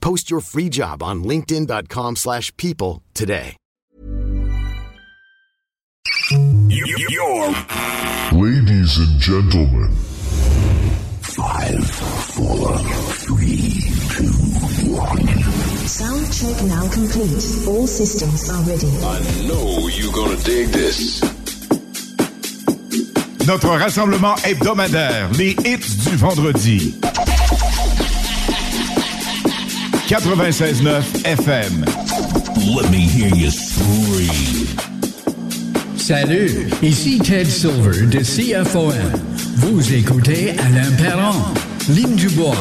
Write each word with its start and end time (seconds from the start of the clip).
Post 0.00 0.30
your 0.30 0.40
free 0.40 0.68
job 0.68 1.02
on 1.02 1.24
linkedin.com/people 1.24 2.16
slash 2.16 2.56
people 2.56 3.02
today. 3.14 3.56
You're 6.30 7.54
Ladies 8.32 8.98
and 8.98 9.20
gentlemen, 9.20 9.90
five, 11.22 11.88
four, 12.34 12.76
three, 13.24 13.82
two, 14.10 14.32
one. 14.92 15.26
Sound 15.86 16.26
check 16.32 16.62
now 16.66 16.88
complete. 16.90 17.68
All 17.68 17.86
systems 17.86 18.50
are 18.50 18.62
ready. 18.64 18.90
I 19.04 19.20
know 19.46 19.88
you're 19.88 20.12
gonna 20.12 20.36
dig 20.42 20.68
this. 20.72 21.22
Notre 23.46 23.68
rassemblement 23.78 24.34
hebdomadaire, 24.44 25.30
les 25.38 25.54
hits 25.64 26.10
du 26.10 26.16
vendredi. 26.16 26.98
96.9 30.06 31.24
FM. 31.24 31.84
Let 32.76 32.88
me 32.92 33.00
hear 33.08 33.34
you 33.34 33.50
scream. 33.50 34.68
Salut, 35.96 36.70
ici 36.80 37.18
Ted 37.18 37.46
Silver 37.46 38.06
de 38.06 38.20
CFOM. 38.20 38.94
Vous 39.56 39.92
écoutez 39.92 40.50
Alain 40.60 40.92
Perron, 40.92 41.34
Lynn 41.88 42.14
Dubois, 42.14 42.54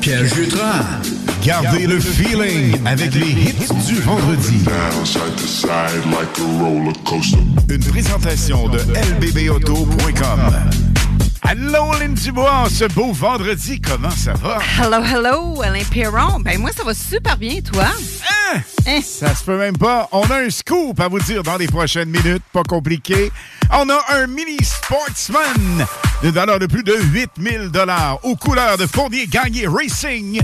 Pierre 0.00 0.24
Jutras. 0.34 1.02
Gardez 1.44 1.86
le 1.86 2.00
feeling 2.00 2.74
avec 2.86 3.14
les 3.14 3.32
hits 3.32 3.68
du 3.86 3.96
vendredi. 3.96 4.56
Down 4.64 5.04
side 5.04 5.36
to 5.36 5.46
side 5.46 6.06
like 6.06 6.38
a 6.38 6.64
roller 6.64 6.94
coaster. 7.04 7.36
Une 7.68 7.84
présentation 7.84 8.66
de 8.70 8.78
lbbauto.com. 8.78 10.40
Allô, 11.42 11.92
Lynn 11.98 12.14
Dubois, 12.14 12.66
ce 12.70 12.84
beau 12.92 13.12
vendredi, 13.12 13.80
comment 13.80 14.10
ça 14.10 14.34
va? 14.34 14.58
Hello, 14.78 15.02
hello, 15.02 15.62
Alain 15.62 15.84
Perron. 15.90 16.40
Ben 16.40 16.58
moi, 16.58 16.70
ça 16.76 16.84
va 16.84 16.92
super 16.94 17.36
bien, 17.36 17.60
toi? 17.60 17.84
Hein? 17.84 18.60
Hein? 18.86 19.00
Ça 19.02 19.34
se 19.34 19.44
peut 19.44 19.56
même 19.56 19.76
pas. 19.76 20.08
On 20.12 20.22
a 20.30 20.36
un 20.40 20.50
scoop 20.50 20.98
à 21.00 21.08
vous 21.08 21.20
dire 21.20 21.42
dans 21.42 21.56
les 21.56 21.66
prochaines 21.66 22.10
minutes, 22.10 22.42
pas 22.52 22.64
compliqué. 22.64 23.30
On 23.72 23.88
a 23.88 23.98
un 24.10 24.26
mini 24.26 24.58
sportsman 24.62 25.86
de 26.22 26.28
valeur 26.28 26.58
de 26.58 26.66
plus 26.66 26.82
de 26.84 26.94
8000 27.12 27.70
dollars 27.70 28.18
aux 28.24 28.36
couleurs 28.36 28.76
de 28.76 28.86
Fournier 28.86 29.26
Gagné 29.26 29.66
Racing 29.66 30.40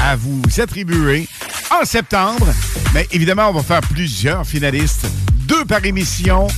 à 0.00 0.16
vous 0.16 0.42
attribuer 0.58 1.28
en 1.70 1.84
septembre. 1.84 2.46
Mais 2.94 3.06
évidemment, 3.12 3.48
on 3.50 3.54
va 3.54 3.62
faire 3.62 3.80
plusieurs 3.80 4.46
finalistes, 4.46 5.06
deux 5.46 5.64
par 5.64 5.84
émission, 5.84 6.48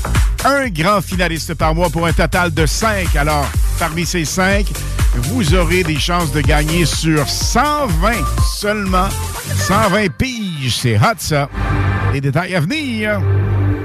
un 0.45 0.69
grand 0.69 1.03
finaliste 1.03 1.55
par 1.55 1.75
mois 1.75 1.91
pour 1.91 2.07
un 2.07 2.13
total 2.13 2.53
de 2.53 2.65
cinq. 2.65 3.15
Alors, 3.17 3.47
parmi 3.79 4.07
ces 4.07 4.25
cinq, 4.25 4.67
vous 5.15 5.55
aurez 5.55 5.83
des 5.83 5.99
chances 5.99 6.33
de 6.33 6.41
gagner 6.41 6.87
sur 6.87 7.29
120 7.29 8.13
seulement. 8.57 9.09
120 9.69 10.09
piges, 10.17 10.79
c'est 10.81 10.97
hot 10.97 11.19
ça. 11.19 11.49
Les 12.13 12.21
détails 12.21 12.55
à 12.55 12.61
venir. 12.61 13.21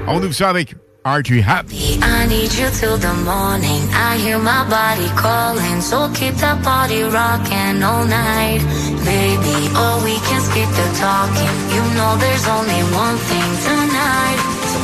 On 0.06 0.22
ouvre 0.22 0.32
ça 0.32 0.48
avec 0.48 0.74
Archie 1.04 1.44
Happy. 1.46 2.00
I 2.02 2.26
need 2.26 2.52
you 2.54 2.68
till 2.70 2.96
the 2.96 3.12
morning. 3.24 3.82
I 3.92 4.16
hear 4.16 4.38
my 4.38 4.64
body 4.70 5.08
calling, 5.16 5.82
so 5.82 6.08
keep 6.14 6.34
that 6.36 6.62
body 6.62 7.02
rocking 7.02 7.82
all 7.82 8.06
night, 8.06 8.60
baby. 9.04 9.68
Or 9.76 10.02
we 10.02 10.16
can 10.24 10.40
skip 10.40 10.68
the 10.68 10.88
talking. 10.98 11.52
You 11.74 11.82
know 11.94 12.16
there's 12.16 12.46
only 12.48 12.80
one 12.96 13.16
thing 13.28 13.50
tonight. 13.68 14.53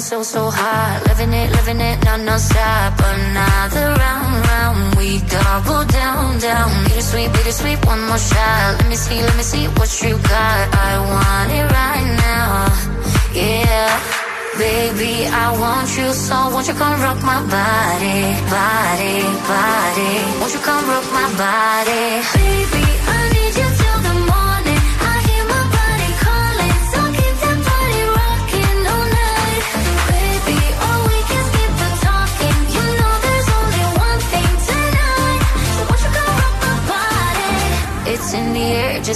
So, 0.00 0.22
so 0.22 0.50
hot. 0.50 1.02
Living 1.08 1.32
it, 1.32 1.50
living 1.52 1.80
it, 1.80 2.04
not 2.04 2.20
no 2.20 2.36
stop. 2.36 2.94
Another 2.98 3.86
round, 3.98 4.46
round. 4.46 4.94
We 4.96 5.18
double 5.26 5.84
down, 5.86 6.38
down. 6.38 6.84
Bittersweet, 6.84 7.32
bittersweet, 7.32 7.84
one 7.86 8.02
more 8.06 8.18
shot. 8.18 8.76
Let 8.78 8.88
me 8.88 8.96
see, 8.96 9.20
let 9.20 9.36
me 9.36 9.42
see 9.42 9.66
what 9.78 9.90
you 10.02 10.14
got. 10.18 10.64
I 10.74 10.92
want 11.12 11.50
it 11.58 11.66
right 11.78 12.08
now. 12.26 12.68
Yeah. 13.34 14.18
Baby, 14.58 15.26
I 15.26 15.56
want 15.58 15.88
you 15.96 16.12
so 16.12 16.34
won't 16.50 16.66
you 16.66 16.74
come 16.74 17.00
rock 17.00 17.22
my 17.22 17.40
body, 17.46 18.34
body, 18.50 19.16
body. 19.46 20.14
Won't 20.40 20.52
you 20.52 20.60
come 20.60 20.84
rock 20.90 21.06
my 21.14 21.28
body? 21.38 22.26
Baby, 22.34 22.87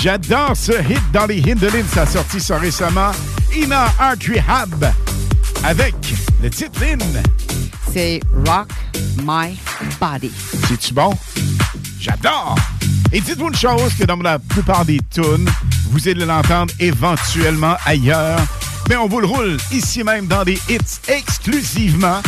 J'adore 0.00 0.52
ce 0.54 0.72
hit 0.72 1.02
dans 1.12 1.26
les 1.26 1.42
Hindolins. 1.50 1.84
Ça 1.92 2.02
a 2.02 2.06
sorti 2.06 2.40
ça 2.40 2.56
récemment. 2.58 3.10
Ina 3.56 3.86
Art 3.98 4.16
Rehab 4.28 4.92
avec 5.64 5.94
le 6.40 6.50
titre 6.50 6.80
Lynn. 6.80 7.22
C'est 7.92 8.20
Rock 8.46 8.68
My 9.24 9.58
Body. 10.00 10.30
C'est-tu 10.68 10.94
bon? 10.94 11.12
J'adore! 11.98 12.54
Et 13.12 13.20
dites-vous 13.20 13.48
une 13.48 13.56
chose, 13.56 13.92
que 13.98 14.04
dans 14.04 14.16
la 14.16 14.38
plupart 14.38 14.84
des 14.84 15.00
tunes, 15.12 15.50
vous 15.90 16.06
allez 16.06 16.24
l'entendre 16.26 16.72
éventuellement 16.78 17.76
ailleurs, 17.84 18.38
mais 18.88 18.96
on 18.96 19.08
vous 19.08 19.20
le 19.20 19.26
roule 19.26 19.56
ici 19.72 20.04
même 20.04 20.26
dans 20.26 20.44
des 20.44 20.60
hits 20.68 21.00
exclusivement. 21.08 22.20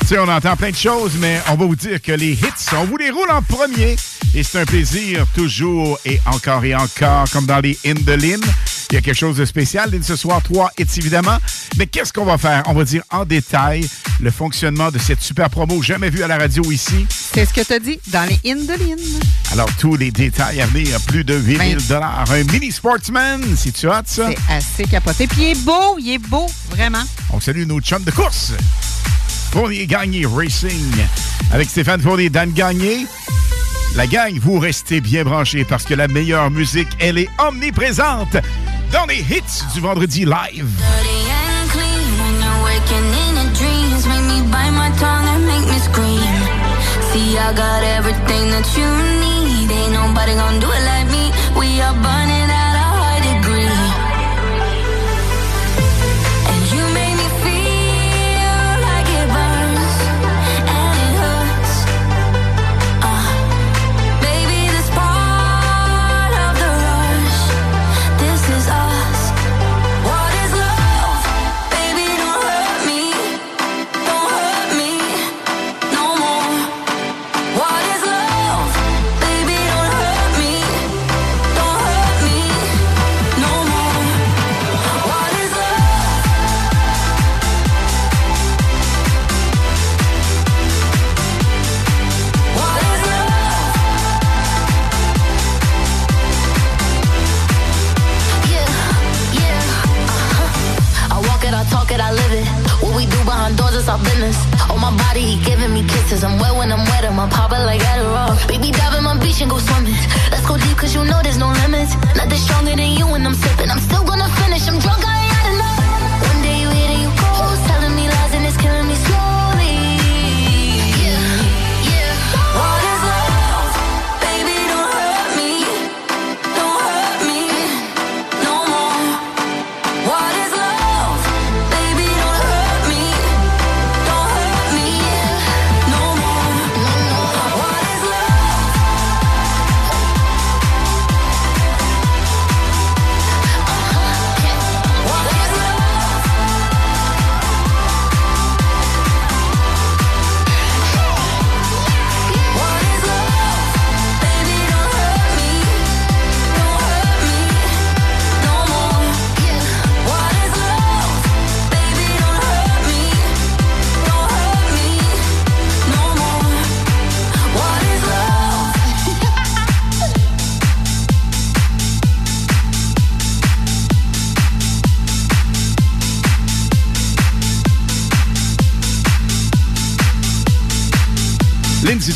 Tu 0.00 0.08
sais, 0.08 0.18
on 0.18 0.28
entend 0.28 0.54
plein 0.54 0.70
de 0.70 0.76
choses, 0.76 1.14
mais 1.18 1.40
on 1.48 1.56
va 1.56 1.64
vous 1.64 1.74
dire 1.74 2.00
que 2.00 2.12
les 2.12 2.32
hits, 2.32 2.76
on 2.76 2.84
vous 2.84 2.98
les 2.98 3.10
roule 3.10 3.30
en 3.30 3.42
premier. 3.42 3.96
Et 4.36 4.42
c'est 4.42 4.60
un 4.60 4.66
plaisir 4.66 5.26
toujours 5.34 5.98
et 6.04 6.20
encore 6.26 6.62
et 6.62 6.74
encore, 6.74 7.24
comme 7.30 7.46
dans 7.46 7.60
les 7.60 7.78
Indolines. 7.86 8.44
Il 8.90 8.94
y 8.94 8.98
a 8.98 9.00
quelque 9.00 9.16
chose 9.16 9.38
de 9.38 9.46
spécial. 9.46 9.90
Lynn, 9.90 10.02
ce 10.02 10.14
soir, 10.14 10.42
trois 10.42 10.70
hits 10.78 10.84
évidemment. 10.98 11.38
Mais 11.78 11.86
qu'est-ce 11.86 12.12
qu'on 12.12 12.26
va 12.26 12.36
faire? 12.36 12.62
On 12.66 12.74
va 12.74 12.84
dire 12.84 13.02
en 13.10 13.24
détail 13.24 13.88
le 14.20 14.30
fonctionnement 14.30 14.90
de 14.90 14.98
cette 14.98 15.22
super 15.22 15.48
promo 15.48 15.80
jamais 15.80 16.10
vue 16.10 16.22
à 16.22 16.28
la 16.28 16.36
radio 16.36 16.70
ici. 16.70 17.06
C'est 17.08 17.46
ce 17.46 17.54
que 17.54 17.62
tu 17.62 17.72
as 17.72 17.78
dit 17.78 17.98
dans 18.08 18.28
les 18.28 18.52
Indolines. 18.52 18.98
Alors, 19.52 19.74
tous 19.80 19.96
les 19.96 20.10
détails 20.10 20.60
à 20.60 20.66
venir, 20.66 21.00
plus 21.06 21.24
de 21.24 21.34
8000 21.34 21.86
dollars. 21.86 22.30
Un 22.30 22.44
mini 22.44 22.70
sportsman, 22.70 23.42
si 23.56 23.72
tu 23.72 23.88
as 23.88 24.02
ça? 24.04 24.28
C'est 24.28 24.52
assez 24.52 24.84
capoté. 24.84 25.26
Puis 25.28 25.44
il 25.44 25.50
est 25.52 25.64
beau, 25.64 25.96
il 25.98 26.10
est 26.10 26.18
beau, 26.18 26.46
vraiment. 26.68 27.04
On 27.32 27.40
salue 27.40 27.64
nos 27.64 27.80
chums 27.80 28.04
de 28.04 28.10
course. 28.10 28.52
Fournier 29.50 29.86
Gagné 29.86 30.26
Racing. 30.26 30.92
Avec 31.52 31.70
Stéphane 31.70 32.02
Fournier, 32.02 32.28
Dan 32.28 32.52
Gagné. 32.52 33.06
La 33.96 34.06
gang, 34.06 34.38
vous 34.38 34.58
restez 34.58 35.00
bien 35.00 35.24
branchés 35.24 35.64
parce 35.64 35.84
que 35.84 35.94
la 35.94 36.06
meilleure 36.06 36.50
musique, 36.50 36.88
elle 37.00 37.16
est 37.16 37.30
omniprésente 37.38 38.36
dans 38.92 39.06
les 39.06 39.20
hits 39.20 39.64
du 39.72 39.80
vendredi 39.80 40.26
live. 40.26 40.68
Our 103.96 104.04
business. 104.04 104.36
On 104.70 104.80
my 104.80 104.92
body, 104.96 105.20
he 105.20 105.36
giving 105.44 105.72
me 105.72 105.82
kisses. 105.82 106.24
I'm 106.24 106.38
wet 106.38 106.54
when 106.54 106.72
I'm 106.72 106.84
wet, 106.90 107.04
I'm 107.04 107.16
popping 107.30 107.64
like 107.64 107.80
Adderall. 107.80 108.36
Baby, 108.48 108.70
dive 108.70 108.94
in 108.98 109.04
my 109.04 109.16
beach 109.18 109.40
and 109.40 109.50
go 109.50 109.58
swimming. 109.58 109.96
Let's 110.30 110.46
go 110.46 110.56
deep, 110.56 110.76
cause 110.76 110.94
you 110.94 111.04
know 111.04 111.20
there's 111.22 111.38
no 111.38 111.48
limits. 111.62 111.94
Nothing 112.16 112.38
stronger 112.46 112.76
than 112.76 112.92
you 112.98 113.06
when 113.06 113.26
I'm 113.26 113.34
sipping. 113.34 113.70
I'm 113.70 113.80
still 113.80 114.04
gonna 114.04 114.28
finish, 114.40 114.68
I'm 114.68 114.78
drunk, 114.78 115.02
I 115.06 115.15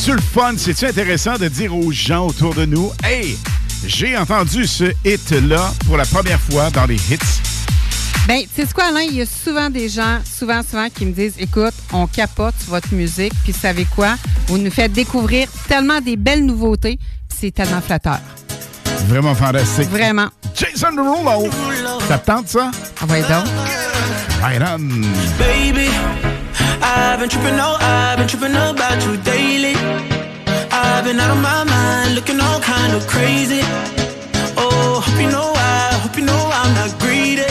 c'est-tu 0.00 0.16
le 0.16 0.22
fun? 0.22 0.54
C'est-tu 0.56 0.86
intéressant 0.86 1.36
de 1.36 1.46
dire 1.48 1.76
aux 1.76 1.92
gens 1.92 2.26
autour 2.26 2.54
de 2.54 2.64
nous, 2.64 2.90
hey, 3.04 3.36
J'ai 3.84 4.16
entendu 4.16 4.66
ce 4.66 4.84
hit-là 5.04 5.72
pour 5.86 5.98
la 5.98 6.06
première 6.06 6.40
fois 6.40 6.70
dans 6.70 6.86
les 6.86 6.94
hits? 6.94 7.18
Ben, 8.26 8.40
tu 8.42 8.62
sais 8.62 8.72
quoi, 8.72 8.84
Alain? 8.84 9.02
Il 9.02 9.16
y 9.16 9.20
a 9.20 9.26
souvent 9.26 9.68
des 9.68 9.90
gens, 9.90 10.20
souvent, 10.24 10.62
souvent, 10.62 10.88
qui 10.88 11.04
me 11.04 11.12
disent 11.12 11.34
Écoute, 11.38 11.74
on 11.92 12.06
capote 12.06 12.54
votre 12.68 12.94
musique, 12.94 13.32
puis 13.42 13.52
savez 13.52 13.86
quoi? 13.94 14.14
Vous 14.46 14.56
nous 14.56 14.70
faites 14.70 14.92
découvrir 14.92 15.48
tellement 15.68 16.00
des 16.00 16.16
belles 16.16 16.46
nouveautés, 16.46 16.98
puis 17.28 17.38
c'est 17.38 17.50
tellement 17.50 17.82
flatteur. 17.82 18.20
Vraiment 19.06 19.34
fantastique. 19.34 19.90
Vraiment. 19.90 20.28
Jason 20.54 20.92
Derulo. 20.92 21.50
Ça 22.08 22.18
te 22.18 22.26
tente, 22.26 22.48
ça? 22.48 22.70
Ah, 23.02 23.06
ouais, 23.06 23.20
donc. 23.20 23.44
Right 24.40 24.62
on. 24.62 24.78
Baby, 25.38 25.90
I've 26.82 27.18
been 27.20 27.28
tripping, 27.28 27.58
oh, 27.58 27.76
I've 27.80 28.18
been 28.18 28.28
tripping 28.28 28.54
about 28.54 29.04
you 29.04 29.16
daily. 29.22 29.74
I've 30.72 31.04
been 31.04 31.18
out 31.18 31.30
of 31.30 31.42
my 31.42 31.64
mind, 31.64 32.14
looking 32.14 32.40
all 32.40 32.60
kind 32.60 32.94
of 32.94 33.06
crazy. 33.06 33.60
Oh, 34.56 35.02
hope 35.04 35.20
you 35.20 35.30
know 35.30 35.52
I, 35.54 35.98
hope 36.02 36.16
you 36.16 36.24
know 36.24 36.50
I'm 36.52 36.74
not 36.74 36.98
greedy. 37.00 37.49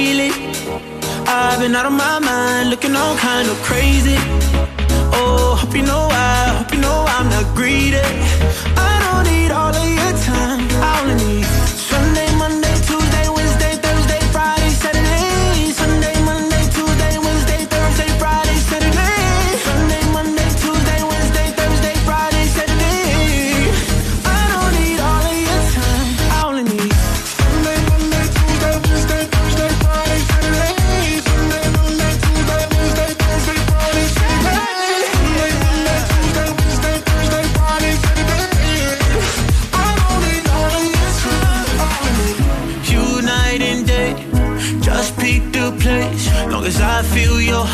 Daily. 0.00 0.30
I've 1.26 1.58
been 1.60 1.74
out 1.74 1.86
of 1.86 1.92
my 1.92 2.18
mind, 2.18 2.70
looking 2.70 2.94
all 2.96 3.16
kind 3.16 3.48
of 3.48 3.56
crazy. 3.68 4.16
Oh, 5.18 5.56
hope 5.60 5.74
you 5.74 5.82
know 5.82 6.08
I, 6.10 6.54
hope 6.58 6.72
you 6.74 6.80
know 6.80 7.04
I'm 7.16 7.28
not 7.34 7.46
greedy. 7.54 8.29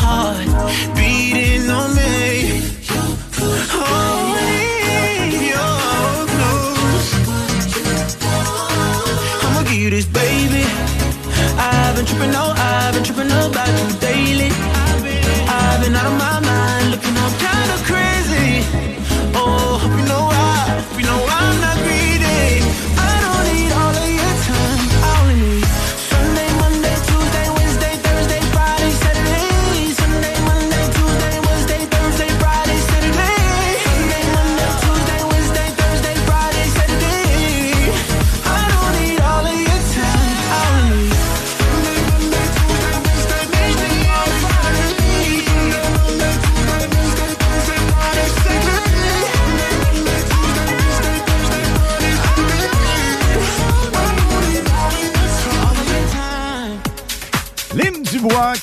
Heart 0.07 0.37
beating 0.95 1.69
on 1.69 1.89
me. 1.95 2.13
I'ma 9.43 9.61
give 9.63 9.81
you 9.85 9.89
this, 9.89 10.05
baby. 10.05 10.63
I've 11.59 11.95
been 11.95 12.05
tripping, 12.05 12.35
oh, 12.35 12.56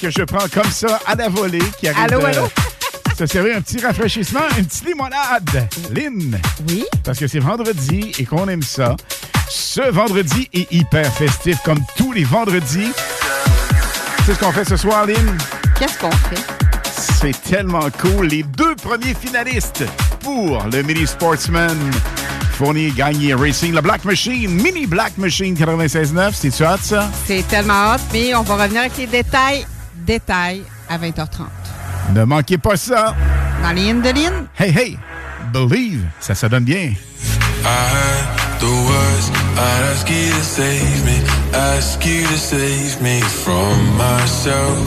que 0.04 0.10
je 0.10 0.22
prends 0.24 0.46
comme 0.52 0.70
ça 0.70 1.00
à 1.06 1.14
la 1.14 1.30
volée, 1.30 1.62
qui 1.80 1.88
arrive 1.88 2.12
Allô, 2.12 2.20
de 2.20 2.26
allô? 2.26 2.48
se 3.18 3.26
servir 3.26 3.56
un 3.56 3.62
petit 3.62 3.80
rafraîchissement, 3.80 4.40
une 4.58 4.66
petite 4.66 4.86
limonade. 4.86 5.68
Lynn? 5.94 6.38
Oui. 6.68 6.84
Parce 7.04 7.18
que 7.18 7.26
c'est 7.26 7.38
vendredi 7.38 8.12
et 8.18 8.24
qu'on 8.26 8.46
aime 8.48 8.62
ça. 8.62 8.96
Ce 9.48 9.80
vendredi 9.90 10.48
est 10.52 10.70
hyper 10.72 11.10
festif, 11.14 11.58
comme 11.64 11.78
tous 11.96 12.12
les 12.12 12.24
vendredis. 12.24 12.92
C'est 14.26 14.34
ce 14.34 14.38
qu'on 14.40 14.52
fait 14.52 14.64
ce 14.66 14.76
soir, 14.76 15.06
Lynn? 15.06 15.38
Qu'est-ce 15.78 15.98
qu'on 15.98 16.10
fait? 16.10 16.42
C'est 17.20 17.40
tellement 17.42 17.88
cool. 17.98 18.26
Les 18.26 18.42
deux 18.42 18.74
premiers 18.76 19.14
finalistes 19.14 19.84
pour 20.20 20.62
le 20.70 20.82
Mini 20.82 21.06
Sportsman 21.06 21.78
Fournier 22.58 22.92
Gagné 22.94 23.34
Racing, 23.34 23.72
la 23.72 23.80
Black 23.80 24.04
Machine, 24.04 24.50
Mini 24.50 24.86
Black 24.86 25.16
Machine 25.18 25.54
96.9. 25.54 26.32
C'est-tu 26.34 26.62
hot, 26.62 26.76
ça? 26.82 27.10
C'est 27.26 27.46
tellement 27.48 27.94
hot, 27.94 27.98
mais 28.12 28.34
on 28.34 28.42
va 28.42 28.54
revenir 28.62 28.82
avec 28.82 28.96
les 28.96 29.06
détails, 29.06 29.66
détails 29.94 30.62
à 30.88 30.98
20h30. 30.98 31.46
Ne 32.14 32.24
manquez 32.24 32.58
pas 32.58 32.76
ça. 32.76 33.14
Dans 33.62 33.72
les 33.72 33.92
de 33.92 34.08
Hey, 34.58 34.70
hey, 34.76 34.98
believe, 35.52 36.04
ça 36.20 36.34
se 36.34 36.46
donne 36.46 36.64
bien. 36.64 36.92
I 37.66 37.66
heard 37.66 38.60
the 38.60 38.66
words, 38.66 39.30
I'd 39.56 39.82
ask 39.92 40.10
you 40.10 40.30
to 40.30 40.44
save 40.44 41.04
me, 41.06 41.16
ask 41.54 42.04
you 42.04 42.26
to 42.26 42.36
save 42.36 43.00
me 43.00 43.20
from 43.22 43.96
myself. 43.96 44.84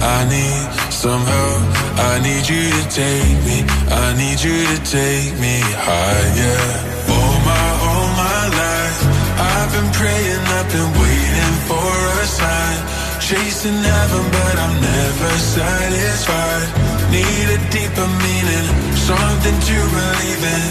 I 0.00 0.24
need 0.30 0.92
some 0.92 1.20
help, 1.26 1.62
I 1.98 2.20
need 2.22 2.48
you 2.48 2.70
to 2.70 2.82
take 2.88 3.38
me, 3.44 3.66
I 3.90 4.14
need 4.16 4.40
you 4.40 4.64
to 4.64 4.78
take 4.86 5.34
me 5.40 5.58
higher. 5.74 6.62
All 7.10 7.36
my, 7.42 7.66
all 7.82 8.08
my 8.14 8.42
life, 8.62 9.00
I've 9.40 9.72
been 9.74 9.90
praying, 9.92 10.42
I've 10.54 10.70
been 10.70 10.92
waiting 11.02 11.56
for 11.66 11.90
a 12.22 12.26
sign. 12.26 12.89
Chasing 13.30 13.74
heaven, 13.74 14.24
but 14.32 14.58
I'm 14.58 14.74
never 14.80 15.30
satisfied. 15.38 16.68
Need 17.12 17.46
a 17.54 17.58
deeper 17.70 18.08
meaning, 18.26 18.66
something 18.96 19.54
to 19.68 19.76
believe 19.94 20.42
in. 20.56 20.66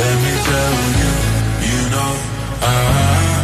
Let 0.00 0.16
me 0.24 0.34
tell 0.48 0.76
you, 1.00 1.12
you 1.68 1.80
know, 1.92 2.12
I, 2.62 3.37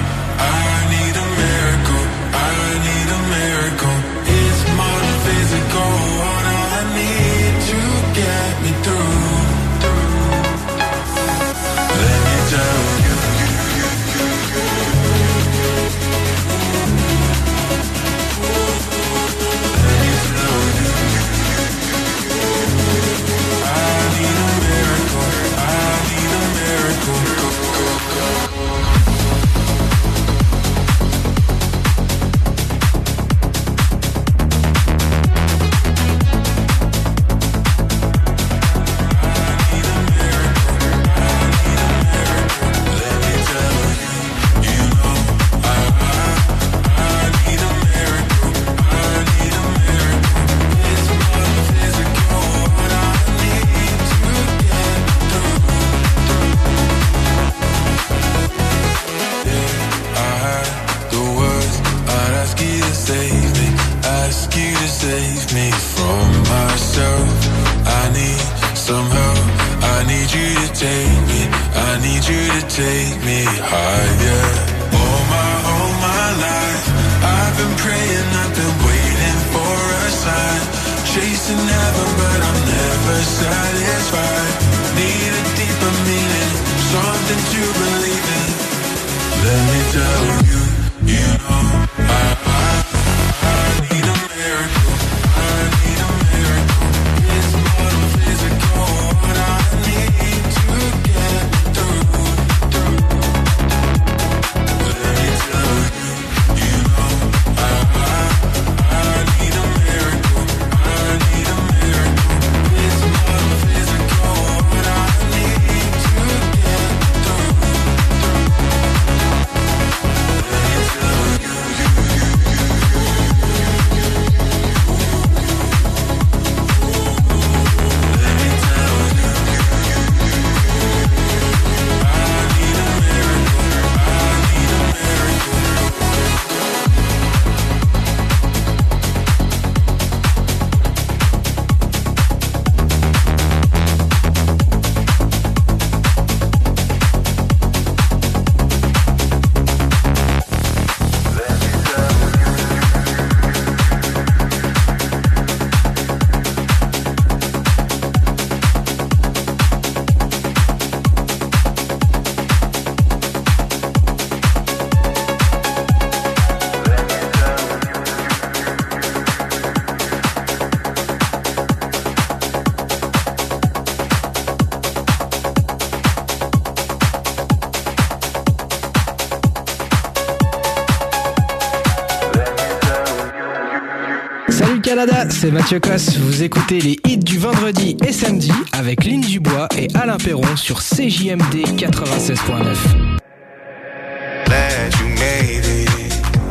c'est 185.44 185.50
Mathieu 185.50 185.78
Cosse. 185.78 186.16
Vous 186.16 186.42
écoutez 186.42 186.80
les 186.80 186.98
hits 187.06 187.18
du 187.18 187.36
vendredi 187.38 187.98
et 188.06 188.12
samedi 188.12 188.50
avec 188.72 189.04
Lynn 189.04 189.20
Dubois 189.20 189.68
et 189.76 189.88
Alain 189.94 190.16
Perron 190.16 190.56
sur 190.56 190.80
CJMD 190.80 191.66
96.9. 191.76 192.74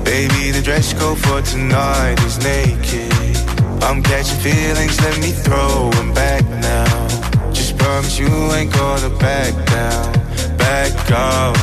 Baby, 0.06 0.52
the 0.52 0.62
dress 0.64 0.94
code 0.94 1.18
for 1.18 1.42
tonight 1.42 2.20
is 2.28 2.38
naked. 2.44 3.12
I'm 3.82 4.04
catching 4.04 4.38
feelings, 4.42 5.02
let 5.02 5.18
me 5.22 5.32
throw 5.32 5.90
them 5.92 6.14
back 6.14 6.44
now. 6.62 7.52
Just 7.52 7.76
promise 7.80 8.20
you 8.20 8.28
ain't 8.54 8.72
gonna 8.72 9.10
back 9.18 9.54
down, 9.66 10.14
back 10.58 10.94
out. 11.12 11.58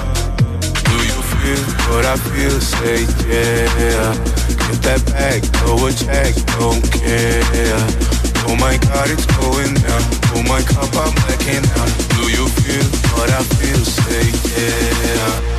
Do 0.85 0.97
you 0.97 1.23
feel 1.23 1.63
what 1.95 2.05
I 2.07 2.17
feel? 2.17 2.61
Say 2.61 3.07
yeah. 3.29 4.40
Get 4.71 4.83
that 4.83 5.05
bag, 5.07 5.43
throw 5.59 5.85
a 5.85 5.91
check, 5.91 6.33
don't 6.55 6.79
care. 6.95 7.43
Oh 8.47 8.55
my 8.55 8.79
God, 8.79 9.11
it's 9.11 9.27
going 9.27 9.75
down. 9.75 10.03
Oh 10.31 10.45
my 10.47 10.63
cup, 10.63 10.95
I'm 10.95 11.11
blacking 11.11 11.67
out. 11.75 11.91
Do 12.15 12.31
you 12.31 12.47
feel 12.47 12.87
what 13.19 13.31
I 13.31 13.43
feel? 13.59 13.85
Say 13.85 14.31
yeah. 14.55 15.50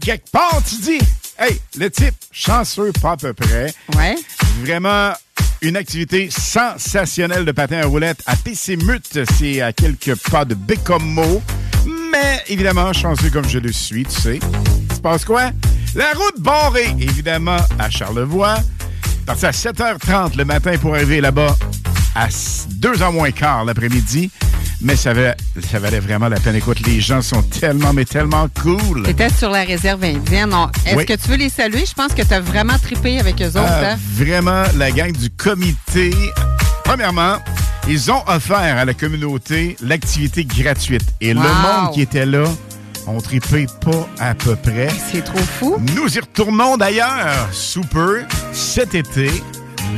Quelque 0.00 0.30
part, 0.30 0.60
tu 0.68 0.76
dis, 0.76 1.00
hey, 1.38 1.60
le 1.76 1.90
type 1.90 2.14
chanceux, 2.32 2.92
pas 3.00 3.12
à 3.12 3.16
peu 3.16 3.32
près. 3.32 3.72
Ouais. 3.96 4.16
Vraiment 4.62 5.12
une 5.60 5.76
activité 5.76 6.28
sensationnelle 6.30 7.44
de 7.44 7.52
patin 7.52 7.80
à 7.80 7.86
roulettes 7.86 8.22
à 8.26 8.36
Pessimut. 8.36 9.02
C'est 9.38 9.60
à 9.60 9.72
quelques 9.72 10.14
pas 10.30 10.44
de 10.44 10.54
Bécomo. 10.54 11.42
Mais 12.12 12.42
évidemment, 12.48 12.92
chanceux 12.92 13.30
comme 13.30 13.48
je 13.48 13.58
le 13.58 13.72
suis, 13.72 14.04
tu 14.04 14.20
sais. 14.20 14.38
Tu 14.94 15.00
passes 15.00 15.24
quoi? 15.24 15.50
La 15.94 16.12
route 16.12 16.40
barrée, 16.40 16.94
évidemment, 16.98 17.58
à 17.78 17.90
Charlevoix. 17.90 18.58
Parti 19.26 19.46
à 19.46 19.50
7h30 19.50 20.36
le 20.36 20.44
matin 20.44 20.76
pour 20.78 20.94
arriver 20.94 21.20
là-bas 21.20 21.56
à 22.14 22.28
2h 22.28 23.12
moins 23.12 23.30
quart 23.30 23.64
l'après-midi. 23.64 24.30
Mais 24.80 24.96
ça 24.96 25.12
va 25.12 25.34
ça 25.64 25.78
valait 25.78 26.00
vraiment 26.00 26.28
la 26.28 26.38
peine. 26.40 26.56
Écoute, 26.56 26.80
les 26.86 27.00
gens 27.00 27.22
sont 27.22 27.42
tellement, 27.42 27.92
mais 27.92 28.04
tellement 28.04 28.48
cool. 28.62 29.02
C'était 29.06 29.30
sur 29.30 29.50
la 29.50 29.62
réserve 29.64 30.02
indienne. 30.04 30.52
On- 30.52 30.68
Est-ce 30.86 30.96
Oui. 30.96 31.06
que 31.06 31.14
tu 31.14 31.28
veux 31.28 31.36
les 31.36 31.48
saluer? 31.48 31.84
Je 31.86 31.94
pense 31.94 32.12
que 32.14 32.22
tu 32.22 32.34
as 32.34 32.40
vraiment 32.40 32.78
trippé 32.78 33.18
avec 33.18 33.40
eux 33.42 33.46
autres. 33.48 33.60
Ah, 33.66 33.92
hein? 33.92 33.96
Vraiment, 34.14 34.62
la 34.76 34.90
gang 34.90 35.12
du 35.12 35.30
comité. 35.30 36.10
Premièrement, 36.84 37.36
ils 37.88 38.10
ont 38.10 38.22
offert 38.26 38.56
à 38.78 38.84
la 38.84 38.94
communauté 38.94 39.76
l'activité 39.82 40.44
gratuite. 40.44 41.04
Et 41.20 41.34
le 41.34 41.40
monde 41.40 41.92
qui 41.94 42.02
était 42.02 42.26
là 42.26 42.44
ont 43.06 43.20
trippé 43.20 43.66
pas 43.80 44.06
à 44.18 44.34
peu 44.34 44.56
près. 44.56 44.88
C'est 45.12 45.24
trop 45.24 45.38
fou. 45.38 45.76
Nous 45.96 46.16
y 46.16 46.20
retournons 46.20 46.76
d'ailleurs 46.76 47.48
sous 47.52 47.82
peu 47.82 48.22
cet 48.52 48.94
été. 48.94 49.30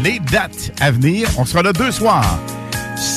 Les 0.05 0.20
dates 0.20 0.70
à 0.81 0.90
venir, 0.92 1.29
on 1.37 1.44
sera 1.44 1.62
là 1.62 1.73
deux 1.73 1.90
soirs. 1.90 2.38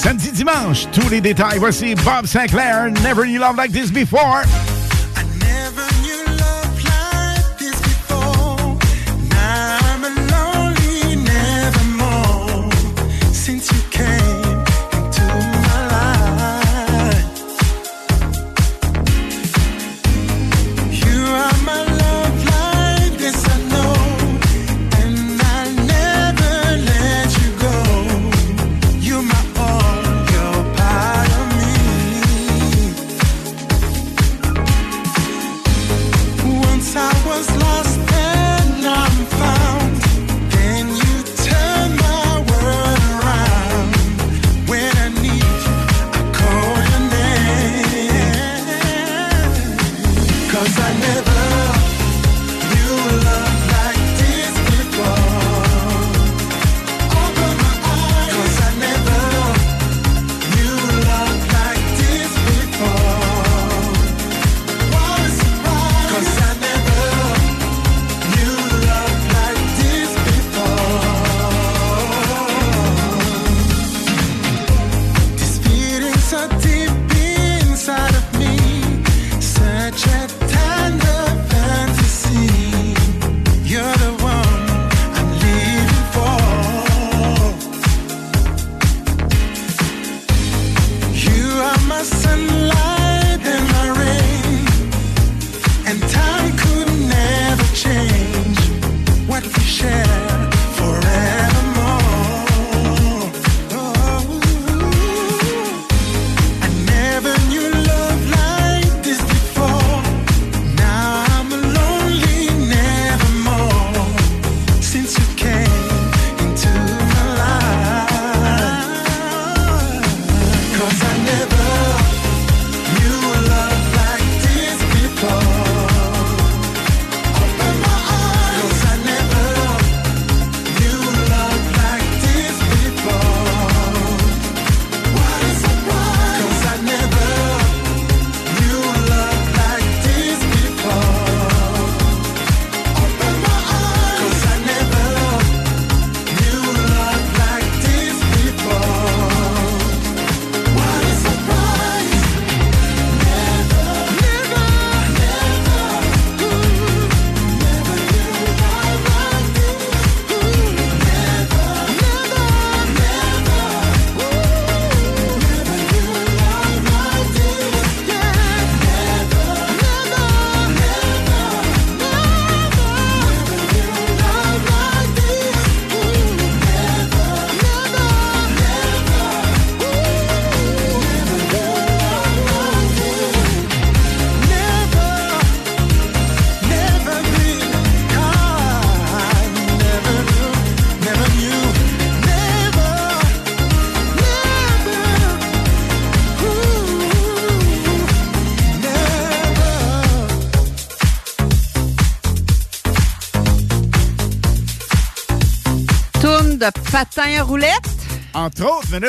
Samedi, 0.04 0.32
dimanche, 0.34 0.86
tous 0.92 1.08
les 1.08 1.22
détails. 1.22 1.60
Voici 1.60 1.96
Bob 1.96 2.26
Sinclair, 2.26 2.92
Never 3.04 3.26
You 3.26 3.40
Love 3.40 3.56
Like 3.56 3.72
This 3.72 3.90
Before. 3.90 4.44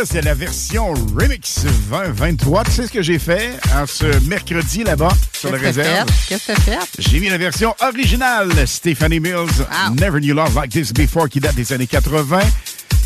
C'est 0.06 0.22
la 0.22 0.32
version 0.32 0.94
Remix 1.14 1.66
2023. 1.90 2.64
Tu 2.64 2.70
sais 2.70 2.86
ce 2.86 2.90
que 2.90 3.02
j'ai 3.02 3.18
fait 3.18 3.50
en 3.74 3.86
ce 3.86 4.06
mercredi 4.26 4.82
là-bas 4.82 5.12
sur 5.38 5.52
la 5.52 5.58
réserve? 5.58 6.08
Qu'est-ce 6.26 6.46
que 6.46 6.52
t'as 6.52 6.60
fait? 6.60 6.78
J'ai 6.98 7.20
mis 7.20 7.28
la 7.28 7.36
version 7.36 7.74
originale 7.80 8.50
Stephanie 8.66 9.20
Mills, 9.20 9.66
Never 10.00 10.20
Knew 10.20 10.32
Love 10.32 10.54
Like 10.54 10.70
This 10.70 10.90
Before, 10.90 11.28
qui 11.28 11.38
date 11.38 11.54
des 11.56 11.70
années 11.74 11.86
80. 11.86 12.40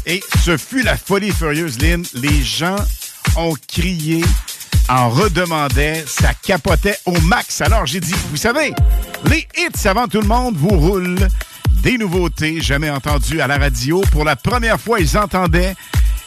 Et 0.07 0.23
ce 0.45 0.57
fut 0.57 0.85
la 0.85 0.97
folie 0.97 1.33
furieuse, 1.33 1.81
Lynn. 1.81 2.05
Les 2.15 2.45
gens 2.45 2.77
ont 3.37 3.55
crié, 3.67 4.25
en 4.89 5.09
redemandaient, 5.09 6.05
ça 6.07 6.31
capotait 6.45 6.99
au 7.07 7.21
max. 7.23 7.61
Alors 7.61 7.87
j'ai 7.87 7.99
dit, 7.99 8.15
vous 8.31 8.37
savez, 8.37 8.73
les 9.25 9.49
hits 9.57 9.89
avant 9.89 10.07
tout 10.07 10.21
le 10.21 10.29
monde 10.29 10.57
vous 10.57 10.79
roulent. 10.79 11.29
Des 11.83 11.97
nouveautés 11.97 12.61
jamais 12.61 12.91
entendues 12.91 13.41
à 13.41 13.47
la 13.47 13.57
radio. 13.57 14.01
Pour 14.11 14.25
la 14.25 14.35
première 14.35 14.81
fois, 14.81 14.99
ils 14.99 15.17
entendaient 15.17 15.77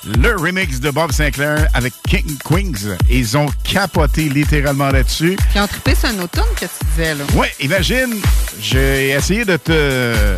le 0.05 0.35
remix 0.35 0.79
de 0.79 0.89
Bob 0.89 1.11
Sinclair 1.11 1.67
avec 1.73 1.93
King 2.07 2.37
Queens. 2.43 2.97
Ils 3.09 3.37
ont 3.37 3.47
capoté 3.63 4.23
littéralement 4.29 4.89
là-dessus. 4.89 5.37
Ils 5.55 5.61
ont 5.61 5.67
trippé 5.67 5.93
sur 5.95 6.09
un 6.09 6.19
automne 6.19 6.43
que 6.55 6.65
tu 6.65 6.85
disais, 6.91 7.13
là? 7.15 7.23
Ouais, 7.35 7.51
imagine, 7.59 8.15
j'ai 8.59 9.09
essayé 9.11 9.45
de 9.45 9.57
te 9.57 10.35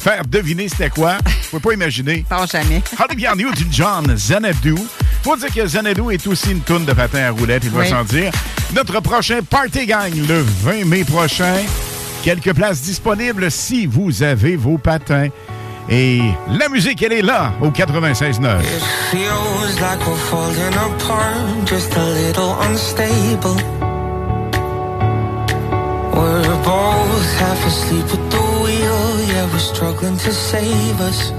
faire 0.00 0.24
deviner 0.26 0.68
c'était 0.68 0.90
quoi. 0.90 1.18
Je 1.44 1.48
peux 1.50 1.60
pas 1.60 1.72
imaginer. 1.72 2.24
Non, 2.30 2.44
jamais. 2.46 2.82
Olivia 3.08 3.34
Newton-John, 3.34 4.14
Xanadu. 4.14 4.74
Faut 5.24 5.36
dire 5.36 5.52
que 5.52 5.66
Xanadu 5.66 6.02
est 6.12 6.26
aussi 6.26 6.50
une 6.52 6.60
toune 6.60 6.84
de 6.84 6.92
patin 6.92 7.20
à 7.24 7.30
roulettes, 7.30 7.62
il 7.64 7.70
va 7.70 7.80
Oui. 7.80 7.88
s'en 7.88 8.04
dire. 8.04 8.30
Notre 8.74 9.00
prochain 9.00 9.40
Party 9.48 9.86
Gang, 9.86 10.12
le 10.28 10.42
20 10.62 10.84
mai 10.84 11.04
prochain. 11.04 11.56
Quelques 12.22 12.52
places 12.52 12.82
disponibles 12.82 13.50
si 13.50 13.86
vous 13.86 14.22
avez 14.22 14.56
vos 14.56 14.76
patins. 14.76 15.28
Et 15.90 16.20
la 16.48 16.68
musique, 16.68 17.02
elle 17.02 17.14
est 17.14 17.22
là, 17.22 17.52
au 17.62 17.70
96.9. 17.70 18.60
Feels 19.10 19.80
like 19.80 20.06
we're 20.06 20.16
falling 20.30 20.74
apart, 20.74 21.66
just 21.66 21.96
a 21.96 22.04
little 22.04 22.54
unstable. 22.60 23.56
We're 26.12 26.62
both 26.62 27.38
half 27.38 27.66
asleep 27.66 28.04
at 28.04 28.30
the 28.30 28.44
wheel, 28.62 29.20
yeah, 29.28 29.50
we're 29.50 29.58
struggling 29.58 30.18
to 30.18 30.30
save 30.30 31.00
us. 31.00 31.32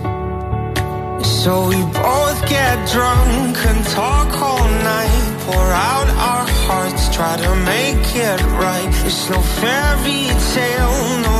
So 1.24 1.68
we 1.68 1.76
both 1.94 2.42
get 2.50 2.76
drunk 2.92 3.56
and 3.68 3.86
talk 3.88 4.34
all 4.42 4.68
night, 4.84 5.38
pour 5.46 5.56
out 5.56 6.10
our 6.10 6.48
hearts, 6.66 7.16
try 7.16 7.38
to 7.38 7.56
make 7.66 8.16
it 8.16 8.42
right. 8.58 8.90
It's 9.06 9.30
no 9.30 9.40
fairy 9.42 10.28
tale, 10.54 11.22
no 11.22 11.40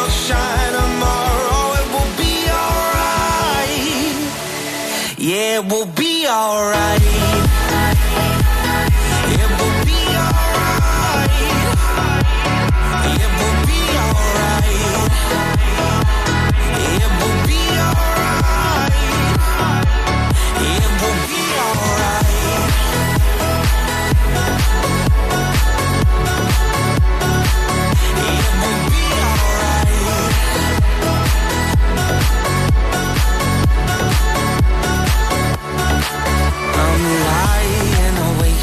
it 5.61 5.71
will 5.71 5.85
be 5.85 6.27
alright. 6.27 7.01
It 9.29 9.49
will 9.59 9.85
be 9.85 10.01
alright. 10.17 11.29
It 13.05 13.29
will 13.37 13.57
be 13.69 13.81
alright. 14.01 14.65
It 16.89 17.09
will 17.19 17.39
be 17.47 17.61
alright. 17.85 18.95
It 20.61 20.89
will 21.01 21.19
be 21.29 21.43
alright. 21.65 22.21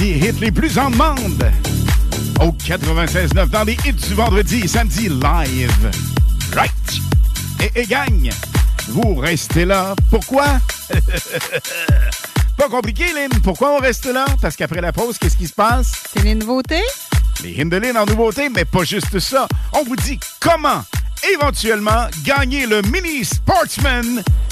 des 0.00 0.12
hits 0.12 0.40
les 0.40 0.50
plus 0.50 0.78
en 0.78 0.88
demande 0.88 1.52
au 2.40 2.52
96.9 2.52 3.50
dans 3.50 3.64
les 3.64 3.76
hits 3.84 3.92
du 3.92 4.14
vendredi 4.14 4.62
et 4.64 4.68
samedi 4.68 5.10
live. 5.10 5.90
Right! 6.54 6.72
Et, 7.60 7.82
et 7.82 7.84
gagne! 7.84 8.30
Vous 8.88 9.16
restez 9.16 9.66
là. 9.66 9.94
Pourquoi? 10.08 10.46
Pas 12.56 12.68
compliqué, 12.70 13.12
Lynn. 13.14 13.28
Pourquoi 13.42 13.76
on 13.76 13.78
reste 13.78 14.06
là? 14.06 14.24
Parce 14.40 14.56
qu'après 14.56 14.80
la 14.80 14.90
pause, 14.92 15.18
qu'est-ce 15.18 15.36
qui 15.36 15.46
se 15.46 15.52
passe? 15.52 15.92
C'est 16.14 16.24
les 16.24 16.34
nouveautés? 16.34 16.82
Les 17.44 17.62
Lynn 17.62 17.98
en 17.98 18.06
nouveauté, 18.06 18.48
mais 18.48 18.64
pas 18.64 18.84
juste 18.84 19.18
ça. 19.18 19.46
On 19.74 19.84
vous 19.84 19.96
dit 19.96 20.18
comment 20.40 20.82
éventuellement 21.30 22.06
gagner 22.24 22.66
le 22.66 22.80
Mini 22.82 23.22
Sportsman 23.22 24.22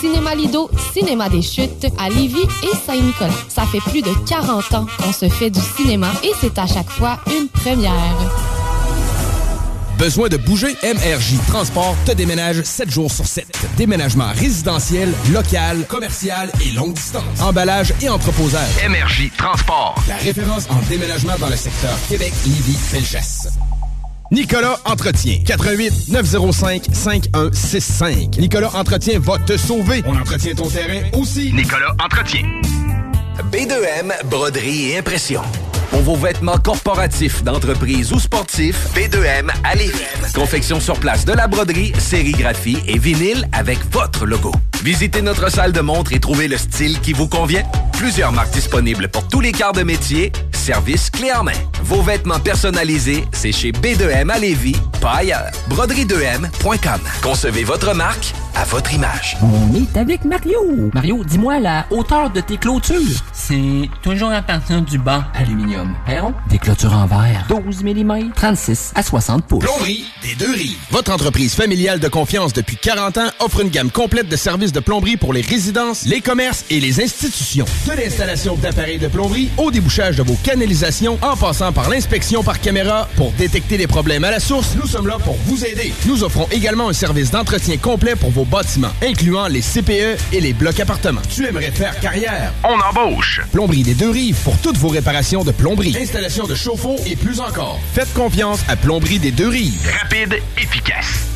Cinéma 0.00 0.34
Lido, 0.34 0.70
cinéma 0.94 1.28
des 1.28 1.42
chutes 1.42 1.86
à 1.98 2.08
Lévis 2.08 2.38
et 2.62 2.76
Saint-Nicolas. 2.86 3.34
Ça 3.48 3.66
fait 3.66 3.80
plus 3.80 4.00
de 4.00 4.12
40 4.26 4.74
ans 4.74 4.86
qu'on 4.98 5.12
se 5.12 5.28
fait 5.28 5.50
du 5.50 5.60
cinéma 5.76 6.08
et 6.24 6.32
c'est 6.40 6.58
à 6.58 6.66
chaque 6.66 6.88
fois 6.90 7.20
une 7.26 7.48
première. 7.48 8.16
Besoin 9.98 10.28
de 10.28 10.38
bouger? 10.38 10.74
MRJ 10.82 11.34
Transport 11.46 11.94
te 12.06 12.12
déménage 12.12 12.62
7 12.62 12.90
jours 12.90 13.10
sur 13.10 13.26
7. 13.26 13.46
Déménagement 13.76 14.32
résidentiel, 14.34 15.12
local, 15.30 15.84
commercial 15.86 16.50
et 16.64 16.72
longue 16.72 16.94
distance. 16.94 17.42
Emballage 17.42 17.92
et 18.00 18.08
entreposage. 18.08 18.88
MRJ 18.88 19.30
Transport. 19.36 19.96
La 20.08 20.16
référence 20.16 20.66
en 20.70 20.80
déménagement 20.88 21.36
dans 21.38 21.50
le 21.50 21.56
secteur 21.56 21.94
Québec, 22.08 22.32
Lévis, 22.46 22.78
Felchasse. 22.78 23.48
Nicolas 24.30 24.78
Entretien. 24.84 25.42
88 25.44 26.08
905 26.08 26.86
5165. 26.92 28.38
Nicolas 28.38 28.70
Entretien 28.74 29.18
va 29.18 29.38
te 29.38 29.56
sauver. 29.56 30.02
On 30.06 30.16
entretient 30.16 30.54
ton 30.54 30.68
terrain 30.68 31.02
aussi. 31.14 31.52
Nicolas 31.52 31.94
Entretien. 32.02 32.46
B2M, 33.50 34.12
broderie 34.28 34.90
et 34.90 34.98
impression. 34.98 35.42
Pour 35.90 36.02
vos 36.02 36.16
vêtements 36.16 36.58
corporatifs, 36.58 37.42
d'entreprise 37.42 38.12
ou 38.12 38.20
sportifs, 38.20 38.86
B2M 38.94 39.50
à 39.64 39.74
Lévis. 39.74 39.92
Confection 40.34 40.78
sur 40.80 40.98
place 40.98 41.24
de 41.24 41.32
la 41.32 41.48
broderie, 41.48 41.92
sérigraphie 41.98 42.78
et 42.86 42.98
vinyle 42.98 43.48
avec 43.52 43.78
votre 43.92 44.24
logo. 44.24 44.52
Visitez 44.82 45.20
notre 45.20 45.50
salle 45.50 45.72
de 45.72 45.80
montre 45.80 46.12
et 46.12 46.20
trouvez 46.20 46.48
le 46.48 46.56
style 46.56 47.00
qui 47.00 47.12
vous 47.12 47.28
convient. 47.28 47.64
Plusieurs 47.92 48.32
marques 48.32 48.52
disponibles 48.52 49.08
pour 49.08 49.26
tous 49.28 49.40
les 49.40 49.52
quarts 49.52 49.72
de 49.74 49.82
métier. 49.82 50.32
Service 50.52 51.10
clé 51.10 51.32
en 51.32 51.42
main. 51.44 51.52
Vos 51.82 52.02
vêtements 52.02 52.38
personnalisés, 52.38 53.24
c'est 53.32 53.52
chez 53.52 53.72
B2M 53.72 54.30
à 54.30 54.38
Lévis, 54.38 54.76
pas 55.00 55.16
ailleurs. 55.16 55.50
Broderie2M.com. 55.70 57.00
Concevez 57.22 57.64
votre 57.64 57.94
marque 57.94 58.32
à 58.54 58.64
votre 58.64 58.92
image. 58.94 59.36
On 59.42 59.74
est 59.74 59.96
avec 59.98 60.24
Mario. 60.24 60.90
Mario, 60.94 61.24
dis-moi 61.24 61.58
la 61.60 61.86
hauteur 61.90 62.30
de 62.30 62.40
tes 62.40 62.56
clôtures. 62.56 63.00
C'est 63.32 63.88
toujours 64.02 64.30
à 64.32 64.42
partir 64.42 64.80
du 64.82 64.98
bas. 64.98 65.24
Aluminium. 65.34 65.79
Perron. 66.06 66.34
Des 66.48 66.58
clôtures 66.58 66.92
en 66.94 67.06
verre. 67.06 67.46
12 67.48 67.84
mm. 67.84 68.32
36 68.34 68.92
à 68.94 69.02
60 69.02 69.44
pouces. 69.46 69.64
Plomberie 69.64 70.04
des 70.22 70.34
deux 70.34 70.52
rives. 70.52 70.76
Votre 70.90 71.12
entreprise 71.12 71.54
familiale 71.54 72.00
de 72.00 72.08
confiance 72.08 72.52
depuis 72.52 72.76
40 72.76 73.18
ans 73.18 73.28
offre 73.40 73.60
une 73.60 73.68
gamme 73.68 73.90
complète 73.90 74.28
de 74.28 74.36
services 74.36 74.72
de 74.72 74.80
plomberie 74.80 75.16
pour 75.16 75.32
les 75.32 75.40
résidences, 75.40 76.04
les 76.06 76.20
commerces 76.20 76.64
et 76.70 76.80
les 76.80 77.02
institutions. 77.02 77.66
De 77.86 77.92
l'installation 77.92 78.56
d'appareils 78.56 78.98
de 78.98 79.08
plomberie 79.08 79.50
au 79.56 79.70
débouchage 79.70 80.16
de 80.16 80.22
vos 80.22 80.36
canalisations 80.42 81.18
en 81.22 81.36
passant 81.36 81.72
par 81.72 81.88
l'inspection 81.88 82.42
par 82.42 82.60
caméra 82.60 83.08
pour 83.16 83.32
détecter 83.32 83.76
les 83.76 83.86
problèmes 83.86 84.24
à 84.24 84.30
la 84.30 84.40
source, 84.40 84.74
nous 84.76 84.86
sommes 84.86 85.06
là 85.06 85.16
pour 85.24 85.36
vous 85.46 85.64
aider. 85.64 85.92
Nous 86.06 86.22
offrons 86.24 86.46
également 86.50 86.88
un 86.88 86.92
service 86.92 87.30
d'entretien 87.30 87.76
complet 87.76 88.16
pour 88.16 88.30
vos 88.30 88.44
bâtiments, 88.44 88.92
incluant 89.02 89.46
les 89.48 89.60
CPE 89.60 90.18
et 90.32 90.40
les 90.40 90.52
blocs 90.52 90.80
appartements. 90.80 91.22
Tu 91.28 91.46
aimerais 91.46 91.70
faire 91.70 91.98
carrière? 92.00 92.52
On 92.64 92.78
embauche. 92.80 93.40
Plomberie 93.52 93.82
des 93.82 93.94
deux 93.94 94.10
rives 94.10 94.36
pour 94.42 94.56
toutes 94.58 94.76
vos 94.76 94.88
réparations 94.88 95.44
de 95.44 95.52
plomberie, 95.52 95.69
installation 95.78 96.46
de 96.46 96.54
chauffe-eau 96.54 96.96
et 97.06 97.16
plus 97.16 97.40
encore. 97.40 97.78
Faites 97.92 98.12
confiance 98.14 98.60
à 98.68 98.76
Plomberie 98.76 99.18
des 99.18 99.30
deux 99.30 99.48
rives. 99.48 99.88
Rapide, 100.02 100.34
efficace. 100.56 101.26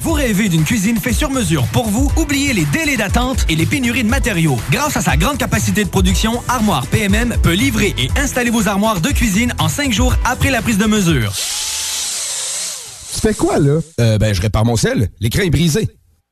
Vous 0.00 0.12
rêvez 0.12 0.48
d'une 0.48 0.64
cuisine 0.64 0.96
faite 0.98 1.14
sur 1.14 1.30
mesure 1.30 1.66
pour 1.72 1.88
vous? 1.88 2.10
Oubliez 2.16 2.52
les 2.52 2.64
délais 2.66 2.96
d'attente 2.96 3.44
et 3.48 3.56
les 3.56 3.66
pénuries 3.66 4.04
de 4.04 4.08
matériaux. 4.08 4.56
Grâce 4.70 4.96
à 4.96 5.00
sa 5.00 5.16
grande 5.16 5.38
capacité 5.38 5.84
de 5.84 5.88
production, 5.88 6.40
Armoire 6.48 6.86
PMM 6.86 7.36
peut 7.42 7.52
livrer 7.52 7.94
et 7.98 8.08
installer 8.18 8.50
vos 8.50 8.68
armoires 8.68 9.00
de 9.00 9.08
cuisine 9.08 9.52
en 9.58 9.68
cinq 9.68 9.92
jours 9.92 10.14
après 10.24 10.50
la 10.50 10.62
prise 10.62 10.78
de 10.78 10.86
mesure. 10.86 11.32
Tu 13.14 13.20
fais 13.20 13.34
quoi, 13.34 13.58
là? 13.58 13.80
Euh, 14.00 14.18
ben, 14.18 14.32
je 14.32 14.40
répare 14.40 14.64
mon 14.64 14.76
sel. 14.76 15.10
L'écran 15.20 15.42
est 15.42 15.50
brisé. 15.50 15.88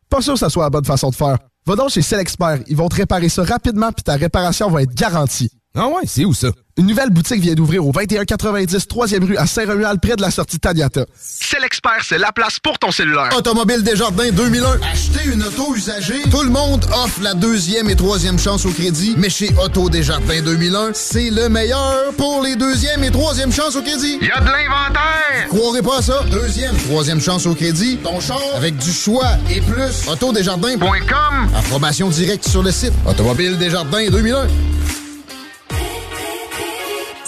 Pas 0.08 0.22
sûr 0.22 0.34
que 0.34 0.38
ça 0.38 0.48
soit 0.48 0.62
la 0.64 0.70
bonne 0.70 0.84
façon 0.84 1.10
de 1.10 1.16
faire. 1.16 1.36
Va 1.66 1.74
donc 1.74 1.90
chez 1.90 2.02
Selexpert. 2.02 2.60
Ils 2.68 2.76
vont 2.76 2.88
te 2.88 2.94
réparer 2.96 3.28
ça 3.28 3.42
rapidement 3.42 3.90
puis 3.90 4.04
ta 4.04 4.14
réparation 4.14 4.70
va 4.70 4.82
être 4.82 4.94
garantie. 4.94 5.50
Ah 5.74 5.88
ouais, 5.88 6.02
c'est 6.06 6.24
où 6.24 6.32
ça? 6.32 6.48
Une 6.78 6.88
nouvelle 6.88 7.08
boutique 7.08 7.40
vient 7.40 7.54
d'ouvrir 7.54 7.86
au 7.86 7.90
2190 7.90 8.86
3e 8.86 9.24
rue 9.24 9.38
à 9.38 9.46
Saint-Romuald, 9.46 9.98
près 9.98 10.14
de 10.14 10.20
la 10.20 10.30
sortie 10.30 10.58
Taniata. 10.58 11.06
C'est 11.18 11.58
l'expert, 11.58 12.02
c'est 12.04 12.18
la 12.18 12.32
place 12.32 12.60
pour 12.60 12.78
ton 12.78 12.90
cellulaire. 12.90 13.30
Automobile 13.34 13.82
Desjardins 13.82 14.30
2001. 14.30 14.80
Acheter 14.92 15.30
une 15.32 15.42
auto 15.42 15.74
usagée. 15.74 16.20
Tout 16.30 16.42
le 16.42 16.50
monde 16.50 16.84
offre 16.92 17.22
la 17.22 17.32
deuxième 17.32 17.88
et 17.88 17.96
troisième 17.96 18.38
chance 18.38 18.66
au 18.66 18.70
crédit. 18.72 19.14
Mais 19.16 19.30
chez 19.30 19.48
Auto 19.58 19.88
Desjardins 19.88 20.42
2001, 20.42 20.90
c'est 20.92 21.30
le 21.30 21.48
meilleur 21.48 22.12
pour 22.18 22.42
les 22.42 22.56
deuxième 22.56 23.02
et 23.04 23.10
troisième 23.10 23.52
chances 23.52 23.74
au 23.76 23.80
crédit. 23.80 24.18
Il 24.20 24.28
y 24.28 24.30
a 24.30 24.40
de 24.40 24.44
l'inventaire! 24.44 25.48
Croirez 25.48 25.80
pas 25.80 26.00
à 26.00 26.02
ça? 26.02 26.24
Deuxième, 26.30 26.76
troisième 26.76 27.22
chance 27.22 27.46
au 27.46 27.54
crédit. 27.54 27.96
Ton 28.04 28.20
char 28.20 28.38
avec 28.54 28.76
du 28.76 28.92
choix 28.92 29.30
et 29.50 29.62
plus. 29.62 30.06
Autodesjardins.com. 30.12 31.48
Information 31.56 32.10
directe 32.10 32.46
sur 32.46 32.62
le 32.62 32.70
site. 32.70 32.92
Automobile 33.08 33.56
Desjardins 33.56 34.10
2001. 34.10 34.46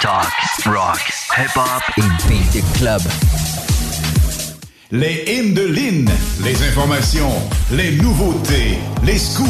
Talk, 0.00 0.32
rock, 0.66 1.12
hip-hop 1.36 1.82
et 1.98 2.28
beat 2.28 2.64
club. 2.78 3.02
Les 4.90 5.24
hymnes 5.26 5.54
de 5.54 5.66
Lynn, 5.66 6.10
les 6.42 6.62
informations, 6.68 7.32
les 7.70 7.92
nouveautés, 7.96 8.78
les 9.04 9.18
scoops, 9.18 9.48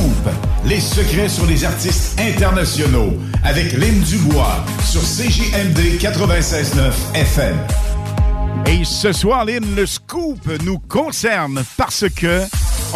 les 0.65 0.81
secrets 0.81 1.29
sur 1.29 1.47
les 1.47 1.65
artistes 1.65 2.19
internationaux 2.21 3.13
avec 3.45 3.73
Lynn 3.73 4.01
Dubois 4.01 4.65
sur 4.85 5.03
CJMD 5.03 6.01
96.9 6.01 6.93
FM. 7.15 7.57
Et 8.67 8.85
ce 8.85 9.13
soir, 9.13 9.45
Lynn, 9.45 9.77
le 9.77 9.87
scoop 9.87 10.41
nous 10.65 10.79
concerne 10.79 11.63
parce 11.77 12.07
que 12.09 12.43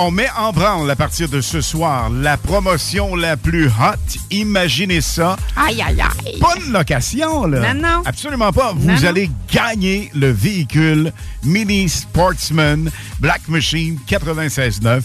on 0.01 0.11
met 0.13 0.29
en 0.39 0.53
branle 0.53 0.89
à 0.91 0.97
partir 0.97 1.29
de 1.29 1.41
ce 1.41 1.61
soir 1.61 2.09
la 2.11 2.37
promotion 2.37 3.17
la 3.17 3.37
plus 3.37 3.67
hot. 3.67 4.19
Imaginez 4.31 5.01
ça. 5.01 5.37
Aïe, 5.57 5.83
aïe, 5.83 6.01
aïe. 6.01 6.39
Pas 6.41 6.55
location, 6.71 7.47
là. 7.47 7.75
Non, 7.75 7.81
non. 7.83 8.03
Absolument 8.05 8.53
pas. 8.53 8.73
Vous 8.75 8.87
Non, 8.87 8.95
non. 8.95 9.05
allez 9.09 9.31
gagner 9.53 10.11
le 10.15 10.31
véhicule 10.31 11.13
Mini 11.43 11.89
Sportsman 11.89 12.91
Black 13.21 13.43
Machine 13.49 13.99
96.9 14.09 15.03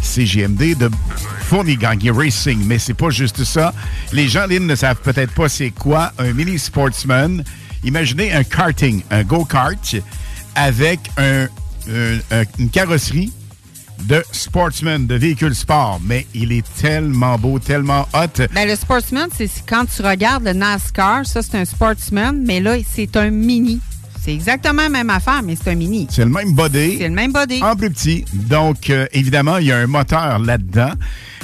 CGMD 0.00 0.74
de 0.76 0.90
Fournier 1.48 1.76
Gagné 1.76 2.10
Racing. 2.10 2.62
Mais 2.64 2.78
c'est 2.78 2.94
pas 2.94 3.10
juste 3.10 3.44
ça. 3.44 3.74
Les 4.12 4.28
gens, 4.28 4.46
Lynn, 4.46 4.66
ne 4.66 4.74
savent 4.74 5.00
peut-être 5.02 5.34
pas 5.34 5.48
c'est 5.48 5.70
quoi 5.70 6.12
un 6.18 6.32
Mini 6.32 6.58
Sportsman. 6.58 7.44
Imaginez 7.84 8.32
un 8.32 8.44
karting, 8.44 9.02
un 9.10 9.22
go-kart 9.22 9.96
avec 10.54 11.00
un- 11.18 11.44
un- 11.90 12.18
un- 12.30 12.44
une 12.58 12.70
carrosserie 12.70 13.32
de 14.02 14.22
sportsman, 14.32 15.06
de 15.06 15.14
véhicule 15.14 15.54
sport. 15.54 16.00
Mais 16.04 16.26
il 16.34 16.52
est 16.52 16.64
tellement 16.80 17.38
beau, 17.38 17.58
tellement 17.58 18.06
hot. 18.14 18.44
Ben, 18.54 18.68
le 18.68 18.76
sportsman, 18.76 19.28
c'est 19.36 19.50
quand 19.68 19.84
tu 19.86 20.02
regardes 20.02 20.44
le 20.44 20.52
NASCAR, 20.52 21.26
ça 21.26 21.42
c'est 21.42 21.56
un 21.56 21.64
sportsman, 21.64 22.42
mais 22.44 22.60
là, 22.60 22.76
c'est 22.92 23.16
un 23.16 23.30
mini. 23.30 23.80
C'est 24.22 24.34
exactement 24.34 24.82
la 24.82 24.88
même 24.90 25.10
affaire, 25.10 25.42
mais 25.42 25.56
c'est 25.56 25.70
un 25.70 25.74
mini. 25.74 26.06
C'est 26.10 26.24
le 26.24 26.30
même 26.30 26.52
body. 26.52 26.98
C'est 26.98 27.08
le 27.08 27.14
même 27.14 27.32
body. 27.32 27.62
En 27.62 27.74
plus 27.74 27.90
petit. 27.90 28.26
Donc, 28.34 28.90
euh, 28.90 29.06
évidemment, 29.12 29.56
il 29.56 29.66
y 29.66 29.72
a 29.72 29.78
un 29.78 29.86
moteur 29.86 30.38
là-dedans. 30.38 30.92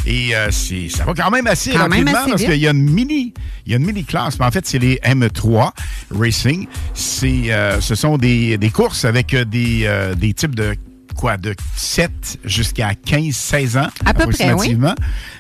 Et 0.05 0.37
euh, 0.37 0.51
ça 0.51 1.05
va 1.05 1.15
quand 1.15 1.31
même 1.31 1.47
assez 1.47 1.73
Quand 1.73 1.89
même 1.89 2.07
rapidement 2.07 2.19
assez 2.21 2.31
parce 2.31 2.45
qu'il 2.45 2.63
y 2.63 2.69
a 2.69 2.71
une 2.71 2.91
mini, 2.91 3.33
il 3.65 3.73
y 3.73 3.75
a 3.75 3.79
une 3.79 3.87
mini 3.87 4.05
classe. 4.05 4.39
Mais 4.39 4.45
en 4.45 4.51
fait, 4.51 4.67
c'est 4.67 4.79
les 4.79 4.97
M3 4.97 5.71
Racing. 6.11 6.67
C'est, 6.93 7.51
euh, 7.51 7.81
ce 7.81 7.95
sont 7.95 8.19
des, 8.19 8.59
des 8.59 8.71
courses 8.71 9.07
avec 9.07 9.35
des, 9.35 10.13
des 10.17 10.35
types 10.35 10.55
de 10.55 10.77
quoi, 11.17 11.37
de 11.37 11.55
7 11.77 12.39
jusqu'à 12.45 12.95
15, 12.95 13.35
16 13.35 13.77
ans. 13.77 13.89
À 14.05 14.15
peu 14.15 14.27
près, 14.27 14.45
approximativement. 14.45 14.95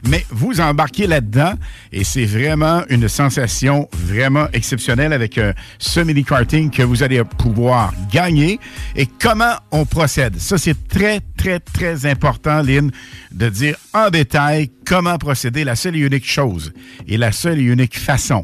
Mais 0.09 0.24
vous 0.31 0.61
embarquez 0.61 1.07
là-dedans 1.07 1.55
et 1.93 2.05
c'est 2.05 2.24
vraiment 2.24 2.83
une 2.89 3.09
sensation 3.09 3.89
vraiment 3.93 4.49
exceptionnelle 4.53 5.12
avec 5.12 5.39
euh, 5.39 5.53
ce 5.79 6.01
mini-karting 6.01 6.70
que 6.70 6.83
vous 6.83 7.03
allez 7.03 7.22
pouvoir 7.24 7.93
gagner. 8.11 8.59
Et 8.97 9.07
comment 9.07 9.55
on 9.70 9.85
procède? 9.85 10.39
Ça, 10.39 10.59
c'est 10.59 10.89
très, 10.89 11.20
très, 11.37 11.61
très 11.61 12.07
important, 12.07 12.62
Lynn, 12.62 12.91
de 13.33 13.49
dire 13.49 13.77
en 13.93 14.11
détail 14.11 14.70
comment 14.85 15.18
procéder. 15.18 15.64
La 15.64 15.77
seule 15.77 15.97
et 15.97 16.01
unique 16.01 16.29
chose 16.29 16.72
et 17.07 17.16
la 17.16 17.33
seule 17.33 17.59
et 17.59 17.62
unique 17.62 17.99
façon 17.99 18.43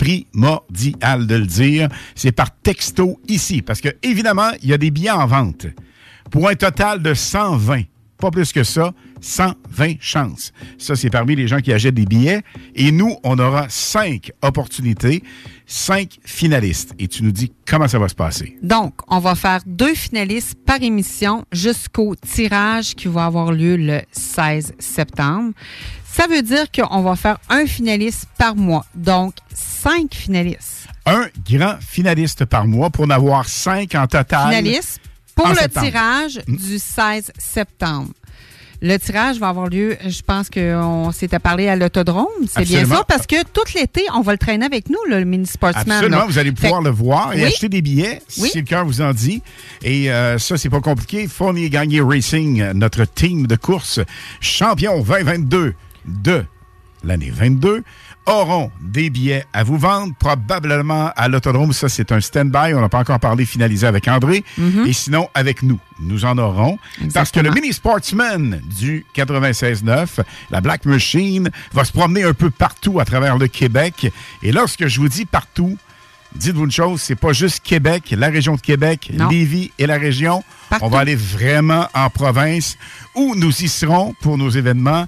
primordial 0.00 1.26
de 1.26 1.34
le 1.34 1.46
dire, 1.46 1.88
c'est 2.14 2.32
par 2.32 2.50
texto 2.50 3.20
ici. 3.28 3.60
Parce 3.60 3.82
que, 3.82 3.90
évidemment, 4.02 4.50
il 4.62 4.70
y 4.70 4.72
a 4.72 4.78
des 4.78 4.90
billets 4.90 5.10
en 5.10 5.26
vente 5.26 5.66
pour 6.30 6.48
un 6.48 6.54
total 6.54 7.02
de 7.02 7.14
120. 7.14 7.82
pas 8.18 8.30
plus 8.30 8.52
que 8.52 8.64
ça, 8.64 8.92
120 9.22 9.94
chances. 10.00 10.52
Ça, 10.78 10.94
c'est 10.94 11.08
parmi 11.10 11.34
les 11.36 11.48
gens 11.48 11.60
qui 11.60 11.72
achètent 11.72 11.94
des 11.94 12.04
billets. 12.04 12.42
Et 12.74 12.92
nous, 12.92 13.16
on 13.24 13.38
aura 13.38 13.66
cinq 13.70 14.30
opportunités, 14.42 15.22
cinq 15.66 16.18
finalistes. 16.24 16.92
Et 16.98 17.08
tu 17.08 17.22
nous 17.22 17.32
dis 17.32 17.50
comment 17.66 17.88
ça 17.88 17.98
va 17.98 18.08
se 18.08 18.14
passer. 18.14 18.58
Donc, 18.62 18.94
on 19.08 19.20
va 19.20 19.34
faire 19.34 19.60
deux 19.66 19.94
finalistes 19.94 20.54
par 20.66 20.82
émission 20.82 21.44
jusqu'au 21.50 22.14
tirage 22.14 22.94
qui 22.94 23.08
va 23.08 23.24
avoir 23.24 23.52
lieu 23.52 23.76
le 23.76 24.02
16 24.12 24.74
septembre. 24.78 25.52
Ça 26.04 26.26
veut 26.26 26.42
dire 26.42 26.66
qu'on 26.70 27.02
va 27.02 27.16
faire 27.16 27.38
un 27.48 27.66
finaliste 27.66 28.26
par 28.36 28.54
mois. 28.54 28.84
Donc, 28.94 29.34
cinq 29.54 30.14
finalistes. 30.14 30.88
Un 31.06 31.28
grand 31.48 31.76
finaliste 31.80 32.44
par 32.44 32.66
mois 32.66 32.90
pour 32.90 33.06
en 33.06 33.10
avoir 33.10 33.48
cinq 33.48 33.94
en 33.94 34.06
total. 34.06 34.50
Pour 35.42 35.50
en 35.50 35.52
le 35.54 35.56
septembre. 35.58 35.86
tirage 35.86 36.40
du 36.46 36.78
16 36.78 37.32
septembre. 37.38 38.10
Le 38.82 38.96
tirage 38.96 39.38
va 39.38 39.48
avoir 39.50 39.68
lieu, 39.68 39.98
je 40.06 40.22
pense 40.22 40.48
qu'on 40.48 41.12
s'était 41.12 41.38
parlé 41.38 41.68
à 41.68 41.76
l'autodrome, 41.76 42.28
c'est 42.50 42.64
bien 42.64 42.86
ça, 42.86 43.04
parce 43.06 43.26
que 43.26 43.42
tout 43.52 43.60
l'été, 43.74 44.00
on 44.14 44.22
va 44.22 44.32
le 44.32 44.38
traîner 44.38 44.64
avec 44.64 44.88
nous, 44.88 44.96
le 45.06 45.22
mini 45.24 45.46
sportsman. 45.46 45.98
Absolument, 45.98 46.16
là. 46.20 46.24
vous 46.26 46.38
allez 46.38 46.50
pouvoir 46.52 46.80
Fait- 46.80 46.84
le 46.88 46.90
voir 46.90 47.32
et 47.34 47.40
Oui. 47.40 47.44
acheter 47.44 47.68
des 47.68 47.82
billets 47.82 48.22
Oui. 48.38 48.48
si 48.50 48.56
le 48.60 48.64
cœur 48.64 48.86
vous 48.86 49.02
en 49.02 49.12
dit. 49.12 49.42
Et 49.82 50.10
euh, 50.10 50.38
ça, 50.38 50.56
c'est 50.56 50.70
pas 50.70 50.80
compliqué. 50.80 51.28
Fournier 51.28 51.68
Gagné 51.68 52.00
Racing, 52.00 52.70
notre 52.72 53.04
team 53.04 53.46
de 53.46 53.56
course 53.56 54.00
champion 54.40 55.02
2022 55.02 55.74
de 56.06 56.44
l'année 57.04 57.30
22, 57.30 57.82
auront 58.26 58.70
des 58.80 59.10
billets 59.10 59.44
à 59.52 59.64
vous 59.64 59.78
vendre, 59.78 60.14
probablement 60.18 61.10
à 61.16 61.28
l'autodrome. 61.28 61.72
Ça, 61.72 61.88
c'est 61.88 62.12
un 62.12 62.20
stand-by. 62.20 62.74
On 62.74 62.80
n'a 62.80 62.88
pas 62.88 62.98
encore 62.98 63.18
parlé 63.20 63.44
finalisé 63.44 63.86
avec 63.86 64.06
André. 64.08 64.44
Et 64.86 64.92
sinon, 64.92 65.28
avec 65.34 65.62
nous, 65.62 65.78
nous 65.98 66.24
en 66.24 66.38
aurons. 66.38 66.78
Parce 67.12 67.30
que 67.30 67.40
le 67.40 67.50
mini 67.50 67.72
sportsman 67.72 68.60
du 68.78 69.04
96.9, 69.16 70.20
la 70.50 70.60
Black 70.60 70.84
Machine, 70.84 71.50
va 71.72 71.84
se 71.84 71.92
promener 71.92 72.22
un 72.24 72.34
peu 72.34 72.50
partout 72.50 73.00
à 73.00 73.04
travers 73.04 73.38
le 73.38 73.48
Québec. 73.48 74.12
Et 74.42 74.52
lorsque 74.52 74.86
je 74.86 75.00
vous 75.00 75.08
dis 75.08 75.24
partout, 75.24 75.76
Dites-vous 76.34 76.66
une 76.66 76.70
chose, 76.70 77.00
c'est 77.02 77.16
pas 77.16 77.32
juste 77.32 77.60
Québec, 77.64 78.14
la 78.16 78.28
région 78.28 78.54
de 78.54 78.60
Québec, 78.60 79.10
Non. 79.12 79.28
Lévis 79.28 79.72
et 79.80 79.86
la 79.86 79.98
région. 79.98 80.44
Partout. 80.68 80.84
On 80.84 80.88
va 80.88 81.00
aller 81.00 81.16
vraiment 81.16 81.88
en 81.92 82.08
province 82.08 82.78
où 83.16 83.34
nous 83.34 83.50
y 83.64 83.68
serons 83.68 84.14
pour 84.20 84.38
nos 84.38 84.48
événements. 84.48 85.06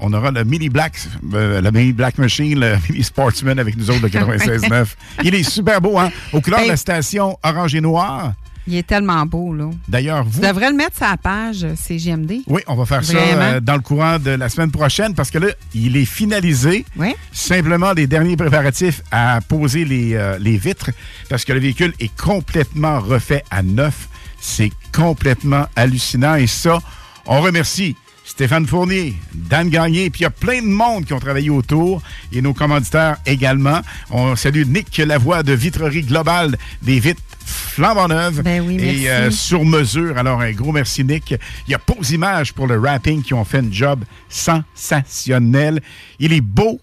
On 0.00 0.12
aura 0.12 0.30
le 0.30 0.44
mini 0.44 0.68
Black, 0.68 0.94
euh, 1.32 1.60
le 1.60 1.70
mini 1.70 1.92
Black 1.92 2.18
Machine, 2.18 2.58
le 2.60 2.76
mini 2.88 3.04
Sportsman 3.04 3.58
avec 3.58 3.76
nous 3.76 3.90
autres 3.90 4.02
de 4.02 4.08
96.9. 4.08 4.86
Il 5.24 5.34
est 5.34 5.42
super 5.48 5.80
beau, 5.80 5.98
hein? 5.98 6.10
Aux 6.32 6.40
couleurs 6.40 6.62
de 6.62 6.68
la 6.68 6.76
station 6.76 7.38
orange 7.42 7.74
et 7.74 7.80
noir. 7.80 8.34
Il 8.66 8.76
est 8.76 8.86
tellement 8.86 9.26
beau, 9.26 9.52
là. 9.52 9.70
D'ailleurs, 9.88 10.24
vous. 10.24 10.40
Tu 10.40 10.46
devrais 10.46 10.70
le 10.70 10.76
mettre 10.76 10.96
sur 10.96 11.06
la 11.06 11.18
page 11.18 11.64
euh, 11.64 11.74
CGMD. 11.76 12.40
Oui, 12.46 12.62
on 12.66 12.74
va 12.74 12.86
faire 12.86 13.04
ça 13.04 13.16
euh, 13.18 13.60
dans 13.60 13.74
le 13.74 13.80
courant 13.80 14.18
de 14.18 14.30
la 14.30 14.48
semaine 14.48 14.70
prochaine 14.70 15.14
parce 15.14 15.30
que 15.30 15.38
là, 15.38 15.48
il 15.74 15.96
est 15.98 16.06
finalisé. 16.06 16.86
Oui. 16.96 17.14
Simplement 17.30 17.92
les 17.92 18.06
derniers 18.06 18.36
préparatifs 18.36 19.02
à 19.10 19.40
poser 19.46 19.84
les, 19.84 20.14
euh, 20.14 20.38
les 20.38 20.56
vitres 20.56 20.90
parce 21.28 21.44
que 21.44 21.52
le 21.52 21.60
véhicule 21.60 21.92
est 22.00 22.14
complètement 22.16 23.00
refait 23.00 23.44
à 23.50 23.62
neuf. 23.62 24.08
C'est 24.40 24.72
complètement 24.92 25.66
hallucinant 25.76 26.36
et 26.36 26.46
ça, 26.46 26.78
on 27.26 27.40
remercie 27.42 27.96
Stéphane 28.34 28.66
Fournier, 28.66 29.14
Dan 29.32 29.68
Gagné, 29.68 30.10
puis 30.10 30.22
il 30.22 30.24
y 30.24 30.26
a 30.26 30.30
plein 30.30 30.60
de 30.60 30.66
monde 30.66 31.04
qui 31.04 31.12
ont 31.12 31.20
travaillé 31.20 31.50
autour 31.50 32.02
et 32.32 32.42
nos 32.42 32.52
commanditaires 32.52 33.18
également. 33.26 33.80
On 34.10 34.34
salue 34.34 34.64
Nick 34.66 34.98
Lavoie 34.98 35.44
de 35.44 35.52
Vitrerie 35.52 36.02
Globale 36.02 36.56
des 36.82 36.98
vitres 36.98 37.22
flambant 37.46 38.08
neuves 38.08 38.42
Ben 38.42 38.60
oui, 38.66 38.80
et 38.82 39.08
euh, 39.08 39.30
sur 39.30 39.64
mesure. 39.64 40.18
Alors, 40.18 40.40
un 40.40 40.50
gros 40.50 40.72
merci, 40.72 41.04
Nick. 41.04 41.36
Il 41.68 41.70
y 41.70 41.74
a 41.74 41.78
Pose 41.78 42.10
Images 42.10 42.52
pour 42.52 42.66
le 42.66 42.76
rapping 42.76 43.22
qui 43.22 43.34
ont 43.34 43.44
fait 43.44 43.58
un 43.58 43.70
job 43.70 44.04
sensationnel. 44.28 45.80
Il 46.18 46.32
est 46.32 46.40
beau. 46.40 46.80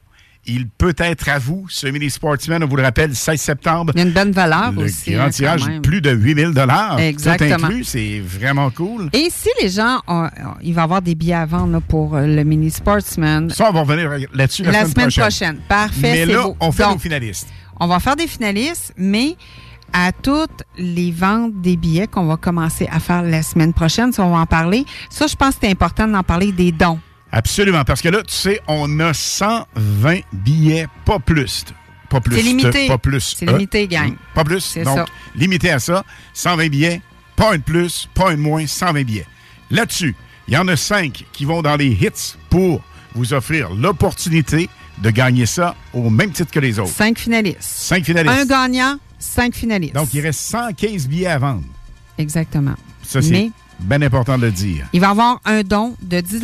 Il 0.47 0.67
peut 0.67 0.95
être 0.97 1.29
à 1.29 1.37
vous, 1.37 1.67
ce 1.69 1.85
mini 1.85 2.09
sportsman. 2.09 2.63
On 2.63 2.67
vous 2.67 2.75
le 2.75 2.81
rappelle, 2.81 3.15
16 3.15 3.39
septembre. 3.39 3.93
Il 3.95 3.99
y 3.99 4.01
a 4.01 4.05
une 4.07 4.11
bonne 4.11 4.31
valeur 4.31 4.71
Le 4.71 4.85
aussi. 4.85 5.11
grand 5.11 5.25
hein, 5.25 5.29
tirage, 5.29 5.61
plus 5.83 6.01
de 6.01 6.09
8000 6.09 6.51
dollars. 6.53 6.99
Exactement. 6.99 7.57
Tout 7.57 7.65
inclus, 7.65 7.83
c'est 7.83 8.19
vraiment 8.19 8.71
cool. 8.71 9.09
Et 9.13 9.27
si 9.29 9.49
les 9.61 9.69
gens, 9.69 9.99
ont- 10.07 10.27
il 10.63 10.73
va 10.73 10.81
y 10.81 10.83
avoir 10.83 11.01
des 11.03 11.13
billets 11.13 11.35
à 11.35 11.45
vendre 11.45 11.73
là, 11.73 11.79
pour 11.79 12.15
euh, 12.15 12.25
le 12.25 12.43
mini 12.43 12.71
sportsman. 12.71 13.49
Ça, 13.51 13.69
on 13.69 13.73
va 13.73 13.81
revenir 13.81 14.09
là-dessus 14.33 14.63
la, 14.63 14.71
La 14.71 14.79
semaine, 14.85 14.93
prochaine. 15.11 15.21
prochaine. 15.23 15.57
Parfait, 15.69 16.11
Mais 16.11 16.25
là, 16.25 16.41
beau. 16.43 16.57
on 16.59 16.71
fait 16.71 16.83
Donc, 16.83 16.93
nos 16.93 16.99
finalistes. 16.99 17.47
On 17.79 17.85
va 17.87 17.99
faire 17.99 18.15
des 18.15 18.27
finalistes, 18.27 18.93
mais 18.97 19.35
à 19.93 20.11
toutes 20.11 20.63
les 20.77 21.11
ventes 21.11 21.61
des 21.61 21.77
billets 21.77 22.07
qu'on 22.07 22.25
va 22.25 22.37
commencer 22.37 22.87
à 22.91 22.99
faire 22.99 23.21
la 23.21 23.43
semaine 23.43 23.73
prochaine, 23.73 24.11
ça, 24.11 24.23
on 24.23 24.31
va 24.31 24.39
en 24.39 24.45
parler. 24.47 24.85
Ça, 25.11 25.27
je 25.27 25.35
pense 25.35 25.53
que 25.55 25.59
c'est 25.63 25.69
important 25.71 26.07
d'en 26.07 26.23
parler 26.23 26.51
des 26.51 26.71
dons. 26.71 26.99
Absolument, 27.31 27.83
parce 27.85 28.01
que 28.01 28.09
là, 28.09 28.23
tu 28.23 28.35
sais, 28.35 28.59
on 28.67 28.99
a 28.99 29.13
120 29.13 30.19
billets, 30.33 30.87
pas 31.05 31.19
plus. 31.19 31.65
Pas 32.09 32.19
plus. 32.19 32.35
C'est 32.35 32.41
limité. 32.41 32.87
Pas 32.87 32.97
plus. 32.97 33.35
C'est 33.37 33.45
limité, 33.45 33.87
gang. 33.87 34.15
Pas 34.33 34.43
plus. 34.43 34.77
Donc, 34.79 34.97
ça. 34.97 35.05
limité 35.35 35.71
à 35.71 35.79
ça. 35.79 36.03
120 36.33 36.67
billets, 36.67 37.01
pas 37.37 37.53
un 37.53 37.57
de 37.57 37.63
plus, 37.63 38.09
pas 38.13 38.31
un 38.31 38.35
de 38.35 38.41
moins, 38.41 38.67
120 38.67 39.03
billets. 39.03 39.27
Là-dessus, 39.69 40.15
il 40.47 40.53
y 40.53 40.57
en 40.57 40.67
a 40.67 40.75
5 40.75 41.25
qui 41.31 41.45
vont 41.45 41.61
dans 41.61 41.77
les 41.77 41.87
hits 41.87 42.35
pour 42.49 42.83
vous 43.15 43.33
offrir 43.33 43.69
l'opportunité 43.69 44.69
de 45.01 45.09
gagner 45.09 45.45
ça 45.45 45.75
au 45.93 46.09
même 46.09 46.31
titre 46.31 46.51
que 46.51 46.59
les 46.59 46.79
autres. 46.79 46.91
Cinq 46.91 47.17
finalistes. 47.17 47.61
5 47.61 48.03
finalistes. 48.03 48.37
Un 48.37 48.45
gagnant, 48.45 48.99
cinq 49.17 49.55
finalistes. 49.55 49.95
Donc, 49.95 50.13
il 50.13 50.21
reste 50.21 50.41
115 50.41 51.07
billets 51.07 51.27
à 51.27 51.39
vendre. 51.39 51.63
Exactement. 52.17 52.75
Ça, 53.03 53.21
c'est 53.21 53.31
Mais 53.31 53.51
bien 53.81 54.01
important 54.01 54.37
de 54.37 54.43
le 54.45 54.51
dire. 54.51 54.85
il 54.93 55.01
va 55.01 55.07
y 55.07 55.11
avoir 55.11 55.39
un 55.45 55.61
don 55.61 55.95
de 56.01 56.19
10 56.21 56.43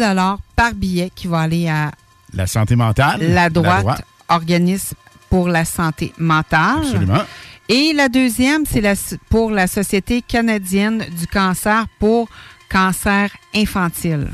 par 0.56 0.74
billet 0.74 1.12
qui 1.16 1.28
va 1.28 1.42
aller 1.42 1.68
à 1.70 1.92
La 2.34 2.48
santé 2.48 2.76
mentale. 2.76 3.20
la 3.34 3.50
droite, 3.50 4.02
organisme 4.30 4.96
pour 5.30 5.48
la 5.48 5.66
santé 5.66 6.14
mentale. 6.18 6.80
Absolument. 6.80 7.22
Et 7.70 7.92
la 7.94 8.08
deuxième, 8.10 8.66
c'est 8.66 8.80
la- 8.82 8.94
pour 9.30 9.52
la 9.52 9.68
Société 9.68 10.22
canadienne 10.22 11.06
du 11.20 11.28
cancer 11.28 11.86
pour 12.00 12.30
cancer 12.70 13.30
infantile. 13.54 14.28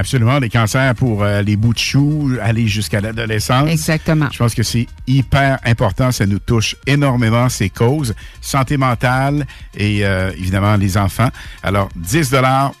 Absolument, 0.00 0.38
les 0.38 0.48
cancers 0.48 0.94
pour 0.94 1.22
euh, 1.22 1.42
les 1.42 1.56
bouts 1.56 1.74
de 1.74 1.78
choux, 1.78 2.32
aller 2.40 2.66
jusqu'à 2.66 3.02
l'adolescence. 3.02 3.68
Exactement. 3.68 4.28
Je 4.32 4.38
pense 4.38 4.54
que 4.54 4.62
c'est 4.62 4.86
hyper 5.06 5.58
important. 5.62 6.10
Ça 6.10 6.24
nous 6.24 6.38
touche 6.38 6.74
énormément, 6.86 7.50
ces 7.50 7.68
causes. 7.68 8.14
Santé 8.40 8.78
mentale 8.78 9.46
et 9.76 10.06
euh, 10.06 10.32
évidemment 10.38 10.76
les 10.76 10.96
enfants. 10.96 11.28
Alors, 11.62 11.90
10 11.96 12.34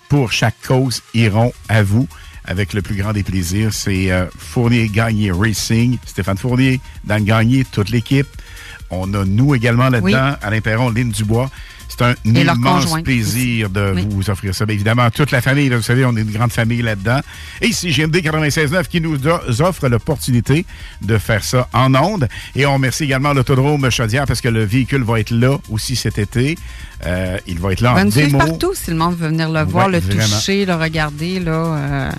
pour 0.08 0.32
chaque 0.32 0.54
cause 0.66 1.02
iront 1.12 1.52
à 1.68 1.82
vous 1.82 2.08
avec 2.46 2.72
le 2.72 2.80
plus 2.80 2.94
grand 2.96 3.12
des 3.12 3.22
plaisirs. 3.22 3.74
C'est 3.74 4.10
euh, 4.10 4.24
Fournier 4.38 4.88
Gagné 4.88 5.30
Racing, 5.30 5.98
Stéphane 6.06 6.38
Fournier, 6.38 6.80
Dan 7.04 7.22
Gagné, 7.24 7.66
toute 7.70 7.90
l'équipe. 7.90 8.28
On 8.88 9.12
a 9.12 9.26
nous 9.26 9.54
également 9.54 9.90
là-dedans, 9.90 10.30
Oui. 10.30 10.36
Alain 10.40 10.60
Perron, 10.62 10.88
Lynn 10.88 11.10
Dubois. 11.10 11.50
C'est 11.90 12.02
un 12.04 12.12
Et 12.12 12.42
immense 12.42 13.02
plaisir 13.02 13.68
de 13.68 13.92
Oui. 13.96 14.06
vous 14.08 14.30
offrir 14.30 14.54
ça. 14.54 14.64
Bien 14.64 14.74
évidemment, 14.74 15.10
toute 15.10 15.30
la 15.32 15.40
famille, 15.42 15.68
là, 15.68 15.76
vous 15.76 15.82
savez, 15.82 16.04
on 16.04 16.16
est 16.16 16.20
une 16.22 16.30
grande 16.30 16.52
famille 16.52 16.82
là-dedans. 16.82 17.20
Et 17.60 17.72
c'est 17.72 17.90
GMD 17.90 18.16
96.9 18.22 18.86
qui 18.88 19.00
nous 19.00 19.18
offre 19.60 19.88
l'opportunité 19.88 20.64
de 21.02 21.18
faire 21.18 21.44
ça 21.44 21.68
en 21.72 21.94
ondes. 21.94 22.28
Et 22.54 22.64
on 22.64 22.74
remercie 22.74 23.04
également 23.04 23.32
l'Autodrome 23.32 23.90
Chaudière 23.90 24.24
parce 24.26 24.40
que 24.40 24.48
le 24.48 24.64
véhicule 24.64 25.02
va 25.02 25.20
être 25.20 25.30
là 25.32 25.58
aussi 25.68 25.96
cet 25.96 26.18
été. 26.18 26.56
Euh, 27.06 27.38
il 27.46 27.58
va 27.58 27.72
être 27.72 27.80
là 27.80 27.92
On 27.92 27.94
va 27.96 28.00
en 28.02 28.04
nous 28.04 28.10
suivre 28.12 28.26
démo. 28.28 28.38
partout 28.38 28.72
si 28.74 28.90
le 28.90 28.96
monde 28.96 29.16
veut 29.16 29.28
venir 29.28 29.50
le 29.50 29.62
voir, 29.64 29.86
Ouais, 29.86 29.92
le 29.92 29.98
vraiment. 30.00 30.22
toucher, 30.22 30.64
le 30.66 30.74
regarder. 30.74 31.40
Là, 31.40 31.52
euh, 31.52 32.10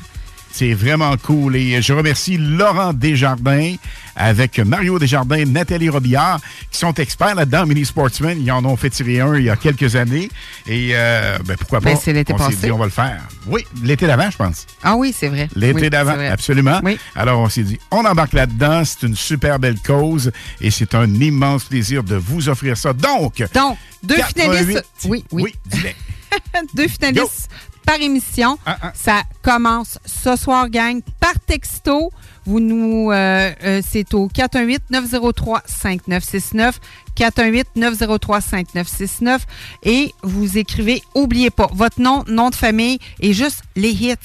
C'est 0.53 0.73
vraiment 0.73 1.15
cool. 1.17 1.55
Et 1.55 1.81
je 1.81 1.93
remercie 1.93 2.37
Laurent 2.37 2.93
Desjardins 2.93 3.75
avec 4.15 4.59
Mario 4.59 4.99
Desjardins, 4.99 5.45
Nathalie 5.45 5.89
Robillard, 5.89 6.39
qui 6.69 6.77
sont 6.77 6.93
experts 6.93 7.35
là-dedans, 7.35 7.65
Mini 7.65 7.85
Sportsman. 7.85 8.37
Ils 8.39 8.51
en 8.51 8.63
ont 8.65 8.75
fait 8.75 8.89
tirer 8.89 9.21
un 9.21 9.35
il 9.35 9.45
y 9.45 9.49
a 9.49 9.55
quelques 9.55 9.95
années. 9.95 10.29
Et 10.67 10.91
euh, 10.93 11.37
ben, 11.45 11.55
pourquoi 11.57 11.79
pas? 11.79 11.91
Ben, 11.91 11.97
c'est 12.01 12.13
l'été 12.13 12.33
on 12.33 12.49
s'est 12.49 12.55
dit, 12.55 12.71
on 12.71 12.77
va 12.77 12.85
le 12.85 12.91
faire. 12.91 13.21
Oui, 13.47 13.65
l'été 13.81 14.07
d'avant, 14.07 14.29
je 14.29 14.37
pense. 14.37 14.67
Ah 14.83 14.95
oui, 14.95 15.15
c'est 15.17 15.29
vrai. 15.29 15.49
L'été 15.55 15.83
Oui, 15.83 15.89
d'avant, 15.89 16.19
absolument. 16.19 16.81
Oui. 16.83 16.97
Alors, 17.15 17.39
on 17.39 17.49
s'est 17.49 17.63
dit, 17.63 17.79
on 17.89 18.05
embarque 18.05 18.33
là-dedans. 18.33 18.83
C'est 18.85 19.07
une 19.07 19.15
super 19.15 19.59
belle 19.59 19.79
cause 19.85 20.31
et 20.59 20.69
c'est 20.71 20.93
un 20.95 21.11
immense 21.13 21.63
plaisir 21.63 22.03
de 22.03 22.15
vous 22.15 22.49
offrir 22.49 22.77
ça. 22.77 22.93
Donc, 22.93 23.43
Donc, 23.53 23.77
deux 24.03 24.17
88. 24.17 24.41
finalistes. 24.41 24.85
Oui, 25.05 25.23
oui. 25.31 25.43
Oui, 25.73 25.89
deux 26.75 26.87
finalistes 26.87 27.49
par 27.85 27.99
émission. 28.01 28.57
Ah, 28.65 28.91
Ça 28.95 29.21
commence 29.41 29.97
ce 30.05 30.35
soir, 30.35 30.69
gang, 30.69 31.01
par 31.19 31.33
texto. 31.45 32.11
Vous 32.45 32.59
nous, 32.59 33.11
euh, 33.11 33.51
euh, 33.63 33.81
c'est 33.87 34.13
au 34.13 34.27
418-903-5969. 34.29 36.73
418-903-5969. 37.15 39.39
Et 39.83 40.13
vous 40.23 40.57
écrivez, 40.57 41.01
oubliez 41.15 41.49
pas, 41.49 41.69
votre 41.73 42.01
nom, 42.01 42.23
nom 42.27 42.49
de 42.49 42.55
famille 42.55 42.99
et 43.19 43.33
juste 43.33 43.63
les 43.75 43.91
hits. 43.91 44.15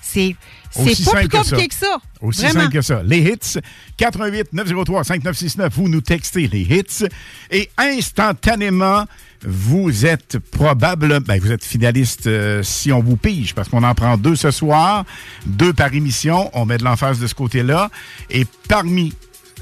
C'est 0.00 0.36
pas 0.74 0.82
plus 0.84 0.94
simple 0.94 1.28
que 1.28 1.36
ça. 1.36 1.42
compliqué 1.42 1.68
que 1.68 1.74
ça. 1.74 1.98
Aussi 2.20 2.40
Vraiment. 2.42 2.60
simple 2.62 2.72
que 2.72 2.82
ça. 2.82 3.02
Les 3.02 3.18
hits, 3.20 3.58
88 3.96 4.52
903 4.52 5.04
5969, 5.04 5.72
vous 5.74 5.88
nous 5.88 6.00
textez 6.00 6.48
les 6.48 6.62
hits 6.62 7.06
et 7.50 7.70
instantanément, 7.76 9.04
vous 9.44 10.04
êtes 10.04 10.38
probable, 10.38 11.20
ben, 11.20 11.40
vous 11.40 11.52
êtes 11.52 11.64
finaliste 11.64 12.26
euh, 12.26 12.62
si 12.62 12.92
on 12.92 13.00
vous 13.00 13.16
pige, 13.16 13.54
parce 13.54 13.68
qu'on 13.68 13.84
en 13.84 13.94
prend 13.94 14.16
deux 14.16 14.36
ce 14.36 14.50
soir, 14.50 15.04
deux 15.46 15.72
par 15.72 15.94
émission, 15.94 16.50
on 16.54 16.66
met 16.66 16.78
de 16.78 16.84
l'emphase 16.84 17.20
de 17.20 17.26
ce 17.26 17.34
côté-là, 17.34 17.90
et 18.30 18.46
parmi 18.68 19.12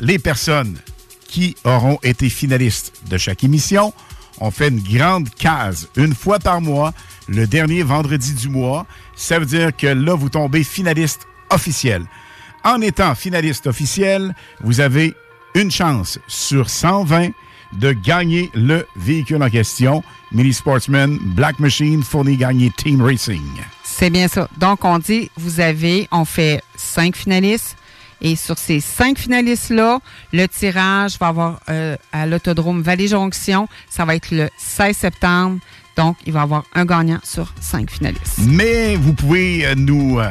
les 0.01 0.18
personnes 0.18 0.77
qui 1.29 1.57
auront 1.64 1.99
été 2.03 2.29
finalistes 2.31 2.93
de 3.11 3.18
chaque 3.18 3.45
émission, 3.45 3.93
on 4.41 4.51
fait 4.51 4.68
une 4.68 4.81
grande 4.81 5.31
case 5.31 5.89
une 5.97 6.14
fois 6.14 6.39
par 6.39 6.61
mois, 6.61 6.93
le 7.29 7.47
dernier 7.47 7.83
vendredi 7.83 8.35
du 8.35 8.49
mois. 8.49 8.87
Ça 9.16 9.39
veut 9.39 9.47
dire 9.47 9.74
que 9.74 9.87
là, 9.87 10.14
vous 10.14 10.29
tombez 10.29 10.62
finaliste 10.62 11.27
officiel. 11.51 12.05
En 12.64 12.81
étant 12.81 13.14
finaliste 13.14 13.66
officiel, 13.66 14.35
vous 14.61 14.81
avez 14.81 15.14
une 15.55 15.70
chance 15.70 16.18
sur 16.29 16.68
120 16.68 17.31
de 17.73 17.93
gagner 17.93 18.51
le 18.55 18.87
véhicule 18.97 19.43
en 19.43 19.51
question. 19.51 20.03
Mini 20.33 20.53
Sportsman 20.53 21.19
Black 21.21 21.59
Machine 21.59 22.03
fournit 22.03 22.37
gagner 22.37 22.71
Team 22.77 23.03
Racing. 23.03 23.43
C'est 23.85 24.11
bien 24.11 24.29
ça. 24.29 24.49
Donc, 24.59 24.85
on 24.85 24.99
dit, 24.99 25.31
vous 25.37 25.61
avez, 25.61 26.09
on 26.11 26.25
fait 26.25 26.62
cinq 26.77 27.17
finalistes. 27.17 27.77
Et 28.21 28.35
sur 28.35 28.57
ces 28.57 28.81
cinq 28.81 29.19
finalistes-là, 29.19 30.01
le 30.33 30.47
tirage 30.47 31.19
va 31.19 31.29
avoir 31.29 31.61
euh, 31.69 31.97
à 32.12 32.27
l'autodrome 32.27 32.81
Vallée-Jonction. 32.81 33.69
Ça 33.91 34.05
va 34.05 34.17
être 34.17 34.31
le 34.31 34.49
16 34.57 34.97
septembre. 34.97 35.59
Donc, 35.97 36.16
il 36.26 36.32
va 36.32 36.40
y 36.40 36.42
avoir 36.42 36.64
un 36.74 36.84
gagnant 36.84 37.18
sur 37.24 37.53
cinq 37.61 37.90
finalistes. 37.90 38.38
Mais 38.38 38.97
vous 38.97 39.14
pouvez 39.14 39.64
euh, 39.66 39.74
nous, 39.74 40.18
euh, 40.20 40.30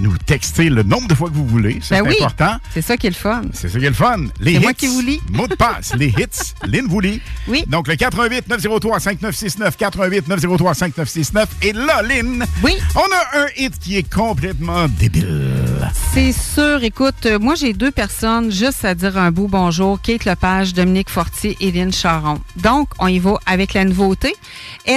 nous 0.00 0.16
texter 0.18 0.68
le 0.68 0.82
nombre 0.82 1.06
de 1.08 1.14
fois 1.14 1.28
que 1.28 1.34
vous 1.34 1.46
voulez. 1.46 1.78
C'est 1.82 1.94
Ben 2.00 2.08
oui, 2.08 2.16
important. 2.18 2.56
C'est 2.72 2.82
ça 2.82 2.96
qui 2.96 3.06
est 3.06 3.10
le 3.10 3.14
fun. 3.16 3.42
C'est 3.52 3.68
ça 3.68 3.78
qui 3.78 3.84
est 3.84 3.90
le 3.90 3.94
fun. 3.94 4.16
Les 4.40 4.52
C'est 4.54 4.58
hits, 4.58 4.62
moi 4.62 4.72
qui 4.74 4.86
vous 4.88 5.00
lis. 5.00 5.20
Mot 5.30 5.46
de 5.46 5.54
passe, 5.54 5.94
les 5.94 6.08
hits, 6.08 6.54
Lynn 6.66 6.86
vous 6.88 7.00
lit. 7.00 7.20
Oui. 7.48 7.64
Donc 7.68 7.86
le 7.88 7.94
88 7.96 8.48
903 8.48 9.00
5969, 9.00 9.76
88 9.76 10.28
903 10.28 10.74
5969. 10.74 11.48
Et 11.62 11.72
là, 11.72 12.02
Lynn, 12.02 12.44
oui. 12.62 12.74
on 12.96 12.98
a 13.00 13.42
un 13.44 13.46
hit 13.56 13.78
qui 13.78 13.96
est 13.96 14.08
complètement 14.12 14.88
débile. 14.88 15.90
C'est 16.12 16.32
sûr. 16.32 16.82
Écoute, 16.82 17.26
euh, 17.26 17.38
moi, 17.38 17.54
j'ai 17.54 17.72
deux 17.72 17.90
personnes 17.90 18.50
juste 18.50 18.84
à 18.84 18.94
dire 18.94 19.16
un 19.18 19.30
beau 19.30 19.48
bonjour. 19.48 20.00
Kate 20.00 20.24
Lepage, 20.24 20.74
Dominique 20.74 21.10
Fortier 21.10 21.56
et 21.60 21.70
Lynn 21.72 21.92
Charon. 21.92 22.40
Donc, 22.56 22.88
on 22.98 23.06
y 23.06 23.18
va 23.18 23.38
avec 23.46 23.74
la 23.74 23.84
nouveauté. 23.84 24.34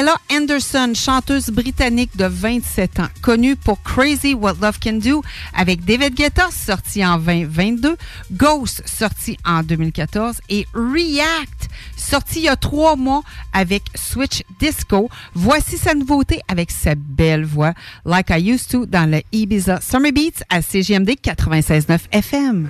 Ella 0.08 0.20
Anderson, 0.32 0.94
chanteuse 0.96 1.50
britannique 1.50 2.16
de 2.16 2.24
27 2.24 3.02
ans, 3.02 3.08
connue 3.22 3.58
pour 3.58 3.82
Crazy 3.84 4.36
What 4.36 4.54
Love 4.62 4.80
Can 4.82 5.00
Do 5.04 5.22
avec 5.54 5.84
David 5.84 6.14
Guetta, 6.16 6.48
sorti 6.50 7.06
en 7.06 7.18
2022, 7.18 7.98
Ghost, 8.32 8.84
sorti 8.86 9.38
en 9.44 9.64
2014 9.64 10.38
et 10.48 10.66
React, 10.74 11.68
sorti 11.98 12.40
il 12.40 12.44
y 12.44 12.48
a 12.48 12.56
trois 12.56 12.96
mois 12.96 13.22
avec 13.52 13.84
Switch 13.96 14.44
Disco. 14.62 15.10
Voici 15.34 15.78
sa 15.78 15.94
nouveauté 15.94 16.40
avec 16.48 16.72
sa 16.72 16.96
belle 16.96 17.44
voix, 17.44 17.74
Like 18.06 18.30
I 18.30 18.52
Used 18.52 18.70
To, 18.70 18.86
dans 18.86 19.12
le 19.12 19.22
Ibiza 19.34 19.82
Summer 19.82 20.14
Beats 20.14 20.42
à 20.50 20.62
CGMD 20.62 21.16
96.9 21.22 22.00
FM. 22.14 22.70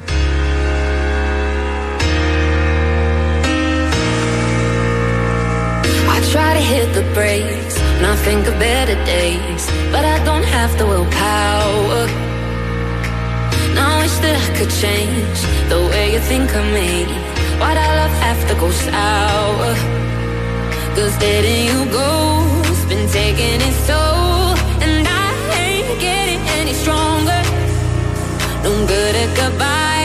I 6.57 6.59
hit 6.59 6.91
the 6.95 7.05
brakes 7.13 7.77
and 7.97 8.05
I 8.07 8.15
think 8.25 8.47
of 8.47 8.57
better 8.57 8.97
days, 9.05 9.63
but 9.93 10.03
I 10.03 10.17
don't 10.25 10.47
have 10.57 10.75
the 10.79 10.87
willpower. 10.87 12.03
Now 13.77 13.87
I 13.93 13.97
wish 14.01 14.17
that 14.25 14.35
I 14.45 14.47
could 14.57 14.73
change 14.83 15.39
the 15.69 15.79
way 15.89 16.13
you 16.13 16.21
think 16.31 16.49
of 16.59 16.65
me. 16.77 17.05
Why'd 17.59 17.77
our 17.77 17.95
love 18.01 18.15
have 18.25 18.41
to 18.49 18.55
go 18.63 18.71
sour? 18.71 19.73
Cause 20.95 21.13
letting 21.21 21.61
you 21.69 21.79
go's 21.93 22.81
been 22.89 23.07
taking 23.19 23.61
its 23.67 23.79
toll, 23.85 24.57
and 24.81 25.05
I 25.05 25.29
ain't 25.61 25.93
getting 26.01 26.41
any 26.57 26.73
stronger. 26.73 27.41
No 28.65 28.71
good 28.93 29.13
at 29.23 29.29
goodbyes, 29.37 29.96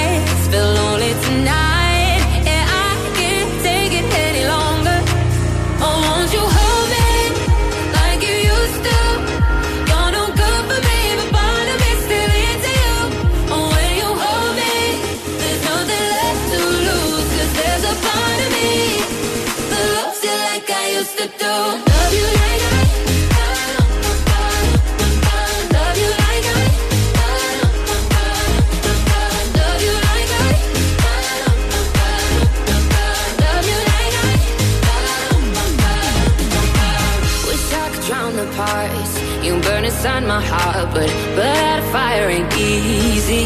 inside 40.03 40.25
my 40.25 40.41
heart, 40.41 40.93
but 40.95 41.09
but 41.37 41.81
fire 41.93 42.29
ain't 42.29 42.53
easy. 42.59 43.45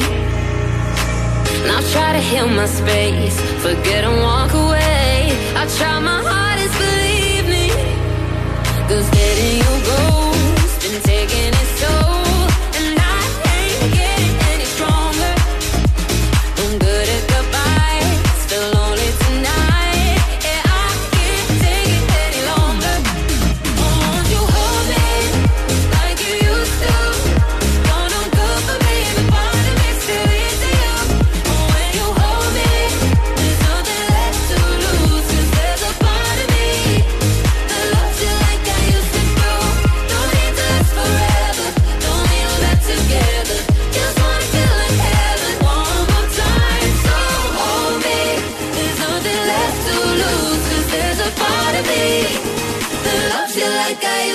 Now 1.68 1.80
try 1.92 2.12
to 2.12 2.22
heal 2.30 2.48
my 2.48 2.66
space, 2.66 3.38
forget 3.60 4.04
and 4.04 4.22
walk 4.22 4.52
away. 4.54 5.36
I 5.54 5.66
try 5.76 5.95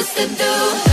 used 0.01 0.17
to 0.17 0.27
do. 0.35 0.90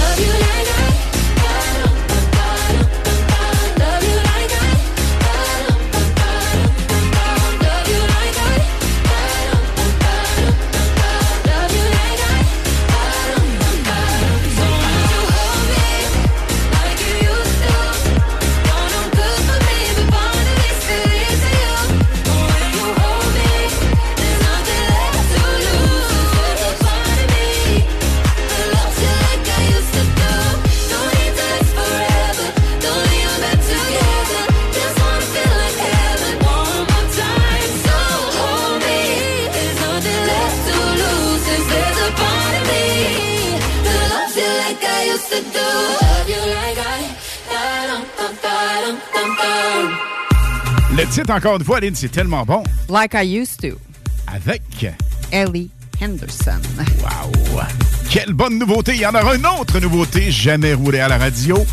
Le 51.08 51.14
titre, 51.14 51.32
encore 51.32 51.56
une 51.56 51.64
fois, 51.64 51.80
Lynn, 51.80 51.94
c'est 51.94 52.10
tellement 52.10 52.44
bon. 52.44 52.62
Like 52.90 53.14
I 53.14 53.24
used 53.24 53.60
to. 53.62 53.78
Avec. 54.26 54.62
Ellie 55.32 55.70
Henderson. 56.02 56.60
Wow! 57.00 57.62
Quelle 58.10 58.34
bonne 58.34 58.58
nouveauté! 58.58 58.92
Il 58.94 59.00
y 59.00 59.06
en 59.06 59.14
aura 59.14 59.34
une 59.34 59.46
autre 59.46 59.80
nouveauté, 59.80 60.30
jamais 60.30 60.74
roulée 60.74 61.00
à 61.00 61.08
la 61.08 61.16
radio. 61.16 61.64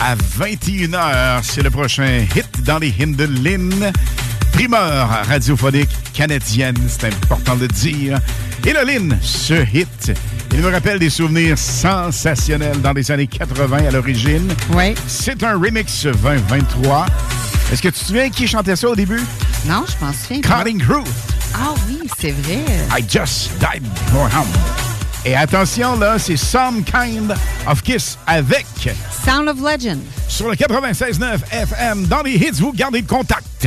à 0.00 0.14
21h. 0.14 1.40
C'est 1.42 1.62
le 1.62 1.70
prochain 1.70 2.24
hit 2.36 2.62
dans 2.64 2.78
les 2.78 2.94
Hindelin. 3.00 3.90
Primeur 4.52 5.08
radiophonique 5.26 5.90
canadienne, 6.14 6.76
c'est 6.88 7.06
important 7.06 7.56
de 7.56 7.66
dire. 7.66 8.18
Et 8.64 8.72
le 8.72 8.84
Lynn, 8.84 9.18
ce 9.20 9.54
hit, 9.74 10.12
il 10.52 10.60
me 10.60 10.70
rappelle 10.70 11.00
des 11.00 11.10
souvenirs 11.10 11.58
sensationnels 11.58 12.80
dans 12.80 12.92
les 12.92 13.10
années 13.10 13.26
80 13.26 13.88
à 13.88 13.90
l'origine. 13.90 14.52
Oui. 14.70 14.94
C'est 15.08 15.42
un 15.42 15.58
remix 15.58 16.04
2023. 16.06 17.06
Est-ce 17.72 17.82
que 17.82 17.88
tu 17.88 18.00
te 18.00 18.04
souviens 18.06 18.30
qui 18.30 18.46
chantait 18.48 18.76
ça 18.76 18.88
au 18.88 18.96
début? 18.96 19.20
Non, 19.66 19.84
je 19.86 20.04
m'en 20.04 20.12
souviens. 20.12 20.40
Cutting 20.40 20.80
Crew. 20.80 21.04
Ah 21.54 21.74
oui, 21.86 22.00
c'est 22.18 22.30
vrai. 22.32 22.64
I 22.98 23.02
just 23.08 23.50
died 23.58 23.82
for 24.12 24.26
him. 24.28 24.46
Et 25.24 25.34
attention, 25.34 25.98
là, 25.98 26.18
c'est 26.18 26.36
Some 26.36 26.82
Kind 26.84 27.34
of 27.66 27.82
Kiss 27.82 28.16
avec 28.26 28.66
Sound 29.24 29.48
of 29.48 29.58
Legend. 29.60 30.00
sur 30.28 30.48
le 30.48 30.54
96.9 30.54 31.38
FM. 31.50 32.06
Dans 32.06 32.22
les 32.22 32.34
hits, 32.36 32.52
vous 32.60 32.72
gardez 32.72 33.00
le 33.00 33.06
contact. 33.06 33.66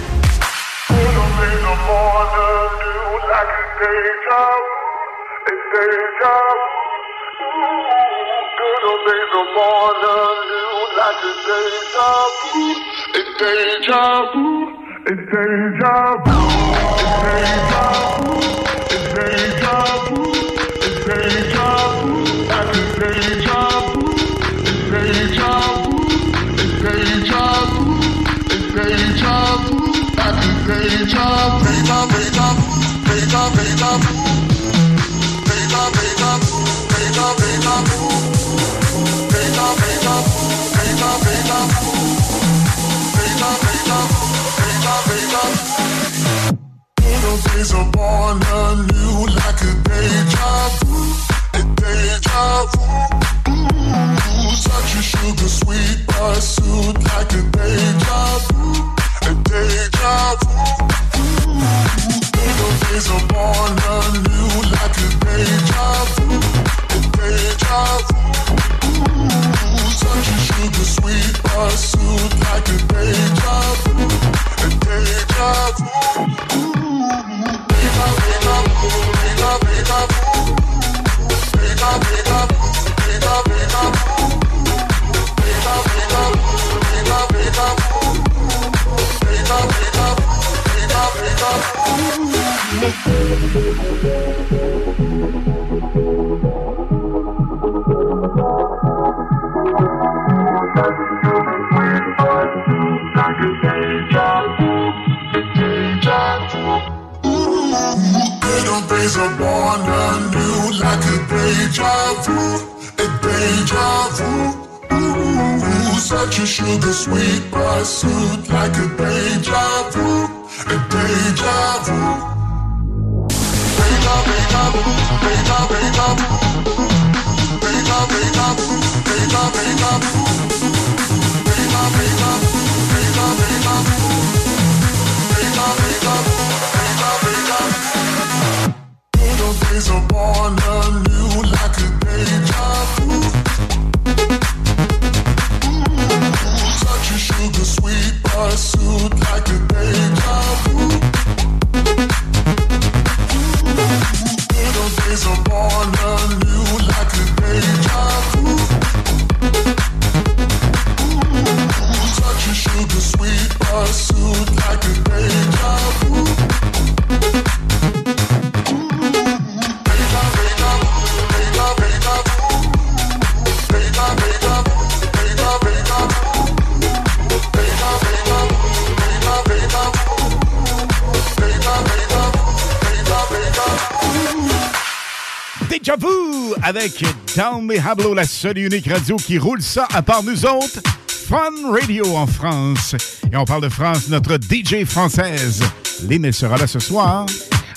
Hablo, 187.91 188.13
la 188.13 188.23
seule 188.23 188.57
et 188.57 188.61
unique 188.61 188.87
radio 188.87 189.17
qui 189.17 189.37
roule 189.37 189.61
ça 189.61 189.85
à 189.93 190.01
part 190.01 190.23
nous 190.23 190.45
autres. 190.45 190.79
Fun 191.27 191.49
Radio 191.69 192.15
en 192.15 192.25
France. 192.25 192.95
Et 193.33 193.35
on 193.35 193.43
parle 193.43 193.63
de 193.63 193.67
France, 193.67 194.07
notre 194.07 194.35
DJ 194.37 194.85
française. 194.85 195.61
Lynn, 196.07 196.23
elle 196.23 196.33
sera 196.33 196.57
là 196.57 196.67
ce 196.67 196.79
soir. 196.79 197.25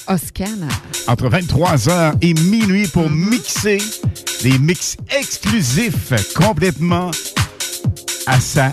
Oscana. 0.06 0.68
entre 1.08 1.28
23h 1.28 2.14
et 2.22 2.32
minuit 2.34 2.86
pour 2.86 3.10
mixer 3.10 3.78
des 4.44 4.56
mix 4.56 4.96
exclusifs 5.10 6.12
complètement 6.36 7.10
à 8.28 8.38
sa 8.38 8.72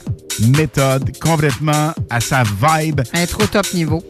méthode, 0.55 1.17
complètement 1.17 1.91
à 2.11 2.21
sa 2.21 2.43
vibe. 2.43 3.01
Un 3.13 3.25
trop 3.25 3.47
top 3.47 3.73
niveau. 3.73 4.03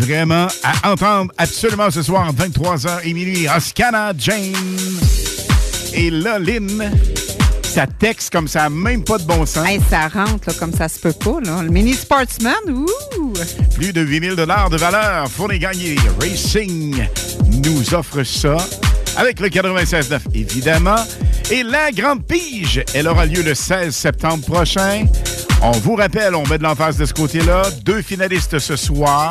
Vraiment 0.00 0.48
à 0.62 0.92
entendre 0.92 1.32
absolument 1.38 1.90
ce 1.90 2.02
soir 2.02 2.28
entre 2.28 2.44
23h 2.44 3.00
et 3.04 3.14
minuit. 3.14 3.46
Oscana 3.48 4.12
Jane. 4.18 4.52
Et 5.94 6.10
là, 6.10 6.38
Lynn, 6.38 6.90
ça 7.62 7.86
texte 7.86 8.30
comme 8.30 8.48
ça, 8.48 8.68
même 8.68 9.04
pas 9.04 9.18
de 9.18 9.24
bon 9.24 9.46
sens. 9.46 9.66
Hey, 9.66 9.80
ça 9.88 10.08
rentre 10.08 10.48
là, 10.48 10.54
comme 10.58 10.72
ça 10.72 10.88
se 10.88 10.98
peut 10.98 11.12
pas. 11.12 11.38
Là. 11.44 11.62
Le 11.62 11.70
mini 11.70 11.94
sportsman, 11.94 12.54
ouh! 12.68 13.32
Plus 13.74 13.92
de 13.92 14.00
8000 14.00 14.34
dollars 14.34 14.70
de 14.70 14.76
valeur 14.76 15.30
pour 15.30 15.48
les 15.48 15.58
gagner. 15.58 15.96
Racing 16.20 17.06
nous 17.64 17.94
offre 17.94 18.24
ça 18.24 18.56
avec 19.16 19.38
le 19.38 19.48
96.9, 19.48 20.20
évidemment. 20.34 20.96
Et 21.50 21.62
la 21.62 21.92
grande 21.92 22.26
pige, 22.26 22.82
elle 22.94 23.06
aura 23.06 23.26
lieu 23.26 23.42
le 23.42 23.54
16 23.54 23.94
septembre 23.94 24.44
prochain. 24.44 25.06
On 25.62 25.72
vous 25.72 25.94
rappelle, 25.94 26.34
on 26.34 26.46
met 26.46 26.58
de 26.58 26.64
l'emphase 26.64 26.96
de 26.96 27.04
ce 27.04 27.14
côté-là. 27.14 27.62
Deux 27.84 28.02
finalistes 28.02 28.58
ce 28.58 28.76
soir 28.76 29.30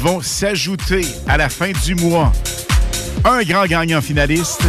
vont 0.00 0.20
s'ajouter 0.22 1.06
à 1.28 1.36
la 1.36 1.48
fin 1.48 1.72
du 1.84 1.94
mois 1.94 2.32
un 3.24 3.42
grand 3.42 3.66
gagnant 3.66 4.00
finaliste 4.00 4.62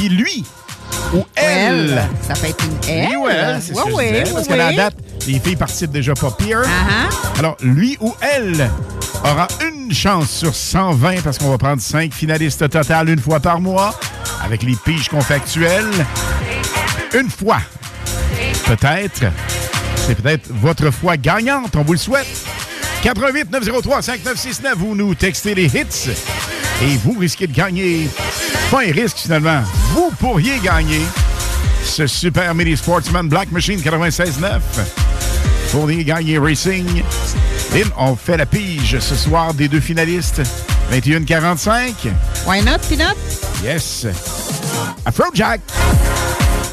qui, 0.00 0.08
lui, 0.08 0.44
ou 1.14 1.24
elle, 1.36 1.46
Elle. 1.46 2.08
Ça 2.26 2.32
peut 2.34 2.46
être 2.46 2.64
une 2.64 2.90
elle. 2.90 3.08
lui 3.10 3.16
ou 3.16 3.28
elle, 3.28 3.60
c'est 3.60 3.74
Ouais, 3.74 3.80
ce 3.80 3.84
que 3.84 3.90
je 3.90 3.94
ouais, 3.96 4.10
disais, 4.22 4.22
parce 4.34 4.46
ouais, 4.46 4.48
qu'à 4.48 4.56
la 4.56 4.66
ouais. 4.68 4.76
date, 4.76 4.94
les 5.26 5.38
filles 5.40 5.56
participent 5.56 5.90
déjà 5.90 6.14
pas 6.14 6.30
pire. 6.30 6.60
Uh-huh. 6.62 7.38
Alors, 7.38 7.56
lui 7.60 7.98
ou 8.00 8.14
elle 8.22 8.70
aura 9.24 9.46
une 9.62 9.92
chance 9.92 10.30
sur 10.30 10.54
120 10.54 11.20
parce 11.22 11.36
qu'on 11.38 11.50
va 11.50 11.58
prendre 11.58 11.82
cinq 11.82 12.14
finalistes 12.14 12.66
total 12.70 13.10
une 13.10 13.18
fois 13.20 13.40
par 13.40 13.60
mois 13.60 13.98
avec 14.42 14.62
les 14.62 14.74
piges 14.74 15.08
qu'on 15.10 15.20
fait 15.20 15.34
actuelles. 15.34 15.90
Une 17.14 17.28
fois. 17.28 17.58
Peut-être. 18.64 19.24
C'est 20.06 20.14
peut-être 20.14 20.48
votre 20.50 20.90
fois 20.90 21.16
gagnante. 21.18 21.76
On 21.76 21.82
vous 21.82 21.92
le 21.92 21.98
souhaite. 21.98 22.26
88 23.02 23.50
903 23.52 24.00
5969. 24.02 24.74
Vous 24.78 24.94
nous 24.94 25.14
textez 25.14 25.54
les 25.54 25.66
hits 25.66 26.10
et 26.82 26.96
vous 27.04 27.18
risquez 27.18 27.46
de 27.46 27.52
gagner. 27.52 28.08
Pas 28.70 28.82
un 28.82 28.92
risque 28.92 29.18
finalement. 29.18 29.62
Vous 29.94 30.10
pourriez 30.18 30.58
gagner 30.60 31.00
ce 31.84 32.06
super 32.06 32.54
mini 32.54 32.76
Sportsman 32.76 33.28
Black 33.28 33.50
Machine 33.50 33.80
96.9 33.80 34.60
pour 35.72 35.86
les 35.88 36.04
gagner 36.04 36.38
Racing. 36.38 37.02
Lynn, 37.74 37.90
on 37.96 38.14
fait 38.14 38.36
la 38.36 38.46
pige 38.46 38.98
ce 39.00 39.14
soir 39.16 39.54
des 39.54 39.66
deux 39.66 39.80
finalistes. 39.80 40.42
21-45. 40.92 41.94
Why 42.46 42.62
not, 42.62 42.78
Peanut? 42.88 43.16
Yes. 43.64 44.06
Afrojack. 45.04 45.60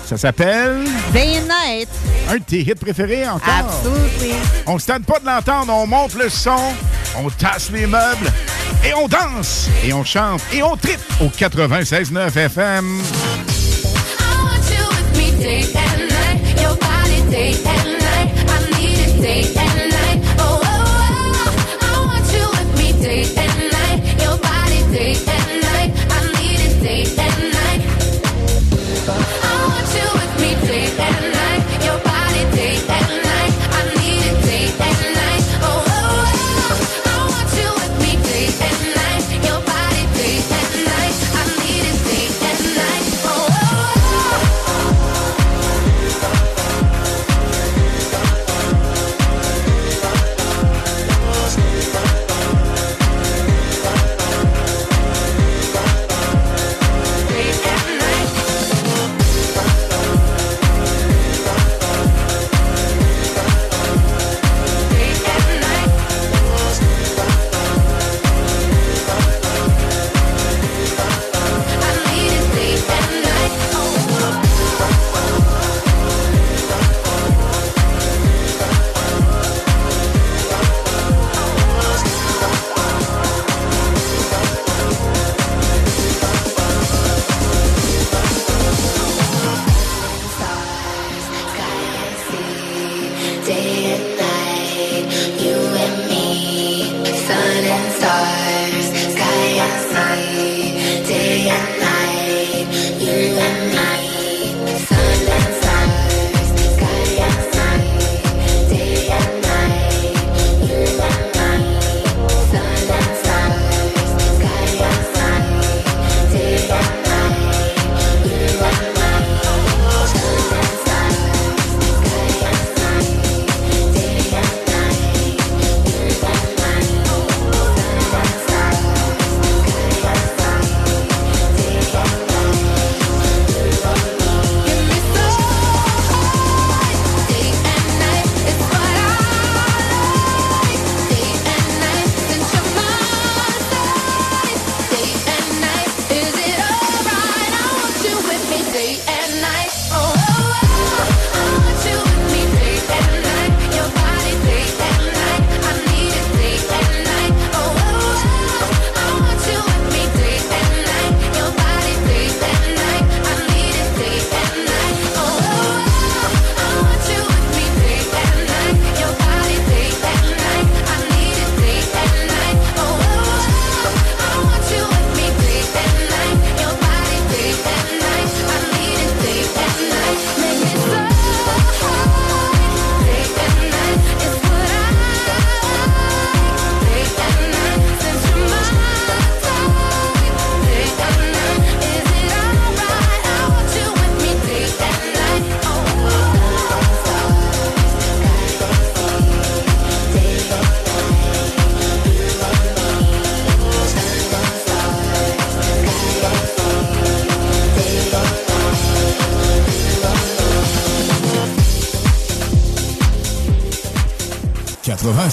Ça 0.05 0.17
s'appelle... 0.17 0.85
Day 1.13 1.39
and 1.39 1.47
Night. 1.47 1.89
Un 2.29 2.35
de 2.37 2.43
tes 2.43 2.61
hits 2.61 2.75
préférés 2.75 3.27
encore. 3.27 3.41
Absolutely. 3.59 4.33
On 4.65 4.75
ne 4.75 4.79
se 4.79 4.85
tente 4.85 5.05
pas 5.05 5.19
de 5.19 5.25
l'entendre, 5.25 5.73
on 5.73 5.85
monte 5.85 6.13
le 6.13 6.29
son, 6.29 6.73
on 7.17 7.29
tasse 7.29 7.69
les 7.71 7.87
meubles, 7.87 8.31
et 8.88 8.93
on 8.93 9.07
danse, 9.07 9.69
et 9.83 9.93
on 9.93 10.03
chante, 10.03 10.41
et 10.53 10.63
on 10.63 10.75
tripe 10.77 10.99
au 11.19 11.27
96.9 11.27 12.38
FM. 12.38 13.01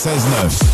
96.9. 0.05 0.74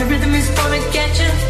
The 0.00 0.06
rhythm 0.06 0.34
is 0.34 0.48
gonna 0.48 0.78
get 0.92 1.20
you. 1.20 1.49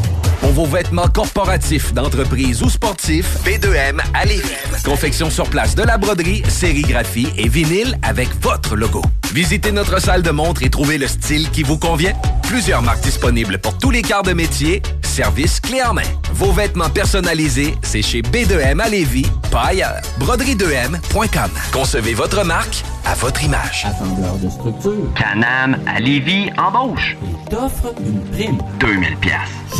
Pour 0.40 0.52
vos 0.52 0.66
vêtements 0.66 1.08
corporatifs, 1.08 1.92
d'entreprise 1.92 2.62
ou 2.62 2.70
sportifs, 2.70 3.38
B2M 3.44 3.98
à 4.14 4.24
Lévis. 4.24 4.67
Confection 4.84 5.30
sur 5.30 5.48
place 5.48 5.74
de 5.74 5.82
la 5.82 5.98
broderie, 5.98 6.42
sérigraphie 6.48 7.28
et 7.36 7.48
vinyle 7.48 7.98
avec 8.02 8.28
votre 8.40 8.76
logo. 8.76 9.02
Visitez 9.32 9.72
notre 9.72 10.00
salle 10.00 10.22
de 10.22 10.30
montre 10.30 10.62
et 10.62 10.70
trouvez 10.70 10.98
le 10.98 11.06
style 11.06 11.50
qui 11.50 11.62
vous 11.62 11.78
convient. 11.78 12.14
Plusieurs 12.42 12.80
marques 12.82 13.02
disponibles 13.02 13.58
pour 13.58 13.76
tous 13.76 13.90
les 13.90 14.02
quarts 14.02 14.22
de 14.22 14.32
métier. 14.32 14.82
Service 15.02 15.60
clé 15.60 15.82
en 15.82 15.94
main. 15.94 16.02
Vos 16.32 16.52
vêtements 16.52 16.88
personnalisés, 16.88 17.74
c'est 17.82 18.02
chez 18.02 18.22
B2M 18.22 18.80
à 18.80 18.88
Lévis, 18.88 19.26
pas 19.50 19.66
ailleurs. 19.66 20.00
Broderie2M.com. 20.20 21.50
Concevez 21.72 22.14
votre 22.14 22.44
marque 22.44 22.82
à 23.04 23.14
votre 23.14 23.42
image. 23.42 23.86
Assembleur 23.86 24.36
de 24.36 24.48
structure. 24.48 25.12
Canam 25.14 25.76
à 25.86 26.00
Lévis 26.00 26.50
embauche. 26.56 27.16
Et 27.22 27.50
t'offre 27.50 27.94
une 28.00 28.20
prime. 28.30 28.58
2000 28.80 29.16
pièces. 29.16 29.34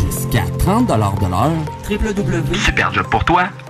Jusqu'à 0.05 0.45
30 0.59 0.89
de 0.89 0.95
l'heure. 0.95 1.55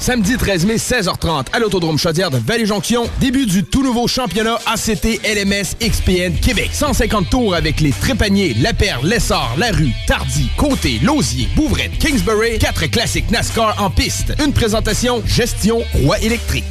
Samedi 0.00 0.36
13 0.36 0.64
mai, 0.64 0.76
16h30, 0.76 1.46
à 1.52 1.58
l'Autodrome 1.58 1.98
Chaudière 1.98 2.30
de 2.30 2.38
Vallée-Jonction, 2.38 3.10
début 3.20 3.46
du 3.46 3.64
tout 3.64 3.82
nouveau 3.82 4.06
championnat 4.06 4.58
ACT 4.66 5.20
LMS 5.24 5.76
XPN 5.80 6.34
Québec. 6.40 6.70
150 6.72 7.28
tours 7.28 7.54
avec 7.54 7.80
les 7.80 7.90
Trépaniers, 7.90 8.54
La 8.60 8.72
Perle, 8.72 9.06
Lessard, 9.06 9.54
La 9.58 9.70
Rue, 9.72 9.92
Tardy, 10.06 10.48
Côté, 10.56 11.00
Lausier, 11.02 11.48
Bouvrette, 11.56 11.98
Kingsbury, 11.98 12.58
quatre 12.58 12.86
classiques 12.86 13.30
NASCAR 13.30 13.82
en 13.82 13.90
piste. 13.90 14.32
Une 14.44 14.52
présentation 14.52 15.22
Gestion 15.26 15.82
Roi 16.02 16.18
électrique. 16.20 16.64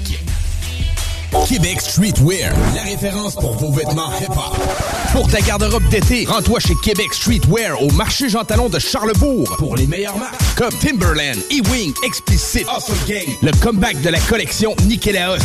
Québec 1.48 1.82
Streetwear, 1.82 2.54
la 2.74 2.84
référence 2.84 3.36
pour 3.36 3.54
vos 3.58 3.72
vêtements 3.72 4.10
hip-hop. 4.22 4.58
Pour 5.12 5.28
ta 5.30 5.42
garde-robe 5.42 5.88
d'été, 5.90 6.26
rends-toi 6.26 6.60
chez 6.60 6.76
Québec 6.84 7.14
Streetwear 7.14 7.82
au 7.82 7.90
marché 7.92 8.30
Jean 8.30 8.44
Talon 8.44 8.70
de 8.70 8.80
Charlebourg 8.80 9.56
pour 9.58 9.76
les 9.76 9.88
meilleures 9.88 10.18
marques 10.18 10.36
comme 10.56 10.74
Timberland, 10.80 11.38
E-Wing, 11.52 11.94
Explicit, 12.04 12.66
Awesome 12.68 12.98
Gang, 13.08 13.28
le 13.42 13.52
comeback 13.62 14.02
de 14.02 14.10
la 14.10 14.20
collection 14.20 14.76
Nikélaos. 14.86 15.38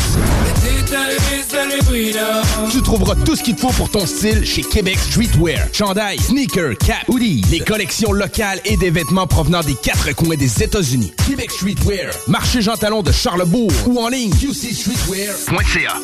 Tu 2.70 2.82
trouveras 2.82 3.14
tout 3.24 3.36
ce 3.36 3.42
qu'il 3.42 3.54
te 3.54 3.60
faut 3.60 3.72
pour 3.72 3.90
ton 3.90 4.06
style 4.06 4.44
chez 4.44 4.62
Québec 4.62 4.98
Streetwear. 4.98 5.68
Chandail, 5.72 6.18
sneakers, 6.18 6.76
cap, 6.78 7.08
hoodies, 7.08 7.42
les 7.50 7.60
collections 7.60 8.12
locales 8.12 8.60
et 8.64 8.76
des 8.76 8.90
vêtements 8.90 9.26
provenant 9.26 9.60
des 9.60 9.74
quatre 9.74 10.12
coins 10.14 10.36
des 10.36 10.62
États-Unis. 10.62 11.12
Québec 11.28 11.50
Streetwear, 11.50 12.12
marché 12.26 12.62
Jean 12.62 12.76
Talon 12.76 13.02
de 13.02 13.12
Charlebourg 13.12 13.72
ou 13.86 14.00
en 14.00 14.08
ligne 14.08 14.32
qcstreetwear.ca. 14.32 15.94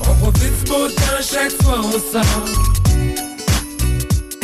On 0.00 0.14
profite 0.14 0.72
chaque 1.22 1.52
fois. 1.62 1.80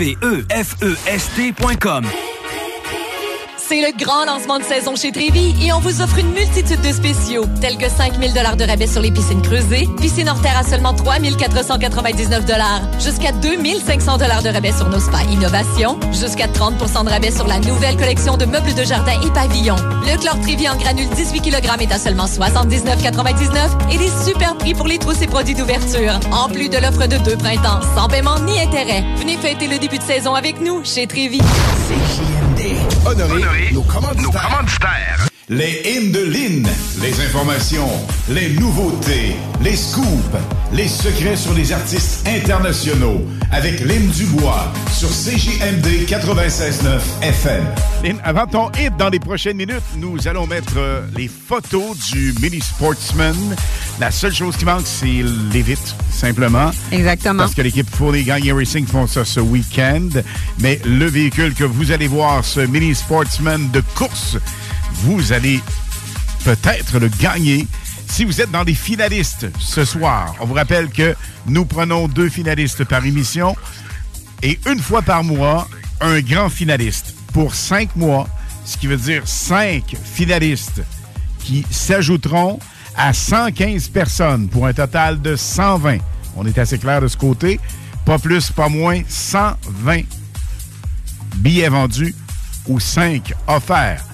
K-W-E-F-E-S-T.com. 0.00 0.80
C'est 3.70 3.82
le 3.82 3.96
grand 3.96 4.24
lancement 4.24 4.58
de 4.58 4.64
saison 4.64 4.96
chez 4.96 5.12
Trévi 5.12 5.54
et 5.64 5.72
on 5.72 5.78
vous 5.78 6.02
offre 6.02 6.18
une 6.18 6.32
multitude 6.32 6.80
de 6.80 6.92
spéciaux, 6.92 7.44
tels 7.60 7.78
que 7.78 7.88
5000 7.88 8.32
de 8.32 8.68
rabais 8.68 8.88
sur 8.88 9.00
les 9.00 9.12
piscines 9.12 9.42
creusées, 9.42 9.86
piscine 10.00 10.28
hors 10.28 10.42
terre 10.42 10.58
à 10.58 10.64
seulement 10.64 10.92
3499 10.92 12.46
jusqu'à 12.98 13.30
2500 13.30 14.18
de 14.18 14.52
rabais 14.52 14.72
sur 14.72 14.88
nos 14.88 14.98
spas 14.98 15.22
innovation, 15.30 16.00
jusqu'à 16.10 16.48
30% 16.48 17.04
de 17.04 17.10
rabais 17.10 17.30
sur 17.30 17.46
la 17.46 17.60
nouvelle 17.60 17.96
collection 17.96 18.36
de 18.36 18.44
meubles 18.44 18.74
de 18.74 18.82
jardin 18.82 19.12
et 19.24 19.30
pavillons. 19.30 19.76
Le 19.76 20.18
chlore 20.18 20.40
Trévi 20.40 20.68
en 20.68 20.74
granule 20.76 21.08
18 21.08 21.40
kg 21.40 21.80
est 21.80 21.92
à 21.92 21.98
seulement 22.00 22.26
79,99 22.26 23.92
et 23.94 23.98
des 23.98 24.10
super 24.28 24.56
prix 24.56 24.74
pour 24.74 24.88
les 24.88 24.98
trousses 24.98 25.22
et 25.22 25.28
produits 25.28 25.54
d'ouverture. 25.54 26.18
En 26.32 26.48
plus 26.48 26.70
de 26.70 26.78
l'offre 26.78 27.06
de 27.06 27.18
deux 27.18 27.36
printemps, 27.36 27.82
sans 27.94 28.08
paiement 28.08 28.40
ni 28.40 28.60
intérêt. 28.60 29.04
Venez 29.18 29.36
fêter 29.36 29.68
le 29.68 29.78
début 29.78 29.98
de 29.98 30.02
saison 30.02 30.34
avec 30.34 30.60
nous 30.60 30.82
chez 30.82 31.06
Trévi. 31.06 31.38
Honorer, 33.06 33.72
nos, 33.72 33.82
commanditaires. 33.82 35.28
Les 35.48 35.82
hymnes 35.84 36.12
de 36.12 36.20
Lynn, 36.20 36.68
les 37.02 37.20
informations, 37.26 37.88
les 38.28 38.50
nouveautés, 38.50 39.36
les 39.62 39.74
scoops, 39.74 40.36
les 40.72 40.86
secrets 40.86 41.36
sur 41.36 41.52
les 41.54 41.72
artistes 41.72 42.26
internationaux 42.28 43.20
avec 43.52 43.80
Lynn 43.80 44.08
Dubois 44.10 44.72
sur 44.92 45.08
CJMD 45.08 46.06
96.9 46.06 47.00
FM. 47.22 47.64
Lynn, 48.04 48.18
avant 48.22 48.46
ton 48.46 48.70
hit 48.78 48.96
dans 48.96 49.08
les 49.08 49.18
prochaines 49.18 49.56
minutes, 49.56 49.82
nous 49.96 50.28
allons 50.28 50.46
mettre 50.46 50.74
euh, 50.76 51.02
les 51.16 51.28
photos 51.28 51.96
du 52.10 52.34
Mini 52.40 52.60
Sportsman. 52.60 53.34
La 53.98 54.10
seule 54.10 54.32
chose 54.32 54.56
qui 54.56 54.64
manque, 54.64 54.86
c'est 54.86 55.24
les 55.52 55.62
vitres, 55.62 55.96
simplement. 56.10 56.70
Exactement. 56.92 57.42
Parce 57.42 57.54
que 57.54 57.62
l'équipe 57.62 57.88
Fournier 57.90 58.22
Gagné 58.22 58.52
Racing 58.52 58.86
font 58.86 59.06
ça 59.06 59.24
ce 59.24 59.40
week-end. 59.40 60.08
Mais 60.60 60.80
le 60.84 61.06
véhicule 61.06 61.54
que 61.54 61.64
vous 61.64 61.90
allez 61.92 62.08
voir, 62.08 62.44
ce 62.44 62.60
Mini 62.60 62.94
Sportsman 62.94 63.70
de 63.72 63.82
course, 63.94 64.36
vous 65.02 65.32
allez 65.32 65.60
peut-être 66.44 66.98
le 66.98 67.08
gagner 67.20 67.66
si 68.10 68.24
vous 68.24 68.40
êtes 68.40 68.50
dans 68.50 68.64
les 68.64 68.74
finalistes 68.74 69.46
ce 69.58 69.84
soir. 69.84 70.34
On 70.40 70.46
vous 70.46 70.54
rappelle 70.54 70.90
que 70.90 71.14
nous 71.46 71.64
prenons 71.64 72.08
deux 72.08 72.28
finalistes 72.28 72.84
par 72.84 73.06
émission 73.06 73.56
et 74.42 74.58
une 74.66 74.80
fois 74.80 75.02
par 75.02 75.22
mois, 75.22 75.68
un 76.00 76.20
grand 76.20 76.50
finaliste 76.50 77.14
pour 77.32 77.54
cinq 77.54 77.94
mois, 77.94 78.28
ce 78.64 78.76
qui 78.76 78.88
veut 78.88 78.96
dire 78.96 79.22
cinq 79.26 79.96
finalistes 80.02 80.82
qui 81.44 81.64
s'ajouteront 81.70 82.58
à 82.96 83.12
115 83.12 83.88
personnes 83.88 84.48
pour 84.48 84.66
un 84.66 84.72
total 84.72 85.22
de 85.22 85.36
120. 85.36 85.98
On 86.36 86.46
est 86.46 86.58
assez 86.58 86.78
clair 86.78 87.00
de 87.00 87.08
ce 87.08 87.16
côté. 87.16 87.60
Pas 88.04 88.18
plus, 88.18 88.50
pas 88.50 88.68
moins, 88.68 89.00
120 89.08 90.02
billets 91.36 91.68
vendus 91.68 92.14
ou 92.66 92.80
5 92.80 93.32
offerts 93.46 94.04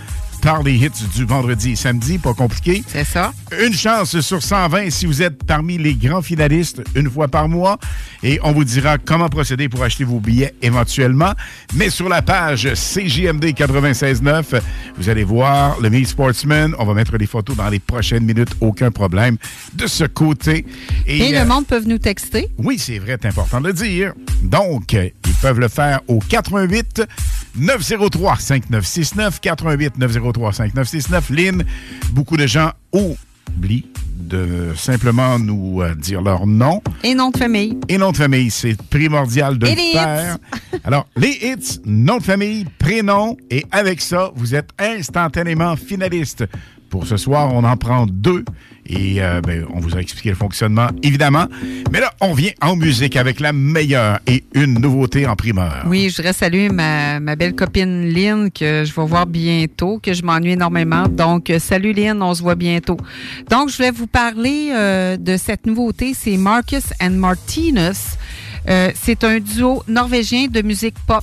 par 0.42 0.62
les 0.62 0.74
hits 0.74 0.90
du 1.14 1.24
vendredi 1.24 1.72
et 1.72 1.76
samedi. 1.76 2.18
Pas 2.18 2.34
compliqué. 2.34 2.82
C'est 2.86 3.04
ça. 3.04 3.32
Une 3.64 3.74
chance 3.74 4.20
sur 4.20 4.42
120 4.42 4.90
si 4.90 5.06
vous 5.06 5.22
êtes 5.22 5.44
parmi 5.44 5.78
les 5.78 5.94
grands 5.94 6.22
finalistes 6.22 6.82
une 6.94 7.10
fois 7.10 7.28
par 7.28 7.48
mois. 7.48 7.78
Et 8.22 8.38
on 8.42 8.52
vous 8.52 8.64
dira 8.64 8.98
comment 8.98 9.28
procéder 9.28 9.68
pour 9.68 9.82
acheter 9.82 10.04
vos 10.04 10.20
billets 10.20 10.54
éventuellement. 10.62 11.32
Mais 11.74 11.90
sur 11.90 12.08
la 12.08 12.22
page 12.22 12.68
CJMD 12.74 13.44
96.9, 13.44 14.60
vous 14.96 15.08
allez 15.08 15.24
voir 15.24 15.80
le 15.80 15.90
Meet 15.90 16.08
Sportsman. 16.08 16.74
On 16.78 16.84
va 16.84 16.94
mettre 16.94 17.16
les 17.16 17.26
photos 17.26 17.56
dans 17.56 17.68
les 17.68 17.78
prochaines 17.78 18.24
minutes. 18.24 18.56
Aucun 18.60 18.90
problème 18.90 19.36
de 19.74 19.86
ce 19.86 20.04
côté. 20.04 20.64
Et, 21.06 21.34
euh, 21.34 21.42
le 21.42 21.48
monde 21.48 21.66
peut 21.66 21.82
nous 21.86 21.98
texter. 21.98 22.48
oui, 22.58 22.78
c'est 22.78 22.98
vrai, 22.98 23.16
c'est 23.20 23.28
important 23.28 23.60
de 23.60 23.68
le 23.68 23.72
dire. 23.72 24.12
Donc, 24.42 24.94
euh, 24.94 25.08
ils 25.26 25.34
peuvent 25.34 25.60
le 25.60 25.68
faire 25.68 26.00
au 26.08 26.18
88 26.18 27.02
903 27.56 28.36
5969 28.38 29.40
88 29.40 29.98
903 29.98 30.52
5969. 30.52 31.30
Lynn, 31.30 31.64
beaucoup 32.12 32.36
de 32.36 32.46
gens 32.46 32.72
oublient 32.92 33.86
de 34.16 34.72
simplement 34.76 35.38
nous 35.38 35.82
euh, 35.82 35.94
dire 35.94 36.22
leur 36.22 36.46
nom. 36.46 36.82
Et 37.04 37.14
nom 37.14 37.30
de 37.30 37.36
famille. 37.36 37.78
Et 37.88 37.98
nom 37.98 38.12
de 38.12 38.16
famille, 38.16 38.50
c'est 38.50 38.80
primordial 38.82 39.58
de 39.58 39.66
Et 39.66 39.74
le 39.74 39.76
les 39.76 39.92
faire. 39.92 40.38
Alors, 40.84 41.06
les 41.16 41.38
hits, 41.42 41.80
nom 41.84 42.18
de 42.18 42.22
famille, 42.22 42.66
prénom, 42.78 43.36
et 43.50 43.64
avec 43.70 44.00
ça, 44.00 44.32
vous 44.34 44.54
êtes 44.54 44.70
instantanément 44.78 45.76
finaliste. 45.76 46.44
Pour 46.90 47.06
ce 47.06 47.16
soir, 47.16 47.52
on 47.52 47.64
en 47.64 47.76
prend 47.76 48.06
deux. 48.06 48.44
Et 48.88 49.20
euh, 49.20 49.40
ben, 49.40 49.66
on 49.74 49.80
vous 49.80 49.96
a 49.96 50.00
expliqué 50.00 50.28
le 50.30 50.36
fonctionnement, 50.36 50.88
évidemment. 51.02 51.46
Mais 51.90 52.00
là, 52.00 52.12
on 52.20 52.34
vient 52.34 52.52
en 52.62 52.76
musique 52.76 53.16
avec 53.16 53.40
la 53.40 53.52
meilleure 53.52 54.20
et 54.26 54.44
une 54.54 54.78
nouveauté 54.78 55.26
en 55.26 55.34
primeur. 55.34 55.84
Oui, 55.86 56.08
je 56.08 56.16
voudrais 56.16 56.32
saluer 56.32 56.68
ma, 56.68 57.18
belle 57.34 57.54
copine 57.54 58.06
Lynn 58.12 58.50
que 58.50 58.84
je 58.84 58.94
vais 58.94 59.06
voir 59.06 59.26
bientôt, 59.26 59.98
que 60.00 60.12
je 60.12 60.22
m'ennuie 60.22 60.52
énormément. 60.52 61.08
Donc, 61.08 61.50
euh, 61.50 61.58
salut 61.58 61.92
Lynn, 61.92 62.22
on 62.22 62.34
se 62.34 62.42
voit 62.42 62.54
bientôt. 62.54 62.96
Donc, 63.50 63.70
je 63.70 63.76
voulais 63.76 63.90
vous 63.90 64.06
parler 64.06 64.70
euh, 64.72 65.16
de 65.16 65.36
cette 65.36 65.66
nouveauté. 65.66 66.14
C'est 66.14 66.36
Marcus 66.36 66.84
and 67.00 67.10
Martinus. 67.10 68.16
C'est 68.94 69.22
un 69.22 69.38
duo 69.38 69.84
norvégien 69.86 70.48
de 70.48 70.60
musique 70.60 70.96
pop. 71.06 71.22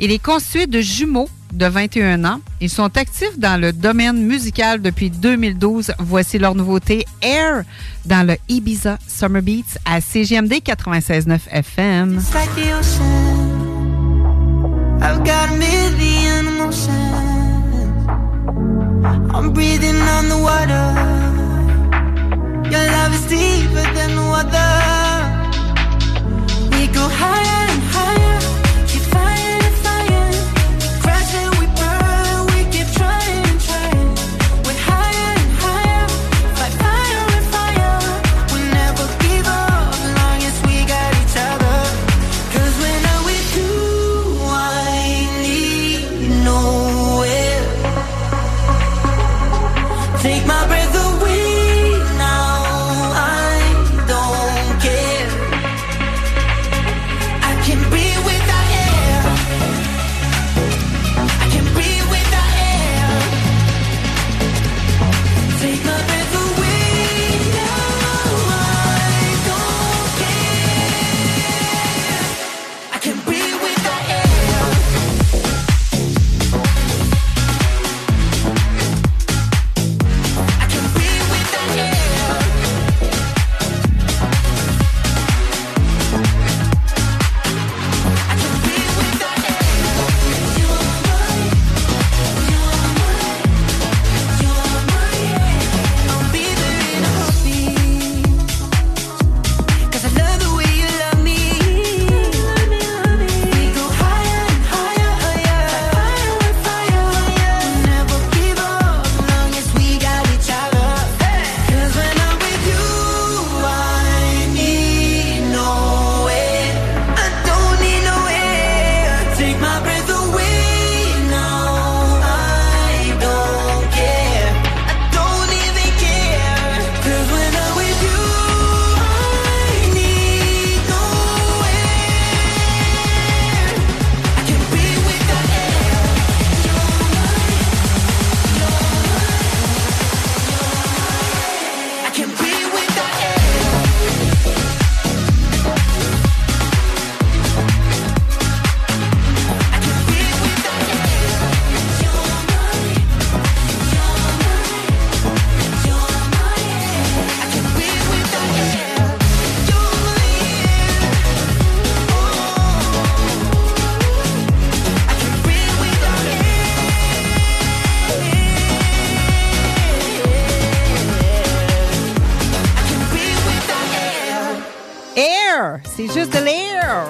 Il 0.00 0.12
est 0.12 0.18
constitué 0.22 0.66
de 0.66 0.80
jumeaux 0.80 1.28
de 1.52 1.66
21 1.66 2.24
ans. 2.24 2.40
Ils 2.60 2.70
sont 2.70 2.96
actifs 2.96 3.38
dans 3.38 3.60
le 3.60 3.72
domaine 3.72 4.22
musical 4.22 4.80
depuis 4.80 5.10
2012. 5.10 5.92
Voici 5.98 6.38
leur 6.38 6.54
nouveauté 6.54 7.04
Air 7.20 7.64
dans 8.04 8.26
le 8.26 8.36
Ibiza 8.48 8.98
Summer 9.06 9.42
Beats 9.42 9.78
à 9.84 10.00
CGMD 10.00 10.54
96.9 10.64 11.40
FM. 11.50 12.20
I'm 19.34 19.52
breathing 19.52 19.94
on 19.94 20.28
the 20.28 20.38
water. 20.42 20.86
Your 22.70 22.84
love 22.90 23.14
is 23.14 23.24
deeper 23.26 23.86
than 23.94 24.16
the 24.16 24.26
water. 24.34 24.70
We 26.72 26.88
go 26.88 27.08
higher. 27.08 27.67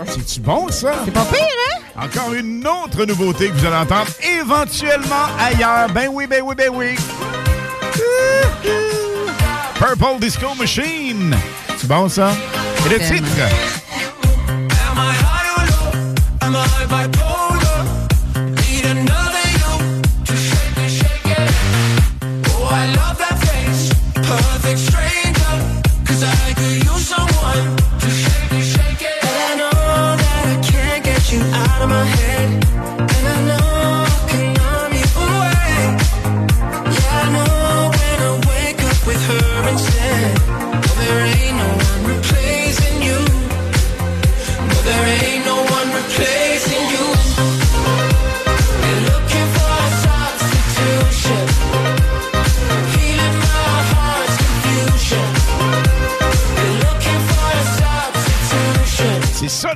C'est-tu 0.07 0.41
bon, 0.41 0.69
ça? 0.71 0.93
C'est 1.05 1.11
pas 1.11 1.25
pire, 1.25 1.41
hein? 1.41 2.05
Encore 2.05 2.35
une 2.35 2.67
autre 2.67 3.05
nouveauté 3.07 3.49
que 3.49 3.55
vous 3.55 3.67
allez 3.67 3.77
entendre 3.77 4.11
éventuellement 4.39 5.27
ailleurs. 5.41 5.89
Ben 5.95 6.09
oui, 6.13 6.27
ben 6.27 6.43
oui, 6.45 6.55
ben 6.55 6.71
oui. 6.73 6.95
Purple 9.79 10.21
Disco 10.21 10.55
Machine. 10.59 11.35
C'est 11.79 11.89
bon, 11.89 12.09
ça? 12.09 12.33
Et 12.87 12.89
le 12.91 12.99
Tellement. 12.99 13.17
titre? 13.17 13.29
Am 14.49 14.69
I 14.99 15.13
high 15.15 15.51
or 15.57 15.65
low? 15.65 16.15
Am 16.43 16.57
I 16.57 16.87
bipolar? 16.87 17.48
Need 17.48 17.48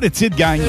le 0.02 0.10
titre, 0.10 0.36
gang. 0.36 0.60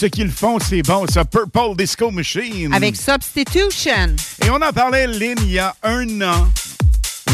Ce 0.00 0.06
qu'ils 0.06 0.30
font, 0.30 0.58
c'est 0.58 0.80
bon, 0.80 1.04
ça. 1.06 1.26
Purple 1.26 1.76
Disco 1.76 2.10
Machine. 2.10 2.72
Avec 2.72 2.96
Substitution. 2.96 4.16
Et 4.42 4.48
on 4.48 4.56
en 4.56 4.72
parlait, 4.72 5.06
Lynn, 5.06 5.36
il 5.42 5.52
y 5.52 5.58
a 5.58 5.74
un 5.82 6.22
an. 6.22 6.48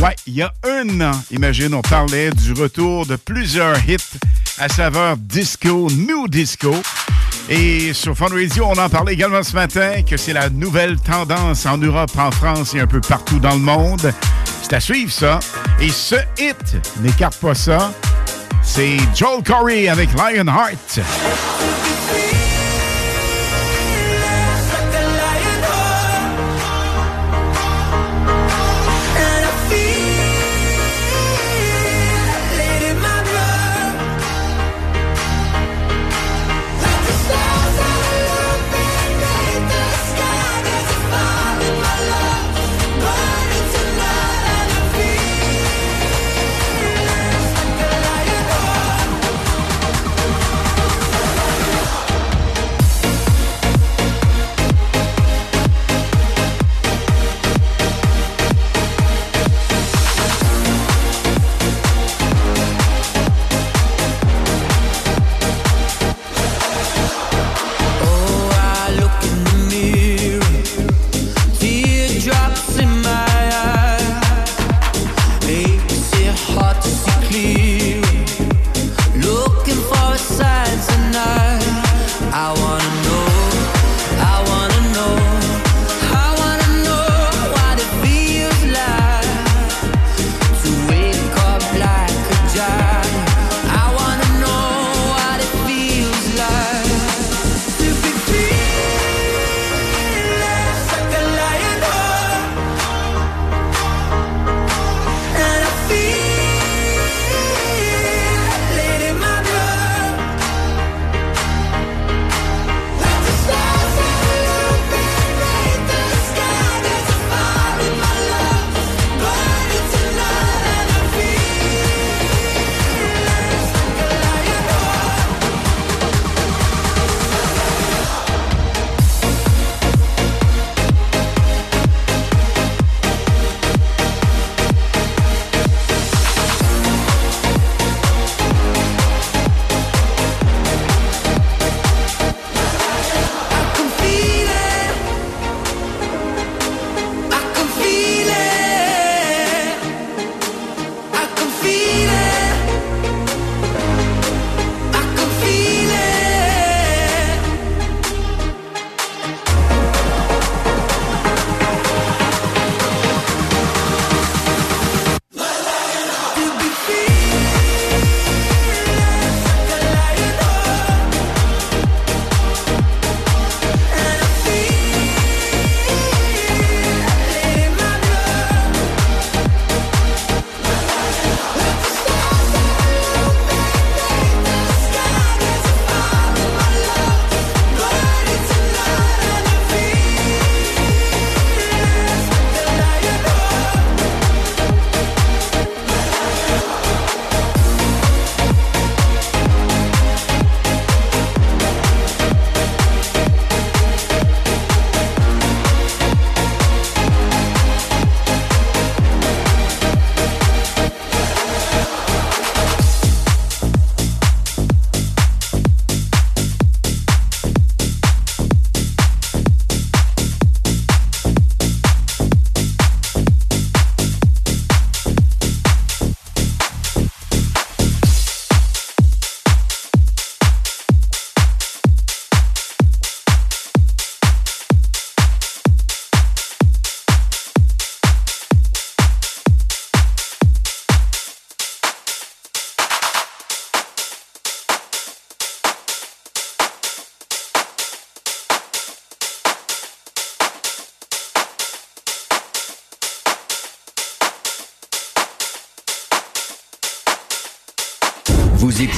Ouais, 0.03 0.17
il 0.27 0.35
y 0.35 0.43
a 0.43 0.53
un 0.65 1.01
an, 1.01 1.13
imagine, 1.31 1.73
on 1.75 1.81
parlait 1.81 2.31
du 2.31 2.55
retour 2.55 3.07
de 3.07 3.15
plusieurs 3.15 3.79
hits 3.89 4.19
à 4.59 4.69
saveur 4.69 5.17
disco, 5.17 5.89
new 5.93 6.27
disco. 6.27 6.75
Et 7.49 7.93
sur 7.93 8.17
Fun 8.17 8.31
Radio, 8.31 8.67
on 8.67 8.79
en 8.79 8.89
parlait 8.89 9.13
également 9.13 9.45
ce 9.45 9.55
matin 9.55 10.03
que 10.03 10.17
c'est 10.17 10.33
la 10.33 10.51
nouvelle 10.51 10.97
tendance 10.97 11.67
en 11.67 11.79
Europe, 11.79 12.19
en 12.19 12.33
France 12.33 12.75
et 12.75 12.81
un 12.81 12.89
peu 12.89 13.01
partout 13.01 13.39
dans 13.39 13.55
le 13.55 13.61
monde. 13.61 14.13
C'est 14.63 14.73
à 14.73 14.81
suivre 14.81 15.13
ça. 15.13 15.39
Et 15.81 15.91
ce 15.91 16.17
hit 16.37 16.77
n'écarte 17.01 17.37
pas 17.37 17.55
ça. 17.55 17.93
C'est 18.61 18.97
Joel 19.15 19.45
Corey 19.45 19.87
avec 19.87 20.09
Lionheart. 20.15 21.01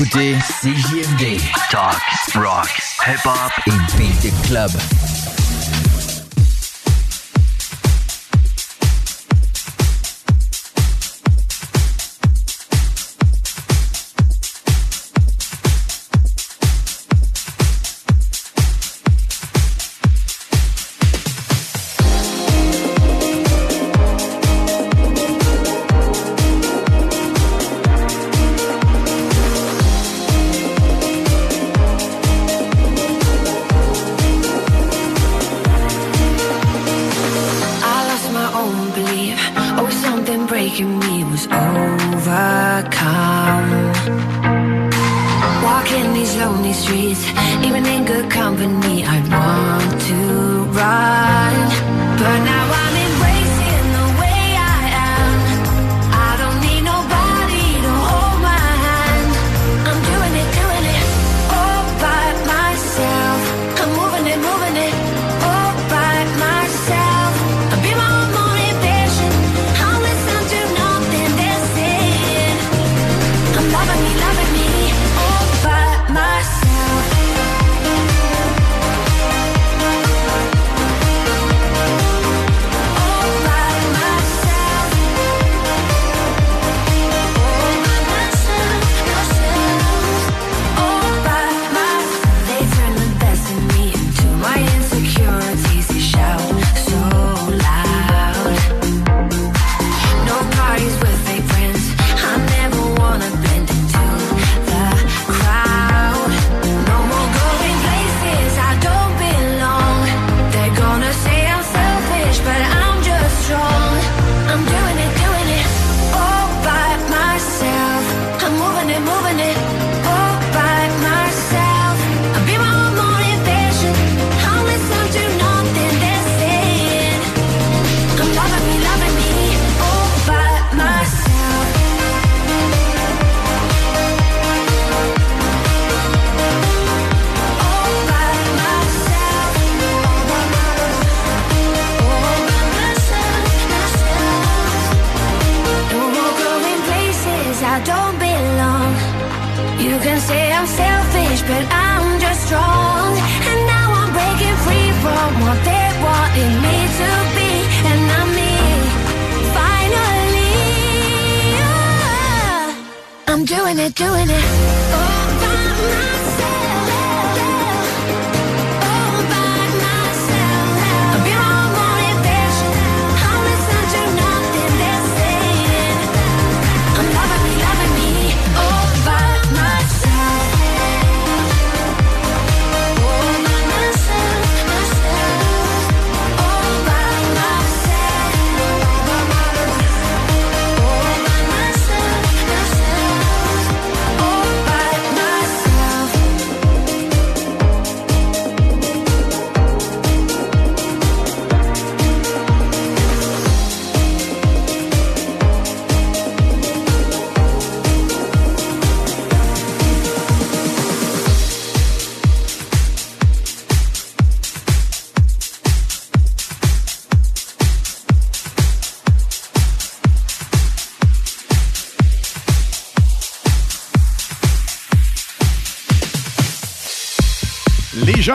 écoutez 0.01 0.37
CJMD. 0.61 1.41
Talk, 1.71 2.01
rock, 2.37 2.69
hip-hop 3.05 3.51
et 3.67 3.97
beat 3.97 4.21
the 4.21 4.47
club. 4.47 4.71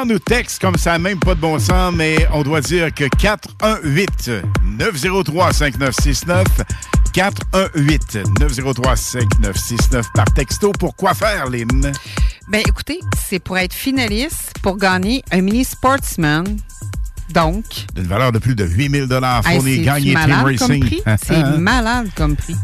nous 0.05 0.19
textent 0.19 0.61
comme 0.61 0.77
ça, 0.77 0.99
même 0.99 1.19
pas 1.19 1.35
de 1.35 1.39
bon 1.39 1.59
sens, 1.59 1.93
mais 1.93 2.27
on 2.31 2.43
doit 2.43 2.61
dire 2.61 2.93
que 2.93 3.05
418-903-5969, 4.79 6.45
418-903-5969 7.13 10.03
par 10.13 10.25
texto. 10.33 10.71
Pourquoi 10.77 11.13
faire, 11.13 11.49
Lynn? 11.49 11.93
Ben 12.49 12.61
écoutez, 12.67 12.99
c'est 13.27 13.39
pour 13.39 13.57
être 13.57 13.73
finaliste 13.73 14.53
pour 14.61 14.77
gagner 14.77 15.23
un 15.31 15.41
mini 15.41 15.63
sportsman. 15.63 16.57
Donc. 17.33 17.63
D'une 17.95 18.05
valeur 18.05 18.31
de 18.31 18.39
plus 18.39 18.55
de 18.55 18.65
8000 18.65 19.07
dollars 19.07 19.43
fournie 19.43 19.81
gagné 19.81 20.15
Team 20.57 20.89
C'est 21.23 21.43
malade 21.57 22.09
comme 22.15 22.35
prix. 22.35 22.55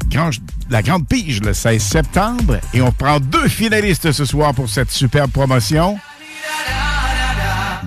La 0.70 0.84
grande 0.84 1.08
pige 1.08 1.42
le 1.42 1.54
16 1.54 1.82
septembre 1.82 2.60
et 2.74 2.82
on 2.82 2.92
prend 2.92 3.20
deux 3.20 3.48
finalistes 3.48 4.12
ce 4.12 4.26
soir 4.26 4.54
pour 4.54 4.70
cette 4.70 4.92
superbe 4.92 5.32
promotion. 5.32 5.98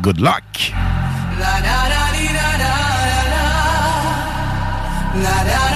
Good 0.02 0.20
luck. 0.20 0.42
La, 1.38 1.60
da, 1.60 1.88
da, 1.88 2.10
dee, 2.10 2.32
da, 5.44 5.71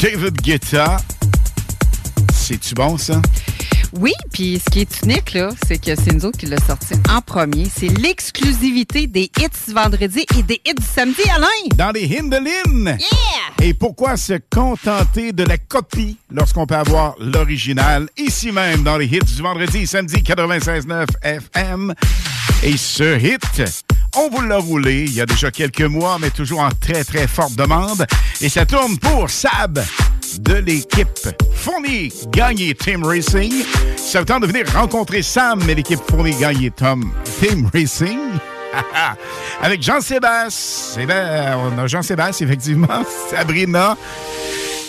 David 0.00 0.40
Guetta. 0.40 0.96
C'est-tu 2.32 2.74
bon, 2.74 2.96
ça? 2.96 3.20
Oui, 3.92 4.12
puis 4.32 4.58
ce 4.58 4.70
qui 4.70 4.80
est 4.80 5.02
unique, 5.02 5.34
là, 5.34 5.50
c'est 5.66 5.76
que 5.76 5.94
c'est 5.94 6.12
nous 6.12 6.24
autres 6.24 6.38
qui 6.38 6.46
l'a 6.46 6.56
sorti 6.58 6.94
en 7.10 7.20
premier. 7.20 7.66
C'est 7.74 7.88
l'exclusivité 7.88 9.06
des 9.06 9.30
hits 9.38 9.72
vendredi 9.74 10.24
et 10.38 10.42
des 10.42 10.58
hits 10.64 10.74
du 10.74 10.86
samedi, 10.86 11.20
Alain! 11.34 11.46
Dans 11.76 11.90
les 11.90 12.18
Hindelin! 12.18 12.96
Yeah! 12.98 12.98
Et 13.60 13.74
pourquoi 13.74 14.16
se 14.16 14.40
contenter 14.50 15.32
de 15.32 15.44
la 15.44 15.58
copie 15.58 16.16
lorsqu'on 16.30 16.66
peut 16.66 16.76
avoir 16.76 17.14
l'original 17.18 18.08
ici 18.16 18.52
même 18.52 18.82
dans 18.82 18.96
les 18.96 19.06
hits 19.06 19.18
du 19.18 19.42
vendredi, 19.42 19.86
samedi 19.86 20.22
96.9 20.22 21.06
FM? 21.22 21.94
Et 22.62 22.76
ce 22.78 23.18
hit, 23.18 23.62
on 24.20 24.28
vous 24.28 24.42
l'a 24.42 24.58
roulé 24.58 25.04
il 25.04 25.14
y 25.14 25.20
a 25.20 25.26
déjà 25.26 25.50
quelques 25.50 25.80
mois, 25.82 26.18
mais 26.20 26.30
toujours 26.30 26.60
en 26.60 26.70
très 26.70 27.04
très 27.04 27.26
forte 27.26 27.54
demande. 27.54 28.06
Et 28.40 28.48
ça 28.48 28.66
tourne 28.66 28.98
pour 28.98 29.30
Sab 29.30 29.82
de 30.40 30.54
l'équipe 30.54 31.08
Fournier 31.54 32.12
Gagné 32.28 32.74
Team 32.74 33.04
Racing. 33.04 33.52
Ça 33.96 34.20
vous 34.20 34.24
tente 34.26 34.42
de 34.42 34.46
venir 34.46 34.64
rencontrer 34.74 35.22
Sam 35.22 35.60
et 35.68 35.74
l'équipe 35.74 36.00
Fournier 36.08 36.34
Gagné 36.38 36.70
Tom 36.70 37.10
Team 37.40 37.70
Racing. 37.72 38.18
Avec 39.62 39.82
Jean-Sébastien. 39.82 41.06
Ben, 41.06 41.56
on 41.58 41.78
a 41.78 41.86
Jean-Sébastien, 41.86 42.46
effectivement. 42.46 43.04
Sabrina. 43.30 43.96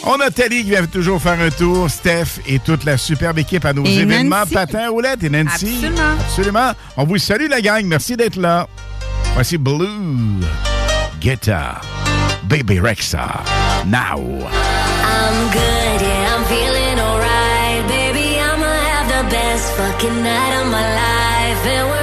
On 0.03 0.19
a 0.19 0.31
Tali 0.31 0.63
qui 0.63 0.69
vient 0.71 0.85
toujours 0.87 1.21
faire 1.21 1.39
un 1.39 1.49
tour. 1.49 1.89
Steph 1.89 2.39
et 2.47 2.59
toute 2.59 2.83
la 2.85 2.97
superbe 2.97 3.39
équipe 3.39 3.65
à 3.65 3.73
nos 3.73 3.85
Et 3.85 3.99
événements 3.99 4.39
Nancy. 4.39 4.53
patins 4.53 4.89
roulettes. 4.89 5.23
Et 5.23 5.29
Nancy. 5.29 5.79
Absolument. 5.83 6.11
Absolument. 6.19 6.71
On 6.97 7.03
vous 7.05 7.17
salue, 7.17 7.47
la 7.49 7.61
gang. 7.61 7.85
Merci 7.85 8.15
d'être 8.17 8.35
là. 8.37 8.67
Voici 9.33 9.57
Blue 9.57 10.39
Guetta. 11.19 11.81
Baby 12.47 12.79
Rexa. 12.79 13.43
Now. 13.85 14.17
I'm 14.17 15.37
good, 15.51 16.01
yeah, 16.01 16.35
I'm 16.35 16.43
feeling 16.45 16.99
alright. 16.99 17.87
Baby, 17.87 18.39
I'ma 18.39 18.65
have 18.65 19.07
the 19.07 19.29
best 19.31 19.71
fucking 19.77 20.23
night 20.23 20.61
of 20.61 20.67
my 20.71 20.95
life. 20.95 22.00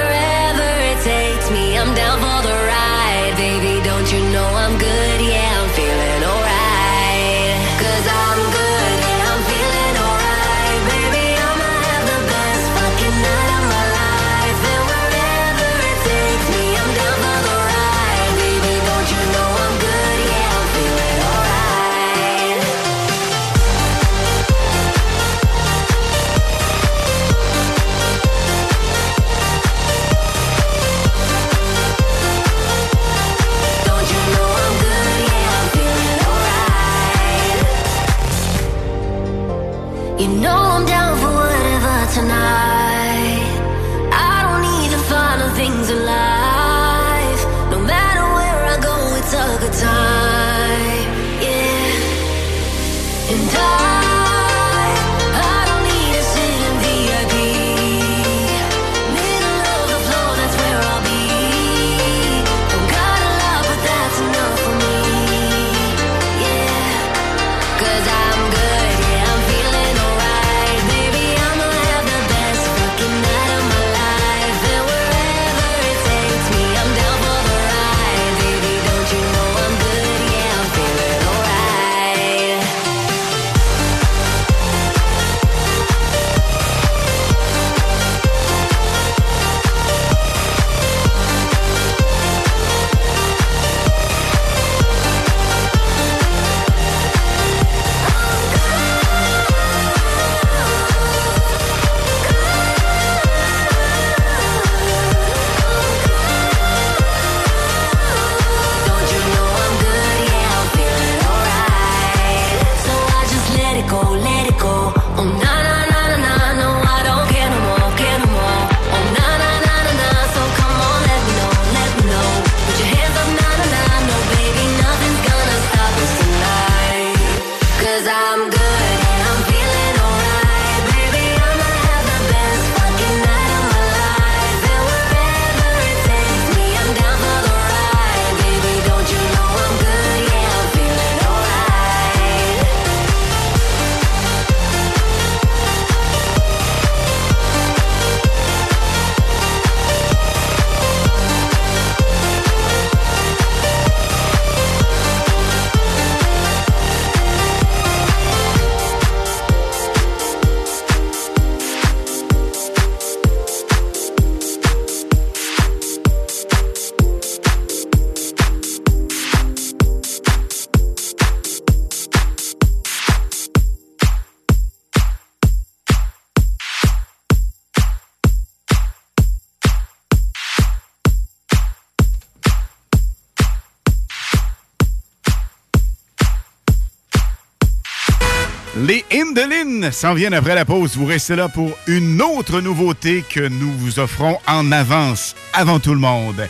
S'en 189.91 190.13
viennent 190.13 190.33
après 190.33 190.55
la 190.55 190.65
pause. 190.65 190.95
Vous 190.95 191.05
restez 191.05 191.35
là 191.35 191.49
pour 191.49 191.71
une 191.87 192.21
autre 192.21 192.61
nouveauté 192.61 193.23
que 193.27 193.47
nous 193.47 193.71
vous 193.71 193.99
offrons 193.99 194.37
en 194.47 194.71
avance, 194.71 195.35
avant 195.53 195.79
tout 195.79 195.93
le 195.93 195.99
monde. 195.99 196.47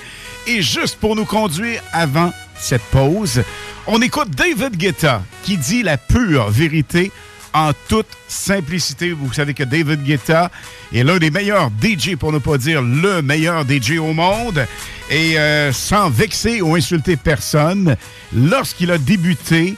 Et 0.47 0.61
juste 0.61 0.97
pour 0.99 1.15
nous 1.15 1.25
conduire 1.25 1.81
avant 1.93 2.33
cette 2.57 2.81
pause, 2.83 3.43
on 3.87 4.01
écoute 4.01 4.29
David 4.31 4.77
Guetta 4.77 5.21
qui 5.43 5.57
dit 5.57 5.83
la 5.83 5.97
pure 5.97 6.49
vérité 6.49 7.11
en 7.53 7.71
toute 7.87 8.07
simplicité. 8.27 9.11
Vous 9.11 9.31
savez 9.31 9.53
que 9.53 9.63
David 9.63 10.03
Guetta 10.03 10.51
est 10.93 11.03
l'un 11.03 11.17
des 11.17 11.31
meilleurs 11.31 11.69
DJ, 11.81 12.15
pour 12.15 12.31
ne 12.31 12.39
pas 12.39 12.57
dire 12.57 12.81
le 12.81 13.21
meilleur 13.21 13.63
DJ 13.63 13.97
au 13.99 14.13
monde. 14.13 14.65
Et 15.09 15.39
euh, 15.39 15.71
sans 15.71 16.09
vexer 16.09 16.61
ou 16.61 16.75
insulter 16.75 17.15
personne, 17.15 17.95
lorsqu'il 18.33 18.91
a 18.91 18.97
débuté, 18.97 19.75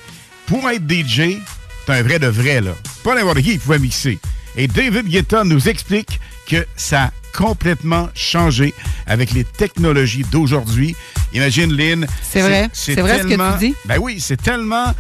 pour 0.48 0.70
être 0.70 0.84
DJ, 0.90 1.38
c'est 1.86 1.94
un 1.94 2.04
vrai 2.04 2.20
de 2.20 2.28
vrai, 2.28 2.62
là. 2.62 2.72
Pas 3.04 3.16
n'importe 3.16 3.42
qui 3.42 3.58
pouvait 3.58 3.80
mixer. 3.80 4.20
Et 4.56 4.68
David 4.68 5.08
Guetta 5.08 5.44
nous 5.44 5.70
explique 5.70 6.20
que 6.48 6.66
ça 6.76 7.04
a 7.06 7.12
complètement 7.36 8.10
changé 8.14 8.74
avec 9.08 9.32
les 9.32 9.44
technologies 9.46 10.26
d'aujourd'hui. 10.32 10.96
Imagine, 11.34 11.72
Lynn. 11.74 12.06
C'est 12.22 12.42
vrai. 12.42 12.70
C'est 12.74 12.96
vrai 12.96 13.20
ce 13.20 13.28
que 13.28 13.54
tu 13.54 13.68
dis? 13.70 13.76
Ben 13.86 13.98
oui, 14.00 14.20
c'est 14.20 14.42
tellement 14.42 14.94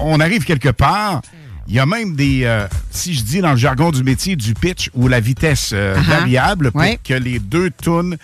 on 0.00 0.20
arrive 0.20 0.44
quelque 0.44 0.68
part, 0.68 1.22
il 1.66 1.74
y 1.74 1.78
a 1.80 1.86
même 1.86 2.14
des, 2.14 2.44
euh, 2.44 2.66
si 2.90 3.14
je 3.14 3.22
dis 3.22 3.40
dans 3.40 3.50
le 3.50 3.56
jargon 3.56 3.90
du 3.90 4.02
métier, 4.04 4.36
du 4.36 4.54
pitch 4.54 4.90
ou 4.94 5.08
la 5.08 5.20
vitesse 5.20 5.70
euh, 5.72 5.94
Ah 5.96 6.02
ah. 6.06 6.10
variable 6.20 6.70
pour 6.70 6.80
Ouais. 6.80 6.98
que 7.02 7.14
les 7.14 7.38
deux 7.38 7.70
tunes 7.70 8.16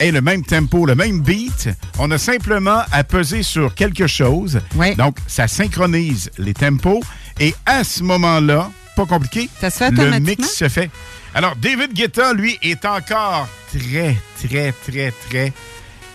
aient 0.00 0.10
le 0.10 0.20
même 0.20 0.42
tempo, 0.42 0.86
le 0.86 0.94
même 0.96 1.20
beat. 1.20 1.68
On 1.98 2.10
a 2.10 2.18
simplement 2.18 2.82
à 2.90 3.04
peser 3.04 3.42
sur 3.42 3.74
quelque 3.74 4.06
chose. 4.06 4.60
Donc, 4.96 5.18
ça 5.26 5.46
synchronise 5.46 6.30
les 6.38 6.54
tempos. 6.54 7.00
Et 7.38 7.54
à 7.66 7.84
ce 7.84 8.02
moment-là, 8.02 8.70
pas 8.96 9.06
compliqué, 9.06 9.48
Ça 9.60 9.70
se 9.70 9.78
fait 9.78 9.90
le 9.90 10.18
mix 10.18 10.48
se 10.48 10.68
fait. 10.68 10.90
Alors, 11.34 11.54
David 11.56 11.92
Guetta, 11.92 12.32
lui, 12.34 12.58
est 12.62 12.84
encore 12.84 13.48
très, 13.70 14.16
très, 14.42 14.72
très, 14.72 15.12
très 15.28 15.52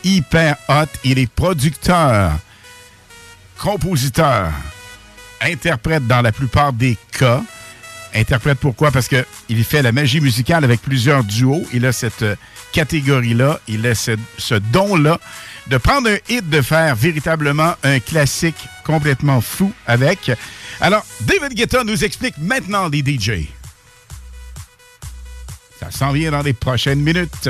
hyper 0.03 0.57
hot. 0.67 0.87
Il 1.03 1.17
est 1.19 1.31
producteur, 1.31 2.33
compositeur, 3.57 4.51
interprète 5.41 6.05
dans 6.05 6.21
la 6.21 6.31
plupart 6.31 6.73
des 6.73 6.97
cas. 7.17 7.41
Interprète 8.13 8.59
pourquoi? 8.59 8.91
Parce 8.91 9.07
qu'il 9.07 9.63
fait 9.63 9.81
la 9.81 9.91
magie 9.91 10.21
musicale 10.21 10.63
avec 10.63 10.81
plusieurs 10.81 11.23
duos. 11.23 11.65
Il 11.73 11.85
a 11.85 11.91
cette 11.91 12.21
euh, 12.21 12.35
catégorie-là, 12.75 13.61
il 13.69 13.87
a 13.87 13.95
ce, 13.95 14.53
don-là 14.53 15.17
de 15.67 15.77
prendre 15.77 16.09
un 16.09 16.17
hit, 16.27 16.47
de 16.49 16.61
faire 16.61 16.93
véritablement 16.93 17.73
un 17.83 18.01
classique 18.01 18.67
complètement 18.83 19.39
fou 19.39 19.71
avec. 19.87 20.29
Alors, 20.81 21.05
David 21.21 21.53
Guetta 21.53 21.85
nous 21.85 22.03
explique 22.03 22.35
maintenant 22.37 22.89
les 22.89 22.99
DJ. 22.99 23.47
Ça 25.79 25.89
s'en 25.89 26.11
vient 26.11 26.31
dans 26.31 26.41
les 26.41 26.51
prochaines 26.51 26.99
minutes. 26.99 27.49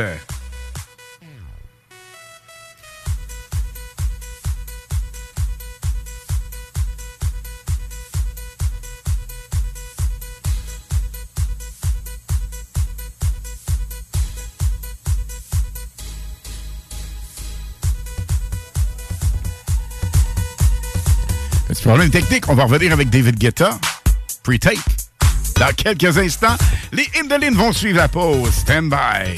Problème 21.90 22.10
technique, 22.10 22.49
on 22.49 22.56
va 22.56 22.64
revenir 22.64 22.94
avec 22.94 23.12
David 23.12 23.38
Guetta. 23.38 23.78
Pre-tape. 24.41 24.80
Dans 25.60 25.72
quelques 25.76 26.18
instants, 26.18 26.56
les 26.91 27.07
Indolines 27.20 27.53
vont 27.53 27.72
suivre 27.72 27.98
la 27.98 28.07
pause. 28.07 28.49
Stand 28.52 28.90
by. 28.90 29.36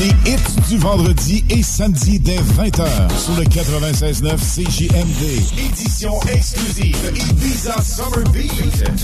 Les 0.00 0.08
hits 0.28 0.68
du 0.68 0.76
vendredi 0.78 1.44
et 1.50 1.62
samedi 1.62 2.18
dès 2.18 2.38
20h 2.38 2.84
sur 3.16 3.34
le 3.36 3.44
96.9 3.44 4.36
CJMD. 4.38 5.68
Édition 5.70 6.20
exclusive 6.32 6.96
Ibiza 7.14 7.76
Summer 7.80 8.28
Beat. 8.32 8.50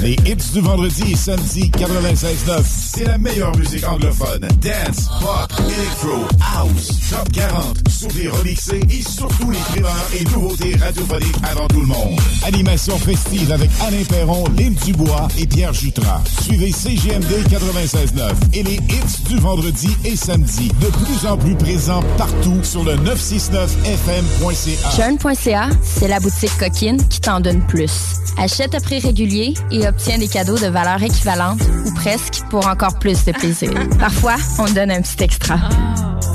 Les 0.02 0.14
hits 0.26 0.52
du 0.52 0.60
vendredi 0.60 1.12
et 1.12 1.16
samedi 1.16 1.70
96.9, 1.78 2.64
c'est 2.64 3.04
la 3.04 3.18
meilleure 3.18 3.56
musique 3.56 3.86
anglophone. 3.86 4.40
Dance, 4.60 5.08
pop, 5.20 5.52
electro, 5.60 6.26
house, 6.56 6.88
top 7.08 7.32
40, 7.34 7.88
sur 7.88 8.08
des 8.08 8.28
remixés 8.28 8.80
et 8.90 9.02
surtout 9.02 9.50
les 9.52 9.58
primeurs 9.58 10.06
et 10.18 10.24
nouveautés 10.24 10.74
radiophoniques 10.76 11.36
avant 11.44 11.68
tout 11.68 11.82
le 11.82 11.86
monde. 11.86 12.18
Animation 12.44 12.98
festive 12.98 13.52
avec 13.52 13.70
Alain 13.86 14.02
Perron, 14.08 14.44
Lynn 14.58 14.74
Dubois 14.84 15.28
et 15.38 15.46
Pierre 15.46 15.72
Jutras. 15.72 16.22
Suivez 16.42 16.72
CGMD 16.72 17.30
96.9 17.48 18.32
et 18.54 18.64
les 18.64 18.74
hits 18.74 19.22
du 19.28 19.38
vendredi 19.38 19.96
et 20.04 20.16
samedi 20.16 20.72
de 20.80 20.86
plus 20.86 21.26
en 21.26 21.36
plus 21.36 21.54
présents 21.54 22.02
partout 22.16 22.58
sur 22.62 22.82
le 22.84 22.96
969fm.ca. 22.96 24.90
Jeune.ca, 24.96 25.68
c'est 25.82 26.08
la 26.08 26.18
boutique 26.20 26.56
coquine 26.58 27.06
qui 27.08 27.20
t'en 27.20 27.40
donne 27.40 27.60
plus. 27.66 28.14
Achète 28.38 28.74
à 28.74 28.80
prix 28.80 29.00
régulier 29.00 29.54
et 29.70 29.86
obtiens 29.86 30.18
des 30.18 30.28
cadeaux 30.28 30.58
de 30.58 30.66
valeur 30.66 31.02
équivalente 31.02 31.60
ou 31.86 31.92
presque 31.94 32.42
pour 32.48 32.66
encore 32.66 32.98
plus 32.98 33.24
de 33.24 33.32
plaisir. 33.32 33.70
Parfois, 33.98 34.36
on 34.58 34.64
te 34.64 34.72
donne 34.72 34.90
un 34.90 35.02
petit 35.02 35.22
extra. 35.22 35.56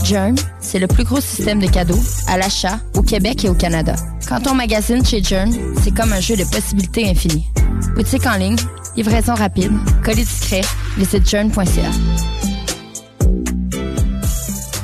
Jern, 0.03 0.35
c'est 0.59 0.79
le 0.79 0.87
plus 0.87 1.03
gros 1.03 1.19
système 1.19 1.59
de 1.59 1.67
cadeaux 1.67 2.01
à 2.27 2.37
l'achat 2.37 2.79
au 2.95 3.01
Québec 3.01 3.43
et 3.45 3.49
au 3.49 3.55
Canada. 3.55 3.95
Quand 4.27 4.45
on 4.47 4.53
magasine 4.53 5.03
chez 5.03 5.23
Jern, 5.23 5.51
c'est 5.83 5.95
comme 5.95 6.13
un 6.13 6.19
jeu 6.19 6.35
de 6.35 6.43
possibilités 6.43 7.09
infinies. 7.09 7.47
Boutique 7.95 8.27
en 8.27 8.35
ligne, 8.35 8.57
livraison 8.95 9.33
rapide, 9.33 9.71
colis 10.03 10.25
discret, 10.25 10.61
visite 10.97 11.27
jern.ca. 11.27 11.89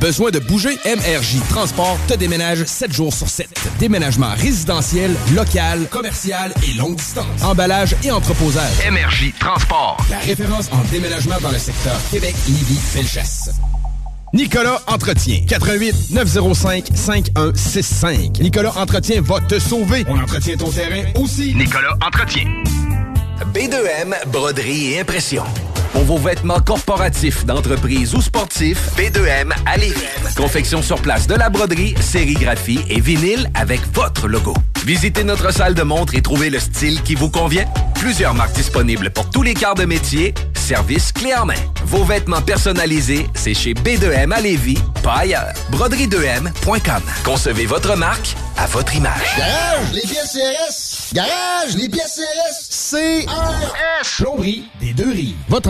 Besoin 0.01 0.31
de 0.31 0.39
bouger? 0.39 0.79
MRJ 0.83 1.47
Transport 1.49 1.95
te 2.07 2.15
déménage 2.15 2.65
7 2.65 2.91
jours 2.91 3.13
sur 3.13 3.29
7. 3.29 3.47
Déménagement 3.77 4.33
résidentiel, 4.35 5.15
local, 5.35 5.87
commercial 5.91 6.51
et 6.67 6.73
longue 6.73 6.95
distance. 6.95 7.43
Emballage 7.43 7.95
et 8.03 8.09
entreposage. 8.09 8.71
MRJ 8.91 9.31
Transport. 9.39 9.97
La 10.09 10.17
référence 10.17 10.71
en 10.71 10.81
déménagement 10.91 11.35
dans 11.43 11.51
le 11.51 11.59
secteur 11.59 11.95
Québec, 12.09 12.33
Lévis, 12.47 12.79
Felchasse. 12.79 13.51
Nicolas 14.33 14.81
Entretien. 14.87 15.45
88 15.47 16.09
905 16.09 16.87
5165. 16.95 18.39
Nicolas 18.39 18.73
Entretien 18.77 19.21
va 19.21 19.39
te 19.41 19.59
sauver. 19.59 20.03
On 20.07 20.19
entretient 20.19 20.57
ton 20.57 20.71
terrain 20.71 21.03
aussi. 21.19 21.53
Nicolas 21.53 21.95
Entretien. 22.03 22.45
B2M, 23.53 24.15
broderie 24.31 24.93
et 24.93 25.01
impression. 25.01 25.43
Pour 25.91 26.03
vos 26.03 26.17
vêtements 26.17 26.59
corporatifs, 26.59 27.45
d'entreprise 27.45 28.13
ou 28.13 28.21
sportifs, 28.21 28.91
B2M 28.97 29.51
à 29.65 29.77
Lévis. 29.77 29.95
Confection 30.37 30.81
sur 30.81 31.01
place 31.01 31.27
de 31.27 31.35
la 31.35 31.49
broderie, 31.49 31.95
sérigraphie 31.99 32.79
et 32.89 33.01
vinyle 33.01 33.49
avec 33.55 33.81
votre 33.93 34.27
logo. 34.27 34.53
Visitez 34.85 35.23
notre 35.23 35.53
salle 35.53 35.75
de 35.75 35.83
montre 35.83 36.15
et 36.15 36.21
trouvez 36.21 36.49
le 36.49 36.59
style 36.59 37.01
qui 37.03 37.15
vous 37.15 37.29
convient. 37.29 37.65
Plusieurs 37.95 38.33
marques 38.33 38.53
disponibles 38.53 39.11
pour 39.11 39.29
tous 39.29 39.43
les 39.43 39.53
quarts 39.53 39.75
de 39.75 39.85
métier. 39.85 40.33
Service 40.55 41.11
clé 41.11 41.35
en 41.35 41.45
main. 41.45 41.53
Vos 41.85 42.03
vêtements 42.03 42.41
personnalisés, 42.41 43.27
c'est 43.33 43.53
chez 43.53 43.73
B2M 43.73 44.31
à 44.31 44.39
Lévis, 44.39 44.77
pas 45.03 45.17
ailleurs. 45.19 45.53
Broderie2M.com. 45.71 47.01
Concevez 47.23 47.65
votre 47.65 47.95
marque 47.97 48.35
à 48.57 48.65
votre 48.67 48.95
image. 48.95 49.35
Garage, 49.37 49.93
les 49.93 50.01
pièces 50.01 50.31
CRS. 50.33 51.13
Garage, 51.13 51.75
les 51.75 51.89
pièces 51.89 52.19
CRS. 52.19 52.91
CRS. 53.25 54.17
Plomberie 54.17 54.63
des 54.79 54.93
deux 54.93 55.11
rives. 55.11 55.35
Votre 55.49 55.69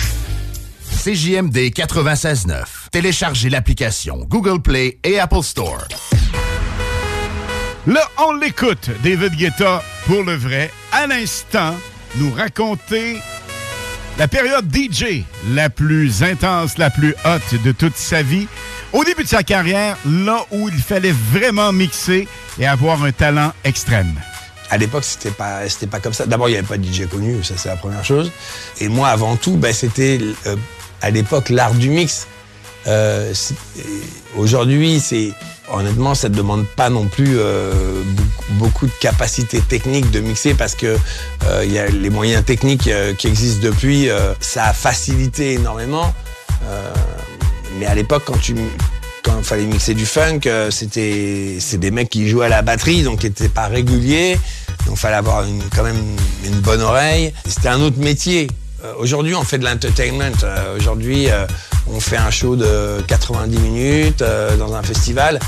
CJMD 1.03 1.57
96.9. 1.73 2.63
Téléchargez 2.91 3.49
l'application 3.49 4.17
Google 4.29 4.61
Play 4.61 4.99
et 5.03 5.19
Apple 5.19 5.41
Store. 5.41 5.87
Là, 7.87 8.01
on 8.19 8.33
l'écoute, 8.33 8.91
David 9.03 9.35
Guetta, 9.35 9.81
pour 10.05 10.21
le 10.21 10.35
vrai, 10.35 10.69
à 10.91 11.07
l'instant, 11.07 11.73
nous 12.17 12.31
raconter 12.31 13.17
la 14.19 14.27
période 14.27 14.71
DJ 14.71 15.23
la 15.49 15.71
plus 15.71 16.21
intense, 16.21 16.77
la 16.77 16.91
plus 16.91 17.15
haute 17.25 17.63
de 17.63 17.71
toute 17.71 17.97
sa 17.97 18.21
vie. 18.21 18.47
Au 18.93 19.03
début 19.03 19.23
de 19.23 19.29
sa 19.29 19.41
carrière, 19.41 19.97
là 20.05 20.45
où 20.51 20.69
il 20.69 20.81
fallait 20.83 21.15
vraiment 21.31 21.71
mixer 21.73 22.27
et 22.59 22.67
avoir 22.67 23.03
un 23.03 23.11
talent 23.11 23.53
extrême. 23.63 24.13
À 24.69 24.77
l'époque, 24.77 25.03
c'était 25.03 25.31
pas, 25.31 25.67
c'était 25.67 25.87
pas 25.87 25.99
comme 25.99 26.13
ça. 26.13 26.27
D'abord, 26.27 26.47
il 26.47 26.51
n'y 26.51 26.57
avait 26.59 26.67
pas 26.67 26.77
de 26.77 26.85
DJ 26.85 27.07
connu, 27.07 27.43
ça 27.43 27.55
c'est 27.57 27.69
la 27.69 27.75
première 27.75 28.05
chose. 28.05 28.31
Et 28.79 28.87
moi, 28.87 29.07
avant 29.09 29.35
tout, 29.35 29.57
ben, 29.57 29.73
c'était 29.73 30.19
euh, 30.45 30.55
à 31.01 31.09
l'époque 31.09 31.49
l'art 31.49 31.73
du 31.73 31.89
mix. 31.89 32.27
Euh, 32.87 33.33
Aujourd'hui, 34.37 35.01
c'est 35.01 35.33
honnêtement, 35.71 36.15
ça 36.15 36.29
ne 36.29 36.35
demande 36.35 36.65
pas 36.65 36.89
non 36.89 37.05
plus 37.07 37.37
euh, 37.37 37.73
beaucoup, 38.51 38.85
de 38.85 38.91
capacité 38.99 39.59
technique 39.61 40.09
de 40.11 40.19
mixer 40.19 40.53
parce 40.53 40.75
que 40.75 40.97
euh, 41.45 41.65
y 41.65 41.77
a 41.77 41.87
les 41.87 42.09
moyens 42.09 42.43
techniques 42.45 42.87
euh, 42.87 43.13
qui 43.13 43.27
existent 43.27 43.61
depuis. 43.61 44.09
ça 44.39 44.65
a 44.65 44.73
facilité 44.73 45.53
énormément. 45.53 46.13
Mais 47.79 47.85
à 47.85 47.95
l'époque, 47.95 48.23
quand 48.25 48.39
tu 48.39 48.55
quand 49.23 49.37
il 49.37 49.43
fallait 49.43 49.65
mixer 49.65 49.93
du 49.93 50.05
funk, 50.05 50.41
c'était 50.69 51.57
c'est 51.59 51.77
des 51.77 51.91
mecs 51.91 52.09
qui 52.09 52.29
jouaient 52.29 52.45
à 52.45 52.49
la 52.49 52.61
batterie, 52.61 53.03
donc 53.03 53.19
qui 53.19 53.27
n'étaient 53.27 53.49
pas 53.49 53.67
réguliers. 53.67 54.37
Donc 54.85 54.97
fallait 54.97 55.15
avoir 55.15 55.45
quand 55.75 55.83
même 55.83 56.01
une 56.45 56.59
bonne 56.59 56.81
oreille. 56.81 57.33
C'était 57.47 57.69
un 57.69 57.81
autre 57.81 57.97
métier. 57.99 58.47
Euh, 58.83 58.93
Aujourd'hui, 58.97 59.35
on 59.35 59.43
fait 59.43 59.57
de 59.57 59.65
l'entertainment. 59.65 60.31
Euh, 60.43 60.77
Aujourd'hui, 60.77 61.29
euh, 61.29 61.45
on 61.87 61.99
fait 61.99 62.17
un 62.17 62.31
show 62.31 62.55
de 62.55 63.01
90 63.07 63.57
minutes 63.59 64.23
dans 64.57 64.73
un 64.75 64.83
festival. 64.83 65.39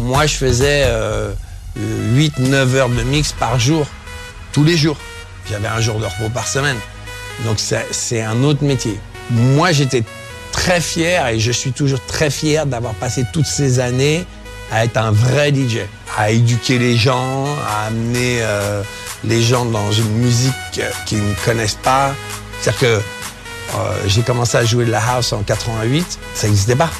moi, 0.00 0.26
je 0.26 0.34
faisais 0.34 0.86
8-9 2.14 2.74
heures 2.74 2.88
de 2.88 3.02
mix 3.02 3.32
par 3.32 3.58
jour, 3.58 3.86
tous 4.52 4.64
les 4.64 4.76
jours. 4.76 4.96
J'avais 5.50 5.68
un 5.68 5.80
jour 5.80 5.98
de 5.98 6.04
repos 6.04 6.28
par 6.32 6.46
semaine. 6.46 6.76
Donc, 7.44 7.58
c'est 7.58 8.22
un 8.22 8.42
autre 8.42 8.64
métier. 8.64 8.98
Moi, 9.30 9.72
j'étais 9.72 10.04
très 10.52 10.80
fier 10.80 11.28
et 11.28 11.38
je 11.38 11.52
suis 11.52 11.72
toujours 11.72 12.00
très 12.06 12.30
fier 12.30 12.66
d'avoir 12.66 12.94
passé 12.94 13.24
toutes 13.32 13.46
ces 13.46 13.80
années 13.80 14.26
à 14.70 14.84
être 14.84 14.96
un 14.96 15.12
vrai 15.12 15.52
DJ, 15.52 15.78
à 16.18 16.30
éduquer 16.30 16.78
les 16.78 16.96
gens, 16.96 17.46
à 17.68 17.86
amener 17.86 18.40
les 19.24 19.42
gens 19.42 19.64
dans 19.64 19.92
une 19.92 20.12
musique 20.18 20.52
qu'ils 21.06 21.26
ne 21.26 21.34
connaissent 21.44 21.78
pas. 21.82 22.14
C'est-à-dire 22.62 22.80
que 22.80 22.86
euh, 22.86 24.02
j'ai 24.06 24.22
commencé 24.22 24.56
à 24.56 24.64
jouer 24.64 24.84
de 24.84 24.90
la 24.90 25.02
house 25.04 25.32
en 25.32 25.42
88, 25.42 26.18
ça 26.34 26.46
n'existait 26.46 26.76
pas. 26.76 26.90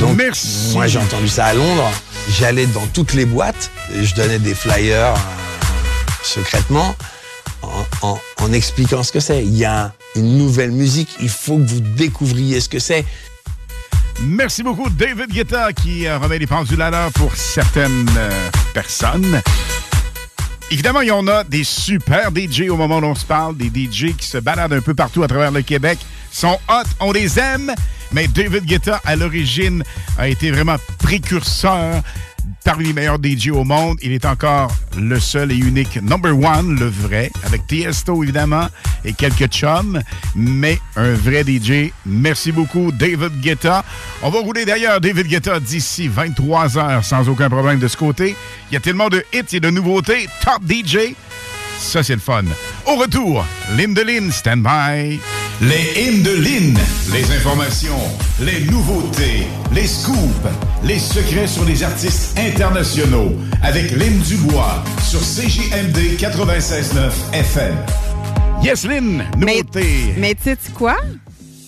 Donc, 0.00 0.16
Merci. 0.16 0.70
moi, 0.72 0.86
j'ai 0.86 0.98
entendu 0.98 1.28
ça 1.28 1.46
à 1.46 1.54
Londres. 1.54 1.90
J'allais 2.38 2.66
dans 2.66 2.86
toutes 2.88 3.12
les 3.14 3.24
boîtes, 3.24 3.70
et 3.94 4.04
je 4.04 4.14
donnais 4.14 4.38
des 4.38 4.54
flyers 4.54 5.14
euh, 5.14 5.16
secrètement 6.22 6.94
en, 7.62 7.84
en- 8.02 8.20
en 8.38 8.52
expliquant 8.52 9.02
ce 9.02 9.12
que 9.12 9.20
c'est. 9.20 9.42
Il 9.44 9.56
y 9.56 9.64
a 9.64 9.92
une 10.16 10.38
nouvelle 10.38 10.70
musique, 10.72 11.10
il 11.20 11.28
faut 11.28 11.56
que 11.58 11.64
vous 11.66 11.80
découvriez 11.80 12.60
ce 12.60 12.68
que 12.68 12.78
c'est. 12.78 13.04
Merci 14.22 14.62
beaucoup, 14.62 14.88
David 14.90 15.30
Guetta, 15.30 15.72
qui 15.72 16.08
remet 16.08 16.38
les 16.38 16.46
pendules 16.46 16.80
à 16.82 16.90
l'heure 16.90 17.12
pour 17.12 17.34
certaines 17.36 18.08
euh, 18.16 18.30
personnes. 18.72 19.40
Évidemment, 20.70 21.00
il 21.00 21.08
y 21.08 21.12
en 21.12 21.28
a 21.28 21.44
des 21.44 21.62
super 21.62 22.30
DJ 22.34 22.68
au 22.68 22.76
moment 22.76 22.98
où 22.98 23.04
on 23.04 23.14
se 23.14 23.24
parle, 23.24 23.56
des 23.56 23.68
DJ 23.68 24.16
qui 24.16 24.26
se 24.26 24.38
baladent 24.38 24.72
un 24.72 24.80
peu 24.80 24.94
partout 24.94 25.22
à 25.22 25.28
travers 25.28 25.52
le 25.52 25.62
Québec, 25.62 25.98
sont 26.32 26.58
hot, 26.68 26.88
on 26.98 27.12
les 27.12 27.38
aime, 27.38 27.72
mais 28.10 28.26
David 28.26 28.64
Guetta, 28.64 29.00
à 29.04 29.14
l'origine, 29.14 29.84
a 30.18 30.28
été 30.28 30.50
vraiment 30.50 30.76
précurseur 30.98 32.02
parmi 32.64 32.86
les 32.86 32.92
meilleurs 32.92 33.18
DJ 33.22 33.48
au 33.48 33.64
monde. 33.64 33.96
Il 34.02 34.12
est 34.12 34.24
encore 34.24 34.70
le 34.96 35.18
seul 35.20 35.52
et 35.52 35.56
unique 35.56 36.00
number 36.02 36.36
one, 36.36 36.78
le 36.78 36.86
vrai, 36.86 37.30
avec 37.44 37.66
Tiesto 37.66 38.22
évidemment 38.22 38.68
et 39.04 39.12
quelques 39.12 39.48
chums, 39.48 40.00
mais 40.34 40.78
un 40.96 41.12
vrai 41.14 41.44
DJ. 41.44 41.92
Merci 42.04 42.52
beaucoup, 42.52 42.92
David 42.92 43.40
Guetta. 43.40 43.84
On 44.22 44.30
va 44.30 44.40
rouler 44.40 44.64
d'ailleurs 44.64 45.00
David 45.00 45.26
Guetta 45.28 45.60
d'ici 45.60 46.08
23 46.08 46.78
heures 46.78 47.04
sans 47.04 47.28
aucun 47.28 47.48
problème 47.48 47.78
de 47.78 47.88
ce 47.88 47.96
côté. 47.96 48.36
Il 48.70 48.74
y 48.74 48.76
a 48.76 48.80
tellement 48.80 49.08
de 49.08 49.24
hits 49.32 49.56
et 49.56 49.60
de 49.60 49.70
nouveautés. 49.70 50.28
Top 50.44 50.62
DJ, 50.68 51.14
ça 51.78 52.02
c'est 52.02 52.14
le 52.14 52.20
fun. 52.20 52.44
Au 52.86 52.96
retour, 52.96 53.44
Lynn 53.76 53.94
de 53.94 54.02
Lynn, 54.02 54.32
stand 54.32 54.62
by. 54.62 55.20
Les 55.62 55.94
hymnes 55.96 56.22
de 56.22 56.32
Lynn, 56.32 56.78
les 57.14 57.34
informations, 57.34 57.98
les 58.40 58.60
nouveautés, 58.66 59.46
les 59.72 59.86
scoops, 59.86 60.18
les 60.84 60.98
secrets 60.98 61.46
sur 61.46 61.64
les 61.64 61.82
artistes 61.82 62.38
internationaux 62.38 63.32
avec 63.62 63.90
Lynn 63.92 64.18
Dubois 64.18 64.84
sur 65.02 65.20
CJMD 65.20 66.18
96.9 66.18 67.10
FM. 67.32 67.74
Yes, 68.62 68.84
Lynn, 68.84 69.24
nouveauté. 69.38 70.14
Mais 70.18 70.34
tu 70.34 70.54
quoi? 70.74 70.98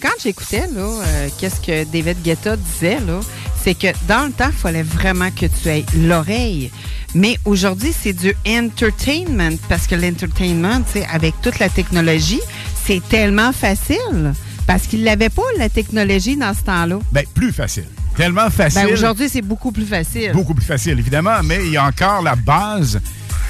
Quand 0.03 0.13
j'écoutais, 0.23 0.67
là, 0.75 0.83
euh, 0.83 1.29
qu'est-ce 1.39 1.61
que 1.63 1.85
David 1.91 2.23
Guetta 2.23 2.57
disait, 2.57 3.01
là, 3.07 3.21
c'est 3.65 3.75
que 3.75 3.89
dans 4.07 4.27
le 4.27 4.33
temps, 4.33 4.51
il 4.51 4.53
fallait 4.53 4.83
vraiment 4.83 5.31
que 5.31 5.47
tu 5.47 5.69
aies 5.69 5.87
l'oreille. 5.97 6.71
Mais 7.15 7.39
aujourd'hui, 7.47 7.95
c'est 7.99 8.13
du 8.13 8.35
entertainment 8.47 9.57
parce 9.69 9.87
que 9.87 9.95
l'entertainment, 9.95 10.83
avec 11.11 11.35
toute 11.43 11.59
la 11.59 11.71
technologie, 11.71 12.41
c'est 12.89 13.07
tellement 13.07 13.53
facile. 13.53 14.33
Parce 14.67 14.87
qu'il 14.87 15.03
n'avait 15.03 15.29
pas 15.29 15.43
la 15.59 15.69
technologie 15.69 16.37
dans 16.37 16.53
ce 16.55 16.63
temps-là. 16.63 16.99
Ben, 17.13 17.25
plus 17.35 17.53
facile. 17.53 17.85
Tellement 18.17 18.49
facile. 18.51 18.83
Ben, 18.87 18.93
aujourd'hui, 18.93 19.29
c'est 19.29 19.43
beaucoup 19.43 19.73
plus 19.73 19.85
facile. 19.87 20.33
Beaucoup 20.33 20.55
plus 20.55 20.65
facile, 20.65 20.99
évidemment, 20.99 21.43
mais 21.45 21.59
il 21.67 21.73
y 21.73 21.77
a 21.77 21.85
encore 21.85 22.23
la 22.23 22.35
base. 22.35 23.01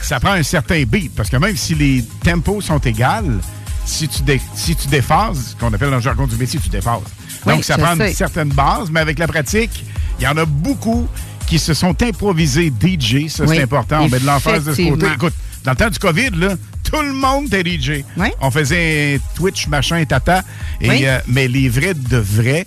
Ça 0.02 0.20
prend 0.20 0.32
un 0.32 0.42
certain 0.42 0.82
beat, 0.84 1.12
parce 1.14 1.28
que 1.28 1.36
même 1.36 1.56
si 1.56 1.74
les 1.74 2.04
tempos 2.22 2.60
sont 2.60 2.78
égales, 2.78 3.38
si 3.84 4.06
tu, 4.08 4.22
dé- 4.22 4.40
si 4.54 4.76
tu 4.76 4.86
déphases, 4.88 5.50
ce 5.50 5.56
qu'on 5.56 5.72
appelle 5.72 5.90
dans 5.90 5.96
le 5.96 6.02
jargon 6.02 6.26
du 6.26 6.36
métier, 6.36 6.60
tu 6.60 6.68
déphases. 6.68 7.00
Oui, 7.46 7.54
Donc, 7.54 7.64
ça 7.64 7.78
prend 7.78 7.94
une 7.98 8.12
certaine 8.12 8.50
base, 8.50 8.90
mais 8.90 9.00
avec 9.00 9.18
la 9.18 9.26
pratique, 9.26 9.84
il 10.20 10.24
y 10.24 10.28
en 10.28 10.36
a 10.36 10.44
beaucoup 10.44 11.06
qui 11.46 11.58
se 11.58 11.74
sont 11.74 12.00
improvisés 12.02 12.70
DJ. 12.80 13.28
Ça, 13.28 13.44
Oui, 13.44 13.56
c'est 13.56 13.62
important. 13.62 14.02
On 14.02 14.08
met 14.08 14.18
de 14.20 14.26
l'emphase 14.26 14.64
de 14.64 14.74
ce 14.74 14.82
côté. 14.88 15.06
Écoute, 15.14 15.34
dans 15.64 15.72
le 15.72 15.76
temps 15.76 15.90
du 15.90 15.98
COVID, 15.98 16.30
là, 16.36 16.54
tout 16.90 17.02
le 17.02 17.12
monde 17.12 17.52
était 17.52 17.68
DJ. 17.78 18.04
On 18.40 18.50
faisait 18.50 19.20
Twitch, 19.34 19.66
machin, 19.68 20.04
tata. 20.04 20.42
Et, 20.80 20.88
Oui. 20.88 21.00
euh, 21.06 21.18
mais 21.26 21.48
les 21.48 21.68
vrais 21.68 21.94
de 21.94 22.16
vrais 22.16 22.66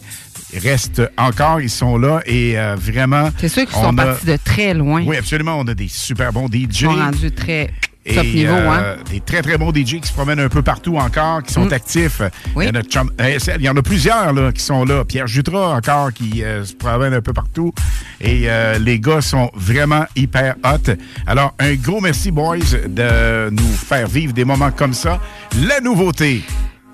restent 0.56 1.02
encore, 1.18 1.62
ils 1.62 1.70
sont 1.70 1.98
là. 1.98 2.22
Et 2.26 2.58
euh, 2.60 2.76
vraiment. 2.80 3.30
C'est 3.38 3.50
sûr 3.50 3.66
qu'ils 3.66 3.78
on 3.78 3.84
sont 3.84 3.98
a- 3.98 4.06
partis 4.06 4.26
de 4.26 4.38
très 4.44 4.74
loin. 4.74 5.04
oui, 5.06 5.18
absolument. 5.18 5.58
On 5.60 5.68
a 5.68 5.74
des 5.74 5.88
super 5.88 6.32
bons 6.34 6.48
DJ. 6.48 6.54
Ils 6.54 6.76
sont 6.86 6.90
rendus 6.92 7.32
très 7.32 7.72
Et, 8.06 8.16
top 8.16 8.26
niveau, 8.26 8.54
euh, 8.54 8.96
hein? 8.98 9.04
Des 9.12 9.20
très, 9.20 9.42
très 9.44 9.58
bons 9.60 9.72
DJ 9.72 10.00
qui 10.02 10.08
se 10.08 10.14
promènent 10.14 10.40
un 10.40 10.50
peu 10.50 10.64
partout 10.64 10.98
encore, 10.98 11.44
qui 11.44 11.54
sont 11.54 11.66
Mm. 11.66 11.74
actifs. 11.74 12.22
Oui. 12.56 12.66
Il, 12.66 12.74
y 12.76 12.78
en 12.78 12.80
a 12.80 12.84
chum- 12.84 13.10
euh, 13.22 13.38
il 13.58 13.62
y 13.62 13.70
en 13.70 13.78
a 13.78 13.82
plusieurs 13.84 14.34
là, 14.34 14.52
qui 14.52 14.64
sont 14.64 14.84
là. 14.86 15.06
Pierre 15.06 15.28
Jutras 15.28 15.76
encore 15.76 16.12
qui 16.12 16.44
euh, 16.44 16.66
se 16.66 16.74
promène 16.74 17.14
un 17.14 17.22
peu 17.22 17.32
partout. 17.34 17.72
Et 18.20 18.46
euh, 18.50 18.80
les 18.80 19.00
gars 19.00 19.22
sont 19.22 19.52
vraiment 19.54 20.06
hyper 20.16 20.56
hot. 20.66 20.92
Alors, 21.28 21.54
un 21.60 21.76
gros 21.76 22.02
merci, 22.02 22.32
boys, 22.32 22.58
de 22.88 23.50
nous 23.52 23.72
faire 23.74 24.08
vivre 24.08 24.34
des 24.34 24.46
moments 24.46 24.72
comme 24.72 24.94
ça. 24.94 25.20
La 25.68 25.80
nouveauté. 25.80 26.44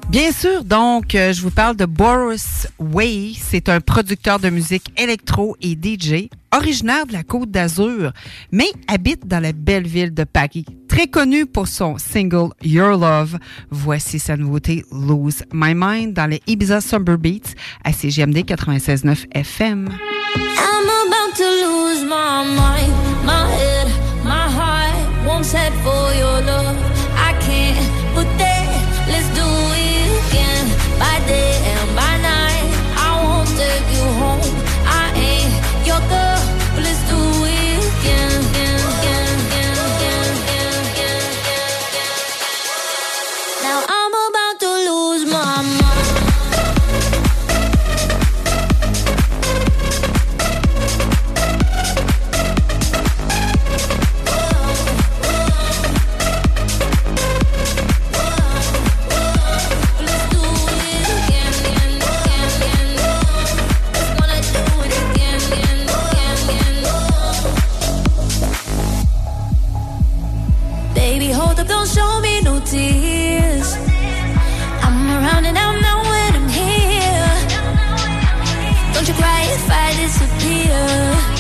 Bien 0.10 0.32
sûr, 0.32 0.64
donc, 0.64 1.16
euh, 1.16 1.34
je 1.34 1.42
vous 1.42 1.52
parle 1.52 1.76
de 1.76 1.86
Boris 1.86 2.68
Way. 2.80 3.34
C'est 3.38 3.68
un 3.68 3.82
producteur 3.82 4.40
de 4.40 4.50
musique 4.50 4.94
électro 4.98 5.58
et 5.62 5.74
DJ, 5.74 6.30
originaire 6.56 7.06
de 7.06 7.12
la 7.12 7.24
Côte 7.24 7.52
d'Azur, 7.52 8.14
mais 8.54 8.68
habite 8.88 9.28
dans 9.28 9.42
la 9.42 9.52
belle 9.52 9.86
ville 9.86 10.14
de 10.14 10.24
Paris. 10.24 10.66
Très 10.88 11.08
connu 11.08 11.46
pour 11.46 11.68
son 11.68 11.98
single 11.98 12.52
Your 12.64 12.98
Love. 12.98 13.38
Voici 13.70 14.18
sa 14.18 14.38
nouveauté 14.38 14.86
Lose 14.94 15.44
My 15.54 15.74
Mind 15.76 16.14
dans 16.14 16.28
les 16.28 16.42
Ibiza 16.48 16.80
Summer 16.80 17.18
Beats 17.18 17.54
à 17.84 17.92
CGMD 17.92 18.38
96.9 18.46 19.26
FM. 19.32 19.90
I'm 19.90 20.90
about 20.90 21.36
to 21.36 21.44
lose 21.44 22.04
my 22.04 22.46
mind, 22.56 22.97
no 72.48 72.60
tears. 72.62 73.76
I'm 74.86 74.98
around 75.18 75.44
and 75.46 75.58
I'm 75.58 75.82
not 75.82 76.00
when 76.12 76.32
I'm 76.40 76.50
here. 76.62 77.34
Don't 78.94 79.08
you 79.10 79.16
cry 79.22 79.42
if 79.58 79.66
I 79.70 79.88
disappear. 80.02 81.37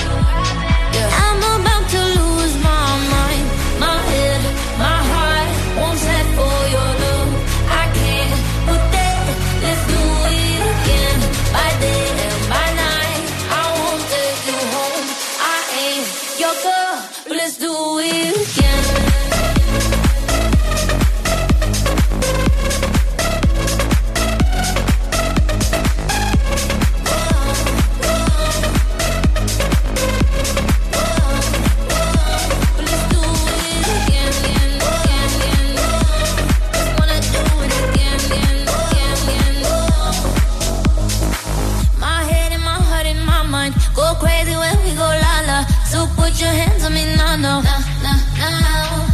put 46.28 46.42
your 46.42 46.50
hands 46.50 46.84
on 46.84 46.94
me 46.94 47.06
now, 47.16 47.36
no, 47.38 47.62
now, 47.62 47.80
now, 48.04 48.20
now. 48.38 49.08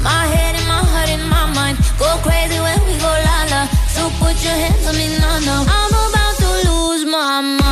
My 0.00 0.24
head 0.32 0.54
and 0.56 0.66
my 0.66 0.80
heart 0.92 1.10
and 1.10 1.28
my 1.28 1.44
mind 1.52 1.76
go 1.98 2.08
crazy 2.24 2.58
when 2.58 2.80
we 2.86 2.94
go 2.98 3.12
la 3.28 3.38
la. 3.52 3.62
So 3.94 4.08
put 4.18 4.36
your 4.42 4.56
hands 4.64 4.86
on 4.88 4.96
me 4.96 5.06
now, 5.18 5.38
no. 5.48 5.56
I'm 5.68 5.92
about 6.08 6.34
to 6.40 6.48
lose 6.70 7.04
my 7.04 7.40
mind. 7.42 7.65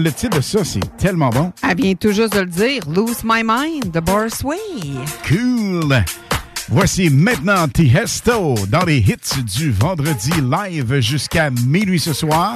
Le 0.00 0.12
titre 0.12 0.36
de 0.36 0.42
ça, 0.42 0.64
c'est 0.64 0.96
tellement 0.96 1.30
bon. 1.30 1.52
Elle 1.68 1.76
vient 1.76 1.94
tout 1.94 2.12
juste 2.12 2.32
de 2.32 2.38
le 2.38 2.46
dire. 2.46 2.82
Lose 2.88 3.24
My 3.24 3.42
Mind, 3.44 3.90
The 3.92 3.98
Boris 3.98 4.44
Way. 4.44 4.56
Cool. 5.26 6.04
Voici 6.68 7.10
maintenant 7.10 7.66
Tiesto 7.66 8.54
dans 8.68 8.84
les 8.84 8.98
hits 8.98 9.42
du 9.56 9.72
vendredi 9.72 10.30
live 10.40 11.00
jusqu'à 11.00 11.50
minuit 11.50 11.98
ce 11.98 12.12
soir. 12.12 12.54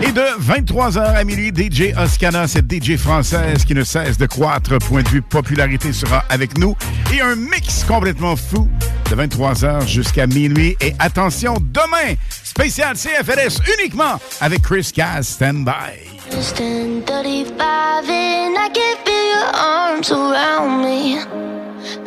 Et 0.00 0.12
de 0.12 0.22
23h 0.40 0.98
à 0.98 1.22
minuit, 1.24 1.52
DJ 1.54 1.94
Oscana, 1.94 2.48
cette 2.48 2.72
DJ 2.72 2.96
française 2.96 3.66
qui 3.66 3.74
ne 3.74 3.84
cesse 3.84 4.16
de 4.16 4.24
croître, 4.24 4.78
point 4.78 5.02
de 5.02 5.08
vue 5.10 5.20
popularité, 5.20 5.92
sera 5.92 6.24
avec 6.30 6.56
nous. 6.56 6.74
Et 7.12 7.20
un 7.20 7.36
mix 7.36 7.84
complètement 7.84 8.34
fou 8.34 8.66
de 9.10 9.14
23h 9.14 9.86
jusqu'à 9.86 10.26
minuit. 10.26 10.74
Et 10.80 10.94
attention, 10.98 11.58
demain, 11.60 12.14
spécial 12.42 12.96
CFRS 12.96 13.60
uniquement 13.78 14.18
avec 14.40 14.62
Chris 14.62 14.90
Cass, 14.94 15.28
Stand 15.28 15.66
By. 15.66 16.11
It's 16.34 16.50
10.35 16.54 17.60
and 18.08 18.56
I 18.56 18.68
can 18.70 18.96
feel 19.04 19.26
your 19.34 19.50
arms 19.54 20.10
around 20.10 20.82
me. 20.82 21.16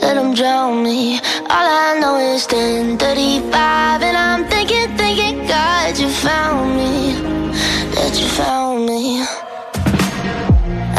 Let 0.02 0.16
them 0.16 0.34
drown 0.34 0.84
me. 0.84 1.20
All 1.56 1.68
I 1.86 2.00
know 2.02 2.18
is 2.18 2.48
10.35 2.48 3.54
and 3.54 4.18
I'm 4.18 4.46
thinking, 4.50 4.98
thinking 4.98 5.46
God, 5.48 5.98
you 6.00 6.10
found 6.10 6.76
me. 6.76 7.14
That 7.94 8.20
you 8.20 8.28
found 8.28 8.88
me. 8.88 9.22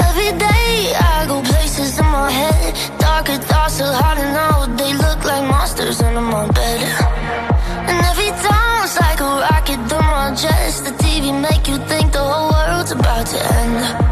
Every 0.06 0.30
day 0.38 0.94
I 0.94 1.24
go 1.26 1.42
places 1.42 1.98
in 1.98 2.06
my 2.06 2.30
head. 2.30 2.98
Darker 3.00 3.38
thoughts 3.38 3.80
are 3.80 3.92
hard 3.92 4.18
to 4.18 4.26
know 4.36 4.76
They 4.76 4.92
look 4.94 5.24
like 5.24 5.44
monsters 5.50 6.00
under 6.00 6.20
my 6.20 6.46
bed. 6.52 6.80
And 7.88 7.98
every 8.06 8.30
time 8.42 8.55
Get 9.66 9.88
them 9.88 10.05
all 10.05 10.30
dressed. 10.30 10.66
just 10.66 10.84
the 10.84 10.90
TV 11.02 11.32
make 11.43 11.66
you 11.66 11.76
think 11.88 12.12
the 12.12 12.20
whole 12.20 12.51
world's 12.52 12.93
about 12.93 13.26
to 13.26 13.55
end 13.55 14.05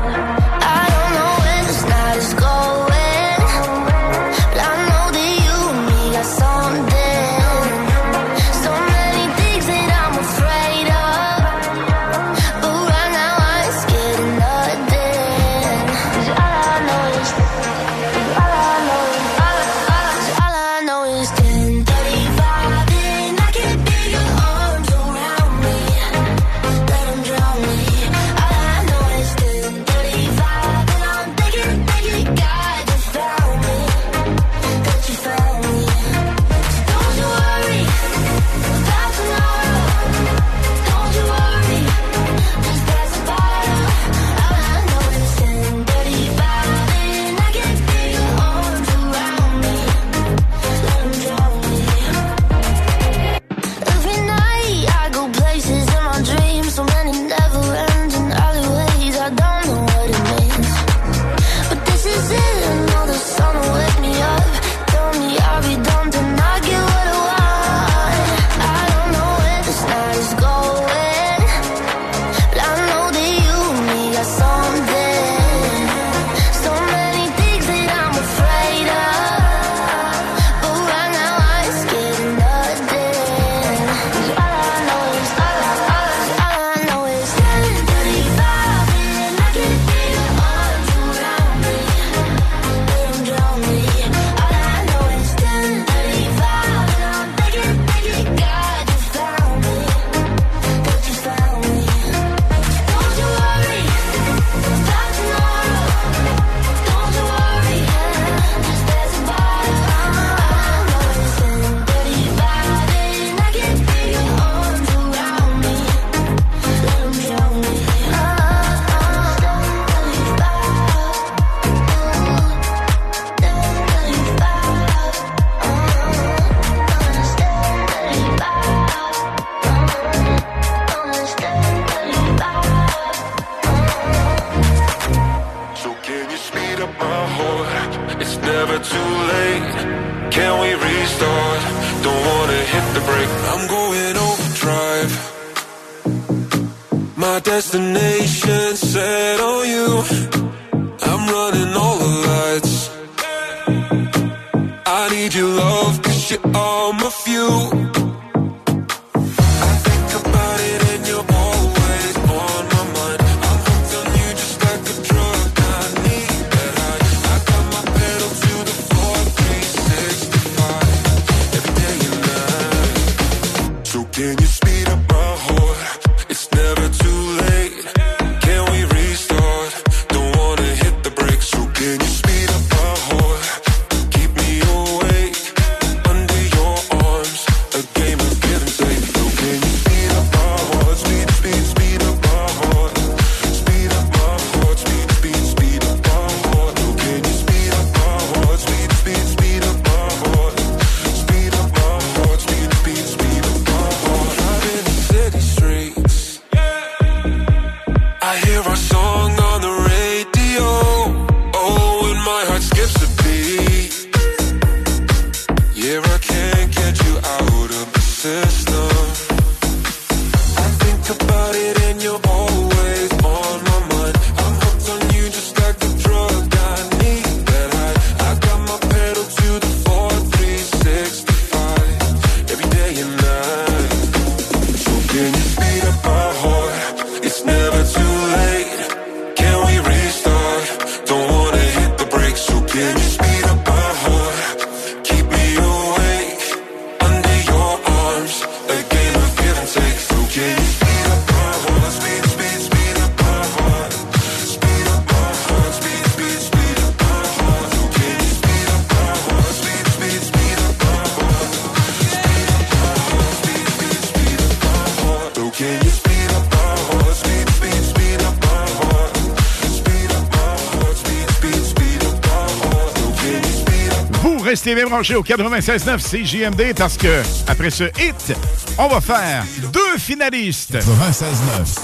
Restez 274.64 274.76
bien 274.76 274.88
branchés 274.88 275.14
au 275.14 275.22
96.9 275.22 275.98
CJMD 275.98 276.74
parce 276.74 276.96
que, 276.96 277.22
après 277.46 277.68
ce 277.68 277.84
hit, 278.00 278.32
on 278.78 278.88
va 278.88 279.02
faire 279.02 279.44
deux 279.70 279.98
finalistes. 279.98 280.76
96.9 280.76 281.80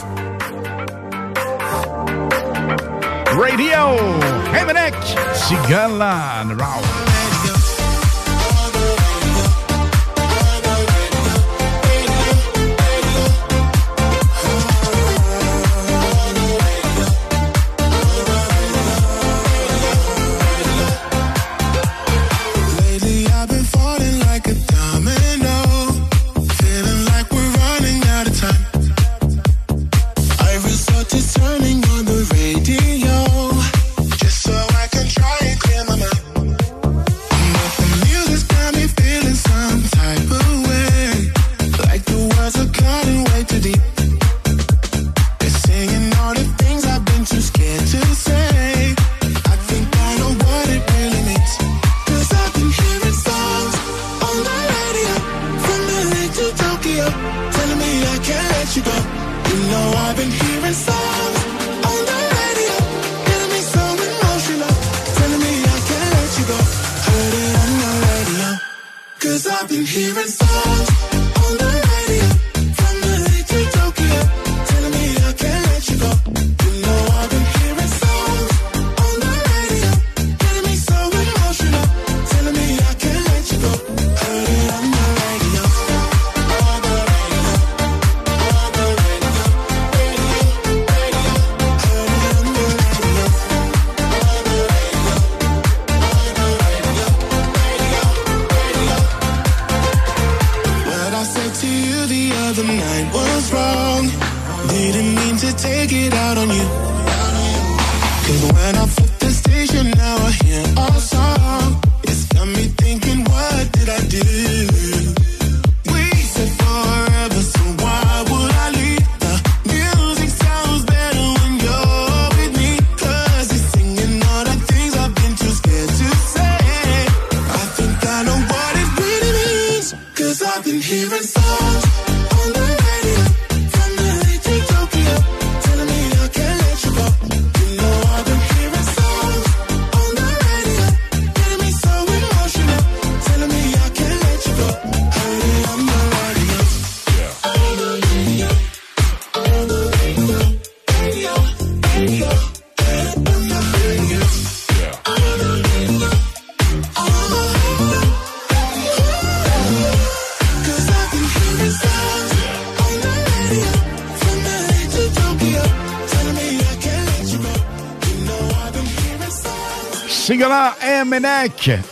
Radio, 3.39 3.99
Hemenek, 4.55 4.95
Sigalan 5.35 6.57
Round. 6.59 7.60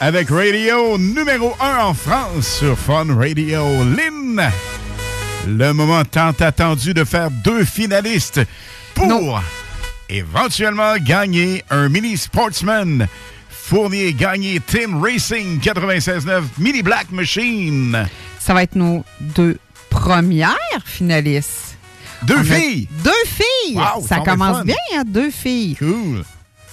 Avec 0.01 0.31
Radio 0.31 0.97
numéro 0.97 1.55
1 1.61 1.85
en 1.85 1.93
France 1.93 2.57
sur 2.59 2.78
Fun 2.78 3.15
Radio 3.15 3.62
Lynn. 3.85 4.40
Le 5.47 5.73
moment 5.73 6.05
tant 6.07 6.32
attendu 6.40 6.95
de 6.95 7.05
faire 7.05 7.31
deux 7.31 7.66
finalistes 7.66 8.40
pour 8.95 9.43
éventuellement 10.09 10.97
gagner 10.97 11.62
un 11.69 11.90
mini 11.90 12.16
Sportsman. 12.16 13.07
Fournier 13.51 14.15
gagné 14.15 14.59
Team 14.61 15.03
Racing 15.03 15.61
96.9 15.61 16.45
Mini 16.57 16.82
Black 16.82 17.11
Machine. 17.11 18.09
Ça 18.40 18.55
va 18.55 18.62
être 18.62 18.74
nos 18.74 19.05
deux 19.20 19.59
premières 19.90 20.57
finalistes. 20.86 21.77
Deux 22.23 22.43
filles! 22.43 22.89
Deux 23.05 23.11
filles! 23.27 23.78
Ça 24.07 24.20
commence 24.20 24.65
bien, 24.65 24.77
hein? 24.97 25.03
deux 25.07 25.31
filles. 25.31 25.77
Cool. 25.77 26.24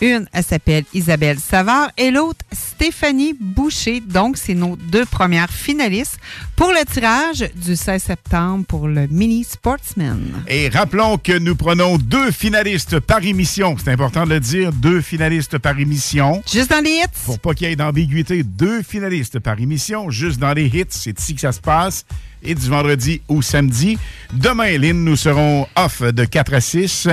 Une, 0.02 0.28
s'appelle 0.42 0.84
Isabelle 0.94 1.40
Savard 1.40 1.90
et 1.98 2.12
l'autre, 2.12 2.40
Stéphanie 2.52 3.34
Boucher. 3.40 4.02
Donc, 4.02 4.38
c'est 4.38 4.54
nos 4.54 4.76
deux 4.76 5.06
premières 5.06 5.50
finalistes 5.50 6.20
pour 6.56 6.70
le 6.70 6.86
tirage 6.86 7.50
du 7.56 7.76
16 7.76 8.04
septembre 8.04 8.66
pour 8.68 8.88
le 8.88 9.08
Mini 9.08 9.44
Sportsman. 9.44 10.44
Et 10.48 10.70
rappelons 10.70 11.18
que 11.18 11.38
nous 11.38 11.56
prenons 11.56 11.98
deux 11.98 12.32
finalistes 12.32 13.00
par 13.00 13.24
émission. 13.24 13.76
C'est 13.82 13.92
important 13.92 14.26
de 14.26 14.32
le 14.32 14.40
dire, 14.40 14.74
deux 14.74 15.02
finalistes 15.02 15.58
par 15.58 15.80
émission. 15.80 16.44
Juste 16.52 16.72
dans 16.72 16.84
les 16.84 16.92
hits. 16.92 17.26
Pour 17.26 17.40
pas 17.40 17.54
qu'il 17.54 17.70
y 17.70 17.72
ait 17.72 17.76
d'ambiguïté, 17.76 18.44
deux 18.44 18.82
finalistes 18.84 19.40
par 19.40 19.60
émission, 19.60 20.10
juste 20.10 20.40
dans 20.40 20.54
les 20.54 20.68
hits. 20.68 20.86
C'est 20.90 21.18
ici 21.20 21.36
que 21.36 21.42
ça 21.42 21.54
se 21.54 21.62
passe 21.62 22.06
et 22.44 22.56
du 22.56 22.70
vendredi 22.70 23.22
au 23.28 23.42
samedi. 23.42 23.98
Demain, 24.34 24.78
Lynn, 24.78 25.04
nous 25.04 25.16
serons 25.16 25.68
off 25.76 26.02
de 26.02 26.26
4 26.26 26.54
à 26.54 26.62
6 26.62 27.08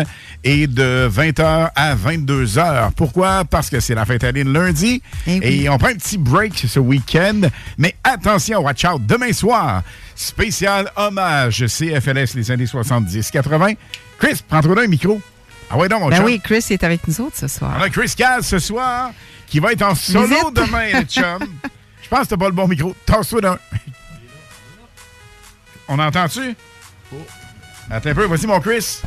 et 0.45 0.67
de 0.67 1.09
20h 1.13 1.71
à 1.75 1.95
22h. 1.95 2.93
Pourquoi? 2.97 3.45
Parce 3.45 3.71
que 3.71 3.81
c'est 3.81 3.95
la 3.95 4.05
fête 4.05 4.25
à 4.25 4.33
Lynn 4.33 4.53
lundi 4.53 5.03
et 5.27 5.69
on 5.69 5.79
prend 5.79 5.89
un 5.89 5.95
petit 5.95 6.19
break 6.19 6.65
ce 6.69 6.79
week-end. 6.81 7.41
Mais 7.79 7.95
attention, 8.05 8.61
watch 8.61 8.85
out, 8.85 9.01
demain 9.07 9.33
soir, 9.33 9.83
spécial 10.15 10.91
hommage 10.97 11.65
CFLS 11.67 12.35
les 12.35 12.51
années 12.51 12.65
70-80. 12.67 13.77
Chris, 14.19 14.41
prends-toi 14.49 14.83
un 14.83 14.87
micro. 14.89 15.21
Ah 15.71 15.79
ouais, 15.79 15.89
donc, 15.89 16.01
mon 16.01 16.09
Ben 16.11 16.17
chum. 16.19 16.25
oui, 16.27 16.41
Chris 16.43 16.65
est 16.71 16.85
avec 16.85 17.09
nous 17.09 17.21
autres 17.23 17.37
ce 17.39 17.49
soir. 17.49 17.75
On 17.79 17.83
a 17.83 17.89
Chris 17.89 18.13
Caz 18.17 18.47
ce 18.47 18.59
soir 18.59 19.11
qui 19.47 19.59
va 19.59 19.73
être 19.73 19.83
en 19.83 19.95
solo 19.95 20.27
Visite. 20.27 20.55
demain, 20.55 21.01
le 21.01 21.05
chum. 21.07 21.39
Je 22.03 22.09
pense 22.09 22.25
que 22.25 22.29
t'as 22.29 22.37
pas 22.37 22.47
le 22.47 22.53
bon 22.53 22.69
micro. 22.69 22.95
Tasse-toi 23.07 23.41
d'un. 23.41 23.59
On 25.89 25.99
entend-tu? 25.99 26.55
Attends 27.91 28.11
un 28.11 28.15
peu, 28.15 28.27
vas-y, 28.27 28.47
mon 28.47 28.61
Chris. 28.61 29.01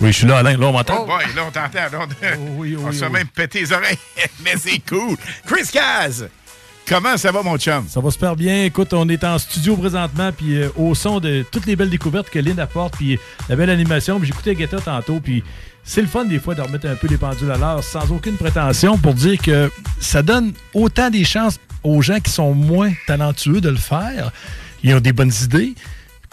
Oui, 0.00 0.08
je 0.10 0.18
suis 0.18 0.26
là, 0.26 0.38
Alain. 0.38 0.56
Là, 0.56 0.66
on 0.66 0.72
m'entend? 0.72 1.02
Oh 1.02 1.06
boy, 1.06 1.24
là, 1.36 1.42
on 1.46 1.50
t'entend. 1.50 1.78
Là, 1.92 2.06
on- 2.38 2.86
on 2.88 2.92
se 2.92 2.98
fait 2.98 3.08
même 3.10 3.28
péter 3.28 3.60
les 3.60 3.72
oreilles. 3.72 3.98
Mais 4.44 4.54
c'est 4.58 4.80
cool. 4.88 5.16
Chris 5.46 5.68
Caz, 5.72 6.28
comment 6.88 7.16
ça 7.16 7.30
va, 7.30 7.42
mon 7.42 7.56
chum? 7.58 7.86
Ça 7.88 8.00
va 8.00 8.10
super 8.10 8.34
bien. 8.34 8.64
Écoute, 8.64 8.92
on 8.92 9.08
est 9.08 9.22
en 9.22 9.38
studio 9.38 9.76
présentement, 9.76 10.32
puis 10.32 10.56
euh, 10.56 10.68
au 10.76 10.94
son 10.96 11.20
de 11.20 11.44
toutes 11.52 11.66
les 11.66 11.76
belles 11.76 11.90
découvertes 11.90 12.28
que 12.28 12.40
Lynn 12.40 12.58
apporte, 12.58 12.96
puis 12.96 13.18
la 13.48 13.54
belle 13.54 13.70
animation. 13.70 14.18
Puis 14.18 14.26
J'écoutais 14.28 14.54
Guetta 14.56 14.80
tantôt, 14.80 15.20
puis 15.20 15.44
c'est 15.84 16.00
le 16.00 16.08
fun 16.08 16.24
des 16.24 16.40
fois 16.40 16.56
de 16.56 16.62
remettre 16.62 16.88
un 16.88 16.96
peu 16.96 17.06
les 17.06 17.18
pendules 17.18 17.52
à 17.52 17.56
l'heure 17.56 17.84
sans 17.84 18.10
aucune 18.10 18.36
prétention 18.36 18.98
pour 18.98 19.14
dire 19.14 19.40
que 19.40 19.70
ça 20.00 20.22
donne 20.22 20.54
autant 20.72 21.10
des 21.10 21.24
chances 21.24 21.60
aux 21.84 22.02
gens 22.02 22.18
qui 22.18 22.32
sont 22.32 22.52
moins 22.52 22.90
talentueux 23.06 23.60
de 23.60 23.68
le 23.68 23.76
faire. 23.76 24.32
Ils 24.82 24.92
ont 24.94 25.00
des 25.00 25.12
bonnes 25.12 25.32
idées 25.42 25.74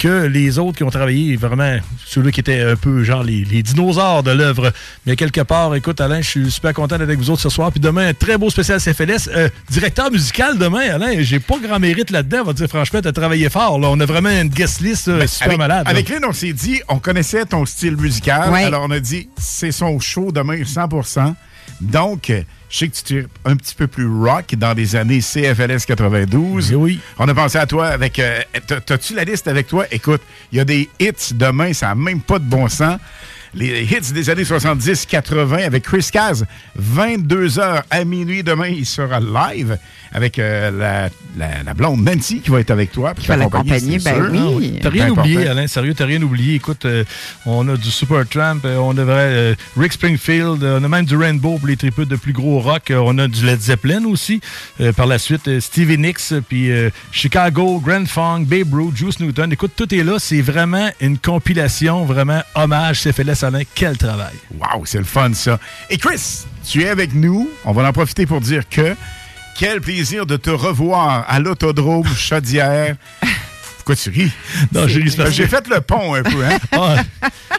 que 0.02 0.26
les 0.26 0.58
autres 0.58 0.78
qui 0.78 0.84
ont 0.84 0.90
travaillé 0.90 1.36
vraiment, 1.36 1.78
ceux-là 2.08 2.32
qui 2.32 2.40
étaient 2.40 2.62
un 2.62 2.76
peu 2.76 3.04
genre 3.04 3.22
les, 3.22 3.46
les 3.46 3.62
dinosaures 3.62 4.24
de 4.24 4.32
l'œuvre. 4.32 4.74
Mais 5.06 5.16
quelque 5.16 5.42
part, 5.42 5.76
écoute, 5.76 6.02
Alain, 6.02 6.22
je 6.22 6.28
suis 6.28 6.52
super 6.52 6.74
content 6.74 6.98
d'être 6.98 7.08
avec 7.08 7.20
vous 7.20 7.30
autres 7.30 7.44
ce 7.44 7.50
soir. 7.50 7.72
Puis 7.72 7.80
demain, 7.80 8.08
un 8.08 8.14
très 8.16 8.36
beau 8.36 8.50
spécial 8.50 8.80
CFLS. 8.82 9.30
Euh, 9.32 9.50
directeur 9.70 10.10
musical 10.10 10.58
demain, 10.58 10.96
Alain, 10.96 11.22
j'ai 11.22 11.40
pas 11.40 11.60
grand 11.60 11.78
mérite 11.78 12.10
là-dedans. 12.10 12.40
On 12.42 12.46
va 12.46 12.54
dire 12.54 12.68
franchement, 12.68 13.00
t'as 13.04 13.12
travaillé 13.12 13.48
fort. 13.52 13.78
Là. 13.78 13.90
On 13.92 14.00
a 14.00 14.06
vraiment 14.06 14.32
une 14.32 14.50
guest 14.50 14.82
list 14.82 15.08
euh, 15.08 15.28
super 15.28 15.50
avec, 15.50 15.60
malade. 15.60 15.84
Avec 15.88 16.10
Lynn, 16.10 16.26
on 16.28 16.34
s'est 16.34 16.54
dit, 16.54 16.82
on 16.88 16.98
connaissait 16.98 17.46
ton 17.46 17.68
style 17.68 17.96
musical. 17.96 18.50
Ouais. 18.50 18.64
Alors, 18.64 18.84
on 18.84 18.92
a 18.92 19.00
dit, 19.00 19.30
c'est 19.38 19.72
son 19.72 20.00
show 20.00 20.32
demain 20.32 20.64
100% 20.64 21.36
Donc, 21.80 22.32
euh, 22.32 22.42
je 22.72 22.78
sais 22.78 22.88
que 22.88 22.96
tu 22.96 23.04
tires 23.04 23.26
un 23.46 23.56
petit 23.58 23.76
peu 23.76 23.86
plus 23.86 24.08
rock 24.08 24.56
dans 24.56 24.74
les 24.74 24.96
années 24.96 25.20
CFLS 25.20 25.86
92. 25.86 26.74
oui. 26.74 27.00
On 27.20 27.28
a 27.28 27.34
pensé 27.36 27.58
à 27.58 27.66
toi 27.68 27.88
avec. 27.88 28.18
euh, 28.18 28.40
t'as- 28.66 28.80
T'as-tu 28.82 29.14
la 29.14 29.26
liste 29.26 29.48
avec 29.48 29.68
toi? 29.68 29.86
Écoute, 29.92 30.22
il 30.52 30.58
y 30.58 30.62
a 30.62 30.66
des 30.66 30.90
hits 31.00 31.34
demain, 31.34 31.74
ça 31.74 31.88
n'a 31.88 31.96
même 31.96 32.22
pas 32.22 32.40
de 32.40 32.46
bon 32.46 32.68
sens. 32.70 32.98
Les 33.54 33.84
hits 33.84 34.14
des 34.14 34.30
années 34.30 34.44
70-80 34.44 35.66
avec 35.66 35.84
Chris 35.84 36.08
Caz. 36.12 36.46
22h 36.80 37.84
à 37.90 38.04
minuit 38.06 38.44
demain, 38.44 38.68
il 38.68 38.86
sera 38.86 39.20
live 39.20 39.78
avec 40.14 40.40
euh, 40.40 40.72
la, 40.72 41.10
la- 41.38 41.64
la 41.64 41.74
blonde 41.74 42.02
Nancy 42.04 42.40
qui 42.40 42.50
va 42.50 42.60
être 42.62 42.72
avec 42.72 42.92
toi. 42.92 43.14
Qui 43.14 43.28
va 43.28 43.36
l'accompagner, 43.38 44.00
ben 44.00 44.30
oui. 44.56 44.80
T'as 44.82 44.90
rien 44.90 45.06
Important. 45.08 45.22
oublié, 45.24 45.48
Alain. 45.48 45.68
Sérieux, 45.68 45.94
t'as 45.94 46.06
rien 46.06 46.22
oublié. 46.22 46.56
Écoute, 46.56 46.86
euh, 46.86 47.04
on 47.46 47.68
a 47.68 47.76
du 47.76 47.92
Supertramp, 47.92 48.60
euh, 48.66 48.78
on 48.78 48.94
devrait 48.94 49.14
euh, 49.52 49.56
Rick 49.78 49.94
Springfield, 49.94 50.64
euh, 50.64 50.80
on 50.82 50.84
a 50.84 50.88
même 50.88 51.06
du 51.06 51.16
Rainbow 51.18 51.58
pour 51.58 51.68
les 51.68 51.78
tripeux 51.78 52.06
de 52.06 52.16
plus 52.16 52.34
gros 52.34 52.60
rock. 52.62 52.90
Euh, 52.92 53.02
on 53.04 53.18
a 53.18 53.28
du 53.28 53.46
Led 53.46 53.60
Zeppelin 53.62 54.06
aussi. 54.06 54.40
Euh, 54.80 54.94
par 54.94 55.08
la 55.08 55.20
suite, 55.20 55.48
euh, 55.50 55.60
Stevie 55.60 55.98
Nicks, 55.98 56.20
euh, 56.32 56.42
puis 56.42 56.72
euh, 56.72 56.90
Chicago, 57.12 57.80
Grand 57.80 58.06
Funk, 58.08 58.46
Babe 58.48 58.74
Ruth, 58.74 58.96
Juice 58.96 59.20
Newton. 59.20 59.52
Écoute, 59.52 59.72
tout 59.76 59.94
est 59.94 60.04
là. 60.04 60.18
C'est 60.20 60.42
vraiment 60.42 60.90
une 61.02 61.18
compilation, 61.18 62.06
vraiment 62.06 62.42
hommage 62.56 63.02
CFLS 63.04 63.41
Quel 63.74 63.98
travail. 63.98 64.34
Wow, 64.60 64.86
c'est 64.86 65.00
le 65.00 65.04
fun, 65.04 65.34
ça. 65.34 65.60
Et 65.90 65.98
Chris, 65.98 66.46
tu 66.68 66.84
es 66.84 66.90
avec 66.90 67.14
nous. 67.14 67.50
On 67.66 67.72
va 67.72 67.88
en 67.88 67.94
profiter 67.94 68.26
pour 68.26 68.42
dire 68.42 68.68
que 68.70 68.96
quel 69.58 69.82
plaisir 69.82 70.26
de 70.26 70.38
te 70.38 70.50
revoir 70.50 71.26
à 71.28 71.40
l'autodrome 71.40 72.08
Chaudière. 72.08 72.96
Pourquoi 73.82 73.96
tu 73.96 74.12
ris? 74.12 74.32
Non, 74.72 74.88
j'ai 74.88 75.04
J'ai 75.32 75.48
fait 75.48 75.68
le 75.68 75.82
pont 75.82 76.14
un 76.14 76.22
peu, 76.22 76.46
hein? 76.46 76.60
Ah, 76.72 76.96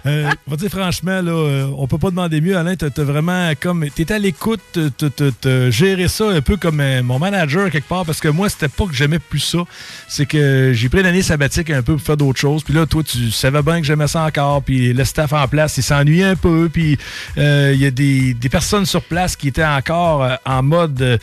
euh, 0.07 0.31
on 0.47 0.53
va 0.53 0.57
dire 0.57 0.70
franchement, 0.70 1.20
là, 1.20 1.32
euh, 1.32 1.66
on 1.77 1.86
peut 1.89 1.99
pas 1.99 2.11
demander 2.11 2.40
mieux, 2.40 2.57
Alain. 2.57 2.77
T'as 2.77 3.03
vraiment 3.03 3.51
comme. 3.61 3.89
T'es 3.90 4.12
à 4.12 4.19
l'écoute, 4.20 4.61
t'as- 4.70 5.70
géré 5.70 6.07
ça 6.07 6.28
un 6.28 6.40
peu 6.40 6.57
comme 6.57 6.78
euh, 6.81 7.03
mon 7.03 7.19
manager 7.19 7.70
quelque 7.70 7.89
part, 7.89 8.05
parce 8.07 8.20
que 8.20 8.28
moi, 8.28 8.49
c'était 8.49 8.69
pas 8.69 8.86
que 8.86 8.94
j'aimais 8.94 9.19
plus 9.19 9.40
ça. 9.40 9.59
C'est 10.09 10.27
que 10.27 10.70
j'ai 10.73 10.89
pris 10.89 11.01
une 11.01 11.07
année 11.07 11.23
sabbatique 11.23 11.70
un 11.70 11.82
peu 11.82 11.94
pour 11.97 12.03
faire 12.07 12.16
d'autres 12.16 12.39
choses. 12.40 12.62
Puis 12.62 12.73
là, 12.74 12.86
toi, 12.86 13.03
tu 13.03 13.32
savais 13.32 13.62
bien 13.62 13.81
que 13.81 13.86
j'aimais 13.86 14.07
ça 14.09 14.23
encore. 14.24 14.62
Puis 14.62 14.93
le 14.93 15.05
staff 15.05 15.32
en 15.32 15.49
place, 15.49 15.77
il 15.77 15.82
s'ennuyait 15.82 16.24
un 16.24 16.36
peu. 16.36 16.69
Puis 16.73 16.97
il 17.36 17.74
y 17.77 17.86
a 17.86 17.90
des, 17.90 18.35
des 18.35 18.49
personnes 18.49 18.86
sur 18.86 19.03
place 19.03 19.35
qui 19.35 19.49
étaient 19.49 19.65
encore 19.65 20.28
en 20.47 20.62
mode 20.62 21.19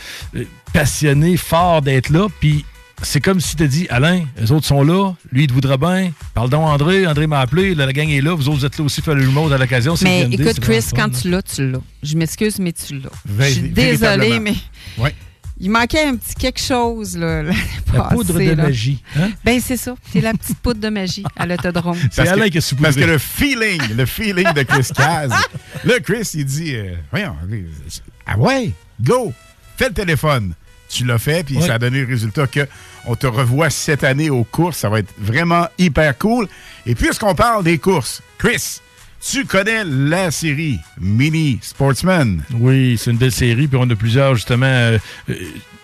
passionné, 0.74 1.36
fort 1.38 1.80
d'être 1.82 2.10
là. 2.10 2.28
Puis 2.38 2.64
c'est 3.02 3.20
comme 3.20 3.40
si 3.40 3.56
tu 3.56 3.66
dit 3.68 3.86
Alain, 3.90 4.24
les 4.38 4.52
autres 4.52 4.66
sont 4.66 4.82
là, 4.82 5.12
lui 5.32 5.44
il 5.44 5.46
te 5.46 5.52
voudra 5.52 5.76
bien. 5.76 6.12
Parle 6.34 6.50
donc 6.50 6.62
à 6.68 6.72
André, 6.72 7.06
André 7.06 7.26
m'a 7.26 7.40
appelé, 7.40 7.74
la, 7.74 7.86
la 7.86 7.92
gang 7.92 8.08
est 8.08 8.20
là, 8.20 8.34
vous 8.34 8.48
autres 8.48 8.58
vous 8.58 8.66
êtes 8.66 8.78
là 8.78 8.84
aussi, 8.84 9.00
faire 9.02 9.14
le 9.14 9.26
remote 9.26 9.52
à 9.52 9.58
l'occasion. 9.58 9.96
c'est 9.96 10.04
Mais 10.04 10.22
écoute, 10.30 10.52
c'est 10.54 10.60
Chris, 10.60 10.84
quand 10.94 11.12
fun, 11.14 11.20
tu 11.20 11.30
l'as, 11.30 11.42
tu 11.42 11.70
l'as. 11.70 11.80
Je 12.02 12.16
m'excuse, 12.16 12.58
mais 12.58 12.72
tu 12.72 12.98
l'as. 12.98 13.10
Je 13.38 13.44
suis 13.52 13.60
désolée, 13.70 14.38
mais 14.40 14.54
Ouais. 14.98 15.14
il 15.58 15.70
manquait 15.70 16.04
un 16.06 16.16
petit 16.16 16.34
quelque 16.34 16.60
chose. 16.60 17.16
Là, 17.16 17.42
La 17.92 18.02
passée, 18.02 18.14
poudre 18.14 18.34
de 18.38 18.50
là. 18.50 18.54
magie. 18.64 19.02
Hein? 19.16 19.30
Ben, 19.44 19.60
c'est 19.60 19.76
ça. 19.76 19.94
C'est 20.12 20.20
la 20.20 20.32
petite 20.32 20.58
poudre 20.58 20.80
de 20.80 20.88
magie 20.88 21.24
à 21.36 21.46
l'autodrome. 21.46 21.98
Que- 22.16 22.20
Alain 22.28 22.48
qui 22.48 22.58
a 22.58 22.60
saupoudré. 22.60 22.92
Parce 22.92 23.04
que 23.04 23.10
le 23.10 23.18
feeling, 23.18 23.80
le 23.96 24.06
feeling 24.06 24.52
de 24.54 24.62
Chris 24.62 24.88
Caz. 24.94 25.30
là, 25.84 26.00
Chris, 26.00 26.30
il 26.34 26.44
dit 26.44 26.74
euh, 26.76 26.94
Voyons, 27.10 27.34
ah 28.26 28.38
ouais, 28.38 28.70
go, 29.02 29.32
fais 29.76 29.88
le 29.88 29.94
téléphone. 29.94 30.54
Tu 30.90 31.04
l'as 31.04 31.18
fait, 31.18 31.44
puis 31.44 31.56
Ouais. 31.56 31.66
ça 31.66 31.74
a 31.74 31.78
donné 31.78 32.00
le 32.00 32.06
résultat 32.06 32.46
que 32.46 32.66
on 33.06 33.14
te 33.14 33.26
revoit 33.26 33.70
cette 33.70 34.02
année 34.04 34.28
aux 34.28 34.44
courses. 34.44 34.78
Ça 34.78 34.88
va 34.88 34.98
être 34.98 35.12
vraiment 35.18 35.66
hyper 35.78 36.18
cool. 36.18 36.48
Et 36.84 36.94
puisqu'on 36.94 37.34
parle 37.34 37.62
des 37.64 37.78
courses, 37.78 38.22
Chris, 38.38 38.80
tu 39.24 39.44
connais 39.44 39.84
la 39.84 40.30
série 40.30 40.78
Mini 41.00 41.58
Sportsman? 41.62 42.42
Oui, 42.54 42.96
c'est 42.98 43.10
une 43.12 43.18
belle 43.18 43.30
série, 43.32 43.68
puis 43.68 43.78
on 43.80 43.88
a 43.88 43.94
plusieurs 43.96 44.34
justement. 44.34 44.66
euh, 44.66 44.98
euh, 45.30 45.34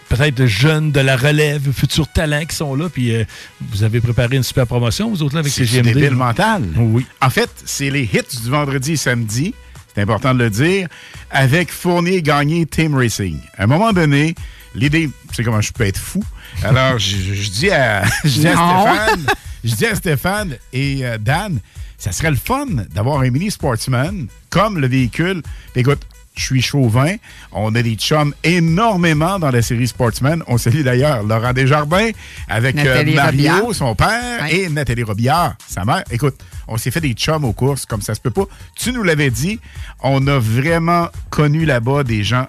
Peut-être 0.08 0.46
jeunes 0.46 0.92
de 0.92 1.00
la 1.00 1.16
relève, 1.16 1.72
futurs 1.72 2.06
talents 2.06 2.44
qui 2.44 2.54
sont 2.54 2.76
là, 2.76 2.88
puis 2.88 3.12
euh, 3.12 3.24
vous 3.72 3.82
avez 3.82 4.00
préparé 4.00 4.36
une 4.36 4.44
super 4.44 4.64
promotion, 4.64 5.10
vous 5.10 5.20
autres 5.24 5.34
là, 5.34 5.40
avec 5.40 5.52
C'est 5.52 5.66
CGMD. 5.66 5.94
débile 5.94 6.14
mental. 6.14 6.62
Oui. 6.76 7.04
En 7.20 7.28
fait, 7.28 7.50
c'est 7.64 7.90
les 7.90 8.04
hits 8.04 8.40
du 8.44 8.48
vendredi 8.48 8.92
et 8.92 8.96
samedi, 8.96 9.52
c'est 9.92 10.02
important 10.02 10.32
de 10.32 10.44
le 10.44 10.48
dire, 10.50 10.86
avec 11.32 11.72
Fournier 11.72 12.22
gagné 12.22 12.66
Team 12.66 12.94
Racing. 12.94 13.40
À 13.58 13.64
un 13.64 13.66
moment 13.66 13.92
donné, 13.92 14.36
l'idée, 14.76 15.10
c'est 15.32 15.42
comment 15.42 15.60
je 15.60 15.72
peux 15.72 15.84
être 15.84 15.98
fou. 15.98 16.22
Alors, 16.62 16.98
je, 16.98 17.50
dis 17.50 17.70
à, 17.70 18.04
je 18.24 18.28
dis 18.40 18.46
à. 18.48 18.52
Stéphane, 18.56 19.26
je 19.64 19.74
dis 19.74 19.86
à 19.86 19.94
Stéphane 19.94 20.56
et 20.72 21.04
euh, 21.04 21.18
Dan, 21.18 21.58
ça 21.98 22.12
serait 22.12 22.30
le 22.30 22.36
fun 22.36 22.66
d'avoir 22.94 23.20
un 23.20 23.30
mini 23.30 23.50
sportsman 23.50 24.26
comme 24.50 24.78
le 24.78 24.86
véhicule. 24.86 25.42
Écoute, 25.74 26.02
je 26.36 26.44
suis 26.44 26.60
chauvin. 26.62 27.14
On 27.50 27.74
a 27.74 27.82
des 27.82 27.94
chums 27.94 28.34
énormément 28.44 29.38
dans 29.38 29.50
la 29.50 29.62
série 29.62 29.86
Sportsman. 29.88 30.42
On 30.46 30.58
salue 30.58 30.82
d'ailleurs 30.82 31.22
Laurent 31.22 31.54
Desjardins 31.54 32.10
avec 32.48 32.76
euh, 32.76 33.02
Mario, 33.04 33.22
Robillard. 33.24 33.74
son 33.74 33.94
père, 33.94 34.42
Ouais. 34.42 34.54
et 34.64 34.68
Nathalie 34.68 35.02
Robillard, 35.02 35.54
sa 35.66 35.86
mère. 35.86 36.04
Écoute, 36.10 36.36
on 36.68 36.76
s'est 36.76 36.90
fait 36.90 37.00
des 37.00 37.14
chums 37.14 37.44
aux 37.44 37.54
courses 37.54 37.86
comme 37.86 38.02
ça 38.02 38.14
se 38.14 38.20
peut 38.20 38.30
pas. 38.30 38.44
Tu 38.74 38.92
nous 38.92 39.02
l'avais 39.02 39.30
dit, 39.30 39.58
on 40.02 40.26
a 40.26 40.38
vraiment 40.38 41.08
connu 41.30 41.64
là-bas 41.64 42.04
des 42.04 42.22
gens 42.22 42.46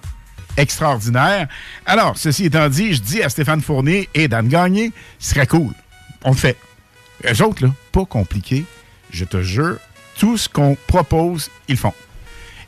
extraordinaires. 0.58 1.48
Alors, 1.86 2.18
ceci 2.18 2.46
étant 2.46 2.68
dit, 2.68 2.94
je 2.94 3.02
dis 3.02 3.24
à 3.24 3.30
Stéphane 3.30 3.62
Fournier 3.62 4.10
et 4.14 4.28
Dan 4.28 4.48
Gagné, 4.48 4.92
ce 5.20 5.34
serait 5.34 5.48
cool. 5.48 5.72
On 6.24 6.32
le 6.32 6.36
fait. 6.36 6.58
Eux 7.26 7.44
autres, 7.44 7.64
là, 7.64 7.72
pas 7.92 8.06
compliqué. 8.06 8.66
Je 9.12 9.24
te 9.24 9.42
jure, 9.42 9.78
tout 10.18 10.38
ce 10.38 10.50
qu'on 10.50 10.76
propose, 10.88 11.50
ils 11.68 11.78
font. 11.78 11.94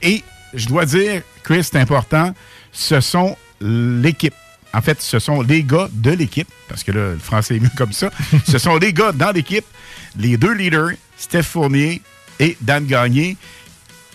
Et 0.02 0.24
je 0.54 0.68
dois 0.68 0.86
dire, 0.86 1.22
Chris, 1.44 1.64
c'est 1.64 1.78
important, 1.78 2.34
ce 2.72 3.02
sont 3.02 3.36
l'équipe. 3.60 4.34
En 4.74 4.82
fait, 4.82 5.02
ce 5.02 5.20
sont 5.20 5.42
les 5.42 5.64
gars 5.64 5.90
de 5.92 6.12
l'équipe, 6.12 6.48
parce 6.68 6.84
que 6.84 6.92
le 6.92 7.18
français 7.18 7.58
est 7.58 7.60
mieux 7.60 7.72
comme 7.76 7.92
ça. 7.92 8.12
ce 8.48 8.58
sont 8.58 8.78
les 8.78 8.94
gars 8.94 9.12
dans 9.12 9.32
l'équipe, 9.32 9.66
les 10.18 10.38
deux 10.38 10.54
leaders, 10.54 10.92
Steph 11.18 11.44
Fournier 11.44 12.02
et 12.40 12.56
Dan 12.62 12.86
Gagné, 12.86 13.36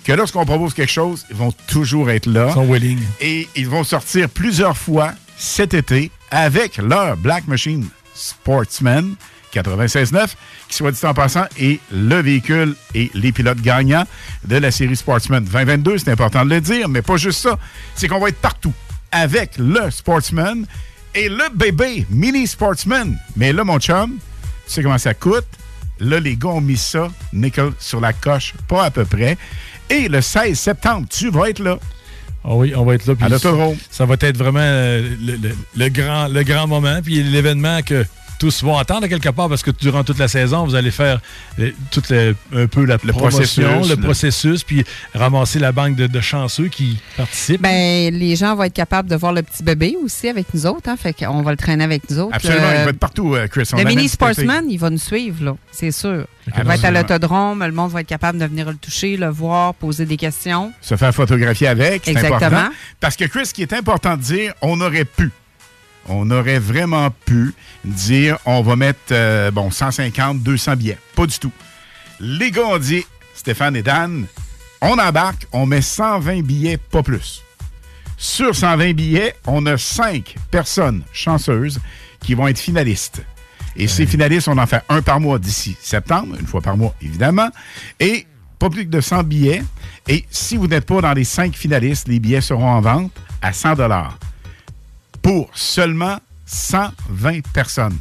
que 0.05 0.12
lorsqu'on 0.12 0.44
propose 0.44 0.74
quelque 0.74 0.93
chose, 0.93 1.24
ils 1.31 1.36
vont 1.36 1.52
toujours 1.66 2.10
être 2.10 2.26
là. 2.26 2.47
Ils 2.51 2.55
sont 2.55 2.70
willing. 2.70 3.01
Et 3.20 3.48
ils 3.56 3.68
vont 3.68 3.85
sortir 3.85 4.28
plusieurs 4.28 4.76
fois 4.76 5.12
cet 5.36 5.74
été 5.74 6.10
avec 6.31 6.76
leur 6.76 7.16
Black 7.16 7.47
Machine 7.48 7.89
Sportsman 8.14 9.14
96.9, 9.55 10.28
qui 10.68 10.76
soit 10.76 10.93
dit 10.93 11.05
en 11.06 11.14
passant 11.14 11.44
est 11.59 11.81
le 11.93 12.20
véhicule 12.20 12.74
et 12.94 13.10
les 13.14 13.32
pilotes 13.32 13.60
gagnants 13.60 14.05
de 14.44 14.56
la 14.56 14.70
série 14.70 14.97
Sportsman 14.97 15.44
2022. 15.44 15.98
C'est 15.98 16.10
important 16.10 16.44
de 16.44 16.51
le 16.51 16.60
dire, 16.60 16.89
mais 16.89 17.02
pas 17.02 17.16
juste 17.16 17.40
ça. 17.40 17.59
C'est 17.94 18.09
qu'on 18.09 18.18
va 18.18 18.28
être 18.28 18.40
partout 18.40 18.72
avec 19.12 19.52
le 19.59 19.90
Sportsman 19.90 20.66
et 21.14 21.28
le 21.28 21.55
bébé 21.55 22.06
Mini 22.10 22.47
Sportsman. 22.47 23.16
Mais 23.36 23.52
là, 23.52 23.64
mon 23.64 23.78
chum, 23.78 24.18
Tu 24.66 24.72
sais 24.72 24.82
comment 24.82 24.98
ça 24.98 25.14
coûte? 25.14 25.47
Là, 26.01 26.18
les 26.18 26.36
gars 26.36 26.48
ont 26.48 26.60
mis 26.60 26.76
ça, 26.76 27.09
nickel, 27.32 27.70
sur 27.78 28.01
la 28.01 28.12
coche, 28.12 28.55
pas 28.66 28.85
à 28.85 28.90
peu 28.90 29.05
près. 29.05 29.39
Et 29.90 30.09
le 30.09 30.20
16 30.20 30.59
septembre, 30.59 31.06
tu 31.11 31.31
vas 31.31 31.51
être 31.51 31.59
là. 31.61 31.78
Ah 32.44 32.55
oui, 32.55 32.74
on 32.77 32.85
va 32.85 32.94
être 32.94 33.06
là. 33.06 33.15
À 33.20 33.28
l'autodrome. 33.28 33.77
Ça 33.90 34.05
va 34.06 34.16
être 34.20 34.36
vraiment 34.36 34.59
euh, 34.61 35.09
le, 35.20 35.36
le- 35.36 35.56
le 35.77 35.89
grand, 35.89 36.28
le 36.28 36.43
grand 36.43 36.66
moment. 36.66 37.01
Puis 37.02 37.23
l'événement 37.23 37.81
que 37.82 38.05
tous 38.39 38.62
vont 38.62 38.77
attendre 38.77 39.06
quelque 39.06 39.28
part 39.31 39.48
parce 39.48 39.62
que 39.62 39.70
durant 39.70 40.05
toute 40.05 40.19
la 40.19 40.28
saison, 40.28 40.65
vous 40.65 40.74
allez 40.74 40.90
faire 40.90 41.20
euh, 41.59 41.70
tout 41.90 42.02
le- 42.11 42.35
un 42.55 42.66
peu 42.66 42.85
la 42.85 42.98
promotion, 42.98 43.19
processus, 43.28 43.89
le 43.89 43.94
le- 43.97 44.01
processus, 44.02 44.65
puis 44.65 44.85
ramasser 45.15 45.59
la 45.59 45.73
banque 45.73 45.97
de, 45.97 46.06
de 46.06 46.20
chanceux 46.20 46.69
qui 46.69 46.98
participent. 47.16 47.62
Ben, 47.62 48.12
les 48.15 48.36
gens 48.36 48.55
vont 48.56 48.65
être 48.65 48.73
capables 48.74 49.09
de 49.09 49.16
voir 49.16 49.32
le 49.32 49.43
petit 49.43 49.62
bébé 49.62 49.97
aussi 50.02 50.28
avec 50.28 50.52
nous 50.55 50.66
autres. 50.66 50.89
Hein, 50.89 50.97
fait 50.97 51.12
qu'on 51.12 51.43
va 51.43 51.51
le 51.51 51.56
traîner 51.56 51.85
avec 51.85 52.09
nous 52.11 52.19
autres. 52.19 52.35
Absolument, 52.35 52.62
Euh, 52.66 52.77
il 52.81 52.85
va 52.85 52.90
être 52.90 52.98
partout, 52.98 53.35
euh, 53.35 53.47
Chris. 53.48 53.69
On 53.73 53.77
le 53.78 53.85
mini 53.85 54.09
sportsman, 54.09 54.65
il 54.69 54.78
va 54.78 54.90
nous 54.90 54.98
suivre, 54.98 55.44
là, 55.44 55.56
c'est 55.73 55.90
sûr. 55.93 56.27
Il 56.56 56.62
va 56.65 56.74
être 56.74 56.85
à 56.85 56.90
l'autodrome, 56.90 57.65
le 57.65 57.73
monde 57.73 57.90
va 57.90 58.01
être 58.02 58.06
capable 58.06 58.39
de 58.39 58.44
venir 58.44 58.69
le 58.69 58.77
toucher, 58.77 59.16
le 59.16 59.28
voir, 59.28 59.73
poser 59.74 60.05
des 60.05 60.16
questions. 60.19 60.73
se 60.82 60.97
faire 60.97 61.15
photographier 61.15 61.69
avec. 61.69 62.02
C'est 62.05 62.16
important. 62.19 62.69
Parce 63.01 63.16
que, 63.16 63.24
Chris, 63.24 63.47
ce 63.47 63.55
qui 63.55 63.62
est 63.62 63.73
important 63.73 64.16
de 64.16 64.23
dire, 64.23 64.52
on 64.61 64.81
aurait 64.81 65.05
pu, 65.06 65.31
on 66.09 66.31
aurait 66.31 66.59
vraiment 66.59 67.10
pu 67.10 67.55
dire, 67.85 68.39
on 68.44 68.62
va 68.62 68.76
mettre, 68.76 69.12
euh, 69.12 69.51
bon, 69.51 69.70
150, 69.70 70.43
200 70.43 70.76
billets. 70.76 70.98
Pas 71.14 71.26
du 71.26 71.39
tout. 71.39 71.52
Les 72.20 72.51
gars 72.51 72.66
ont 72.66 72.78
dit, 72.78 73.05
Stéphane 73.35 73.76
et 73.76 73.82
Dan, 73.82 74.26
on 74.81 74.98
embarque, 74.98 75.47
on 75.52 75.66
met 75.66 75.82
120 75.82 76.43
billets, 76.43 76.76
pas 76.76 77.02
plus. 77.02 77.43
Sur 78.16 78.55
120 78.55 78.93
billets, 78.93 79.35
on 79.47 79.66
a 79.66 79.76
5 79.76 80.36
personnes 80.51 81.02
chanceuses 81.12 81.81
qui 82.20 82.35
vont 82.35 82.48
être 82.48 82.59
finalistes. 82.59 83.22
Et 83.76 83.89
ces 83.89 84.06
finalistes, 84.06 84.48
on 84.48 84.59
en 84.59 84.66
fait 84.66 84.82
un 84.89 85.02
par 85.02 85.18
mois 85.20 85.39
d'ici 85.39 85.76
septembre, 85.81 86.36
une 86.39 86.47
fois 86.47 86.60
par 86.60 86.76
mois, 86.76 86.94
évidemment. 87.02 87.48
Et 87.98 88.26
pas 88.59 88.70
plus 88.70 88.85
que 88.85 88.90
de 88.90 89.01
100 89.01 89.24
billets. 89.24 89.62
Et 90.09 90.24
si 90.31 90.56
vous 90.56 90.68
n'êtes 90.68 90.86
pas 90.86 91.01
dans 91.01 91.12
les 91.12 91.24
5 91.24 91.55
finalistes, 91.55 92.06
les 92.09 92.20
billets 92.20 92.40
seront 92.40 92.68
en 92.68 92.81
vente 92.81 93.12
à 93.43 93.52
100 93.52 93.74
pour 95.24 95.48
seulement 95.55 96.18
120 96.44 97.40
personnes. 97.55 97.98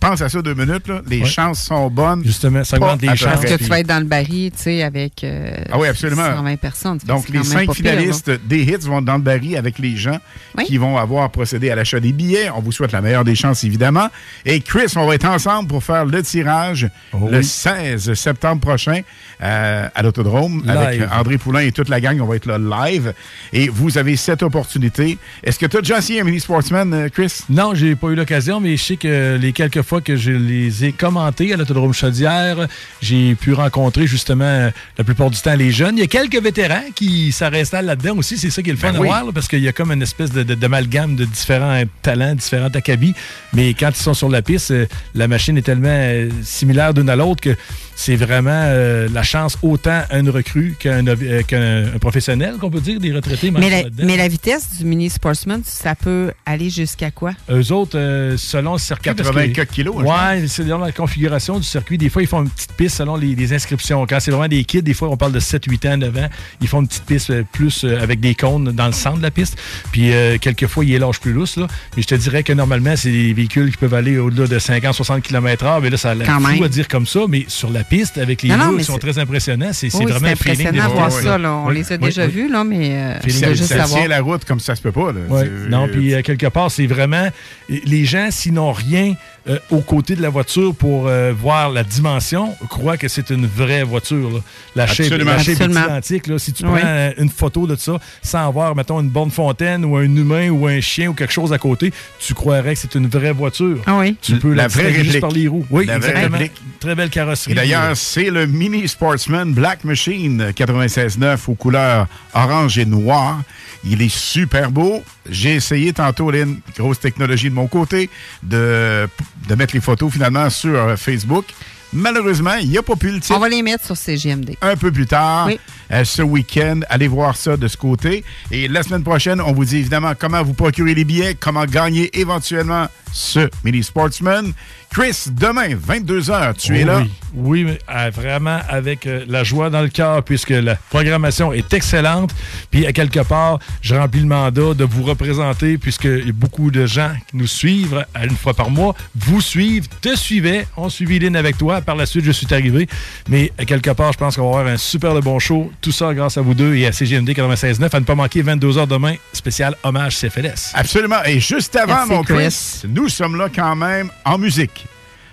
Pense 0.00 0.22
à 0.22 0.28
ça 0.30 0.40
deux 0.40 0.54
minutes, 0.54 0.88
là. 0.88 1.02
les 1.08 1.20
Ouais. 1.20 1.26
chances 1.26 1.60
sont 1.62 1.90
bonnes. 1.90 2.24
Justement, 2.24 2.64
ça 2.64 2.78
augmente 2.78 3.02
les 3.02 3.14
chances. 3.16 3.40
Que 3.44 3.54
tu 3.56 3.64
vas 3.64 3.80
être 3.80 3.86
dans 3.86 3.98
le 3.98 4.06
baril, 4.06 4.50
tu 4.50 4.62
sais, 4.62 4.82
avec 4.82 5.22
euh, 5.24 5.52
Ah 5.70 5.78
oui, 5.78 5.88
absolument. 5.88 6.24
120 6.24 6.56
personnes. 6.56 6.98
Donc, 7.06 7.28
les 7.28 7.44
cinq 7.44 7.66
pire, 7.66 7.74
finalistes 7.74 8.30
des 8.46 8.62
hits 8.62 8.78
vont 8.86 9.02
dans 9.02 9.16
le 9.16 9.22
baril 9.22 9.56
avec 9.58 9.78
les 9.78 9.96
gens 9.96 10.18
Oui. 10.56 10.64
qui 10.64 10.78
vont 10.78 10.96
avoir 10.96 11.30
procédé 11.30 11.70
à 11.70 11.74
l'achat 11.74 12.00
des 12.00 12.12
billets. 12.12 12.48
On 12.50 12.60
vous 12.60 12.72
souhaite 12.72 12.92
la 12.92 13.02
meilleure 13.02 13.24
des 13.24 13.34
chances, 13.34 13.62
évidemment. 13.64 14.08
Et 14.46 14.60
Chris, 14.60 14.92
on 14.96 15.06
va 15.06 15.14
être 15.16 15.26
ensemble 15.26 15.68
pour 15.68 15.84
faire 15.84 16.06
le 16.06 16.22
tirage 16.22 16.88
Oh 17.12 17.28
le 17.30 17.38
oui. 17.38 17.44
16 17.44 18.14
septembre 18.14 18.60
prochain 18.62 19.02
euh, 19.42 19.88
à 19.94 20.02
l'Autodrome 20.02 20.62
avec. 20.66 21.02
André 21.12 21.36
Poulain 21.36 21.60
et 21.60 21.72
toute 21.72 21.90
la 21.90 22.00
gang. 22.00 22.18
On 22.20 22.26
va 22.26 22.36
être 22.36 22.46
là 22.46 22.58
live. 22.58 23.12
Et 23.52 23.68
vous 23.68 23.98
avez 23.98 24.16
cette 24.16 24.42
opportunité. 24.42 25.18
Est-ce 25.44 25.58
que 25.58 25.66
tu 25.66 25.76
as 25.76 25.80
déjà 25.82 25.98
essayé 25.98 26.20
un 26.22 26.24
mini 26.24 26.40
sportsman, 26.40 26.92
euh, 26.94 27.08
Chris? 27.10 27.40
Non, 27.50 27.74
j'ai 27.74 27.96
pas 27.96 28.08
eu 28.08 28.14
l'occasion, 28.14 28.60
mais 28.60 28.76
je 28.78 28.82
sais 28.84 28.96
que 28.96 29.36
les 29.40 29.52
quelques 29.52 29.82
fois 29.90 30.00
que 30.00 30.14
je 30.14 30.30
les 30.30 30.84
ai 30.84 30.92
commentés 30.92 31.52
à 31.52 31.56
l'autodrome 31.56 31.92
Chaudière, 31.92 32.68
j'ai 33.02 33.34
pu 33.34 33.54
rencontrer 33.54 34.06
justement 34.06 34.44
euh, 34.44 34.70
la 34.96 35.02
plupart 35.02 35.30
du 35.30 35.38
temps 35.40 35.56
les 35.56 35.72
jeunes. 35.72 35.96
Il 35.96 36.00
y 36.00 36.04
a 36.04 36.06
quelques 36.06 36.40
vétérans 36.40 36.84
qui 36.94 37.32
s'installent 37.32 37.86
là-dedans 37.86 38.16
aussi. 38.18 38.38
C'est 38.38 38.50
ça 38.50 38.62
qui 38.62 38.70
est 38.70 38.72
le 38.72 38.78
fun 38.78 38.92
Ben 38.92 38.98
à 38.98 39.00
oui. 39.00 39.08
voir, 39.08 39.24
là, 39.24 39.32
parce 39.34 39.48
qu'il 39.48 39.58
y 39.58 39.66
a 39.66 39.72
comme 39.72 39.90
une 39.90 40.02
espèce 40.02 40.30
de- 40.30 40.44
de- 40.44 40.54
d'amalgame 40.54 41.16
de, 41.16 41.24
différents 41.24 41.82
talents, 42.02 42.36
différents 42.36 42.68
acabis. 42.68 43.14
Mais 43.52 43.74
quand 43.74 43.90
ils 43.90 43.96
sont 44.02 44.14
sur 44.14 44.28
la 44.28 44.42
piste, 44.42 44.70
euh, 44.70 44.86
la 45.16 45.26
machine 45.26 45.58
est 45.58 45.62
tellement 45.62 45.88
euh, 45.90 46.28
similaire 46.44 46.94
d'une 46.94 47.10
à 47.10 47.16
l'autre 47.16 47.40
que 47.40 47.56
c'est 48.00 48.16
vraiment 48.16 48.50
euh, 48.50 49.08
la 49.12 49.22
chance 49.22 49.58
autant 49.60 50.00
à 50.08 50.18
une 50.18 50.30
recrue 50.30 50.74
qu'un 50.78 51.06
euh, 51.06 51.92
un 51.94 51.98
professionnel, 51.98 52.54
qu'on 52.58 52.70
peut 52.70 52.80
dire, 52.80 52.98
des 52.98 53.12
retraités. 53.12 53.50
Mais 53.50 53.68
la, 53.68 53.82
là-dedans. 53.82 54.04
mais 54.06 54.16
la 54.16 54.26
vitesse 54.26 54.78
du 54.78 54.86
mini 54.86 55.10
sportsman, 55.10 55.60
ça 55.66 55.94
peut 55.94 56.32
aller 56.46 56.70
jusqu'à 56.70 57.10
quoi? 57.10 57.32
Eux 57.50 57.72
autres, 57.72 57.98
euh, 57.98 58.38
selon 58.38 58.72
le 58.72 58.78
circuit. 58.78 59.12
parce 59.14 59.28
80 59.28 59.48
que- 59.48 59.52
quelques 59.52 59.70
kilos, 59.70 59.96
hein, 59.98 60.04
Ouais, 60.04 60.40
c'est 60.48 60.62
selon 60.62 60.78
la 60.78 60.92
configuration 60.92 61.58
du 61.58 61.66
circuit. 61.66 61.98
Des 61.98 62.08
fois, 62.08 62.22
ils 62.22 62.28
font 62.28 62.42
une 62.42 62.48
petite 62.48 62.72
piste 62.72 62.96
selon 62.96 63.16
les, 63.16 63.34
les 63.34 63.52
inscriptions. 63.52 64.06
Quand 64.06 64.18
c'est 64.18 64.30
vraiment 64.30 64.48
des 64.48 64.64
kids, 64.64 64.80
des 64.82 64.94
fois, 64.94 65.10
on 65.10 65.18
parle 65.18 65.32
de 65.32 65.40
7, 65.40 65.62
8 65.66 65.84
ans, 65.84 65.96
9 65.98 66.16
ans. 66.16 66.28
Ils 66.62 66.68
font 66.68 66.80
une 66.80 66.88
petite 66.88 67.04
piste 67.04 67.42
plus 67.52 67.84
avec 67.84 68.20
des 68.20 68.34
cônes 68.34 68.72
dans 68.72 68.86
le 68.86 68.92
centre 68.92 69.18
de 69.18 69.22
la 69.22 69.30
piste. 69.30 69.58
Puis, 69.92 70.14
euh, 70.14 70.38
quelquefois, 70.40 70.86
ils 70.86 70.96
lâchent 70.98 71.20
plus 71.20 71.34
lousse. 71.34 71.56
Là. 71.58 71.66
Mais 71.96 72.02
je 72.02 72.06
te 72.08 72.14
dirais 72.14 72.44
que 72.44 72.54
normalement, 72.54 72.96
c'est 72.96 73.12
des 73.12 73.34
véhicules 73.34 73.70
qui 73.70 73.76
peuvent 73.76 73.92
aller 73.92 74.16
au-delà 74.16 74.46
de 74.46 74.58
50, 74.58 74.94
60 74.94 75.22
km/h. 75.22 75.80
Mais 75.82 75.90
là, 75.90 75.98
ça 75.98 76.12
a 76.12 76.14
l'air 76.14 76.26
fou 76.40 76.46
même. 76.46 76.62
à 76.62 76.68
dire 76.68 76.88
comme 76.88 77.06
ça. 77.06 77.20
Mais 77.28 77.44
sur 77.46 77.68
la 77.68 77.84
piste, 77.90 78.16
avec 78.16 78.42
les 78.42 78.54
roues 78.54 78.78
qui 78.78 78.84
sont 78.84 78.96
très 78.98 79.18
impressionnants, 79.18 79.72
c'est 79.72 79.90
c'est 79.90 79.98
Oui, 79.98 80.04
vraiment 80.06 80.20
c'est 80.20 80.32
un 80.32 80.36
feeling 80.54 80.66
impressionnant 80.68 80.88
de 80.88 80.94
voir 80.94 81.12
ça. 81.12 81.36
Là. 81.38 81.52
On 81.52 81.66
Oui, 81.68 81.74
les 81.74 81.92
a 81.92 81.96
oui, 81.96 81.98
déjà 82.06 82.24
oui. 82.24 82.30
vus, 82.32 82.48
là, 82.48 82.64
mais 82.64 82.90
euh, 82.92 83.14
de- 83.22 83.28
juste 83.54 83.64
Ça 83.64 83.84
tient 83.84 84.08
la 84.08 84.20
route 84.22 84.44
comme 84.46 84.60
ça 84.60 84.74
se 84.74 84.80
peut 84.80 84.92
pas. 84.92 85.12
Là. 85.12 85.20
Non, 85.68 85.88
puis 85.88 86.14
euh, 86.14 86.22
quelque 86.22 86.46
part, 86.46 86.70
c'est 86.70 86.86
vraiment 86.86 87.28
les 87.68 88.04
gens, 88.06 88.28
s'ils 88.30 88.54
n'ont 88.54 88.72
rien 88.72 89.14
euh, 89.50 89.58
aux 89.70 89.80
côtés 89.80 90.14
de 90.16 90.22
la 90.22 90.28
voiture 90.30 90.74
pour 90.74 91.08
euh, 91.08 91.32
voir 91.36 91.70
la 91.70 91.82
dimension, 91.84 92.54
croient 92.68 92.96
que 92.96 93.08
c'est 93.08 93.30
une 93.30 93.46
vraie 93.46 93.82
voiture. 93.82 94.30
là. 94.30 94.38
La 94.76 94.86
shape, 94.86 95.06
Absolument. 95.06 95.32
la 95.32 95.38
shape 95.42 95.60
est 95.60 95.64
identique. 95.64 96.26
Là. 96.28 96.38
Si 96.38 96.52
tu 96.52 96.62
prends 96.62 96.76
euh, 96.82 97.12
une 97.18 97.28
photo 97.28 97.66
de 97.66 97.74
ça 97.76 97.98
sans 98.22 98.46
avoir, 98.46 98.76
mettons, 98.76 99.00
une 99.00 99.08
borne 99.08 99.30
fontaine 99.30 99.84
ou 99.84 99.96
un 99.96 100.04
humain 100.04 100.48
ou 100.50 100.66
un 100.66 100.80
chien 100.80 101.08
ou 101.08 101.14
quelque 101.14 101.32
chose 101.32 101.52
à 101.52 101.58
côté, 101.58 101.92
tu 102.20 102.32
croirais 102.34 102.74
que 102.74 102.80
c'est 102.80 102.94
une 102.94 103.08
vraie 103.08 103.32
voiture. 103.32 103.78
Ah 103.86 103.98
oui. 103.98 104.16
Tu 104.22 104.36
peux 104.38 104.54
La 104.54 104.62
la, 104.62 104.68
vraie 104.68 104.90
réplique. 104.92 105.20
par 105.20 105.30
les 105.32 105.48
roues. 105.48 105.66
Oui, 105.70 105.86
La 105.86 105.98
vraie 105.98 106.08
exactement. 106.10 106.38
réplique. 106.38 106.62
Très 106.78 106.94
belle 106.94 107.10
carrosserie. 107.10 107.52
Et 107.52 107.54
d'ailleurs, 107.54 107.96
c'est 107.96 108.30
le 108.30 108.46
Mini 108.46 108.86
Sportsman 108.88 109.52
Black 109.52 109.84
Machine 109.84 110.50
96.9 110.56 111.38
aux 111.48 111.54
couleurs 111.54 112.06
orange 112.34 112.78
et 112.78 112.86
noir. 112.86 113.42
Il 113.84 114.02
est 114.02 114.14
super 114.14 114.70
beau. 114.70 115.02
J'ai 115.28 115.54
essayé 115.54 115.92
tantôt, 115.92 116.30
Lynn, 116.30 116.60
grosse 116.76 117.00
technologie 117.00 117.48
de 117.50 117.54
mon 117.54 117.66
côté, 117.66 118.10
de, 118.42 119.08
de 119.48 119.54
mettre 119.54 119.74
les 119.74 119.80
photos 119.80 120.12
finalement 120.12 120.48
sur 120.50 120.74
euh, 120.74 120.96
Facebook. 120.96 121.46
Malheureusement, 121.92 122.54
il 122.54 122.68
n'y 122.68 122.78
a 122.78 122.82
pas 122.82 122.94
pu 122.96 123.10
le 123.10 123.20
titre. 123.20 123.34
On 123.36 123.40
va 123.40 123.48
les 123.48 123.62
mettre 123.62 123.84
sur 123.84 123.96
CGMD. 123.96 124.54
un 124.62 124.76
peu 124.76 124.92
plus 124.92 125.06
tard, 125.06 125.46
Oui. 125.46 125.58
Euh, 125.92 126.04
ce 126.04 126.22
week-end. 126.22 126.80
Allez 126.88 127.08
voir 127.08 127.36
ça 127.36 127.56
de 127.56 127.68
ce 127.68 127.76
côté. 127.76 128.24
Et 128.50 128.68
la 128.68 128.82
semaine 128.82 129.02
prochaine, 129.02 129.40
on 129.40 129.52
vous 129.52 129.64
dit 129.64 129.78
évidemment 129.78 130.12
comment 130.18 130.42
vous 130.42 130.54
procurer 130.54 130.94
les 130.94 131.04
billets, 131.04 131.34
comment 131.34 131.64
gagner 131.64 132.10
éventuellement 132.18 132.88
ce 133.12 133.48
Mini 133.64 133.82
Sportsman. 133.82 134.52
Chris, 134.92 135.26
demain, 135.30 135.68
22h, 135.68 136.54
tu 136.56 136.76
es 136.76 136.84
là. 136.84 137.04
Oui, 137.32 137.64
euh, 137.88 138.10
vraiment 138.12 138.58
avec 138.68 139.06
euh, 139.06 139.24
la 139.28 139.44
joie 139.44 139.70
dans 139.70 139.82
le 139.82 139.88
cœur, 139.88 140.24
puisque 140.24 140.50
la 140.50 140.74
programmation 140.74 141.52
est 141.52 141.72
excellente. 141.72 142.34
Puis, 142.72 142.86
à 142.86 142.92
quelque 142.92 143.20
part, 143.20 143.60
je 143.82 143.94
remplis 143.94 144.20
le 144.20 144.26
mandat 144.26 144.74
de 144.74 144.82
vous 144.82 145.04
représenter, 145.04 145.78
puisque 145.78 146.08
beaucoup 146.32 146.72
de 146.72 146.86
gens 146.86 147.12
qui 147.28 147.36
nous 147.36 147.46
suivent 147.46 148.04
à 148.14 148.24
une 148.24 148.36
fois 148.36 148.52
par 148.52 148.70
mois, 148.70 148.96
vous 149.14 149.40
suivent, 149.40 149.86
te 150.00 150.16
suivaient, 150.16 150.66
ont 150.76 150.88
suivi 150.88 151.20
Lynn 151.20 151.36
avec 151.36 151.56
toi. 151.56 151.80
Par 151.82 151.94
la 151.94 152.04
suite, 152.04 152.24
je 152.24 152.32
suis 152.32 152.52
arrivé. 152.52 152.88
Mais 153.28 153.52
à 153.58 153.64
quelque 153.64 153.90
part, 153.90 154.12
je 154.12 154.18
pense 154.18 154.34
qu'on 154.34 154.50
va 154.50 154.58
avoir 154.58 154.74
un 154.74 154.76
super 154.76 155.14
de 155.14 155.20
bon 155.20 155.38
show. 155.38 155.70
Tout 155.80 155.92
ça 155.92 156.12
grâce 156.12 156.36
à 156.36 156.42
vous 156.42 156.52
deux 156.54 156.74
et 156.74 156.86
à 156.86 156.92
CGMD 156.92 157.30
96.9. 157.30 157.94
À 157.94 158.00
ne 158.00 158.04
pas 158.04 158.14
manquer 158.14 158.42
22h 158.42 158.86
demain, 158.86 159.14
spécial 159.32 159.74
hommage 159.82 160.16
CFLS. 160.18 160.72
Absolument. 160.74 161.22
Et 161.24 161.40
juste 161.40 161.74
avant, 161.76 161.94
Merci, 162.06 162.12
mon 162.12 162.22
Chris, 162.22 162.34
Chris. 162.36 162.80
nous 162.88 163.08
sommes 163.08 163.36
là 163.36 163.48
quand 163.54 163.76
même 163.76 164.10
en 164.24 164.36
musique. 164.36 164.86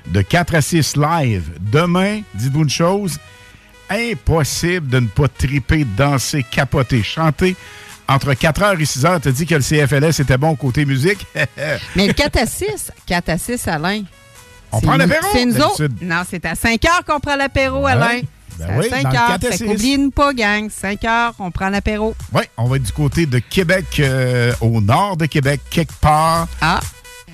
De 0.07 0.21
4 0.21 0.55
à 0.55 0.61
6 0.61 0.95
live. 0.95 1.43
Demain, 1.59 2.21
dites-vous 2.33 2.63
une 2.63 2.69
chose, 2.69 3.17
impossible 3.89 4.87
de 4.87 4.99
ne 5.01 5.07
pas 5.07 5.27
triper, 5.27 5.85
danser, 5.97 6.43
capoter, 6.49 7.03
chanter. 7.03 7.55
Entre 8.07 8.31
4h 8.31 8.79
et 8.79 8.83
6h, 8.85 9.21
tu 9.21 9.27
as 9.27 9.31
dit 9.33 9.45
que 9.45 9.55
le 9.55 9.61
CFLS 9.61 10.21
était 10.21 10.37
bon 10.37 10.55
côté 10.55 10.85
musique. 10.85 11.25
Mais 11.97 12.07
le 12.07 12.13
4 12.13 12.37
à 12.37 12.45
6, 12.45 12.91
4 13.05 13.29
à 13.29 13.37
6, 13.37 13.67
Alain. 13.67 14.03
On 14.71 14.79
prend 14.79 14.95
l'apéro, 14.95 15.27
C'est 15.33 15.45
nous 15.45 15.57
autres. 15.59 15.87
Non, 16.01 16.21
c'est 16.29 16.45
à 16.45 16.55
5 16.55 16.83
heures 16.85 17.03
qu'on 17.05 17.19
prend 17.19 17.35
l'apéro, 17.35 17.85
Alain. 17.85 18.21
Ben 18.59 18.67
c'est 18.69 18.77
oui, 18.79 18.87
à 18.87 18.89
5 18.89 19.03
dans 19.03 19.09
le 19.09 19.15
heures. 19.17 19.27
4 19.27 19.45
à 19.45 19.51
Fait 19.51 19.57
6. 19.57 19.63
qu'oubliez-nous 19.65 20.11
pas, 20.11 20.33
gang. 20.33 20.69
5 20.69 21.03
heures, 21.05 21.33
on 21.39 21.51
prend 21.51 21.69
l'apéro. 21.69 22.15
Oui, 22.33 22.43
on 22.57 22.67
va 22.67 22.77
être 22.77 22.83
du 22.83 22.91
côté 22.91 23.25
de 23.25 23.39
Québec, 23.39 23.85
euh, 23.99 24.53
au 24.61 24.81
nord 24.81 25.17
de 25.17 25.25
Québec, 25.25 25.61
quelque 25.69 25.93
part. 26.01 26.47
Ah. 26.61 26.79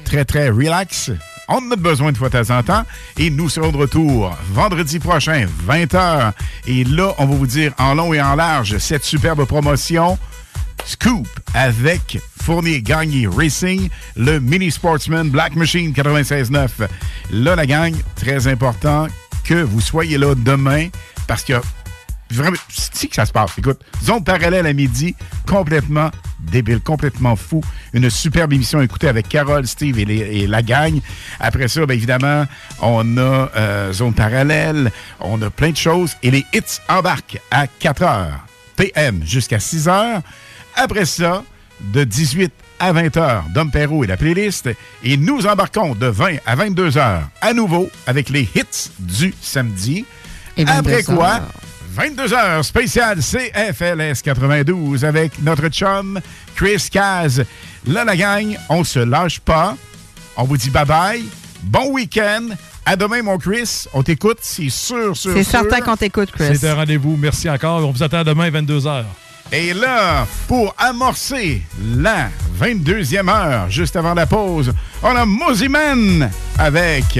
Très, 0.05 0.25
très 0.25 0.49
relax. 0.49 1.11
On 1.49 1.55
en 1.57 1.71
a 1.71 1.75
besoin 1.75 2.11
de 2.11 2.17
fois 2.17 2.29
de 2.29 2.41
temps 2.41 2.57
en 2.57 2.63
temps. 2.63 2.83
Et 3.17 3.29
nous 3.29 3.49
serons 3.49 3.71
de 3.71 3.77
retour 3.77 4.35
vendredi 4.51 4.99
prochain, 4.99 5.45
20h. 5.67 6.31
Et 6.67 6.83
là, 6.85 7.13
on 7.17 7.25
va 7.25 7.35
vous 7.35 7.47
dire 7.47 7.73
en 7.77 7.93
long 7.95 8.13
et 8.13 8.21
en 8.21 8.35
large 8.35 8.77
cette 8.77 9.03
superbe 9.03 9.45
promotion. 9.45 10.17
Scoop 10.85 11.27
avec 11.53 12.19
Fournier 12.41 12.81
Gagné 12.81 13.27
Racing, 13.27 13.89
le 14.17 14.39
Mini 14.39 14.69
Sportsman 14.71 15.29
Black 15.29 15.55
Machine 15.55 15.91
96.9. 15.93 16.67
Là, 17.31 17.55
la 17.55 17.65
gang, 17.65 17.93
très 18.15 18.47
important 18.47 19.07
que 19.45 19.53
vous 19.55 19.79
soyez 19.81 20.17
là 20.17 20.35
demain 20.35 20.87
parce 21.27 21.43
que 21.43 21.53
Vraiment, 22.33 22.57
c'est 22.69 23.07
que 23.07 23.15
ça 23.15 23.25
se 23.27 23.31
passe. 23.31 23.51
Écoute, 23.59 23.79
zone 24.03 24.23
parallèle 24.23 24.65
à 24.65 24.73
midi, 24.73 25.15
complètement 25.45 26.09
débile, 26.39 26.79
complètement 26.79 27.35
fou. 27.35 27.61
Une 27.93 28.09
superbe 28.09 28.53
émission 28.53 28.79
à 28.79 28.83
écouter 28.83 29.07
avec 29.07 29.29
Carole, 29.29 29.67
Steve 29.67 29.99
et, 29.99 30.47
la 30.47 30.63
gang. 30.63 30.99
Après 31.39 31.67
ça, 31.67 31.85
bien 31.85 31.95
évidemment, 31.95 32.45
on 32.81 33.17
a 33.17 33.51
euh, 33.55 33.93
zone 33.93 34.15
parallèle, 34.15 34.91
on 35.19 35.39
a 35.43 35.51
plein 35.51 35.71
de 35.71 35.77
choses. 35.77 36.15
Et 36.23 36.31
les 36.31 36.43
hits 36.53 36.79
embarquent 36.89 37.39
à 37.51 37.67
4 37.67 38.01
heures 38.01 38.45
PM 38.75 39.21
jusqu'à 39.23 39.59
6 39.59 39.87
heures. 39.87 40.21
Après 40.75 41.05
ça, 41.05 41.43
de 41.81 42.03
18 42.03 42.51
à 42.79 42.93
20 42.93 43.17
heures, 43.17 43.43
Dom 43.53 43.69
Perrault 43.69 44.03
et 44.03 44.07
la 44.07 44.17
playlist. 44.17 44.69
Et 45.03 45.17
nous 45.17 45.45
embarquons 45.45 45.93
de 45.93 46.07
20 46.07 46.37
à 46.47 46.55
22 46.55 46.97
heures 46.97 47.29
à 47.41 47.53
nouveau 47.53 47.91
avec 48.07 48.29
les 48.29 48.49
hits 48.55 48.89
du 48.97 49.35
samedi. 49.39 50.05
Et 50.57 50.65
22 50.65 50.79
Après 50.91 51.03
quoi, 51.03 51.33
heures. 51.35 51.51
22 51.95 52.33
heures 52.33 52.65
spécial 52.65 53.19
CFLS 53.19 54.21
92 54.23 55.05
avec 55.05 55.41
notre 55.41 55.67
chum 55.69 56.19
Chris 56.55 56.87
Caz. 56.91 57.43
Là, 57.87 58.03
la 58.05 58.15
gang, 58.15 58.57
on 58.69 58.83
se 58.83 58.99
lâche 58.99 59.39
pas. 59.39 59.75
On 60.37 60.43
vous 60.43 60.57
dit 60.57 60.69
bye-bye. 60.69 61.23
Bon 61.63 61.91
week-end. 61.91 62.49
À 62.85 62.95
demain, 62.95 63.21
mon 63.21 63.37
Chris. 63.37 63.85
On 63.93 64.03
t'écoute, 64.03 64.39
c'est 64.41 64.69
sûr, 64.69 65.15
sûr, 65.15 65.31
C'est 65.33 65.43
sûr. 65.43 65.51
certain 65.61 65.79
qu'on 65.81 65.95
t'écoute, 65.95 66.31
Chris. 66.31 66.57
C'est 66.59 66.69
un 66.69 66.75
rendez-vous. 66.75 67.15
Merci 67.17 67.49
encore. 67.49 67.87
On 67.87 67.91
vous 67.91 68.03
attend 68.03 68.23
demain 68.23 68.45
à 68.45 68.49
22h. 68.51 69.03
Et 69.51 69.73
là, 69.73 70.25
pour 70.47 70.73
amorcer 70.77 71.61
la 71.95 72.29
22e 72.59 73.29
heure, 73.29 73.69
juste 73.69 73.95
avant 73.95 74.13
la 74.15 74.25
pause, 74.25 74.73
on 75.03 75.15
a 75.15 75.25
Moziman 75.25 76.29
avec 76.57 77.19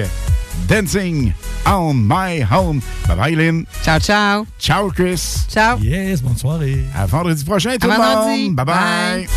Dancing 0.67 1.33
on 1.65 1.93
My 2.07 2.41
Home. 2.51 2.81
Bye 3.07 3.15
bye, 3.15 3.35
Lynn. 3.35 3.65
Ciao, 3.83 3.99
ciao. 3.99 4.45
Ciao, 4.59 4.89
Chris. 4.89 5.45
Ciao. 5.49 5.77
Yes, 5.79 6.21
bonne 6.21 6.37
soirée. 6.37 6.83
À 6.95 7.05
vendredi 7.05 7.43
prochain, 7.43 7.75
tout 7.79 7.89
À 7.89 7.97
le 7.97 8.01
vendredi. 8.03 8.43
monde. 8.49 8.55
Bye 8.55 8.65
bye. 8.65 9.27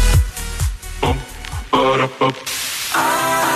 I'll 2.99 3.56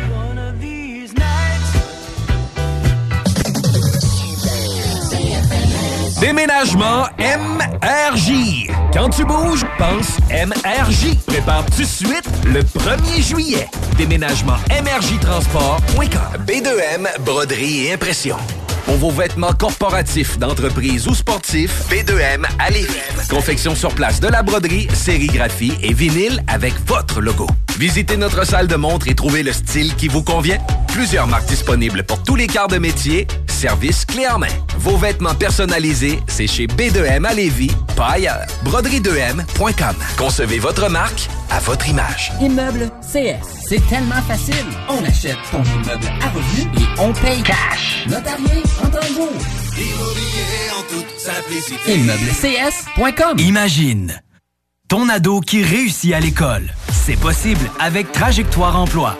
Déménagement 6.21 7.07
MRJ. 7.17 8.69
Quand 8.93 9.09
tu 9.09 9.25
bouges, 9.25 9.65
pense 9.79 10.19
MRJ. 10.29 11.15
Prépare 11.25 11.65
tout 11.65 11.81
de 11.81 11.87
suite 11.87 12.29
le 12.45 12.61
1er 12.61 13.27
juillet. 13.27 13.67
Déménagement 13.97 14.57
MRJTransport.com. 14.69 16.45
B2M, 16.45 17.07
broderie 17.21 17.87
et 17.87 17.93
impression. 17.93 18.37
Pour 18.85 18.97
vos 18.97 19.09
vêtements 19.09 19.53
corporatifs, 19.53 20.37
d'entreprise 20.37 21.07
ou 21.07 21.15
sportifs, 21.15 21.89
B2M 21.89 22.45
à. 22.59 22.69
Confection 23.27 23.73
sur 23.73 23.91
place 23.95 24.19
de 24.19 24.27
la 24.27 24.43
broderie, 24.43 24.87
sérigraphie 24.93 25.73
et 25.81 25.91
vinyle 25.91 26.43
avec 26.47 26.75
votre 26.85 27.19
logo. 27.19 27.47
Visitez 27.81 28.15
notre 28.15 28.45
salle 28.45 28.67
de 28.67 28.75
montre 28.75 29.07
et 29.07 29.15
trouvez 29.15 29.41
le 29.41 29.51
style 29.51 29.95
qui 29.95 30.07
vous 30.07 30.21
convient. 30.21 30.59
Plusieurs 30.89 31.25
marques 31.25 31.47
disponibles 31.47 32.03
pour 32.03 32.21
tous 32.21 32.35
les 32.35 32.45
quarts 32.45 32.67
de 32.67 32.77
métier. 32.77 33.25
Service 33.47 34.05
clé 34.05 34.27
en 34.27 34.37
main. 34.37 34.53
Vos 34.77 34.97
vêtements 34.97 35.33
personnalisés, 35.33 36.19
c'est 36.27 36.45
chez 36.45 36.67
B2M 36.67 37.25
à 37.25 37.33
Lévis, 37.33 37.71
pas 37.95 38.09
ailleurs. 38.09 38.45
Broderie2M.com. 38.65 39.95
Concevez 40.15 40.59
votre 40.59 40.89
marque 40.89 41.27
à 41.49 41.57
votre 41.57 41.89
image. 41.89 42.31
Immeuble 42.39 42.91
CS. 43.01 43.65
C'est 43.67 43.81
tellement 43.89 44.21
facile. 44.27 44.53
On 44.87 45.03
achète 45.03 45.37
ton 45.49 45.63
immeuble 45.63 46.05
à 46.21 46.29
revenu 46.29 46.69
et 46.77 46.99
on 46.99 47.11
paye 47.13 47.41
cash. 47.41 48.05
Notarié 48.07 48.61
en 48.83 48.89
30 48.89 49.07
jours. 49.07 49.29
Immobilier 49.75 50.69
en 50.77 50.83
toute 50.83 51.19
simplicité. 51.19 51.95
ImmeublesCS.com. 51.95 53.39
Imagine 53.39 54.21
ton 54.87 55.09
ado 55.09 55.39
qui 55.39 55.63
réussit 55.63 56.13
à 56.13 56.19
l'école. 56.19 56.71
C'est 57.03 57.19
possible 57.19 57.67
avec 57.79 58.11
Trajectoire 58.11 58.79
Emploi. 58.79 59.17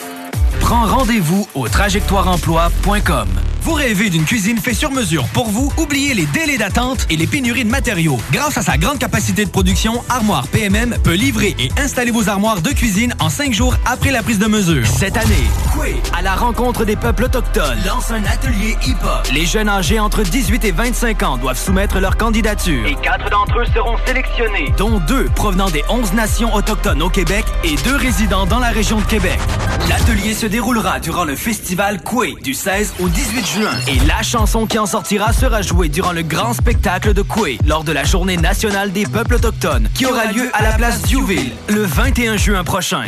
Prends 0.60 0.86
rendez-vous 0.86 1.48
au 1.56 1.68
trajectoireemploi.com. 1.68 3.28
Vous 3.64 3.74
rêvez 3.74 4.10
d'une 4.10 4.26
cuisine 4.26 4.58
faite 4.58 4.74
sur 4.74 4.90
mesure 4.90 5.28
pour 5.34 5.48
vous? 5.48 5.72
Oubliez 5.78 6.16
les 6.16 6.26
délais 6.26 6.58
d'attente 6.58 7.06
et 7.12 7.16
les 7.16 7.28
pénuries 7.28 7.64
de 7.64 7.70
matériaux. 7.70 8.18
Grâce 8.32 8.58
à 8.58 8.64
sa 8.64 8.76
grande 8.76 8.98
capacité 8.98 9.46
de 9.46 9.52
production, 9.52 10.04
Armoire 10.10 10.48
PMM 10.48 10.98
peut 11.04 11.14
livrer 11.14 11.56
et 11.60 11.70
installer 11.80 12.10
vos 12.10 12.28
armoires 12.28 12.62
de 12.62 12.72
cuisine 12.72 13.14
en 13.20 13.30
cinq 13.30 13.54
jours 13.54 13.76
après 13.86 14.10
la 14.10 14.24
prise 14.24 14.40
de 14.40 14.48
mesure. 14.48 14.88
Cette 14.88 15.16
année, 15.16 15.48
Coué, 15.74 15.96
à 16.18 16.24
la 16.24 16.34
rencontre 16.34 16.86
des 16.86 16.96
peuples 16.96 17.26
autochtones, 17.26 17.78
lance 17.86 18.10
un 18.10 18.24
atelier 18.24 18.76
hip-hop. 18.84 19.28
Les 19.32 19.46
jeunes 19.46 19.70
âgés 19.70 20.00
entre 20.00 20.24
18 20.24 20.66
et 20.66 20.72
25 20.72 21.22
ans 21.22 21.38
doivent 21.38 21.60
soumettre 21.60 22.00
leur 22.00 22.18
candidature. 22.18 22.88
Et 22.88 22.96
quatre 22.96 23.30
d'entre 23.30 23.60
eux 23.60 23.66
seront 23.76 23.98
sélectionnés, 24.08 24.74
dont 24.80 25.00
deux 25.08 25.26
provenant 25.36 25.70
des 25.70 25.84
11 25.88 26.14
nations 26.14 26.52
autochtones 26.56 27.04
au 27.04 27.10
Québec 27.10 27.46
et 27.64 27.76
deux 27.84 27.96
résidents 27.96 28.48
dans 28.48 28.60
la 28.60 28.70
région 28.70 29.00
de 29.00 29.06
Québec. 29.06 29.40
L'atelier 29.88 30.34
se 30.34 30.48
déroulera 30.48 31.00
durant 31.00 31.26
le 31.26 31.36
festival 31.36 32.02
Coué 32.02 32.36
du 32.42 32.56
16 32.56 32.96
au 33.00 33.08
18 33.08 33.46
juin. 33.46 33.51
Et 33.88 34.00
la 34.08 34.24
chanson 34.24 34.66
qui 34.66 34.80
en 34.80 34.86
sortira 34.86 35.34
sera 35.34 35.62
jouée 35.62 35.90
durant 35.90 36.14
le 36.14 36.22
grand 36.22 36.54
spectacle 36.54 37.14
de 37.14 37.22
Coué 37.22 37.58
lors 37.68 37.84
de 37.84 37.92
la 37.92 38.06
Journée 38.06 38.38
nationale 38.38 38.94
des 38.94 39.06
peuples 39.06 39.36
autochtones 39.36 39.90
qui 39.94 40.06
aura 40.06 40.32
lieu 40.32 40.50
à 40.54 40.64
la 40.64 40.72
place 40.74 41.02
Diouville 41.02 41.52
le 41.68 41.84
21 41.84 42.38
juin 42.38 42.64
prochain. 42.64 43.04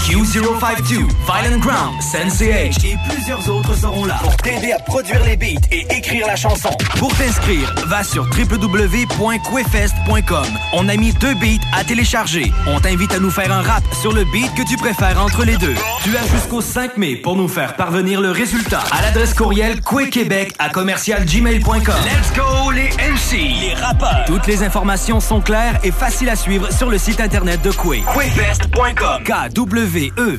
Q052, 0.00 1.08
Violent 1.26 1.58
Ground, 1.58 2.00
Sensei 2.00 2.52
H 2.52 2.86
et 2.86 2.96
plusieurs 3.08 3.50
autres 3.50 3.74
seront 3.76 4.06
là 4.06 4.18
pour 4.22 4.34
t'aider 4.38 4.72
à 4.72 4.78
produire 4.78 5.22
les 5.24 5.36
beats 5.36 5.60
et 5.70 5.86
écrire 5.94 6.26
la 6.26 6.36
chanson. 6.36 6.70
Pour 6.98 7.14
t'inscrire, 7.16 7.74
va 7.86 8.02
sur 8.02 8.24
www.quefest.com. 8.24 10.46
On 10.72 10.88
a 10.88 10.96
mis 10.96 11.12
deux 11.12 11.34
beats 11.34 11.60
à 11.76 11.84
télécharger. 11.84 12.50
On 12.66 12.80
t'invite 12.80 13.12
à 13.12 13.18
nous 13.18 13.30
faire 13.30 13.52
un 13.52 13.60
rap 13.60 13.84
sur 14.00 14.12
le 14.12 14.24
beat 14.24 14.54
que 14.54 14.66
tu 14.66 14.78
préfères 14.78 15.22
entre 15.22 15.44
les 15.44 15.58
deux. 15.58 15.74
Tu 16.02 16.16
as 16.16 16.26
jusqu'au 16.26 16.62
5 16.62 16.96
mai 16.96 17.16
pour 17.16 17.36
nous 17.36 17.48
faire 17.48 17.76
parvenir 17.76 18.20
le 18.20 18.30
résultat 18.30 18.82
à 18.90 19.02
l'adresse 19.02 19.34
courriel 19.34 19.79
quequebec 19.80 20.54
à 20.58 20.68
commercialgmail.com. 20.70 21.94
Let's 22.04 22.32
go 22.36 22.70
les 22.70 22.88
MC, 22.90 23.36
les 23.60 23.74
rappeurs. 23.74 24.24
Toutes 24.26 24.46
les 24.46 24.62
informations 24.62 25.20
sont 25.20 25.40
claires 25.40 25.78
et 25.82 25.90
faciles 25.90 26.28
à 26.28 26.36
suivre 26.36 26.70
sur 26.72 26.90
le 26.90 26.98
site 26.98 27.20
internet 27.20 27.62
de 27.62 27.70
Quay. 27.70 28.02
Quefest.com. 28.14 29.24
K-W-E-F-E-S-T.com. 29.24 30.36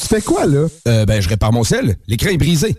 Tu 0.00 0.08
fais 0.08 0.22
quoi, 0.22 0.46
là? 0.46 0.66
Euh, 0.88 1.06
ben, 1.06 1.20
je 1.20 1.28
répare 1.28 1.52
mon 1.52 1.64
sel. 1.64 1.96
L'écran 2.06 2.30
est 2.30 2.38
brisé. 2.38 2.76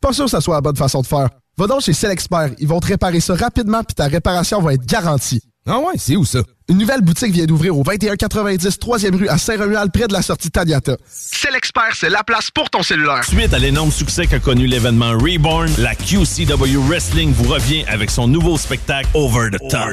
Pas 0.00 0.12
sûr 0.12 0.24
que 0.24 0.30
ça 0.30 0.40
soit 0.40 0.54
la 0.56 0.60
bonne 0.60 0.76
façon 0.76 1.02
de 1.02 1.06
faire. 1.06 1.28
Va 1.56 1.66
donc 1.66 1.82
chez 1.82 1.92
Selexpert. 1.92 2.50
Ils 2.58 2.68
vont 2.68 2.80
te 2.80 2.88
réparer 2.88 3.20
ça 3.20 3.34
rapidement 3.34 3.82
puis 3.84 3.94
ta 3.94 4.06
réparation 4.06 4.60
va 4.60 4.74
être 4.74 4.84
garantie. 4.84 5.40
Ah 5.66 5.78
ouais, 5.78 5.94
c'est 5.96 6.16
où 6.16 6.24
ça? 6.24 6.40
Une 6.66 6.78
nouvelle 6.78 7.02
boutique 7.02 7.30
vient 7.30 7.44
d'ouvrir 7.44 7.76
au 7.76 7.82
2190 7.82 8.78
3e 8.78 9.14
rue 9.16 9.28
à 9.28 9.36
Saint-Romuald, 9.36 9.92
près 9.92 10.08
de 10.08 10.14
la 10.14 10.22
sortie 10.22 10.50
Taniata. 10.50 10.96
C'est 11.10 11.50
l'expert, 11.52 11.90
c'est 11.94 12.08
la 12.08 12.24
place 12.24 12.50
pour 12.50 12.70
ton 12.70 12.82
cellulaire. 12.82 13.22
Suite 13.22 13.52
à 13.52 13.58
l'énorme 13.58 13.90
succès 13.90 14.26
qu'a 14.26 14.38
connu 14.38 14.66
l'événement 14.66 15.10
Reborn, 15.10 15.70
la 15.76 15.94
QCW 15.94 16.78
Wrestling 16.88 17.34
vous 17.34 17.52
revient 17.52 17.84
avec 17.86 18.10
son 18.10 18.26
nouveau 18.26 18.56
spectacle 18.56 19.06
Over 19.12 19.50
the 19.50 19.58
Top. 19.68 19.90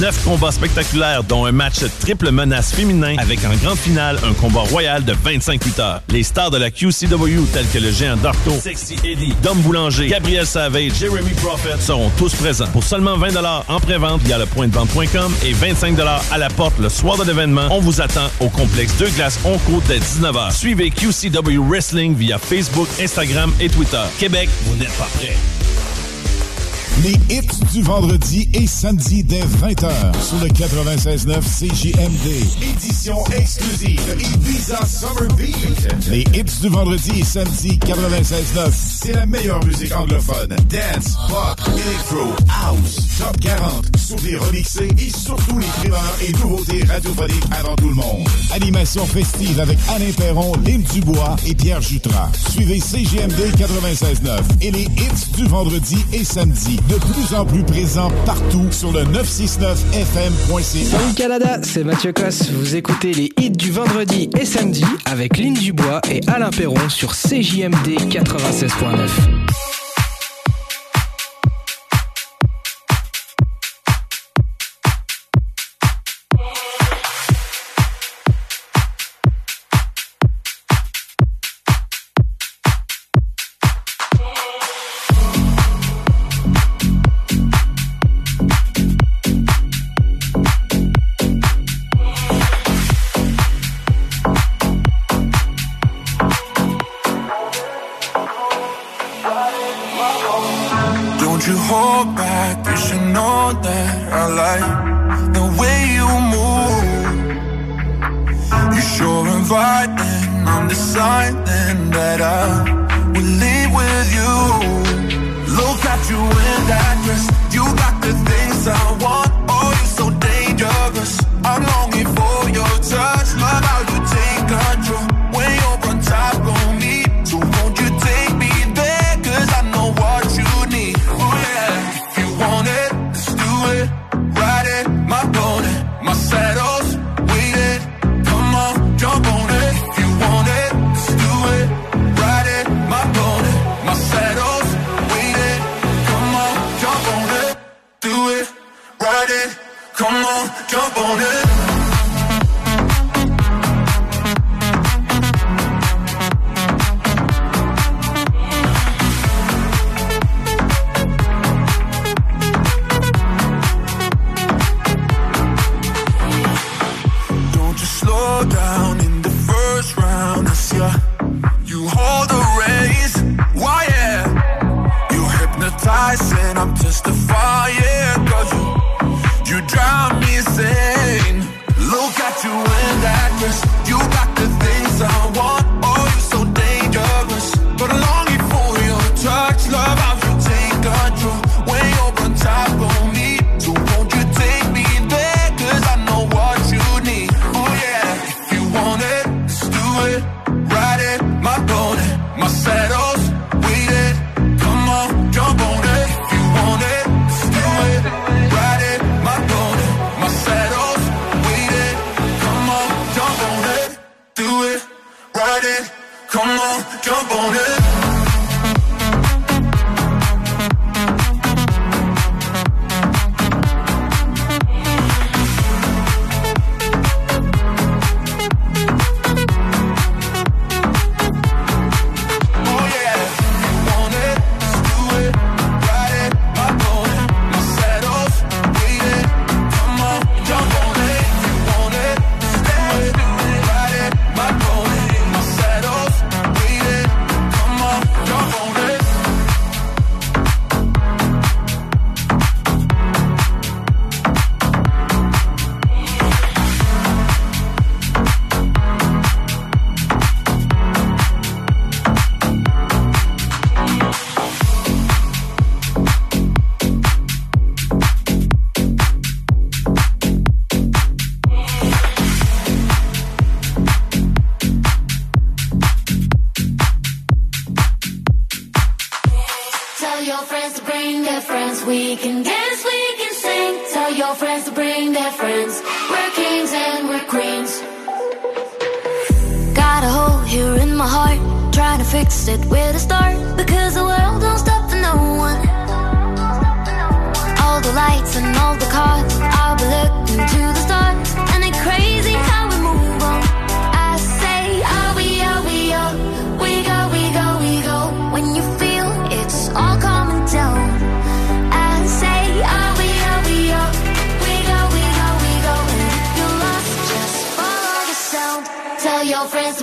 Neuf 0.00 0.24
combats 0.24 0.50
spectaculaires, 0.50 1.22
dont 1.22 1.46
un 1.46 1.52
match 1.52 1.84
triple 2.00 2.32
menace 2.32 2.72
féminin 2.72 3.14
avec 3.18 3.38
en 3.44 3.54
grande 3.62 3.78
finale 3.78 4.18
un 4.24 4.32
combat 4.32 4.62
royal 4.62 5.04
de 5.04 5.12
25 5.12 5.64
lutteurs. 5.64 6.02
Les 6.08 6.24
stars 6.24 6.50
de 6.50 6.56
la 6.56 6.72
QCW 6.72 7.44
tels 7.52 7.68
que 7.72 7.78
le 7.78 7.92
géant 7.92 8.16
Darto, 8.16 8.50
Sexy 8.60 8.96
Eddie, 9.04 9.34
Dom 9.40 9.60
Boulanger, 9.60 10.08
Gabriel 10.08 10.46
Savage, 10.46 10.94
Jeremy 10.98 11.30
Prophet 11.34 11.78
seront 11.78 12.10
tous 12.18 12.34
présents. 12.34 12.66
Pour 12.72 12.82
seulement 12.82 13.16
20 13.18 13.36
en 13.68 13.78
pré-vente 13.78 14.22
via 14.22 14.38
le 14.38 14.46
point 14.46 14.66
de 14.66 14.74
vente.com 14.74 15.32
et 15.44 15.52
25 15.52 15.91
à 16.00 16.38
la 16.38 16.48
porte 16.48 16.78
le 16.78 16.88
soir 16.88 17.18
de 17.18 17.24
l'événement. 17.24 17.66
On 17.70 17.80
vous 17.80 18.00
attend 18.00 18.30
au 18.40 18.48
complexe 18.48 18.96
Deux 18.98 19.10
Glaces 19.10 19.38
Onco 19.44 19.82
dès 19.86 19.98
19h. 19.98 20.52
Suivez 20.52 20.90
QCW 20.90 21.58
Wrestling 21.58 22.14
via 22.14 22.38
Facebook, 22.38 22.88
Instagram 23.00 23.52
et 23.60 23.68
Twitter. 23.68 24.02
Québec, 24.18 24.48
vous 24.64 24.76
n'êtes 24.76 24.96
pas 24.96 25.08
prêts. 25.18 25.36
Les 27.00 27.18
hits 27.30 27.48
du 27.72 27.82
vendredi 27.82 28.48
et 28.54 28.66
samedi 28.66 29.24
dès 29.24 29.40
20h 29.40 29.90
sur 30.22 30.38
le 30.38 30.48
96.9 30.48 31.40
CJMD. 31.40 32.28
Édition 32.62 33.16
exclusive 33.36 34.00
Ibiza 34.20 34.78
Summer 34.86 35.34
Beat. 35.36 36.08
Les 36.08 36.20
hits 36.20 36.60
du 36.60 36.68
vendredi 36.68 37.20
et 37.20 37.24
samedi 37.24 37.78
96.9. 37.78 38.70
C'est 38.72 39.14
la 39.14 39.26
meilleure 39.26 39.64
musique 39.64 39.92
anglophone. 39.96 40.54
Dance, 40.68 41.16
pop, 41.28 41.60
electro, 41.72 42.36
house, 42.48 43.08
top 43.18 43.40
40, 43.40 43.96
souvenirs 43.98 44.44
remixés 44.44 44.90
et 44.96 45.10
surtout 45.10 45.58
les 45.58 45.66
primeurs 45.66 46.14
et 46.24 46.32
nouveautés 46.32 46.84
radiophoniques 46.84 47.44
avant 47.58 47.74
tout 47.74 47.88
le 47.88 47.94
monde. 47.96 48.28
Animation 48.52 49.04
festive 49.06 49.58
avec 49.58 49.78
Alain 49.88 50.12
Perron, 50.16 50.52
Lynn 50.64 50.82
Dubois 50.82 51.34
et 51.46 51.54
Pierre 51.54 51.80
Jutras. 51.80 52.30
Suivez 52.50 52.78
CJMD 52.78 53.56
96.9 53.58 54.40
et 54.60 54.70
les 54.70 54.84
hits 54.84 55.32
du 55.36 55.46
vendredi 55.46 55.96
et 56.12 56.22
samedi 56.22 56.78
de 56.88 56.94
plus 56.94 57.34
en 57.34 57.44
plus 57.44 57.62
présents 57.62 58.10
partout 58.24 58.66
sur 58.70 58.92
le 58.92 59.02
969fm.ca. 59.04 60.84
Salut 60.84 61.14
Canada, 61.16 61.60
c'est 61.62 61.84
Mathieu 61.84 62.12
Cosse. 62.12 62.50
Vous 62.50 62.76
écoutez 62.76 63.12
les 63.12 63.30
hits 63.38 63.50
du 63.50 63.70
vendredi 63.70 64.30
et 64.38 64.44
samedi 64.44 64.84
avec 65.04 65.38
Lynn 65.38 65.54
Dubois 65.54 66.00
et 66.10 66.20
Alain 66.28 66.50
Perron 66.50 66.88
sur 66.88 67.12
CJMD 67.12 67.98
96.9. 68.10 69.81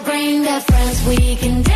bring 0.10 0.42
their 0.42 0.62
friends, 0.62 1.08
we 1.08 1.36
can 1.36 1.69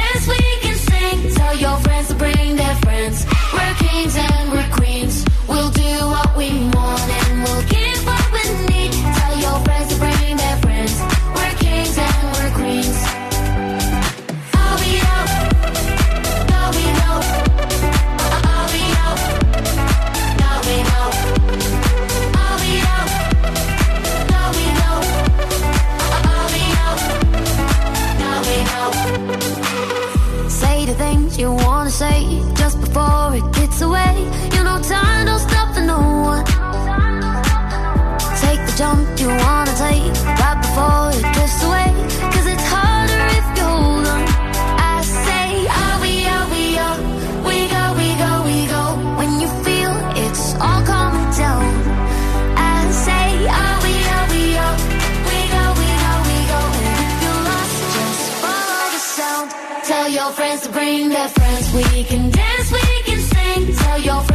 bring 60.73 61.09
their 61.09 61.29
friends. 61.29 61.73
We 61.73 62.03
can 62.03 62.29
dance, 62.31 62.71
we 62.71 63.01
can 63.03 63.19
sing. 63.19 63.75
Tell 63.75 63.99
your 63.99 64.21
friends. 64.21 64.32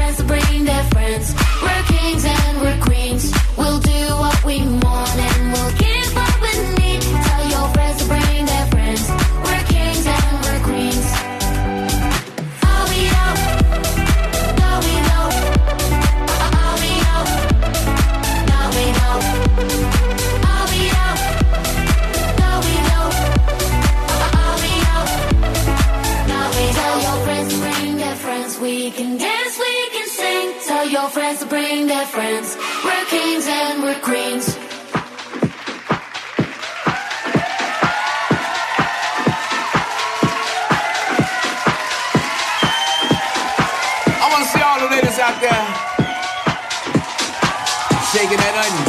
and 33.20 33.82
we're 33.82 33.98
queens. 34.00 34.56
I 44.20 44.28
want 44.30 44.44
to 44.44 44.50
see 44.50 44.62
all 44.62 44.78
the 44.78 44.86
ladies 44.94 45.18
out 45.18 45.40
there 45.40 45.64
shaking 48.12 48.38
that 48.38 48.54
onion. 48.54 48.87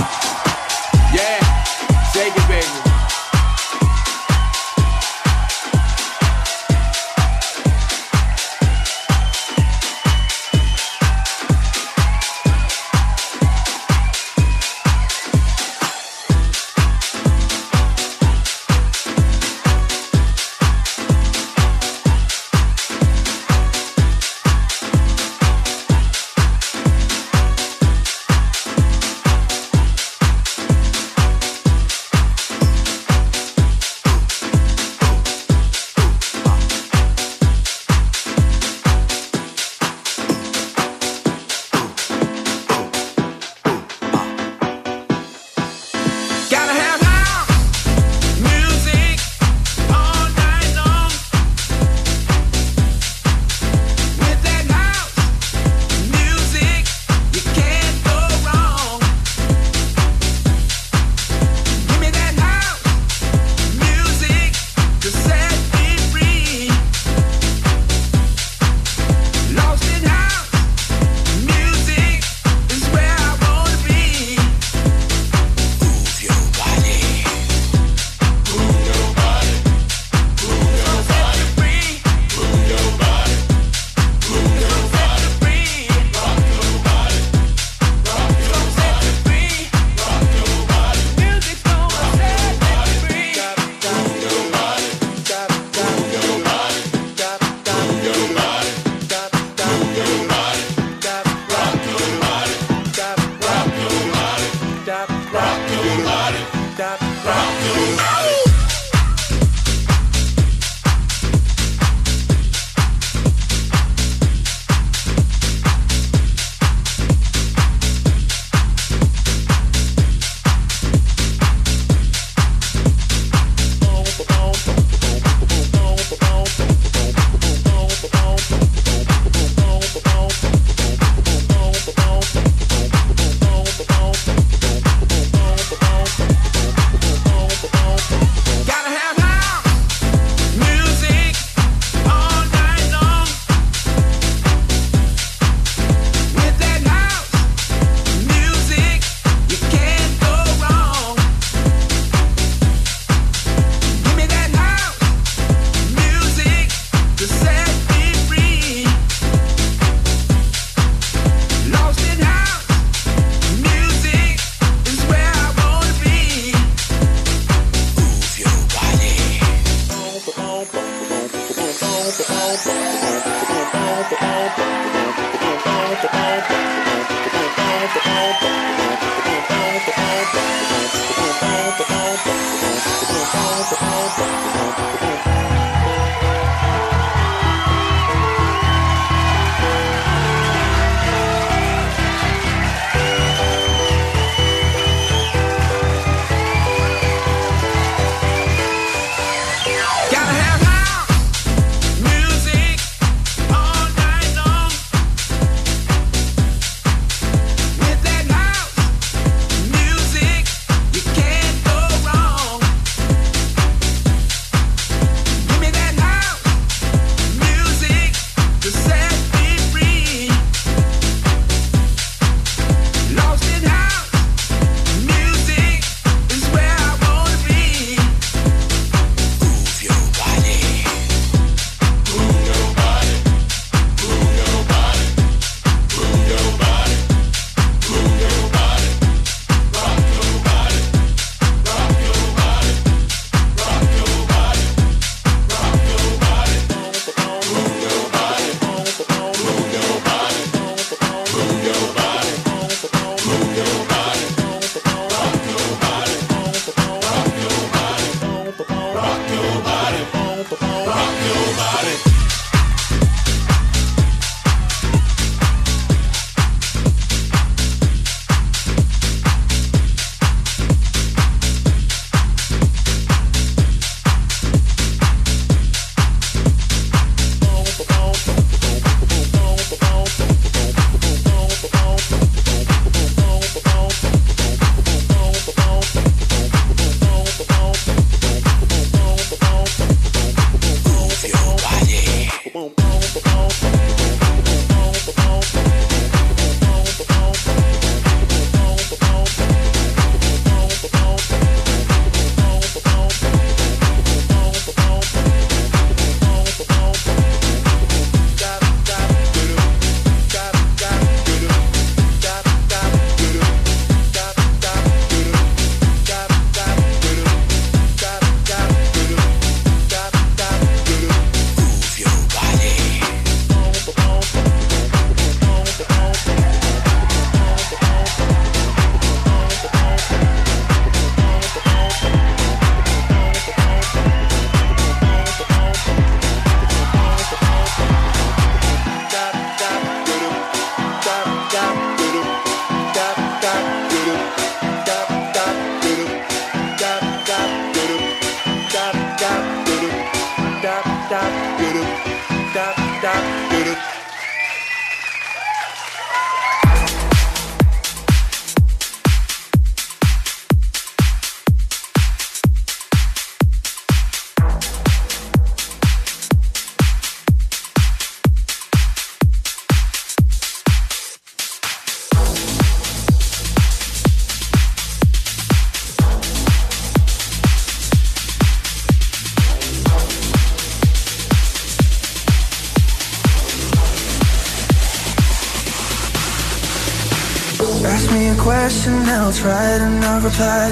tight. 390.40 390.72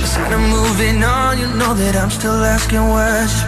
Instead 0.00 0.32
of 0.34 0.40
moving 0.40 1.02
on, 1.02 1.38
you 1.40 1.48
know 1.56 1.72
that 1.72 1.96
I'm 1.96 2.10
still 2.10 2.44
asking 2.44 2.84
why. 2.92 3.47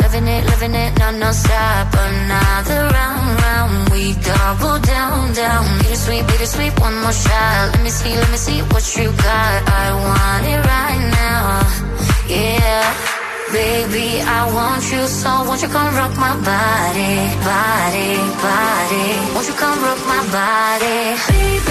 Living 0.11 0.27
it, 0.27 0.45
living 0.45 0.75
it, 0.75 0.99
non, 0.99 1.19
non, 1.19 1.33
stop. 1.33 1.87
Another 1.93 2.81
round, 2.91 3.41
round. 3.43 3.89
We 3.93 4.11
double 4.19 4.77
down, 4.79 5.31
down. 5.31 5.63
Bittersweet, 5.79 6.27
bittersweet, 6.27 6.77
one 6.81 6.99
more 6.99 7.13
shot. 7.13 7.71
Let 7.71 7.81
me 7.81 7.89
see, 7.89 8.13
let 8.13 8.29
me 8.29 8.35
see 8.35 8.59
what 8.75 8.83
you 8.97 9.07
got. 9.07 9.59
I 9.71 9.87
want 10.03 10.43
it 10.51 10.59
right 10.67 11.03
now. 11.15 11.63
Yeah. 12.27 13.11
Baby, 13.53 14.19
I 14.19 14.51
want 14.51 14.83
you 14.91 15.07
so 15.07 15.43
won't 15.47 15.61
you 15.61 15.69
come 15.69 15.95
rock 15.95 16.15
my 16.15 16.35
body, 16.43 17.15
body, 17.47 18.11
body. 18.43 19.07
Won't 19.33 19.47
you 19.47 19.55
come 19.55 19.79
rock 19.79 19.99
my 20.11 20.23
body? 20.27 21.15
Baby, 21.31 21.70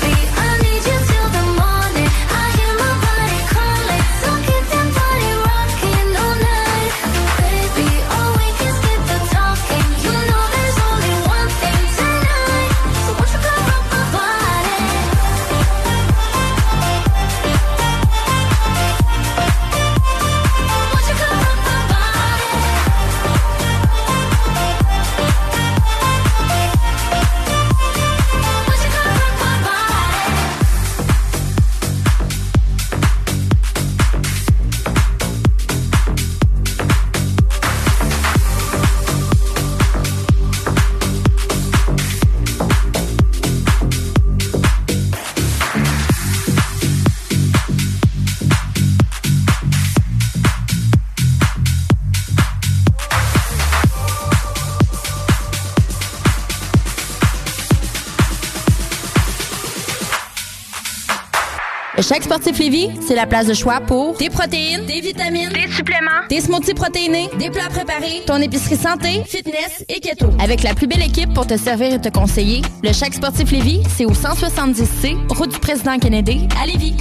Le 62.11 62.15
Chèque 62.15 62.25
Sportif 62.25 62.59
Lévis, 62.59 62.89
c'est 63.07 63.15
la 63.15 63.25
place 63.25 63.47
de 63.47 63.53
choix 63.53 63.79
pour 63.79 64.17
des 64.17 64.29
protéines, 64.29 64.85
des 64.85 64.99
vitamines, 64.99 65.47
des 65.47 65.71
suppléments, 65.71 66.27
des 66.29 66.41
smoothies 66.41 66.73
protéinés, 66.73 67.29
des 67.39 67.49
plats 67.49 67.69
préparés, 67.69 68.23
ton 68.27 68.35
épicerie 68.35 68.75
santé, 68.75 69.23
fitness 69.25 69.85
et 69.87 70.01
keto. 70.01 70.29
Avec 70.37 70.61
la 70.61 70.73
plus 70.73 70.87
belle 70.87 71.03
équipe 71.03 71.33
pour 71.33 71.47
te 71.47 71.55
servir 71.55 71.93
et 71.93 72.01
te 72.01 72.09
conseiller, 72.09 72.63
le 72.83 72.91
Chèque 72.91 73.13
Sportif 73.13 73.49
Lévis, 73.51 73.83
c'est 73.95 74.03
au 74.03 74.11
170C, 74.11 75.15
route 75.29 75.53
du 75.53 75.59
président 75.59 75.97
Kennedy, 75.99 76.49
à 76.61 76.65
Lévis. 76.65 76.97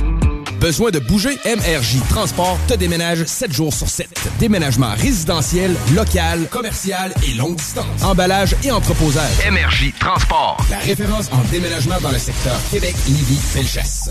Besoin 0.60 0.92
de 0.92 1.00
bouger? 1.00 1.36
MRJ 1.44 1.98
Transport 2.08 2.56
te 2.68 2.74
déménage 2.74 3.24
7 3.24 3.52
jours 3.52 3.74
sur 3.74 3.88
7. 3.88 4.06
Déménagement 4.38 4.92
résidentiel, 4.96 5.74
local, 5.92 6.46
commercial 6.52 7.12
et 7.26 7.34
longue 7.34 7.56
distance. 7.56 8.04
Emballage 8.04 8.54
et 8.62 8.70
entreposage. 8.70 9.44
MRJ 9.50 9.92
Transport. 9.98 10.58
La 10.70 10.78
référence 10.78 11.32
en 11.32 11.42
déménagement 11.50 12.00
dans 12.00 12.12
le 12.12 12.18
secteur 12.18 12.60
Québec, 12.70 12.94
Lévis, 13.08 13.40
Felchasse. 13.42 14.10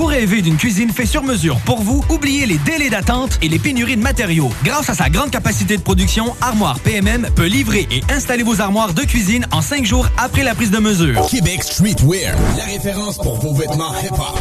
Vous 0.00 0.06
rêvez 0.06 0.40
d'une 0.40 0.56
cuisine 0.56 0.90
faite 0.90 1.08
sur 1.08 1.22
mesure 1.22 1.58
pour 1.66 1.82
vous? 1.82 2.02
Oubliez 2.08 2.46
les 2.46 2.56
délais 2.56 2.88
d'attente 2.88 3.38
et 3.42 3.48
les 3.50 3.58
pénuries 3.58 3.98
de 3.98 4.02
matériaux. 4.02 4.48
Grâce 4.64 4.88
à 4.88 4.94
sa 4.94 5.10
grande 5.10 5.30
capacité 5.30 5.76
de 5.76 5.82
production, 5.82 6.34
Armoire 6.40 6.80
PMM 6.80 7.28
peut 7.36 7.44
livrer 7.44 7.86
et 7.90 8.00
installer 8.10 8.42
vos 8.42 8.62
armoires 8.62 8.94
de 8.94 9.02
cuisine 9.02 9.46
en 9.52 9.60
cinq 9.60 9.84
jours 9.84 10.08
après 10.16 10.42
la 10.42 10.54
prise 10.54 10.70
de 10.70 10.78
mesure. 10.78 11.26
Québec 11.26 11.62
Streetwear, 11.62 12.34
la 12.56 12.64
référence 12.64 13.18
pour 13.18 13.40
vos 13.40 13.52
vêtements 13.52 13.92
hip-hop. 14.02 14.40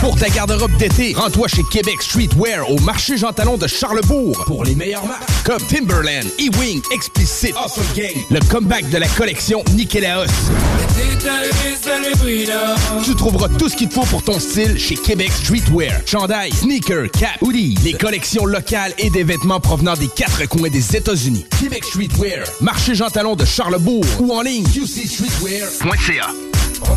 Pour 0.00 0.16
ta 0.16 0.28
garde-robe 0.28 0.76
d'été, 0.76 1.14
rends-toi 1.16 1.46
chez 1.46 1.62
Québec 1.70 2.02
Streetwear 2.02 2.68
au 2.68 2.80
marché 2.80 3.16
Jean 3.16 3.32
Talon 3.32 3.58
de 3.58 3.68
Charlebourg 3.68 4.44
pour 4.44 4.64
les 4.64 4.74
meilleures 4.74 5.06
marques 5.06 5.22
comme 5.44 5.62
Timberland, 5.68 6.26
E-Wing, 6.40 6.82
Explicit, 6.92 7.54
Awesome 7.56 7.84
Gang, 7.94 8.24
le 8.28 8.40
comeback 8.48 8.90
de 8.90 8.98
la 8.98 9.06
collection 9.06 9.62
Nikélaos. 9.74 10.26
Tu 13.04 13.14
trouveras 13.14 13.48
tout 13.56 13.68
ce 13.68 13.76
qu'il 13.76 13.88
te 13.88 13.94
faut 13.94 14.04
pour 14.06 14.24
ton 14.24 14.40
style 14.40 14.76
chez 14.76 14.95
Québec 15.02 15.30
Streetwear. 15.32 16.00
Chandail, 16.06 16.52
sneakers, 16.52 17.10
cap, 17.12 17.40
hoodies, 17.40 17.76
les 17.84 17.92
collections 17.92 18.46
locales 18.46 18.92
et 18.98 19.10
des 19.10 19.24
vêtements 19.24 19.60
provenant 19.60 19.94
des 19.94 20.08
quatre 20.08 20.46
coins 20.48 20.70
des 20.70 20.96
États-Unis. 20.96 21.46
Québec 21.60 21.84
Streetwear, 21.84 22.46
marché 22.60 22.94
Jean 22.94 23.10
Talon 23.10 23.36
de 23.36 23.44
Charlebourg 23.44 24.04
ou 24.20 24.32
en 24.32 24.42
ligne 24.42 24.64
qcstreetwear.ca. 24.64 26.30
On. 26.88 26.96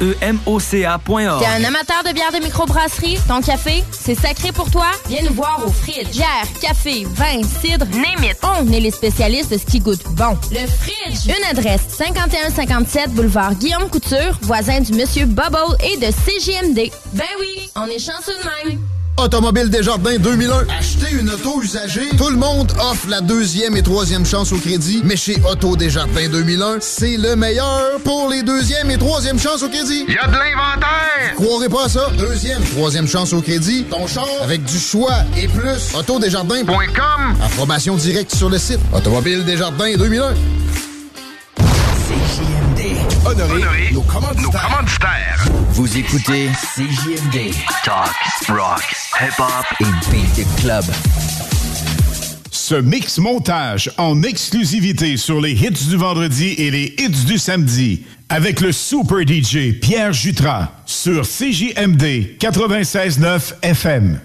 semoca.org. 0.01 1.39
T'es 1.39 1.45
un 1.45 1.63
amateur 1.63 2.03
de 2.03 2.13
bière 2.13 2.31
de 2.31 2.39
microbrasserie? 2.39 3.19
Ton 3.27 3.41
café, 3.41 3.83
c'est 3.91 4.15
sacré 4.15 4.51
pour 4.51 4.69
toi? 4.71 4.87
Viens 5.07 5.21
nous 5.23 5.33
voir 5.33 5.61
au 5.65 5.71
Fridge. 5.71 6.09
Bière, 6.11 6.47
café, 6.61 7.05
vin, 7.05 7.41
cidre, 7.61 7.85
name 7.93 8.23
it. 8.23 8.37
On 8.43 8.71
est 8.71 8.79
les 8.79 8.91
spécialistes 8.91 9.51
de 9.51 9.57
ce 9.57 9.65
qui 9.65 9.79
goûte 9.79 10.03
bon. 10.11 10.37
Le 10.51 10.67
Fridge. 10.67 11.27
Une 11.27 11.45
adresse, 11.49 11.81
5157 11.89 13.11
boulevard 13.11 13.55
Guillaume 13.55 13.89
Couture, 13.89 14.37
voisin 14.41 14.81
du 14.81 14.93
Monsieur 14.93 15.25
Bubble 15.25 15.77
et 15.83 15.97
de 15.97 16.07
CJMD. 16.07 16.91
Ben 17.13 17.23
oui, 17.39 17.69
on 17.75 17.85
est 17.85 17.99
chanceux 17.99 18.33
de 18.33 18.69
même. 18.69 18.79
Automobile 19.21 19.69
Desjardins 19.69 20.17
2001. 20.17 20.65
Acheter 20.79 21.15
une 21.15 21.29
auto 21.29 21.61
usagée. 21.61 22.09
Tout 22.17 22.29
le 22.29 22.37
monde 22.37 22.71
offre 22.79 23.07
la 23.07 23.21
deuxième 23.21 23.77
et 23.77 23.83
troisième 23.83 24.25
chance 24.25 24.51
au 24.51 24.57
crédit. 24.57 25.01
Mais 25.03 25.15
chez 25.15 25.39
Auto 25.47 25.75
Desjardins 25.75 26.27
2001, 26.27 26.77
c'est 26.81 27.17
le 27.17 27.35
meilleur 27.35 27.99
pour 28.03 28.29
les 28.29 28.41
deuxième 28.41 28.89
et 28.89 28.97
troisième 28.97 29.39
chances 29.39 29.61
au 29.61 29.69
crédit. 29.69 30.05
Y 30.07 30.17
a 30.17 30.27
de 30.27 30.33
l'inventaire! 30.33 31.35
Croirez 31.35 31.69
pas 31.69 31.85
à 31.85 31.89
ça? 31.89 32.09
Deuxième, 32.17 32.63
troisième 32.63 33.07
chance 33.07 33.31
au 33.33 33.41
crédit. 33.41 33.83
Ton 33.83 34.07
char 34.07 34.27
avec 34.41 34.65
du 34.65 34.79
choix 34.79 35.17
et 35.37 35.47
plus. 35.47 35.93
Autodesjardins.com. 35.95 37.35
Information 37.43 37.95
directe 37.95 38.35
sur 38.35 38.49
le 38.49 38.57
site. 38.57 38.79
Automobile 38.91 39.45
Desjardins 39.45 39.95
2001. 39.97 40.33
CJMD. 42.91 43.25
Honoré, 43.25 43.91
nos 43.93 44.01
commanditaires. 44.01 45.45
Vous 45.69 45.97
écoutez 45.97 46.49
CJMD. 46.75 47.53
Talk, 47.83 48.11
rock, 48.49 48.83
hip-hop 49.19 49.65
et 49.79 50.11
beat 50.11 50.33
the 50.35 50.61
club. 50.61 50.83
Ce 52.51 52.75
mix 52.75 53.17
montage 53.17 53.91
en 53.97 54.23
exclusivité 54.23 55.17
sur 55.17 55.39
les 55.41 55.51
hits 55.51 55.87
du 55.89 55.95
vendredi 55.95 56.53
et 56.57 56.71
les 56.71 56.93
hits 56.97 57.25
du 57.25 57.37
samedi 57.37 58.03
avec 58.29 58.61
le 58.61 58.71
super 58.71 59.21
DJ 59.21 59.79
Pierre 59.79 60.13
Jutras 60.13 60.69
sur 60.85 61.23
CJMD 61.23 62.37
96.9 62.39 63.53
FM. 63.61 64.19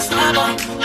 Star 0.00 0.32
boy. 0.32 0.79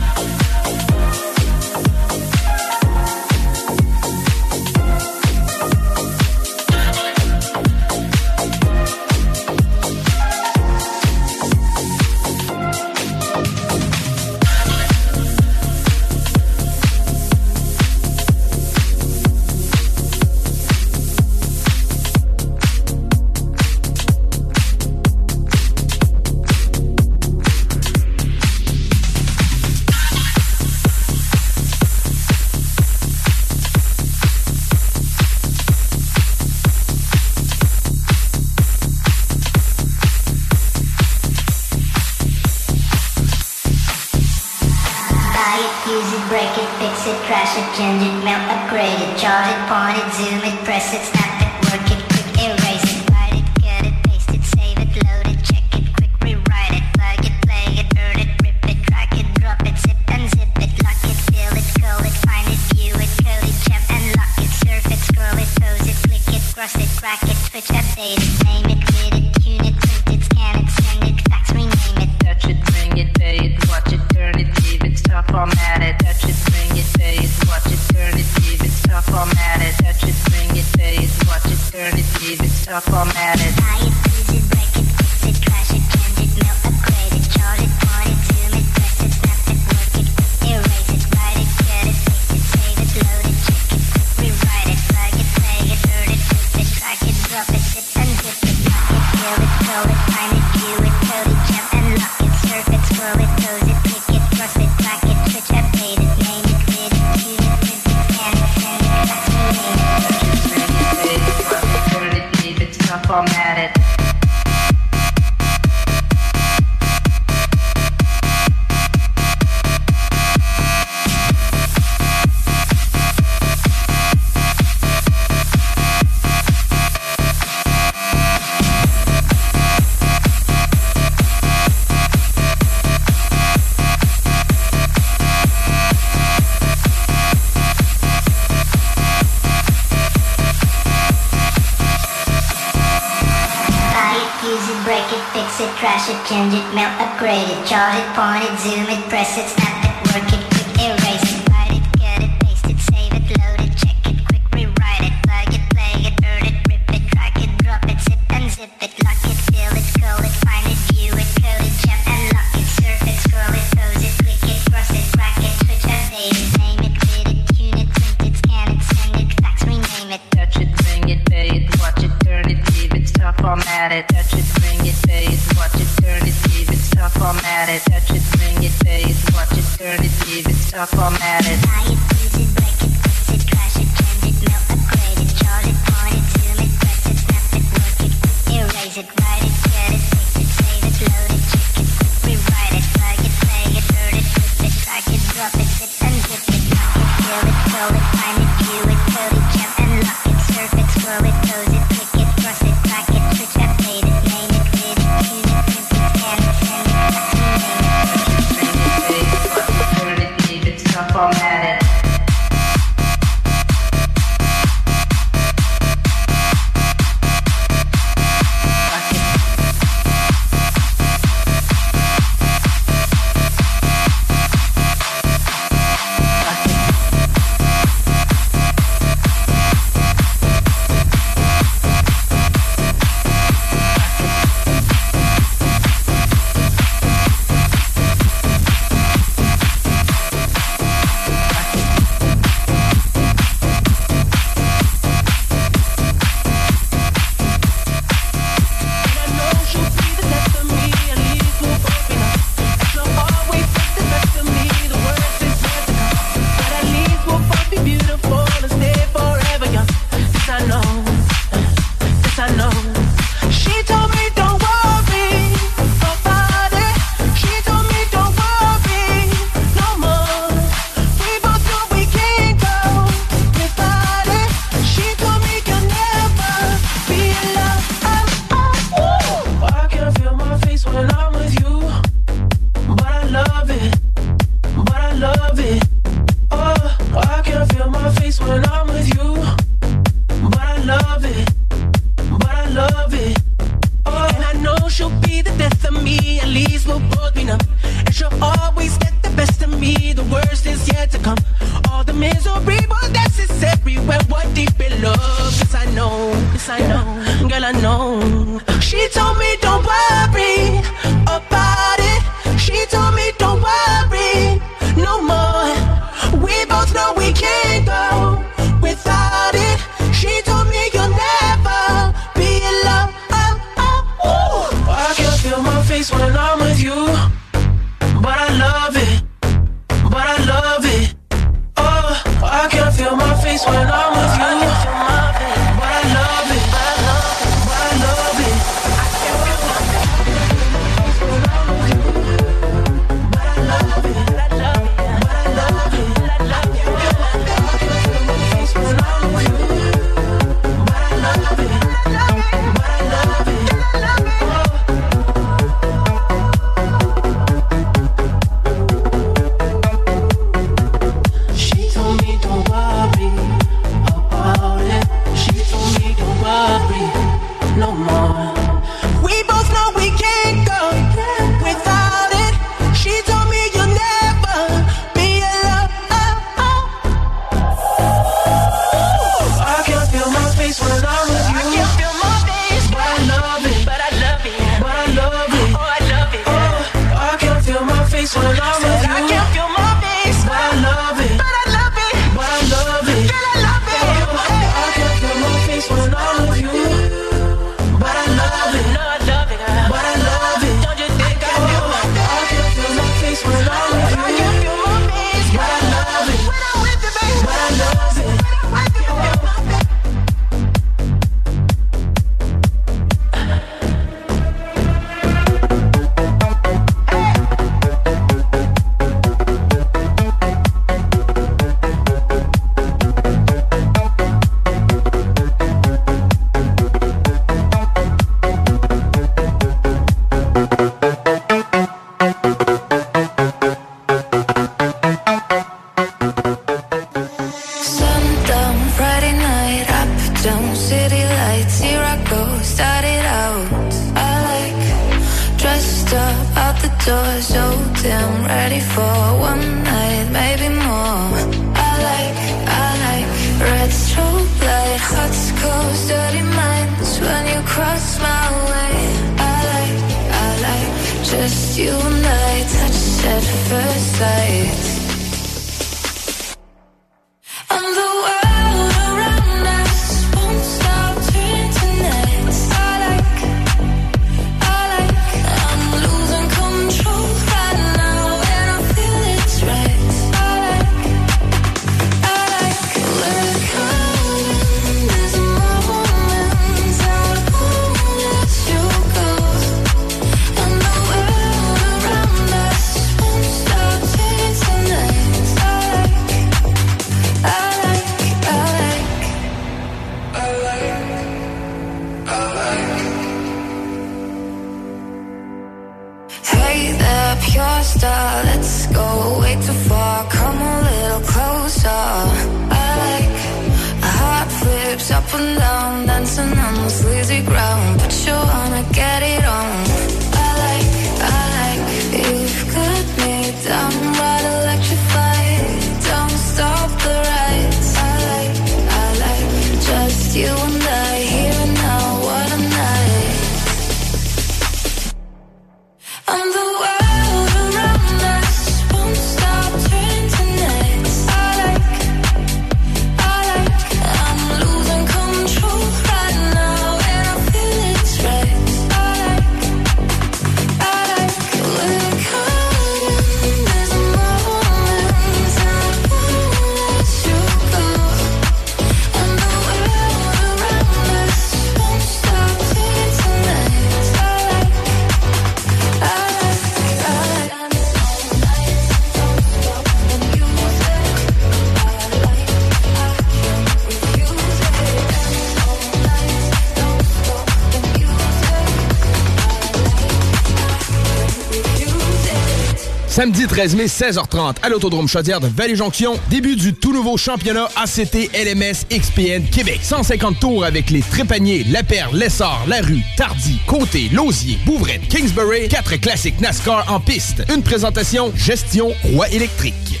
13 583.50 583.74
mai, 583.74 583.86
16h30, 583.86 584.58
à 584.62 584.68
l'Autodrome 584.68 585.08
Chaudière 585.08 585.40
de 585.40 585.48
Vallée-Jonction, 585.48 586.14
début 586.30 586.54
du 586.54 586.72
tout 586.72 586.92
nouveau 586.92 587.16
championnat 587.16 587.68
ACT 587.74 588.30
LMS 588.32 588.86
XPN 588.96 589.42
Québec. 589.42 589.80
150 589.82 590.38
tours 590.38 590.64
avec 590.64 590.88
les 590.90 591.00
Trépaniers, 591.00 591.64
La 591.68 591.82
Perle, 591.82 592.16
Lessard, 592.16 592.64
La 592.68 592.80
Rue, 592.80 593.02
Tardy, 593.16 593.58
Côté, 593.66 594.08
Lausier, 594.12 594.56
Bouvrette, 594.64 595.08
Kingsbury, 595.08 595.66
quatre 595.66 595.96
classiques 595.96 596.40
NASCAR 596.40 596.84
en 596.92 597.00
piste. 597.00 597.42
Une 597.52 597.64
présentation 597.64 598.32
Gestion 598.36 598.92
Roi 599.02 599.28
électrique. 599.30 600.00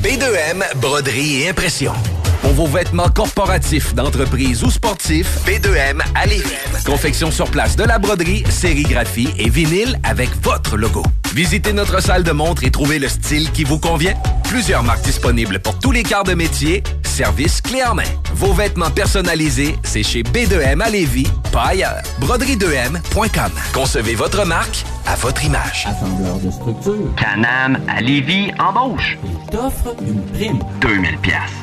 B2M, 0.00 0.62
broderie 0.76 1.42
et 1.42 1.48
impression. 1.48 1.92
Pour 2.40 2.52
vos 2.52 2.66
vêtements 2.68 3.10
corporatifs, 3.10 3.96
d'entreprise 3.96 4.62
ou 4.62 4.70
sportifs, 4.70 5.38
B2M 5.44 6.00
à 6.14 6.26
Lévis. 6.26 6.84
Confection 6.86 7.32
sur 7.32 7.50
place 7.50 7.74
de 7.74 7.82
la 7.82 7.98
broderie, 7.98 8.44
sérigraphie 8.48 9.30
et 9.38 9.48
vinyle 9.48 9.98
avec 10.04 10.30
votre 10.40 10.76
logo. 10.76 11.02
Visitez 11.34 11.72
notre 11.72 12.02
salle 12.02 12.24
de 12.24 12.32
montre 12.32 12.62
et 12.62 12.70
trouvez 12.70 12.98
le 12.98 13.08
style 13.08 13.50
qui 13.52 13.64
vous 13.64 13.78
convient. 13.78 14.14
Plusieurs 14.44 14.82
marques 14.82 15.02
disponibles 15.02 15.60
pour 15.60 15.78
tous 15.78 15.90
les 15.90 16.02
quarts 16.02 16.24
de 16.24 16.34
métier. 16.34 16.82
Service 17.04 17.62
clé 17.62 17.82
en 17.82 17.94
main. 17.94 18.02
Vos 18.34 18.52
vêtements 18.52 18.90
personnalisés, 18.90 19.76
c'est 19.82 20.02
chez 20.02 20.22
B2M 20.22 20.80
à 20.82 20.90
Lévis, 20.90 21.26
pas 21.50 21.68
ailleurs. 21.68 22.02
Broderie2M.com. 22.20 23.50
Concevez 23.72 24.14
votre 24.14 24.44
marque 24.44 24.84
à 25.06 25.14
votre 25.16 25.42
image. 25.44 25.86
Assembleur 25.88 26.38
de 26.38 26.50
structure. 26.50 27.14
Canam 27.16 27.78
à 27.88 28.02
Lévis 28.02 28.52
embauche. 28.58 29.16
Il 29.24 29.50
t'offre 29.50 29.96
une 30.02 30.22
prime. 30.32 30.58
2000 30.82 31.18
pièces. 31.18 31.61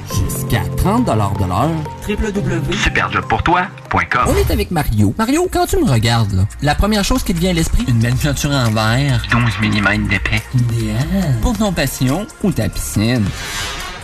Jusqu'à 0.80 0.91
30 0.91 1.06
de 1.06 1.11
l'heure. 1.45 1.69
www.superjobpourtoi.com 2.08 4.22
On 4.27 4.35
est 4.35 4.51
avec 4.51 4.72
Mario. 4.72 5.14
Mario, 5.17 5.49
quand 5.51 5.66
tu 5.66 5.77
me 5.77 5.90
regardes, 5.90 6.32
là, 6.33 6.43
la 6.61 6.75
première 6.75 7.03
chose 7.03 7.24
qui 7.24 7.33
te 7.33 7.40
vient 7.40 7.49
à 7.49 7.53
l'esprit, 7.53 7.83
une 7.88 7.99
belle 7.99 8.16
clôture 8.16 8.51
en 8.51 8.69
verre. 8.72 9.22
12 9.30 9.41
mm 9.61 10.08
d'épais. 10.08 10.41
Idéal. 10.56 11.38
Pour 11.41 11.58
ton 11.58 11.74
passion 11.74 12.25
ou 12.43 12.51
ta 12.51 12.69
piscine. 12.69 13.25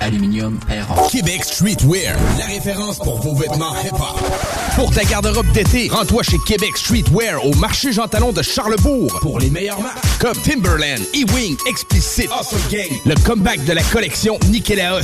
Aluminium 0.01 0.59
Perron. 0.67 1.07
Québec 1.07 1.45
Streetwear, 1.45 2.17
la 2.37 2.45
référence 2.45 2.97
pour 2.99 3.21
vos 3.21 3.33
vêtements 3.35 3.73
hip-hop. 3.81 4.19
Pour 4.75 4.91
ta 4.93 5.05
garde-robe 5.05 5.49
d'été, 5.53 5.87
rends-toi 5.89 6.21
chez 6.23 6.37
Québec 6.45 6.75
Streetwear 6.75 7.45
au 7.45 7.53
marché 7.55 7.93
Jean 7.93 8.07
Talon 8.07 8.33
de 8.33 8.41
Charlebourg 8.41 9.17
pour 9.21 9.39
les 9.39 9.49
meilleures 9.49 9.79
marques 9.81 10.04
comme 10.25 10.41
Timberland, 10.41 11.03
E-Wing, 11.13 11.55
Explicit, 11.67 12.27
Awesome 12.31 12.57
Gang, 12.71 12.89
le 13.05 13.13
comeback 13.23 13.63
de 13.63 13.73
la 13.73 13.83
collection 13.83 14.39
Nikélaos. 14.49 15.03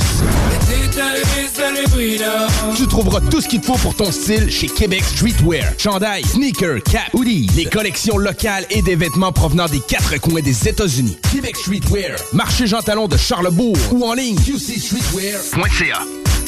Tu 2.76 2.86
trouveras 2.88 3.20
tout 3.30 3.40
ce 3.40 3.46
qu'il 3.46 3.60
te 3.60 3.66
faut 3.66 3.76
pour 3.76 3.94
ton 3.94 4.10
style 4.10 4.50
chez 4.50 4.66
Québec 4.66 5.04
Streetwear. 5.04 5.74
Chandail, 5.78 6.24
sneakers, 6.24 6.82
cap, 6.82 7.14
hoodie, 7.14 7.48
les 7.54 7.66
collections 7.66 8.18
locales 8.18 8.66
et 8.70 8.82
des 8.82 8.96
vêtements 8.96 9.30
provenant 9.30 9.66
des 9.66 9.78
quatre 9.78 10.20
coins 10.20 10.42
des 10.42 10.68
États-Unis. 10.68 11.16
Québec 11.32 11.56
Streetwear, 11.56 12.18
marché 12.32 12.66
Jean 12.66 12.82
Talon 12.82 13.06
de 13.06 13.16
Charlebourg 13.16 13.76
ou 13.92 14.04
en 14.04 14.14
ligne 14.14 14.34
qcstreetwear.ca. 14.34 16.02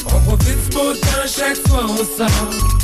On 0.06 0.20
profite 0.20 0.68
du 0.68 0.74
beau 0.74 0.94
temps 0.94 1.28
chaque 1.28 1.68
fois 1.68 1.86
on 1.88 1.96
sort. 1.96 2.83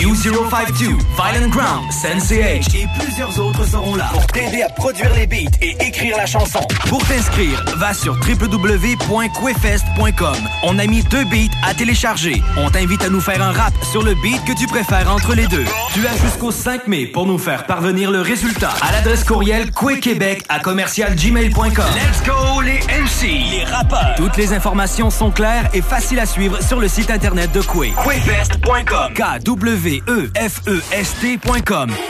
Q052, 0.00 0.96
Violent 1.14 1.48
Ground, 1.50 1.92
Sensei 1.92 2.40
H 2.40 2.74
et 2.74 2.86
plusieurs 2.98 3.38
autres 3.38 3.66
seront 3.66 3.94
là 3.96 4.08
pour 4.10 4.26
t'aider 4.28 4.62
à 4.62 4.70
produire 4.70 5.12
les 5.14 5.26
beats 5.26 5.50
et 5.60 5.76
écrire 5.86 6.16
la 6.16 6.24
chanson. 6.24 6.60
Pour 6.88 7.06
t'inscrire, 7.06 7.62
va 7.76 7.92
sur 7.92 8.14
www.quefest.com. 8.14 10.36
On 10.62 10.78
a 10.78 10.86
mis 10.86 11.02
deux 11.02 11.24
beats 11.24 11.52
à 11.62 11.74
télécharger. 11.74 12.42
On 12.56 12.70
t'invite 12.70 13.04
à 13.04 13.10
nous 13.10 13.20
faire 13.20 13.42
un 13.42 13.52
rap 13.52 13.74
sur 13.92 14.02
le 14.02 14.14
beat 14.14 14.42
que 14.46 14.58
tu 14.58 14.66
préfères 14.66 15.12
entre 15.12 15.34
les 15.34 15.46
deux. 15.48 15.66
Tu 15.92 16.06
as 16.06 16.16
jusqu'au 16.16 16.50
5 16.50 16.86
mai 16.86 17.04
pour 17.06 17.26
nous 17.26 17.36
faire 17.36 17.66
parvenir 17.66 18.10
le 18.10 18.22
résultat 18.22 18.72
à 18.80 18.92
l'adresse 18.92 19.24
courriel 19.24 19.70
quequebec 19.70 20.44
à 20.48 20.60
commercialgmail.com. 20.60 21.84
Let's 21.94 22.22
go 22.24 22.62
les 22.62 22.78
MC, 22.78 23.50
les 23.50 23.64
rappeurs. 23.64 24.14
Toutes 24.16 24.38
les 24.38 24.54
informations 24.54 25.10
sont 25.10 25.30
claires 25.30 25.68
et 25.74 25.82
faciles 25.82 26.20
à 26.20 26.26
suivre 26.26 26.62
sur 26.62 26.80
le 26.80 26.88
site 26.88 27.10
internet 27.10 27.52
de 27.52 27.60
Quay. 27.60 27.92
Quefest.com. 28.02 29.12
K 29.14 29.42
W 29.90 30.02
E 30.06 30.30
F 30.36 30.62
E 30.68 30.80
S 30.92 31.14
T.com. 31.20 32.09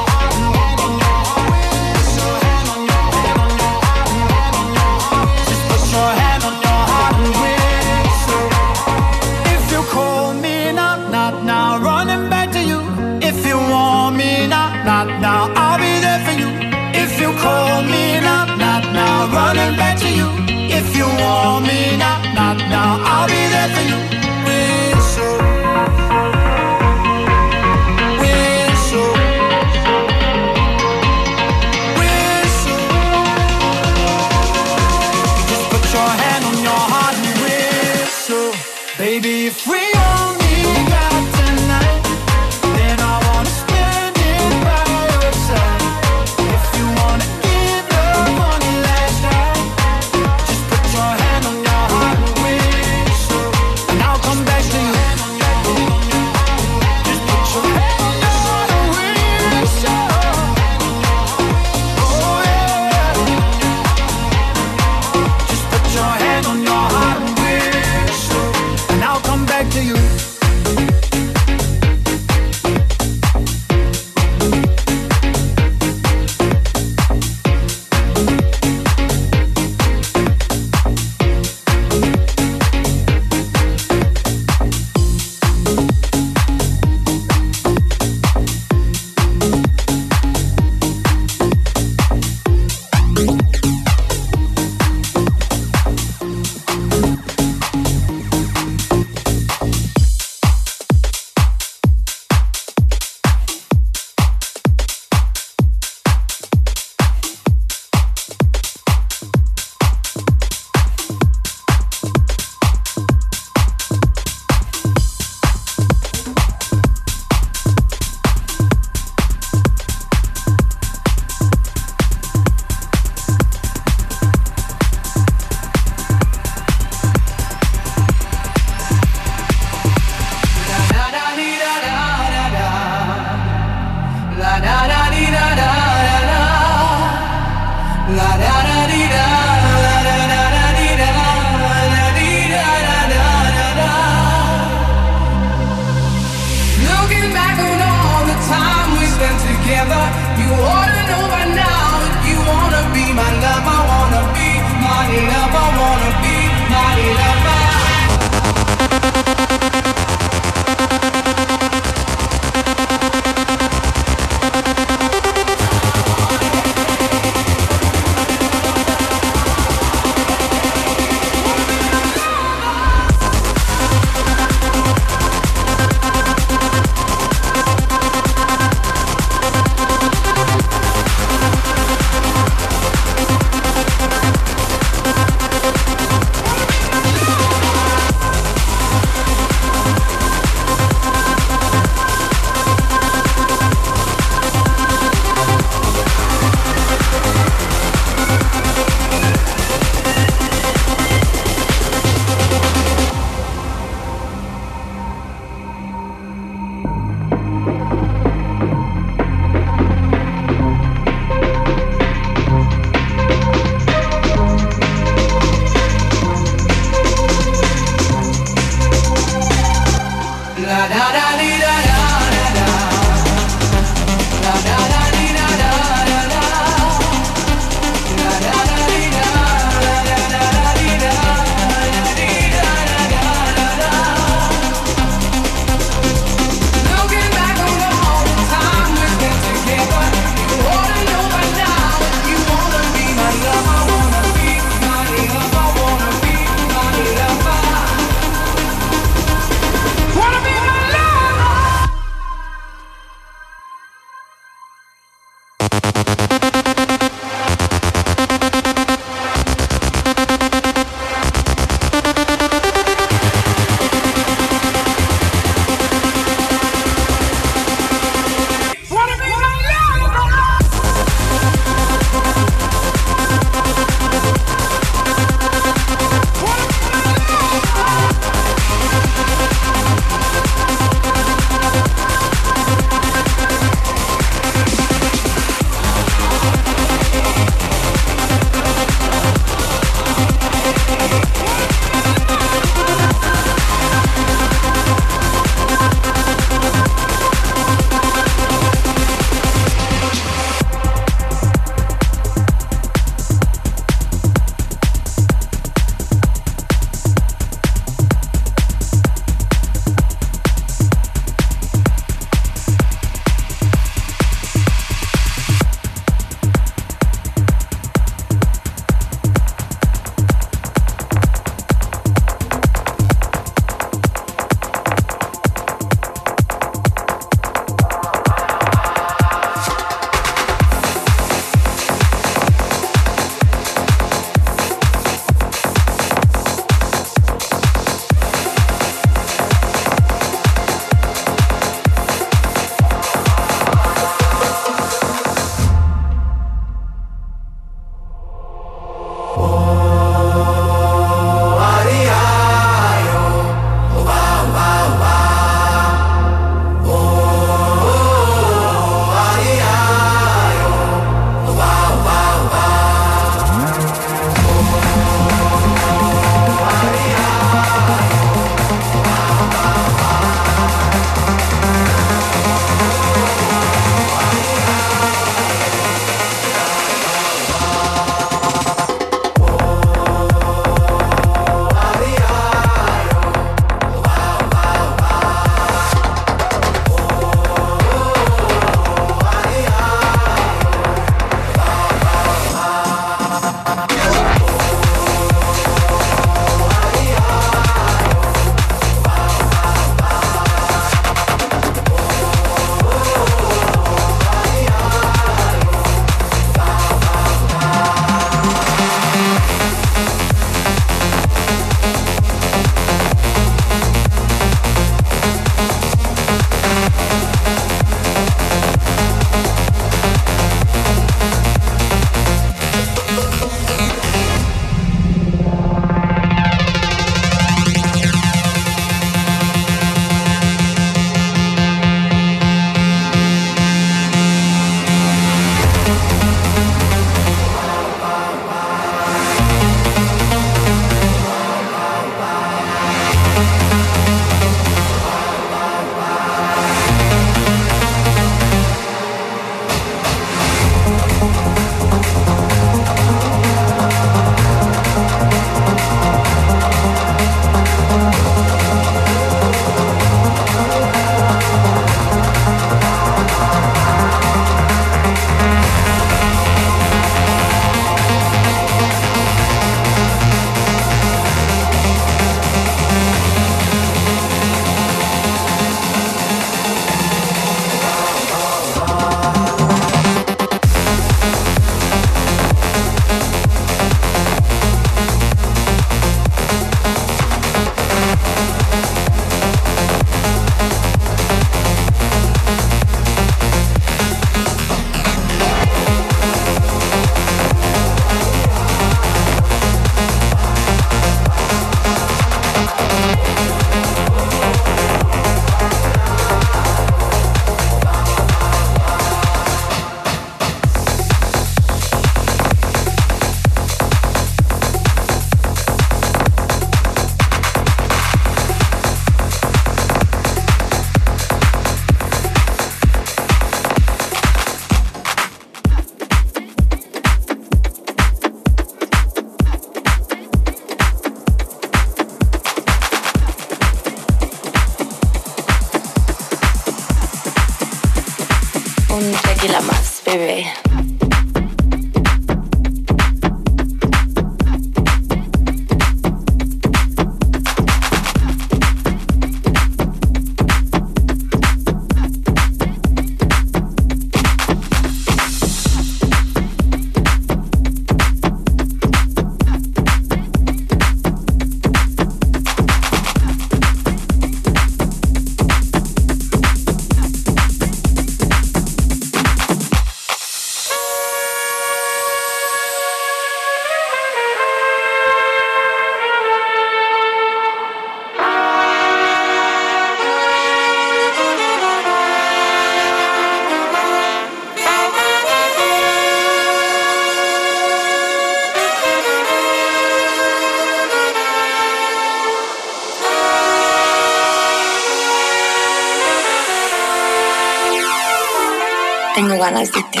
ganas 599.51 599.71
de 599.73 599.83
ti. 599.91 600.00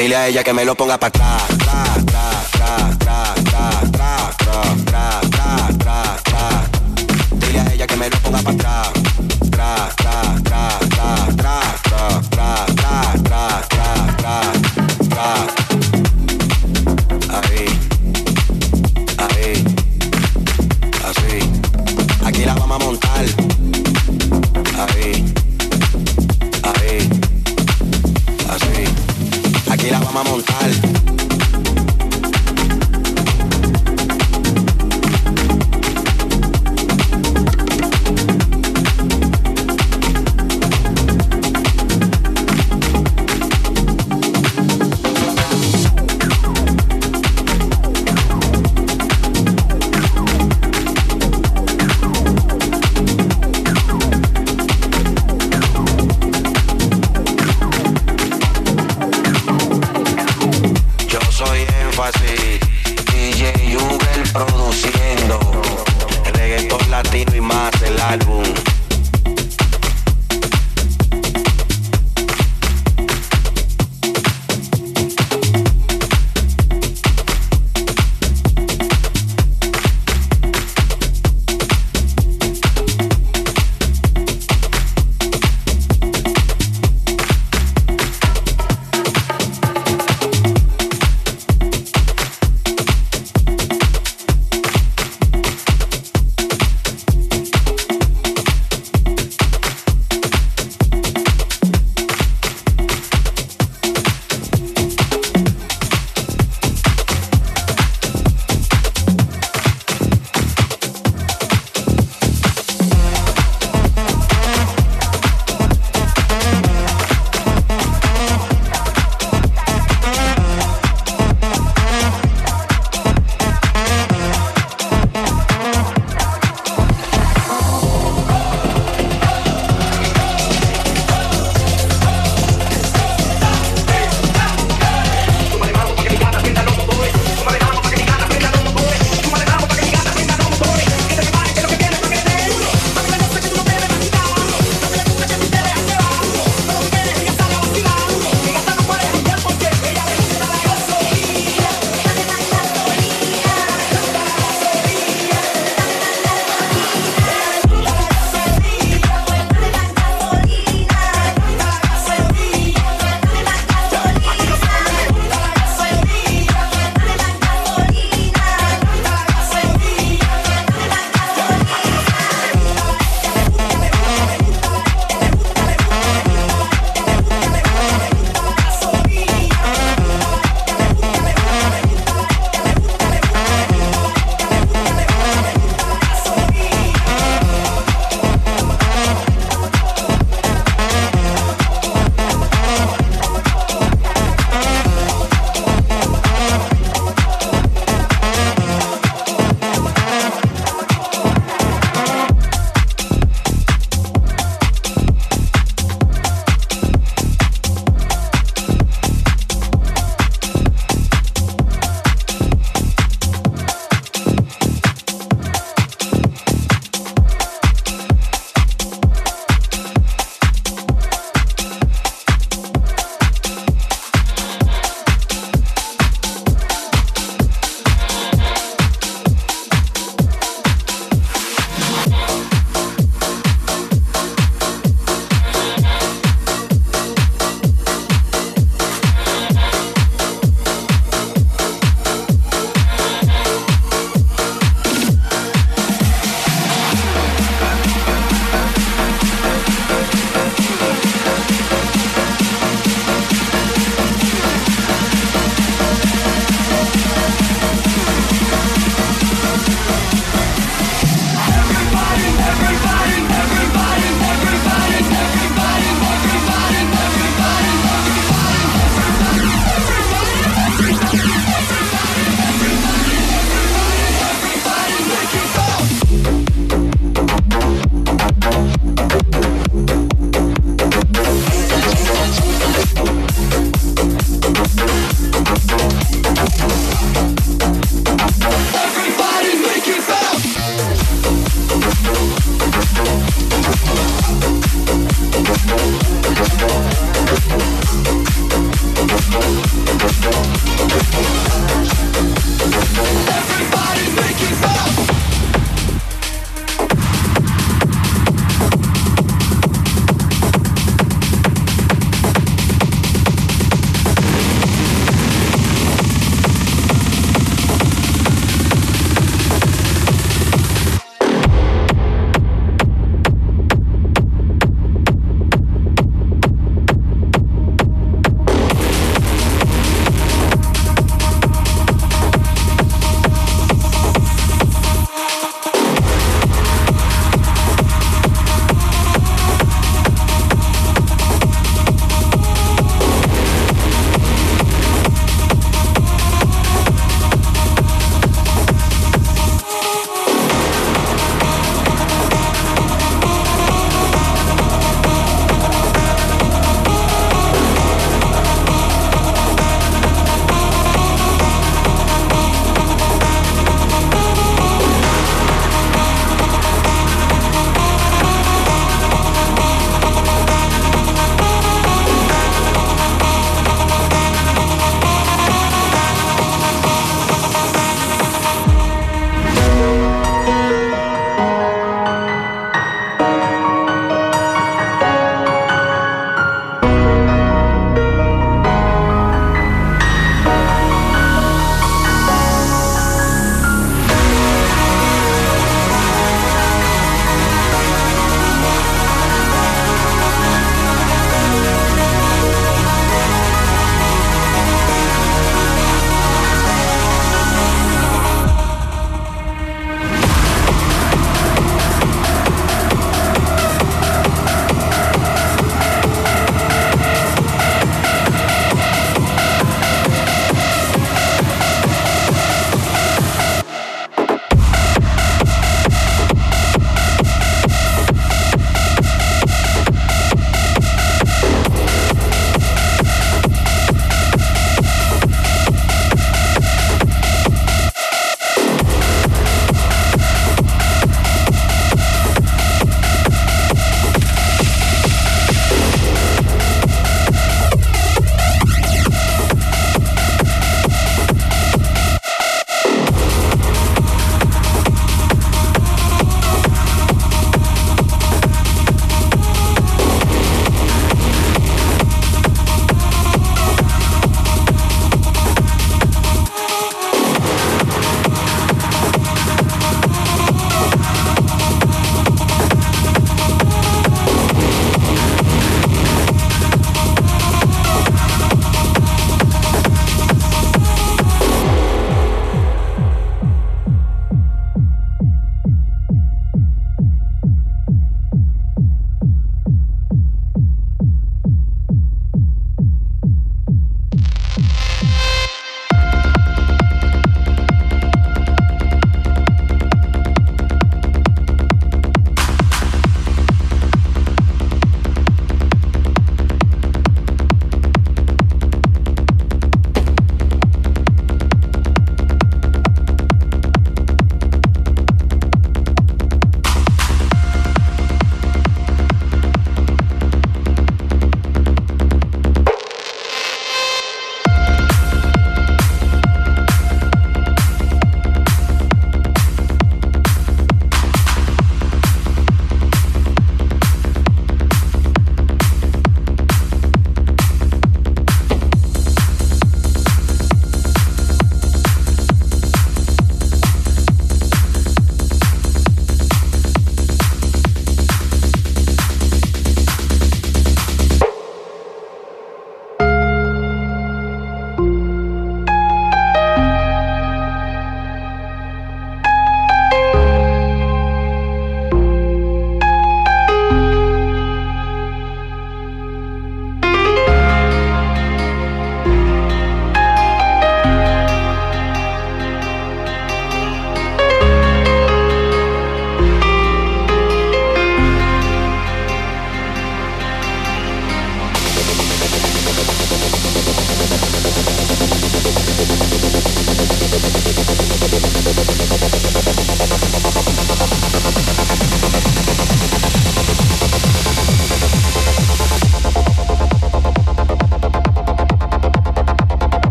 Dile 0.00 0.16
a 0.16 0.28
ella 0.28 0.42
que 0.42 0.54
me 0.54 0.64
lo 0.64 0.74
ponga 0.74 0.98
para 0.98 1.08
atrás. 1.08 1.42
Dile 7.32 7.60
a 7.60 7.72
ella 7.74 7.86
que 7.86 7.96
me 7.96 8.08
lo 8.08 8.16
ponga 8.18 8.38
para 8.38 8.56
atrás. 8.56 8.79
a 30.20 30.24
montar. 30.24 30.79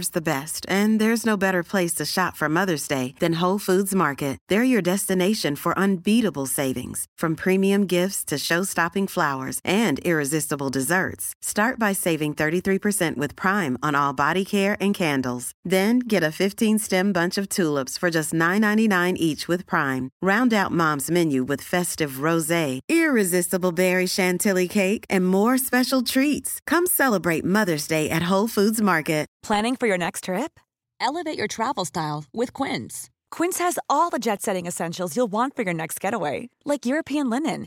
Deserves 0.00 0.08
the 0.10 0.34
best, 0.34 0.66
and 0.68 1.00
there's 1.00 1.26
no 1.26 1.36
better 1.36 1.62
place 1.62 1.94
to 1.94 2.04
shop 2.04 2.36
for 2.36 2.48
Mother's 2.48 2.88
Day 2.88 3.14
than 3.20 3.40
Whole 3.40 3.58
Foods 3.58 3.94
Market. 3.94 4.38
They're 4.48 4.64
your 4.64 4.82
destination 4.82 5.56
for 5.56 5.78
unbeatable 5.78 6.46
savings, 6.46 7.06
from 7.18 7.36
premium 7.36 7.86
gifts 7.86 8.24
to 8.24 8.38
show-stopping 8.38 9.08
flowers 9.08 9.60
and 9.64 9.98
irresistible 10.00 10.70
desserts. 10.70 11.34
Start 11.50 11.80
by 11.80 11.92
saving 11.92 12.34
33% 12.34 13.16
with 13.16 13.34
Prime 13.34 13.76
on 13.82 13.96
all 13.96 14.12
body 14.12 14.44
care 14.44 14.76
and 14.80 14.94
candles. 14.94 15.50
Then 15.64 15.98
get 15.98 16.22
a 16.22 16.28
15-stem 16.28 17.10
bunch 17.12 17.36
of 17.36 17.48
tulips 17.48 17.98
for 17.98 18.08
just 18.08 18.32
$9.99 18.32 19.16
each 19.16 19.48
with 19.48 19.66
Prime. 19.66 20.10
Round 20.22 20.54
out 20.54 20.70
Mom's 20.70 21.10
menu 21.10 21.42
with 21.42 21.60
festive 21.60 22.22
rosé, 22.26 22.78
irresistible 22.88 23.72
berry 23.72 24.06
chantilly 24.06 24.68
cake, 24.68 25.04
and 25.10 25.26
more 25.26 25.58
special 25.58 26.02
treats. 26.02 26.60
Come 26.68 26.86
celebrate 26.86 27.44
Mother's 27.44 27.88
Day 27.88 28.08
at 28.10 28.30
Whole 28.30 28.46
Foods 28.48 28.80
Market. 28.80 29.26
Planning 29.42 29.74
for 29.74 29.88
your 29.88 29.98
next 29.98 30.26
trip? 30.26 30.60
Elevate 31.00 31.36
your 31.36 31.48
travel 31.48 31.84
style 31.84 32.26
with 32.32 32.52
Quince. 32.52 33.10
Quince 33.32 33.58
has 33.58 33.76
all 33.88 34.08
the 34.08 34.20
jet 34.20 34.40
setting 34.40 34.66
essentials 34.66 35.16
you'll 35.16 35.32
want 35.32 35.56
for 35.56 35.62
your 35.62 35.74
next 35.74 35.98
getaway, 35.98 36.48
like 36.64 36.86
European 36.86 37.28
linen, 37.28 37.66